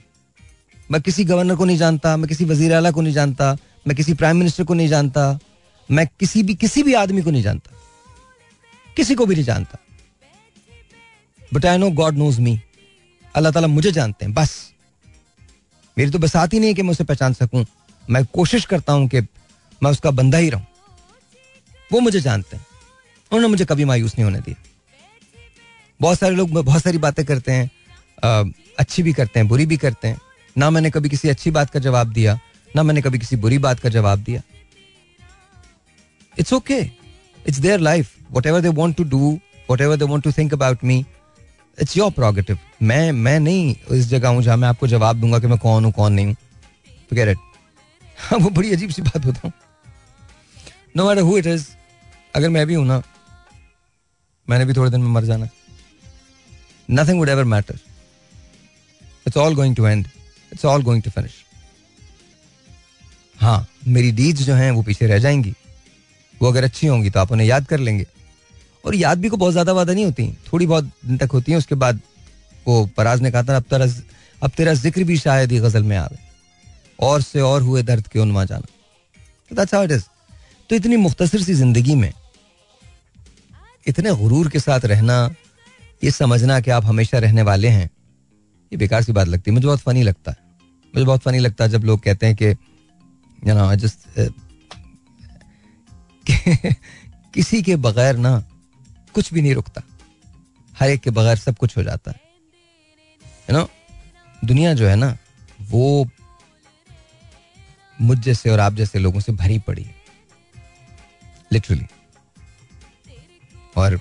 मैं 0.92 1.02
किसी 1.02 1.26
गवर्नर 1.26 1.56
को 1.56 1.66
नहीं 1.66 1.78
जानता, 1.78 2.18
मैं 2.18 2.28
किसी 2.28 2.46
वज़ीर 2.46 2.74
अला 2.74 2.92
को 2.92 3.02
नहीं 3.02 3.14
जानता, 3.14 3.58
मैं 3.88 3.98
किसी 3.98 4.14
प्राइम 4.14 4.38
मिनिस्टर 4.38 4.64
को 4.64 4.74
नहीं 4.74 4.88
जानता, 4.88 5.40
मैं 5.92 6.08
किसी 6.20 6.44
भी 6.44 6.56
किसी 6.56 6.84
भी 6.84 6.94
आदमी 6.94 7.22
को 7.22 7.32
नहीं 7.32 7.44
जानता। 7.44 7.72
किसी 8.96 9.16
को 9.16 9.26
भी 9.26 9.36
नहीं 9.36 9.46
जानता। 9.46 9.78
But 11.54 11.66
I 11.66 11.78
know 11.78 11.90
God 11.92 12.18
knows 12.18 12.42
me 12.42 12.62
अल्लाह 13.36 13.52
ताला 13.52 13.68
मुझे 13.68 13.92
जानते 13.92 14.26
हैं, 14.26 14.34
बस। 14.34 14.74
मेरी 15.98 16.12
तो 16.12 16.20
बसात 16.20 16.54
ही 16.54 16.60
नहीं 16.60 16.70
है 16.70 16.74
कि 16.74 16.82
मैं 16.82 16.92
उसे 16.92 17.04
पहचान 17.04 17.34
सकूँ। 17.34 17.66
मैं 18.10 18.26
कोशिश 18.26 18.66
करता 18.66 18.94
हूँ 18.94 19.08
कि 19.08 19.22
मैं 19.84 19.92
उसका 19.92 20.12
बंदा 20.12 20.38
ही 20.38 20.50
रहूँ। 20.50 20.66
वो 21.92 22.00
मुझे 22.00 22.20
जानते 22.20 22.58
हैं। 22.58 22.66
उन्होंने 23.32 23.48
मुझे 23.48 23.66
कभी 23.66 23.86
मायूस 23.86 24.12
नहीं 24.12 24.24
होने 24.24 24.40
दिया। 24.40 24.73
बहुत 26.04 26.20
सारे 26.20 26.36
लोग 26.36 26.50
बहुत 26.54 26.84
सारी 26.84 26.98
बातें 26.98 27.26
करते 27.26 27.52
हैं 27.52 27.70
अच्छी 28.80 29.04
भी 29.04 29.14
करते 29.14 29.40
हैं, 29.40 29.48
बुरी 29.48 29.66
भी 29.66 29.78
करते 29.78 30.08
हैं। 30.08 30.18
ना 30.56 30.70
मैंने 30.70 30.90
कभी 30.92 31.10
किसी 31.10 31.30
अच्छी 31.30 31.52
बात 31.52 31.70
का 31.70 31.80
जवाब 31.80 32.12
दिया, 32.14 32.40
ना 32.72 32.84
मैंने 32.84 33.02
कभी 33.02 33.20
किसी 33.20 33.36
बुरी 33.38 33.58
बात 33.66 33.80
का 33.80 33.90
जवाब 33.90 34.20
दिया। 34.24 34.42
It's 36.36 36.54
okay 36.54 36.80
it's 37.48 37.58
their 37.60 37.80
life 37.80 38.12
whatever 38.48 38.62
they 38.62 38.70
want 38.80 38.98
to 38.98 39.04
do 39.06 39.40
whatever 39.82 39.98
they 39.98 40.06
want 40.06 40.24
to 40.24 40.32
think 40.38 40.54
about 40.54 40.84
me 40.84 40.98
it's 41.78 41.98
your 41.98 42.12
prerogative 42.12 42.58
मैं 42.82 43.12
मैं 43.12 43.40
नहीं 43.40 43.76
इस 43.92 44.08
जगह 44.08 44.30
हूँ 44.30 44.44
जहाँ 44.44 44.58
मैं 44.58 44.68
आपको 44.68 44.88
जवाब 44.88 45.20
दूँगा 45.22 45.40
कि 45.40 45.48
मैं 45.48 45.58
कौन 45.60 45.86
हूँ, 45.86 45.92
कौन 45.94 46.14
नहीं 46.14 46.26
हूँ। 46.26 46.36
इट 47.12 47.38
हाँ 48.20 48.40
वो 48.40 48.50
बड़ी 48.50 48.72
अजीब 48.74 48.90
सी 48.90 49.02
बात 49.02 49.26
हूँ 49.26 49.52
no 50.98 51.08
matter 51.08 51.22
who 51.22 51.38
it 51.38 51.48
is 51.48 51.68
अगर 52.36 52.50
मैं 52.50 52.66
भी 52.68 52.74
हूँ 52.74 52.86
ना, 52.88 53.02
मैंने 54.48 54.66
भी 54.66 54.74
थोड़े 54.74 54.92
दिन 54.92 55.02
में 55.02 55.10
मर 55.10 55.24
जाना। 55.26 55.48
Nothing 56.90 57.20
would 57.20 57.30
ever 57.30 57.44
matter 57.46 57.80
it's 59.28 59.38
all 59.38 59.56
going 59.56 59.76
to 59.76 59.88
end 59.88 60.08
it's 60.52 60.66
all 60.66 60.84
going 60.84 61.04
to 61.04 61.10
finish 61.12 61.32
हाँ 63.38 63.66
मेरी 63.88 64.12
डीड्स 64.12 64.42
जो 64.42 64.54
हैं, 64.54 64.70
वो 64.72 64.82
पीछे 64.84 65.08
रह 65.08 65.18
जाएँगी। 65.20 65.54
वो 66.38 66.48
अगर 66.48 66.64
अच्छी 66.64 66.88
होंगी 66.88 67.10
तो 67.10 67.20
आप 67.20 67.32
उन्हें 67.32 67.48
याद 67.48 67.66
कर 67.68 67.80
लेंगे। 67.80 68.06
और 68.84 68.96
याद 68.96 69.20
भी 69.20 69.30
को 69.30 69.38
बहुत 69.38 69.52
ज़्यादा 69.52 69.74
वादा 69.74 69.94
नहीं 69.94 70.06
होती। 70.06 70.28
थोड़ी 70.52 70.66
बहुत 70.68 70.84
दिन 71.06 71.18
तक 71.18 71.32
होती 71.34 71.52
है, 71.52 71.58
उसके 71.58 71.76
बाद 71.76 72.00
वो 72.66 72.86
पराज 72.98 73.22
ने 73.22 73.32
कहा 73.32 73.44
था, 73.44 73.56
अब 73.56 73.64
तेरा 73.64 73.86
अब 74.42 74.52
तेरा 74.52 74.74
ज़िक्र 74.76 75.04
भी 75.04 75.18
शायद 75.18 75.52
ही 75.52 75.60
गज़ल 75.60 75.84
में 75.84 75.96
आवे 75.98 76.18
और 77.00 77.22
से 77.22 77.42
और 77.42 77.62
हुए 77.62 77.84
दर्द 77.84 78.08
के 78.08 78.20
उनवा 78.20 78.44
जाना? 78.46 78.68
दैट्स 79.52 79.74
हाउ 79.74 79.84
इट 79.84 79.92
इज़ 79.92 80.04
तो 80.70 80.76
इतनी 80.76 80.98
मुख्तसर 80.98 81.42
सी 81.42 81.54
ज़िंदगी 81.54 81.96
में 81.96 82.12
इतने 83.88 84.16
गुरूर 84.16 84.50
के 84.50 84.60
साथ 84.60 84.86
रहना 84.86 85.16
ये 86.04 86.12
समझना 86.12 86.60
कि 86.60 86.72
आप 86.72 86.86
हमेशा 86.86 87.20
रहने 87.20 87.42
वाले 87.42 87.68
हैं। 87.68 87.90
ये 88.72 88.78
बेकार 88.78 89.04
सी 89.04 89.12
बात 89.12 89.28
लगती 89.28 89.52
है। 89.52 89.54
मुझे 89.54 89.68
बहुत 89.68 89.80
फनी 89.80 90.04
लगता 90.04 90.32
है। 90.32 90.38
मुझे 90.96 91.06
बहुत 91.06 91.22
फनी 91.22 91.40
लगता 91.40 91.64
है 91.64 91.70
जब 91.70 91.84
लोग 91.84 92.02
कहते 92.04 92.26
हैं 92.26 92.36
कि 92.36 92.46
यू 92.46 93.54
नो 93.54 93.76
जस्ट 93.76 94.32
किसी 97.34 97.62
के 97.64 97.76
बगैर 97.76 98.18
ना 98.18 98.44
कुछ 99.14 99.34
भी 99.34 99.42
नहीं 99.42 99.54
रुकता। 99.56 99.82
हर 100.80 100.90
एक 100.90 101.02
के 101.02 101.10
बगैर 101.10 101.38
सब 101.38 101.58
कुछ 101.58 101.78
हो 101.78 101.84
जाता 101.84 102.12
है। 102.12 102.20
यू 103.50 103.58
नो 103.58 103.70
दुनिया 104.46 104.74
जो 104.74 104.88
है 104.88 104.96
ना, 104.96 105.18
वो 105.62 106.10
मुझ 108.02 108.18
जैसे 108.20 108.50
और 108.50 108.60
आप 108.60 108.74
जैसे 108.74 109.00
लोगों 109.00 109.20
से 109.20 109.32
भरी 109.32 109.60
पड़ी 109.60 109.84
है। 109.84 109.96
लिटरली 111.52 111.86
और 113.78 114.00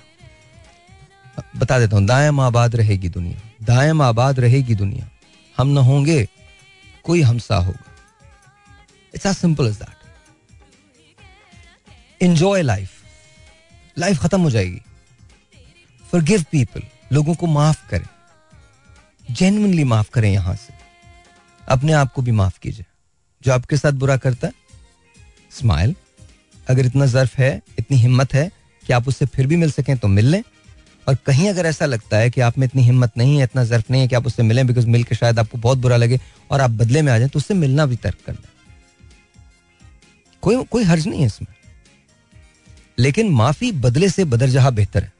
बता 1.55 1.79
देता 1.79 1.95
हूँ 1.95 2.05
दायम 2.05 2.39
आबाद 2.39 2.75
रहेगी 2.75 3.09
दुनिया। 3.09 3.39
दायम 3.63 4.01
आबाद 4.01 4.39
रहेगी 4.39 4.75
दुनिया। 4.75 5.09
हम 5.57 5.67
ना 5.67 5.81
होंगे, 5.81 6.27
कोई 7.03 7.21
हमसा 7.21 7.55
होगा। 7.55 7.91
It's 9.13 9.25
as 9.25 9.35
simple 9.35 9.67
as 9.67 9.75
that 9.75 10.01
enjoy 12.21 12.61
life 12.61 12.91
life 13.97 14.19
खत्म 14.19 14.41
हो 14.41 14.49
जाएगी। 14.49 14.81
फॉर 16.03 16.21
गिव 16.21 16.45
पीपल 16.51 16.81
लोगों 17.11 17.33
को 17.35 17.47
माफ़ 17.47 17.89
करें। 17.89 18.07
जेन्यनली 19.31 19.83
माफ़ 19.83 20.09
करें 20.09 20.31
यहाँ 20.31 20.55
से। 20.55 20.73
अपने 21.67 21.93
आप 21.93 22.13
को 22.13 22.21
भी 22.21 22.31
माफ़ 22.31 22.59
कीजिए। 22.59 22.85
जो 23.41 23.53
आपके 23.53 23.77
साथ 23.77 23.91
बुरा 23.91 24.17
करता 24.17 24.47
है 24.47 24.53
स्माइल 25.51 25.95
अगर 26.67 26.85
इतना 26.85 27.05
जर्फ 27.05 27.37
है, 27.37 27.61
इतनी 27.79 27.97
हिम्मत 27.97 28.33
है 28.33 28.51
कि 28.83 28.93
आप 28.93 29.07
उससे 29.07 29.25
फिर 29.25 29.47
भी 29.47 29.55
मिल 29.55 29.71
सकें 29.71 29.97
तो 29.97 30.07
मिल 30.07 30.25
लें। 30.25 30.43
और 31.07 31.15
कहीं 31.25 31.47
अगर 31.49 31.65
ऐसा 31.65 31.85
लगता 31.85 32.17
है 32.17 32.29
कि 32.29 32.41
आप 32.41 32.57
में 32.57 32.65
इतनी 32.67 32.81
हिम्मत 32.81 33.17
नहीं 33.17 33.37
है, 33.37 33.43
इतना 33.43 33.63
जर्फ 33.65 33.91
नहीं 33.91 34.01
है 34.01 34.07
कि 34.07 34.15
आप 34.15 34.27
उससे 34.27 34.43
मिलें 34.43 34.65
बिकॉज़ 34.67 34.87
मिल 34.87 35.03
के 35.03 35.15
शायद 35.15 35.39
आपको 35.39 35.57
बहुत 35.57 35.77
बुरा 35.77 35.97
लगे 35.97 36.19
और 36.51 36.61
आप 36.61 36.71
बदले 36.71 37.01
में 37.01 37.11
आ 37.13 37.17
जाए 37.19 37.27
तो 37.27 37.39
उससे 37.39 37.53
मिलना 37.53 37.85
भी 37.85 37.95
तर्क 37.95 38.17
कर 38.25 38.33
दें 38.33 38.49
कोई 40.43 40.63
कोई 40.63 40.83
हर्ज 40.83 41.07
नहीं 41.07 41.19
है 41.19 41.25
इसमें। 41.25 41.53
लेकिन 42.97 43.29
माफ़ी 43.31 43.71
बदले 43.73 44.09
से 44.09 44.23
बदरजहा 44.25 44.69
बेहतर 44.71 45.03
है। 45.03 45.11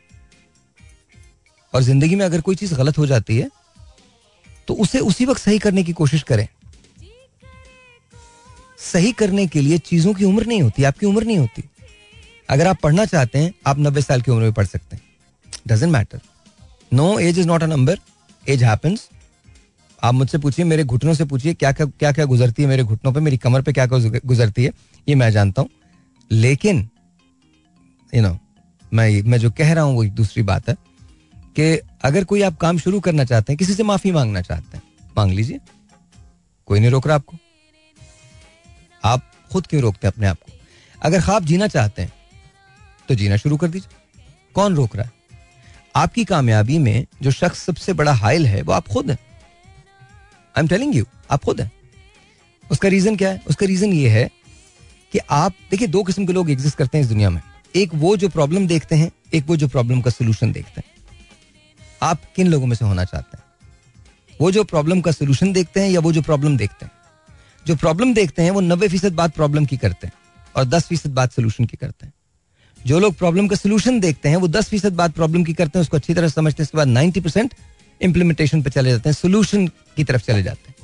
और 1.73 1.81
ज़िंदगी 1.81 2.15
में 2.15 2.25
अगर 2.25 2.41
कोई 2.41 2.55
चीज़ 2.55 2.73
गलत 2.75 2.97
हो 2.97 3.05
जाती 3.07 3.37
है 3.37 3.49
तो 4.67 4.73
उसे 4.73 4.99
उसी 5.01 5.25
वक्त 5.25 5.41
सही 5.41 5.59
करने 5.59 5.83
की 5.83 5.93
कोशिश 5.93 6.23
करें। 6.23 6.47
सही 8.83 9.11
करने 9.11 9.45
के 9.47 9.61
लिए 9.61 9.77
चीज़ों 9.79 10.13
की 10.13 10.25
उम्र 10.25 10.45
नहीं 10.45 10.61
होती, 10.61 10.83
आपकी 10.83 11.05
उम्र 11.05 11.23
नहीं 11.23 11.37
होती। 11.37 11.63
अगर 12.49 12.67
आप 12.67 12.79
पढ़ना 12.83 13.05
चाहते 13.05 13.39
हैं, 13.39 13.53
आप 13.67 13.79
नब्बे 13.79 14.01
साल 14.01 14.21
की 14.21 14.31
उम्र 14.31 14.43
में 14.43 14.53
पढ़ 14.53 14.65
सकते 14.65 14.95
हैं। 14.95 15.03
Doesn't 15.65 15.91
matter 15.91 16.21
no 16.91 17.17
age 17.19 17.39
is 17.39 17.47
not 17.47 17.63
a 17.63 17.65
number 17.67 17.99
age 18.43 18.63
happens 18.63 19.09
आप 19.99 20.13
मुझसे 20.13 20.37
पूछिए, 20.37 20.65
मेरे 20.65 20.83
घुटनों 20.83 21.13
से 21.13 21.25
पूछिए, 21.25 21.53
क्या 21.53 21.71
क्या 21.71 21.85
क्या 21.87 22.11
क्या 22.11 22.25
गुजरती 22.25 22.63
है 22.63 22.69
मेरे 22.69 22.83
घुटनों 22.83 23.13
पे, 23.13 23.19
मेरी 23.19 23.37
कमर 23.37 23.61
पे 23.61 23.73
क्या 23.73 23.85
क्या 23.87 24.19
गुजरती 24.25 24.63
है, 24.63 24.71
ये 25.07 25.15
मैं 25.15 25.29
जानता 25.31 25.61
हूँ। 25.61 25.69
लेकिन 26.31 26.89
यू 28.13 28.21
नो 28.21 28.37
मैं 28.91 29.21
मैं 29.23 29.37
जो 29.37 29.51
कह 29.51 29.73
रहा 29.73 29.83
हूँ, 29.83 29.95
वो 29.95 30.03
एक 30.03 30.11
दूसरी 30.13 30.43
बात 30.43 30.69
है 30.69 30.75
कि 31.57 31.79
अगर 32.03 32.23
कोई 32.23 32.41
आप 32.41 32.57
काम 32.57 32.77
शुरू 32.77 32.99
करना 32.99 33.23
चाहते 33.23 33.53
हैं, 33.53 33.57
किसी 33.57 33.73
से 33.73 33.83
माफ़ी 33.83 34.11
मांगना 34.11 34.41
चाहते 34.41 34.77
हैं, 34.77 34.83
मांग 35.17 35.31
लीजिए। 35.31 35.59
कोई 36.67 36.79
नहीं 36.79 36.91
रोक 36.91 37.07
रहा 37.07 37.15
आपको। 37.15 37.37
आप 39.03 39.31
खुद 39.51 39.67
क्यों 39.67 39.81
रोकते 39.81 40.07
हैं 40.07 40.13
अपने 40.13 40.27
आप 40.27 40.37
को? 40.37 40.51
अगर 40.97 41.21
ख्वाब 41.21 41.45
जीना 41.45 41.67
चाहते 41.69 42.01
हैं 42.01 42.13
तो 43.09 43.15
जीना 43.15 43.37
शुरू 43.37 43.57
कर 43.57 43.67
दीजिए। 43.67 44.21
कौन 44.55 44.75
रोक 44.75 44.95
रहा 44.95 45.05
है? 45.05 45.11
आपकी 45.95 46.25
कामयाबी 46.25 46.77
में 46.77 47.05
जो 47.21 47.31
शख्स 47.31 47.63
सबसे 47.63 47.93
बड़ा 47.93 48.13
हाइल 48.13 48.47
है, 48.47 48.61
वो 48.61 48.71
आप 48.71 48.87
खुद 48.87 49.11
हैं। 49.11 49.17
आई 50.57 50.59
एम 50.59 50.67
टेलिंग 50.67 50.95
यू 50.95 51.05
आप 51.31 51.43
खुद 51.43 51.61
हैं। 51.61 51.71
उसका 52.71 52.89
रीजन 52.89 53.15
क्या 53.15 53.29
है? 53.29 53.41
उसका 53.47 53.65
रीजन 53.65 53.93
ये 53.93 54.09
है 54.09 54.31
कि 55.11 55.19
आप, 55.29 55.53
देखिए, 55.71 55.87
दो 55.87 56.03
किस्म 56.03 56.25
के 56.25 56.33
लोग 56.33 56.51
एग्जिस्ट 56.51 56.77
करते 56.77 56.97
हैं 56.97 57.03
इस 57.05 57.09
दुनिया 57.09 57.29
में। 57.29 57.41
एक 57.75 57.89
वो 57.95 58.17
जो 58.17 58.29
प्रॉब्लम 58.29 58.67
देखते 58.67 58.95
हैं, 58.95 59.11
एक 59.33 59.45
वो 59.47 59.55
जो 59.55 59.67
प्रॉब्लम 59.67 60.01
का 60.01 60.11
सोल्यूशन 60.11 60.51
देखते 60.51 60.73
हैं। 60.77 60.83
आप 62.03 62.21
किन 62.35 62.47
लोगों 62.47 62.67
में 62.67 62.75
से 62.75 62.85
होना 62.85 63.03
चाहते 63.03 63.37
हैं? 63.37 63.43
वो 64.41 64.51
जो 64.51 64.63
प्रॉब्लम 64.63 65.01
का 65.01 65.11
सोल्यूशन 65.11 65.53
देखते 65.53 65.79
हैं 65.79 65.89
या 65.89 65.99
वो 65.99 66.13
जो 66.13 66.21
प्रॉब्लम 66.21 66.57
देखते 66.57 66.85
हैं? 66.85 66.91
जो 67.67 67.75
प्रॉब्लम 67.75 68.13
देखते 68.13 68.41
हैं, 68.41 68.51
वो 68.51 68.61
नब्बे 68.61 68.87
फ़ीसद 68.87 69.13
बात 69.13 69.33
प्रॉब्लम 69.33 69.65
की 69.65 69.77
करते 69.77 70.07
हैं 70.07 70.13
और 70.55 70.65
दस 70.65 70.83
फ़ीसद 70.83 71.13
बात 71.13 71.33
सोल्यूशन 71.33 71.65
की 71.65 71.77
करते 71.77 72.05
हैं। 72.05 72.13
जो 72.85 72.99
लोग 72.99 73.15
प्रॉब्लम 73.15 73.47
का 73.47 73.55
सोल्यूशन 73.55 73.99
देखते 73.99 74.29
हैं, 74.29 74.37
वो 74.37 74.47
दस 74.49 74.69
फ़ीसद 74.69 74.93
बात 74.93 75.13
प्रॉब्लम 75.15 75.43
की 75.43 75.53
करते 75.53 75.79
हैं, 75.79 75.81
उसको 75.81 75.97
अच्छी 75.97 76.13
तरह 76.13 76.27
समझते 76.29 76.63
हैं 76.63 76.65
इसके 76.65 76.77
बाद 76.77 76.87
नाइन्टी 76.89 77.19
परसेंट 77.21 77.53
इंप्लीमेंटेशन 78.01 78.61
पे 78.63 78.69
चले 78.69 78.89
जाते 78.89 79.09
हैं 79.09 79.13
सोल्यूशन 79.15 79.67
की 79.67 80.03
तरफ़ 80.03 80.23
चले 80.23 80.43
जाते 80.43 80.69
हैं। 80.69 80.75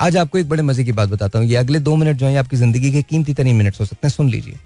आज 0.00 0.16
आपको 0.16 0.38
एक 0.38 0.48
बड़े 0.48 0.62
मज़े 0.62 0.84
की 0.84 0.92
बात 0.92 1.08
बताता 1.08 1.38
हूँ। 1.38 1.46
ये 1.46 1.56
अगले 1.56 1.78
दो 1.80 1.96
मिनट 1.96 2.16
जो 2.16 2.26
है 2.26 2.36
आपकी 2.36 2.56
ज़िंदगी 2.56 2.92
के 2.92 3.02
कीमती 3.04 3.34
तरीन 3.34 3.56
मिनट 3.56 3.80
हो 3.80 3.84
सकते 3.86 4.06
हैं, 4.06 4.12
सुन 4.12 4.30
लीजिए। 4.30 4.58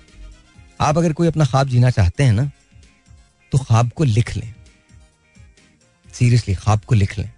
आप 0.81 0.98
अगर 0.98 1.12
कोई 1.12 1.28
अपना 1.28 1.44
ख्वाब 1.44 1.68
जीना 1.68 1.90
चाहते 1.90 2.24
हैं 2.24 2.32
ना 2.32 2.51
तो 3.52 3.59
ख्वाब 3.59 3.90
को 3.90 4.05
लिख 4.05 4.36
लें। 4.36 4.55
सीरियसली 6.14 6.55
ख्वाब 6.55 6.81
को 6.81 6.94
लिख 6.94 7.18
लें। 7.18 7.31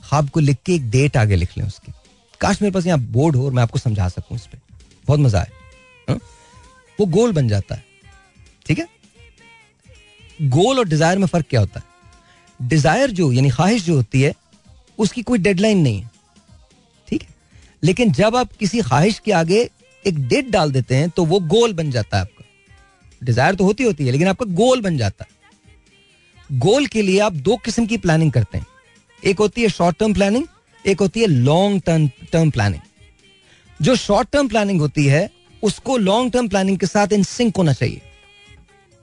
ख्वाब 0.00 0.28
को 0.30 0.40
लिख 0.40 0.58
के 0.66 0.74
एक 0.74 0.90
डेट 0.90 1.16
आगे 1.16 1.36
लिख 1.36 1.56
लें 1.58 1.66
उसकी। 1.66 1.92
काश 2.40 2.62
मेरे 2.62 2.72
पास 2.72 2.86
यहाँ 2.86 2.98
बोर्ड 3.00 3.36
हो 3.36 3.44
और 3.46 3.52
मैं 3.52 3.62
आपको 3.62 3.78
समझा 3.78 4.08
सकूँ 4.08 4.36
इस 4.36 4.46
पर 4.46 4.58
बहुत 5.06 5.20
मज़ा 5.20 5.38
आए? 5.40 5.50
वो 6.98 7.06
गोल 7.08 7.32
बन 7.32 7.48
जाता 7.48 7.74
है। 7.74 7.84
ठीक 8.66 8.78
है? 8.78 8.86
गोल 10.40 10.78
और 10.78 10.88
डिज़ायर 10.88 11.18
में 11.18 11.26
फ़र्क 11.26 11.46
क्या 11.50 11.60
होता 11.60 11.80
है? 11.80 11.86
डिज़ायर 12.60 13.10
जो, 13.10 13.32
यानी 13.32 13.50
ख्वाहिश 13.50 13.82
जो 13.84 13.94
होती 13.96 14.22
है, 14.22 14.34
उसकी 14.98 15.22
कोई 15.22 15.38
डेडलाइन 15.38 15.78
नहीं 15.78 16.00
है। 16.00 16.10
ठीक 17.08 17.22
है? 17.22 17.28
लेकिन 17.82 18.12
जब 18.12 18.36
आप 18.36 18.52
किसी 18.52 18.80
ख्वाहिश 18.82 19.18
के 19.18 19.32
आगे 19.34 19.68
एक 20.04 20.18
डेट 20.28 20.48
डाल 20.50 20.72
देते 20.72 20.94
हैं 20.94 21.10
तो 21.10 21.24
वो 21.24 21.40
गोल 21.42 21.72
बन 21.74 21.90
जाता 21.90 22.16
है 22.16 22.22
आपका। 22.22 22.44
डिज़ायर 23.22 23.54
तो 23.54 23.64
होती 23.64 23.84
होती 23.84 24.04
है, 24.04 24.12
लेकिन 24.12 24.28
आपका 24.28 24.44
गोल 24.54 24.80
बन 24.80 24.96
जाता 24.98 25.24
है। 25.24 26.58
गोल 26.58 26.86
के 26.86 27.02
लिए 27.02 27.18
आप 27.20 27.32
दो 27.34 27.56
किस्म 27.56 27.86
की 27.86 27.96
प्लानिंग 27.98 28.32
करते 28.32 28.58
हैं। 28.58 28.66
एक 29.22 29.38
होती 29.38 29.62
है 29.62 29.68
शॉर्ट 29.68 29.98
टर्म 29.98 30.14
प्लानिंग 30.14 30.46
एक 30.84 31.00
होती 31.00 31.20
है 31.20 31.26
लॉन्ग 31.26 31.80
टर्म 31.86 32.08
टर्म 32.32 32.50
प्लानिंग 32.50 32.80
जो 33.80 33.94
शॉर्ट 33.96 34.28
टर्म 34.32 34.48
प्लानिंग 34.48 34.80
होती 34.80 35.06
है 35.06 35.28
उसको 35.64 35.96
लॉन्ग 35.96 36.32
टर्म 36.32 36.48
प्लानिंग 36.48 36.78
के 36.78 36.86
साथ 36.86 37.12
इन 37.12 37.22
सिंक 37.22 37.56
होना 37.56 37.72
चाहिए। 37.72 38.00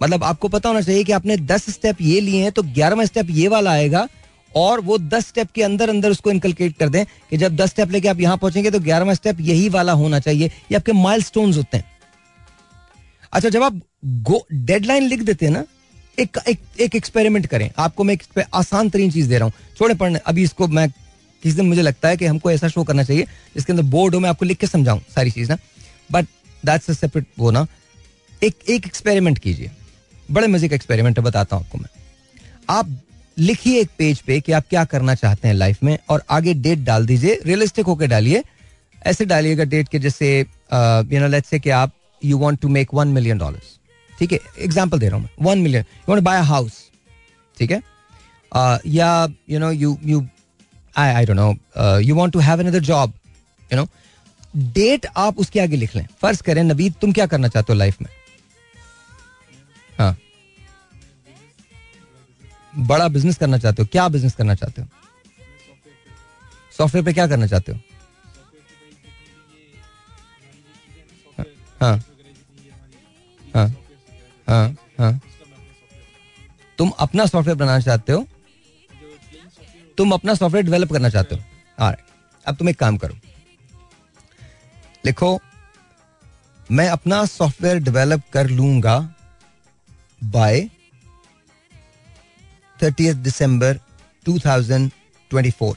मतलब 0.02 0.24
आपको 0.24 0.48
पता 0.48 0.70
होना 0.70 0.82
चाहिए 0.82 1.04
कि 1.04 1.12
आपने 1.12 1.38
दस 1.38 1.70
स्टेप 1.70 1.98
ये 2.02 2.20
लिए 2.22 2.42
हैं 2.44 2.52
तो 2.52 2.64
ग्यारहवा 2.64 3.06
स्टेप 3.06 3.28
ये 3.30 3.48
वाला 3.48 3.72
आएगा 3.72 4.08
और 4.56 4.80
वो 4.80 4.98
दस 4.98 5.28
स्टेप 5.28 5.52
के 5.52 5.64
अंदर 5.64 5.90
अंदर 5.90 6.12
उसको 6.12 6.32
इनकलकेट 6.32 6.78
कर 6.78 6.90
दें 6.90 7.04
कि 7.30 7.38
जब 7.38 7.56
दस 7.56 7.70
स्टेप 7.70 7.92
लेके 7.92 8.08
आप 8.08 8.20
यहाँ 8.20 8.38
पहुँचेंगे 8.38 8.72
तो 8.72 8.80
ग्यारहवा 8.80 9.14
स्टेप 9.14 9.40
यही 9.42 9.70
वाला 9.70 9.92
होना 9.94 10.20
चाहिए। 10.20 10.48
ये 10.48 10.76
आपके 10.76 10.92
माइल 10.94 11.24
होते 11.36 11.78
हैं। 11.78 11.86
अच्छा 13.34 13.50
जब 13.50 13.64
आप 13.64 13.82
डेडलाइन 14.54 15.04
लिख 15.04 15.22
देते 15.22 15.46
हैं 15.46 15.54
ना, 15.54 15.64
एक 16.20 16.38
एक 16.48 16.60
एक 16.80 16.96
एक्सपेरिमेंट 16.96 17.46
करें। 17.48 17.70
आपको 17.78 18.04
मैं 18.04 18.14
एक 18.14 18.44
आसान 18.54 18.90
तरीन 18.90 19.12
चीज़ 19.12 19.30
दे 19.30 19.38
रहा 19.38 19.46
हूँ। 19.46 19.54
छोड़े 19.78 19.96
पढ़ने 19.96 20.20
अभी 20.26 20.44
इसको 20.44 20.68
मैं, 20.68 20.90
किसी 21.44 21.56
दिन 21.56 21.66
मुझे 21.66 21.82
लगता 21.82 22.10
है 22.10 22.18
कि 22.18 22.26
हमको 22.26 22.52
ऐसा 22.52 22.68
शो 22.68 22.84
करना 22.84 23.04
चाहिए, 23.04 23.24
जिसके 23.56 23.74
अंदर 23.74 23.84
बोर्ड 23.86 24.16
हो, 24.16 24.20
मैं 24.20 24.30
आपको 24.30 24.46
लिख 24.46 24.58
के 24.58 24.68
समझाऊं 24.68 25.00
सारी 25.16 25.32
चीज़ 25.32 25.52
ना। 25.52 25.58
बट 26.12 26.26
दैट्स 26.66 26.90
अ 26.90 26.94
सेपरेट 26.94 27.26
वो 27.40 27.52
ना, 27.52 27.66
एक 28.42 28.56
एक 28.70 28.86
एक्सपेरिमेंट 28.86 29.40
कीजिए। 29.40 29.72
बड़े 30.32 30.48
मज़े 30.48 30.70
का 30.70 30.76
एक्सपेरिमेंट 30.76 31.18
है, 31.20 31.24
बताता 31.24 31.56
हूँ 31.56 31.66
आपको 31.66 31.78
मैं। 31.78 31.90
आप 32.70 32.98
लिखिए 33.38 33.80
एक 33.82 33.90
पेज 33.98 34.20
पे 34.22 34.40
कि 34.40 34.52
आप 34.52 34.66
क्या 34.70 34.84
करना 34.86 35.16
चाहते 35.16 35.48
हैं 35.48 35.56
लाइफ 35.56 35.84
में 35.84 35.98
और 36.10 36.24
आगे 36.30 36.54
डेट 36.56 36.80
डाल 36.86 37.06
दीजिए 37.06 37.40
रियलिस्टिक 37.46 37.86
होकर 37.86 38.08
डालिए। 38.08 38.44
ऐसे 38.98 39.26
डालिएगा 39.26 39.64
डेट 39.66 39.88
के 39.90 40.00
जैसे 40.00 40.40
यू 40.40 41.20
नो 41.20 41.28
लेट्स 41.28 41.50
से 41.50 41.60
कि 41.60 41.70
आप 41.72 41.94
you 42.22 42.38
want 42.38 42.60
to 42.62 42.70
make 42.70 42.94
one 42.94 43.08
million 43.10 43.38
dollars 43.38 43.78
ठीक 44.14 44.32
है? 44.32 44.40
एग्जांपल 44.60 45.00
दे 45.00 45.08
रहा 45.08 45.16
हूँ 45.16 45.24
मैं। 45.24 45.46
One 45.46 45.60
million 45.60 45.84
you 45.84 46.12
want 46.12 46.24
buy 46.24 46.42
house 46.44 46.74
ठीक 47.58 47.72
है? 47.72 47.82
या 48.88 49.28
you 49.50 49.60
know 49.60 49.72
you 49.72 49.98
you 50.04 50.26
I 50.96 51.10
I 51.10 51.26
don't 51.26 51.38
know 51.38 52.00
you 52.00 52.16
want 52.16 52.34
to 52.34 52.40
have 52.40 52.60
another 52.60 52.80
job 52.84 53.14
you 53.72 53.78
know 53.78 53.88
date 54.58 55.06
आप 55.18 55.38
उसके 55.38 55.60
आगे 55.60 55.76
लिख 55.76 55.96
लें। 55.96 56.08
फ़र्ज़ 56.22 56.44
करें, 56.44 56.64
नवीद, 56.64 56.94
तुम 57.02 57.12
क्या 57.12 57.26
करना 57.26 57.48
चाहते 57.48 57.74
हो 57.74 57.80
लाइफ 57.80 58.02
में? 58.02 58.10
हाँ। 60.00 60.18
बड़ा 62.78 63.08
बिज़नेस 63.08 63.38
करना 63.38 63.58
चाहते 63.58 63.82
हो। 63.82 63.88
क्या 63.92 64.08
बिज़नेस 64.08 64.34
करना 64.34 64.56
चाहते 64.56 64.82
हो? 64.82 64.88
सॉफ्टवेयर 66.78 67.06
पे 67.06 67.14
क्या 67.14 67.28
करना 67.28 67.48
चाहते 67.48 67.72
हो? 67.72 67.80
हाँ। 71.82 72.04
हाँ। 73.56 73.76
हाँ। 74.50 74.76
हाँ। 75.00 75.22
तुम 76.78 76.90
अपना 76.90 77.26
सॉफ्टवेयर 77.26 77.58
बनाना 77.58 77.80
चाहते 77.80 78.14
हो? 78.14 78.28
तुम 79.98 80.12
अपना 80.12 80.34
सॉफ्टवेयर 80.34 80.66
डेवलप 80.66 80.94
करना 80.94 81.10
चाहते 81.10 81.36
हाँ? 81.80 81.96
अब 82.48 82.56
तुम 82.56 82.70
एक 82.70 82.80
काम 82.80 82.98
करो। 82.98 83.16
लिखो, 85.06 85.40
मैं 86.72 86.88
अपना 86.90 87.26
सॉफ्टवेयर 87.26 87.78
डेवलप 87.78 88.22
कर 88.34 88.50
लूँगा 88.50 88.98
बाय 90.22 90.62
थर्टी 92.80 93.12
दिसंबर 93.14 93.80
2024 94.26 95.76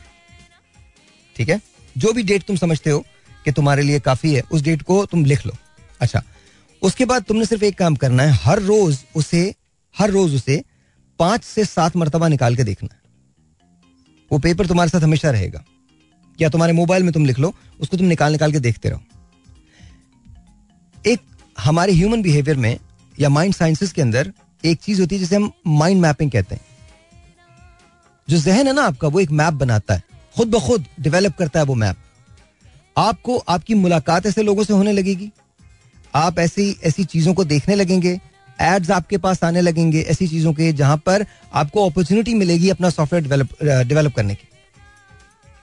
ठीक 1.37 1.49
है? 1.49 1.61
जो 1.97 2.13
भी 2.13 2.23
डेट 2.23 2.43
तुम 2.43 2.57
समझते 2.57 2.91
हो 2.91 3.05
कि 3.45 3.53
तुम्हारे 3.53 3.83
लिए 3.83 4.01
काफ़ी 4.01 4.35
है, 4.35 4.43
उस 4.53 4.63
डेट 4.63 4.83
को 4.83 5.05
तुम 5.07 5.25
लिख 5.25 5.47
लो। 5.47 5.53
अच्छा 6.01 6.23
उसके 6.83 7.05
बाद 7.05 7.23
तुमने 7.23 7.47
सिर्फ़ 7.47 7.65
एक 7.65 7.79
काम 7.79 7.97
करना 7.97 8.23
है, 8.23 8.33
हर 8.33 8.61
रोज 8.61 8.99
उसे, 9.17 9.55
हर 9.95 10.11
रोज 10.11 10.35
उसे 10.35 10.63
पाँच 11.19 11.45
से 11.45 11.65
सात 11.65 11.97
मरतबा 11.97 12.29
निकाल 12.29 12.57
के 12.57 12.65
देखना। 12.65 12.95
है 12.95 13.01
वो 14.31 14.39
पेपर 14.39 14.67
तुम्हारे 14.67 14.91
साथ 14.91 15.01
हमेशा 15.01 15.31
रहेगा। 15.31 15.65
या 16.41 16.49
तुम्हारे 16.49 16.73
मोबाइल 16.73 17.03
में 17.03 17.13
तुम 17.13 17.27
लिख 17.27 17.39
लो, 17.39 17.55
उसको 17.81 17.97
तुम 17.97 18.07
निकाल 18.07 18.33
निकाल 18.33 18.53
के 18.53 18.61
देखते 18.61 18.89
रहो। 18.89 19.03
एक 21.07 21.21
हमारे 21.59 21.93
ह्यूमन 21.93 22.23
बिहेवियर 22.23 22.57
में 22.57 22.77
या 23.21 23.29
माइंड 23.29 23.55
साइंसेस 23.55 23.93
के 23.93 24.03
अंदर 24.03 24.33
एक 24.65 24.81
चीज़ 24.81 25.01
होती 25.01 25.15
है 25.15 25.21
जिसे 25.21 25.37
हम 25.37 25.51
माइंड 25.69 26.01
मैपिंग 26.01 26.31
कहते 26.31 26.55
हैं। 26.55 26.63
जो 28.29 28.39
जहन 28.39 28.67
है 28.67 28.73
ना 28.73 28.83
आपका, 28.83 29.09
वो 29.09 29.21
एक 29.21 29.31
मैप 29.31 29.55
बनाता 29.55 29.95
है। 29.95 30.03
खुद 30.37 30.49
ब 30.49 30.61
खुद 30.61 30.85
डिवेलप 31.01 31.37
करता 31.37 31.61
है 31.61 31.65
वो 31.67 31.75
मैप 31.75 31.97
आपको, 32.97 33.37
आपकी 33.39 33.75
मुलाकात 33.75 34.27
ऐसे 34.27 34.43
लोगों 34.43 34.65
से 34.65 34.73
होने 34.73 34.93
लगेगी। 34.93 35.31
आप 36.15 36.39
ऐसी 36.39 36.77
ऐसी 36.85 37.05
चीज़ों 37.05 37.35
को 37.35 37.45
देखने 37.45 37.75
लगेंगे 37.75 38.19
एड्स 38.59 38.91
आपके 38.91 39.19
पास 39.19 39.43
आने 39.45 39.61
लगेंगे, 39.61 40.01
ऐसी 40.01 40.29
चीज़ों 40.29 40.53
के 40.55 40.73
जहाँ 40.73 40.97
पर 40.97 41.25
आपको 41.55 41.89
अपॉर्चुनिटी 41.91 42.35
मिलेगी 42.35 42.69
अपना 42.69 42.91
सॉफ्टवेयर 42.91 43.25
डेवलप 43.25 43.63
डेवलप 43.89 44.15
करने 44.15 44.35
की। 44.35 44.49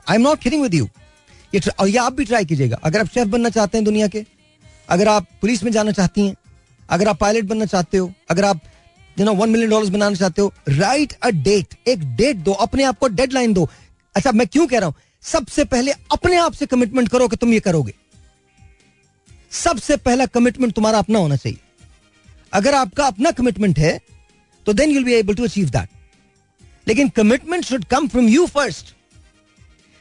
I 0.07 0.15
am 0.15 0.22
not 0.22 0.39
kidding 0.39 0.61
with 0.63 0.73
you 0.73 0.88
ये 1.53 1.97
आप 1.97 2.13
भी 2.13 2.26
ट्राई 2.26 2.45
कीजिएगा। 2.45 2.80
अगर 2.84 2.99
आप 2.99 3.07
शेफ 3.07 3.27
बनना 3.27 3.49
चाहते 3.49 3.77
हैं 3.77 3.85
दुनिया 3.85 4.07
के 4.07 4.26
अगर 4.91 5.07
आप 5.07 5.27
पुलिस 5.41 5.63
में 5.63 5.72
जाना 5.72 5.91
चाहती 5.91 6.27
हैं, 6.27 6.35
अगर 6.89 7.07
आप 7.07 7.19
पायलट 7.19 7.45
बनना 7.45 7.65
चाहते 7.65 7.97
हो, 7.97 8.11
अगर 8.30 8.45
आप 8.45 8.59
you 9.18 9.26
know 9.26 9.34
one 9.34 9.49
million 9.49 9.69
dollar 9.69 9.89
बनाना 9.89 10.15
चाहते 10.15 10.41
हो 10.41 10.53
राइट 10.69 11.13
अ 11.23 11.30
डेट 11.30 11.73
एक 11.88 12.03
डेट 12.15 12.38
दो, 12.38 12.51
अपने 12.51 12.84
आप 12.84 12.97
को 12.99 13.07
डेडलाइन 13.07 13.53
दो. 13.53 13.69
अच्छा 14.15 14.31
मैं 14.31 14.47
क्यों 14.47 14.68
कह 14.68 14.80
रहा 14.80 14.88
हूँ? 14.88 14.95
सबसे 15.23 15.63
पहले 15.65 15.91
अपने 16.11 16.38
आप 16.38 16.53
से 16.53 16.65
कमिटमेंट 16.65 17.09
करो 17.09 17.27
कि 17.27 17.35
तुम 17.35 17.53
ये 17.53 17.59
करोगे. 17.59 17.93
सबसे 19.51 19.97
पहला 19.97 20.26
कमिटमेंट 20.26 20.73
तुम्हारा 20.73 20.99
अपना 20.99 21.19
होना 21.19 21.35
चाहिए. 21.35 21.57
अगर 22.53 22.76
आपका 22.76 23.05
अपना 23.07 23.31
कमिटमेंट 23.31 23.80
है 23.80 23.99
तो 24.65 24.73
then 24.73 24.91
you'll 24.91 25.03
be 25.03 25.13
able 25.13 25.35
to 25.35 25.43
achieve 25.43 25.69
that 25.69 25.89
लेकिन 26.88 27.09
commitment 27.09 27.65
should 27.65 27.85
come 27.85 28.07
from 28.07 28.27
you 28.27 28.45
first 28.47 28.93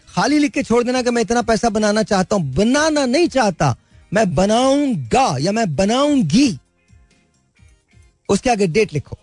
खाली 0.09 0.39
लिख 0.39 0.53
के 0.53 0.63
छोड़ 0.63 0.83
देना 0.85 1.03
कि 1.03 1.11
मैं 1.11 1.23
इतना 1.23 1.43
पैसा 1.43 1.69
बनाना 1.69 2.03
चाहता 2.03 2.37
हूँ. 2.37 2.53
बनाना 2.55 3.05
नहीं 3.07 3.29
चाहता. 3.29 3.77
मैं 4.13 4.35
बनाऊँगा 4.35 5.37
या 5.41 5.53
मैं 5.53 5.75
बनाऊँगी। 5.77 6.59
उसके 8.29 8.51
आगे 8.51 8.67
डेट 8.67 8.93
लिखो। 8.93 9.19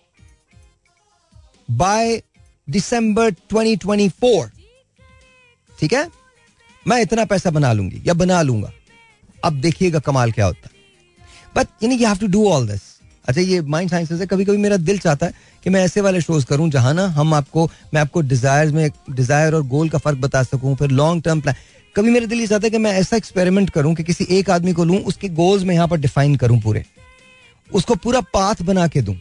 बाय 1.70 2.22
दिसंबर 2.68 3.32
2024 3.54 4.50
ठीक 5.78 5.94
है? 5.94 6.08
मैं 6.86 7.02
इतना 7.02 7.26
पैसा 7.26 7.50
बना 7.50 7.72
लूँगी 7.74 8.02
या 8.06 8.14
बना 8.14 8.42
लूँगा। 8.42 8.72
अब 9.44 9.62
देखिएगा 9.62 10.00
कमाल 10.00 10.32
क्या 10.32 10.46
होता 10.46 10.70
है। 10.70 10.76
But 11.56 11.84
you 11.84 12.08
have 12.08 12.18
to 12.18 12.28
do 12.28 12.48
all 12.50 12.68
this 12.68 12.82
अच्छा 13.28 13.42
ये 13.42 13.62
माइंड 13.62 13.90
साइंस 13.90 14.12
है 14.12 14.26
कभी 14.28 14.46
कभी 14.46 14.58
मेरा 14.58 14.78
दिल 14.78 14.98
चाहता 14.98 15.26
है 15.26 15.34
कि 15.64 15.70
मैं 15.70 15.84
ऐसे 15.86 16.02
वाले 16.02 16.22
शोज़ 16.22 16.46
करूँ 16.46 16.70
जहाँ 16.70 16.94
ना 16.94 17.06
हम 17.08 17.34
आपको, 17.34 17.66
मैं 17.94 18.02
आपको 18.02 18.22
डिज़ायर 18.22 18.72
में 18.72 18.90
डिज़ायर 19.10 19.56
और 19.56 19.64
गोल 19.68 19.90
का 19.90 19.98
फ़र्क 19.98 20.18
बता 20.18 20.44
सकूँ, 20.44 20.76
फिर 20.76 20.90
लॉन्ग 20.90 21.24
टर्म 21.24 21.42
प्लान 21.42 21.56
कभी 21.98 22.12
मेरा 22.12 22.26
दिल 22.26 22.40
ये 22.40 22.48
चाहता 22.48 22.66
है 22.66 22.70
कि 22.70 22.78
मैं 22.78 22.92
ऐसा 22.94 23.18
एक्सपेरिमेंट 23.18 23.70
करूँ 23.70 23.94
कि 23.96 24.04
किसी 24.04 24.26
एक 24.32 24.50
आदमी 24.50 24.74
को 24.74 24.84
लूँ 24.86 24.98
उसके 25.12 25.30
गोल्स 25.38 25.64
में 25.64 25.74
यहाँ 25.76 25.88
पर 25.88 25.98
डिफाइन 26.00 26.36
करूँ 26.36 26.60
पूरे। 26.62 26.84
उसको 27.70 27.96
पूरा 27.96 28.22
पाथ 28.34 28.62
बना 28.64 28.88
के 28.88 29.02
दूँ 29.02 29.16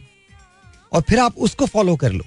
और 0.91 1.01
फिर 1.09 1.19
आप 1.19 1.37
उसको 1.47 1.65
फॉलो 1.65 1.95
कर 1.95 2.11
लो। 2.11 2.25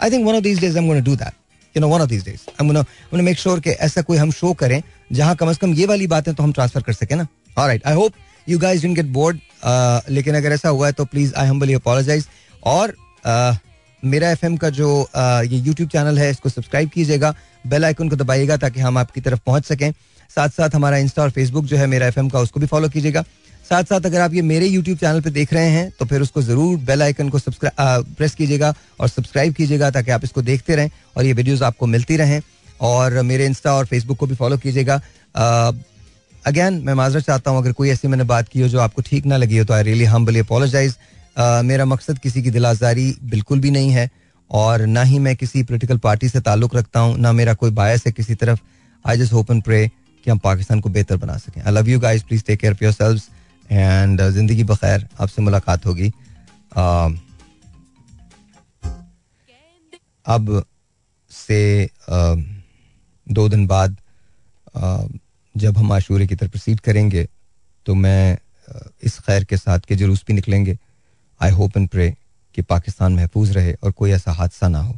I 0.00 0.10
think 0.10 0.26
one 0.26 0.34
of 0.34 0.42
these 0.42 0.60
days 0.60 0.78
I 0.78 1.00
do 1.00 1.16
that 1.16 1.76
you 1.76 1.80
know 1.80 1.88
one 1.88 2.00
of 2.00 2.08
these 2.10 2.24
days 2.24 2.40
I 2.50 2.66
am 2.66 2.72
gonna 2.72 3.22
make 3.22 3.38
sure 3.38 3.60
कि 3.60 3.70
ऐसा 3.70 4.02
कोई 4.02 4.18
हम 4.18 4.30
शो 4.32 4.52
करें 4.54 4.82
जहाँ 5.12 5.36
कम 5.36 5.52
से 5.52 5.58
कम 5.60 5.74
ये 5.74 5.86
वाली 5.86 6.06
बातें 6.06 6.32
तो 6.34 6.42
हम 6.42 6.52
ट्रांसफ़र 6.52 6.82
कर 6.82 6.92
सके 6.92 7.14
ना। 7.14 7.26
Alright 7.58 7.86
I 7.86 7.94
hope 7.94 8.12
you 8.48 8.58
guys 8.58 8.82
don't 8.82 8.96
get 8.96 9.06
bored 9.16 9.38
लेकिन 10.10 10.34
अगर 10.36 10.52
ऐसा 10.52 10.68
हुआ 10.68 10.86
है 10.86 10.92
तो 10.92 11.04
प्लीज़ 11.04 11.34
आई 11.34 11.46
हम्बली 11.46 11.74
अपोलोजाइज 11.74 12.28
और 12.64 12.94
uh, 13.26 13.56
मेरा 14.06 14.30
एफएम 14.30 14.56
का 14.56 14.70
जो 14.70 14.88
ये 15.16 15.58
यूट्यूब 15.58 15.88
चैनल 15.90 16.18
है, 16.18 16.30
इसको 16.30 16.48
सब्सक्राइब 16.48 16.88
कीजिएगा। 16.88 17.34
बेल 17.66 17.84
आइकन 17.84 18.08
को 18.08 18.16
दबाइएगा 18.16 18.56
ताकि 18.58 18.80
हम 18.80 18.98
आपकी 18.98 19.20
तरफ़ 19.20 19.40
पहुँच 19.46 19.64
सकें। 19.66 19.92
साथ 20.30 20.48
साथ 20.50 20.74
हमारा 20.74 20.96
इंस्टा 20.98 21.22
और 21.22 21.30
फेसबुक 21.30 21.64
जो 21.64 21.76
है, 21.76 21.86
मेरा 21.86 22.06
एफएम 22.06 22.28
का 22.28 22.40
उसको 22.40 22.60
भी 22.60 22.66
फॉलो 22.66 22.88
कीजिएगा। 22.88 23.24
साथ 23.64 23.84
साथ 23.84 24.06
अगर 24.06 24.20
आप 24.20 24.34
ये 24.34 24.42
मेरे 24.44 24.66
यूट्यूब 24.66 24.98
चैनल 24.98 25.20
पर 25.20 25.30
देख 25.32 25.52
रहे 25.52 25.68
हैं 25.68 25.90
तो 25.98 26.04
फिर 26.06 26.22
उसको 26.22 26.42
ज़रूर 26.42 26.76
बेल 26.80 27.02
आइकन 27.02 27.28
को 27.28 27.38
प्रेस 27.40 28.34
कीजिएगा 28.34 28.74
और 29.00 29.08
सब्सक्राइब 29.08 29.54
कीजिएगा 29.54 29.90
ताकि 29.90 30.10
आप 30.10 30.24
इसको 30.24 30.42
देखते 30.42 30.76
रहें 30.76 30.90
और 31.16 31.24
ये 31.24 31.32
वीडियोज़ 31.32 31.64
आपको 31.64 31.86
मिलती 31.88 32.16
रहें। 32.16 32.40
और 32.82 33.20
मेरे 33.22 33.46
इंस्टा 33.46 33.74
और 33.74 33.86
फेसबुक 33.86 34.18
को 34.18 34.26
भी 34.26 34.34
फॉलो 34.34 34.56
कीजिएगा। 34.58 35.00
अगेन 36.44 36.80
मैं 36.84 36.94
माजरा 36.94 37.20
चाहता 37.20 37.50
हूँ, 37.50 37.58
अगर 37.58 37.72
कोई 37.72 37.90
ऐसी 37.90 38.08
मैंने 38.08 38.24
बात 38.24 38.48
की 38.48 38.60
हो 38.60 38.68
जो 38.68 38.78
आपको 38.80 39.02
ठीक 39.02 39.26
ना 39.26 39.36
लगी 39.36 39.58
हो 39.58 39.64
तो 39.64 39.74
आई 39.74 39.82
रियली 39.82 40.04
हम्बली 40.06 40.38
अपोलोजाइज 40.38 40.96
मेरा 41.36 41.84
मकसद 41.84 42.18
किसी 42.18 42.42
की 42.42 42.50
दिल 42.50 42.66
आजारी 42.66 43.14
बिल्कुल 43.24 43.60
भी 43.60 43.70
नहीं 43.70 43.90
है 43.90 44.08
और 44.50 44.86
ना 44.86 45.02
ही 45.02 45.18
मैं 45.18 45.34
किसी 45.36 45.62
पोलिटिकल 45.62 45.98
पार्टी 45.98 46.28
से 46.28 46.40
ताल्लुक 46.40 46.74
रखता 46.76 47.00
हूँ, 47.00 47.16
ना 47.18 47.32
मेरा 47.32 47.54
कोई 47.54 47.70
बायस 47.72 48.06
है 48.06 48.12
किसी 48.12 48.34
तरफ़। 48.34 48.60
I 49.04 49.16
just 49.18 49.32
hope 49.32 49.50
and 49.50 49.62
pray 49.62 49.88
कि 50.26 50.30
हम 50.30 50.38
पाकिस्तान 50.40 50.80
को 50.80 50.88
बेहतर 50.90 51.16
बना 51.16 51.36
सकें। 51.38 51.62
I 51.62 51.72
love 51.72 51.88
you 51.88 52.00
guys 52.00 52.24
please 52.24 52.44
take 52.44 52.60
care 52.60 52.72
of 52.72 52.84
your 52.84 53.18
and 53.70 54.22
ज़िंदगी 54.22 54.64
बखैर 54.64 55.06
आपसे 55.20 55.42
मुलाकात 55.42 55.86
होगी। 55.86 56.12
अब 60.26 60.64
से 61.30 61.88
दो 63.26 63.48
दिन 63.48 63.66
बाद 63.66 63.96
जब 65.54 65.78
हम 65.78 65.92
आशूरे 65.92 66.26
की 66.26 66.34
तरफ़ 66.36 66.50
प्रोसीड 66.50 66.80
करेंगे 66.80 67.28
तो 67.86 67.94
मैं 67.96 68.38
इस 69.04 69.18
खैर 69.18 69.44
के 69.44 69.56
साथ 69.56 69.80
के 69.88 69.96
जुलूस 69.96 70.24
भी 70.28 70.34
निकलेंगे। 70.34 70.78
आई 71.40 71.50
होप 71.50 71.76
एंड 71.76 71.88
प्रे 71.88 72.14
कि 72.54 72.62
पाकिस्तान 72.62 73.14
महफूज 73.14 73.50
रहे 73.52 73.72
और 73.74 73.92
कोई 73.92 74.10
ऐसा 74.10 74.32
हादसा 74.32 74.68
ना 74.68 74.80
हो। 74.80 74.94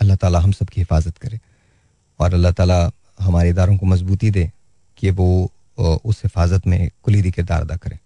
अल्लाह 0.00 0.16
ताला 0.16 0.38
हम 0.40 0.52
सब 0.52 0.68
की 0.68 0.80
हिफाजत 0.80 1.18
करे 1.18 1.38
और 2.20 2.34
अल्लाह 2.34 2.52
ताला 2.52 2.90
हमारे 3.20 3.50
इदारों 3.50 3.76
को 3.76 3.86
मजबूती 3.86 4.30
दे 4.30 4.50
कि 4.98 5.10
वो 5.10 5.50
उस 5.78 6.22
हिफाजत 6.24 6.66
में 6.66 6.90
कुलीदी 7.02 7.30
किरदार 7.30 7.60
अदा 7.60 7.76
करें। 7.76 7.98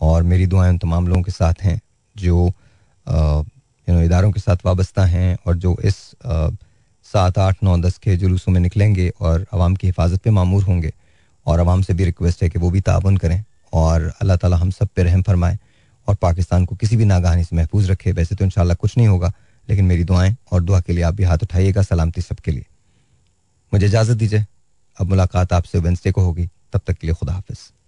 और 0.00 0.22
मेरी 0.22 0.46
दुआएँ 0.46 0.70
उन 0.70 0.78
तमाम 0.78 1.08
लोगों 1.08 1.22
के 1.22 1.30
साथ 1.32 1.62
हैं 1.62 1.80
जो 2.16 2.46
यू 3.88 3.94
नो, 3.94 4.00
इदारों 4.00 4.30
के 4.32 4.40
साथ 4.40 4.56
वाबस्ता 4.66 5.04
हैं 5.04 5.36
और 5.46 5.56
जो 5.56 5.76
इस 5.84 5.96
सात, 7.06 7.38
आठ, 7.38 7.56
नौ, 7.62 7.76
दस 7.78 7.98
के 7.98 8.16
जुलूसों 8.16 8.52
में 8.52 8.60
निकलेंगे 8.60 9.08
और 9.20 9.46
आवाम 9.54 9.74
की 9.76 9.86
हिफाजत 9.86 10.20
पे 10.22 10.30
मामूर 10.30 10.62
होंगे। 10.64 10.92
और 11.46 11.60
आवाम 11.60 11.82
से 11.82 11.94
भी 11.94 12.04
रिक्वेस्ट 12.04 12.42
है 12.42 12.48
कि 12.50 12.58
वो 12.58 12.70
भी 12.70 12.80
ताउन 12.80 13.16
करें 13.16 13.44
और 13.72 14.12
अल्लाह 14.20 14.36
ताला 14.36 14.56
हम 14.56 14.70
सब 14.70 14.88
पे 14.88 15.02
रहम 15.02 15.22
फरमाए 15.22 15.58
और 16.08 16.14
पाकिस्तान 16.14 16.64
को 16.64 16.76
किसी 16.76 16.96
भी 16.96 17.04
नागहानी 17.04 17.44
से 17.44 17.56
महफूज 17.56 17.90
रखे। 17.90 18.12
वैसे 18.12 18.34
तो 18.34 18.44
इन 18.44 18.74
कुछ 18.74 18.96
नहीं 18.96 19.08
होगा, 19.08 19.32
लेकिन 19.70 19.84
मेरी 19.84 20.04
दुआएँ 20.04 20.36
और 20.52 20.62
दुआ 20.62 20.80
के 20.80 20.92
लिए 20.92 21.04
आप 21.04 21.14
भी 21.14 21.22
हाथ 21.22 21.38
उठाइएगा। 21.42 21.82
सलामती 21.82 22.20
सबके 22.20 22.50
लिए। 22.50 22.66
मुझे 23.74 23.86
इजाज़त 23.86 24.16
दीजिए। 24.16 24.46
अब 25.00 25.08
मुलाकात 25.08 25.52
आपसे 25.52 25.78
वेंसडे 25.78 26.12
को 26.12 26.22
होगी। 26.22 26.46
तब 26.72 26.80
तक 26.86 26.92
के 26.92 27.06
लिए 27.06 27.14
खुदा 27.14 27.32
हाफिज़। 27.32 27.81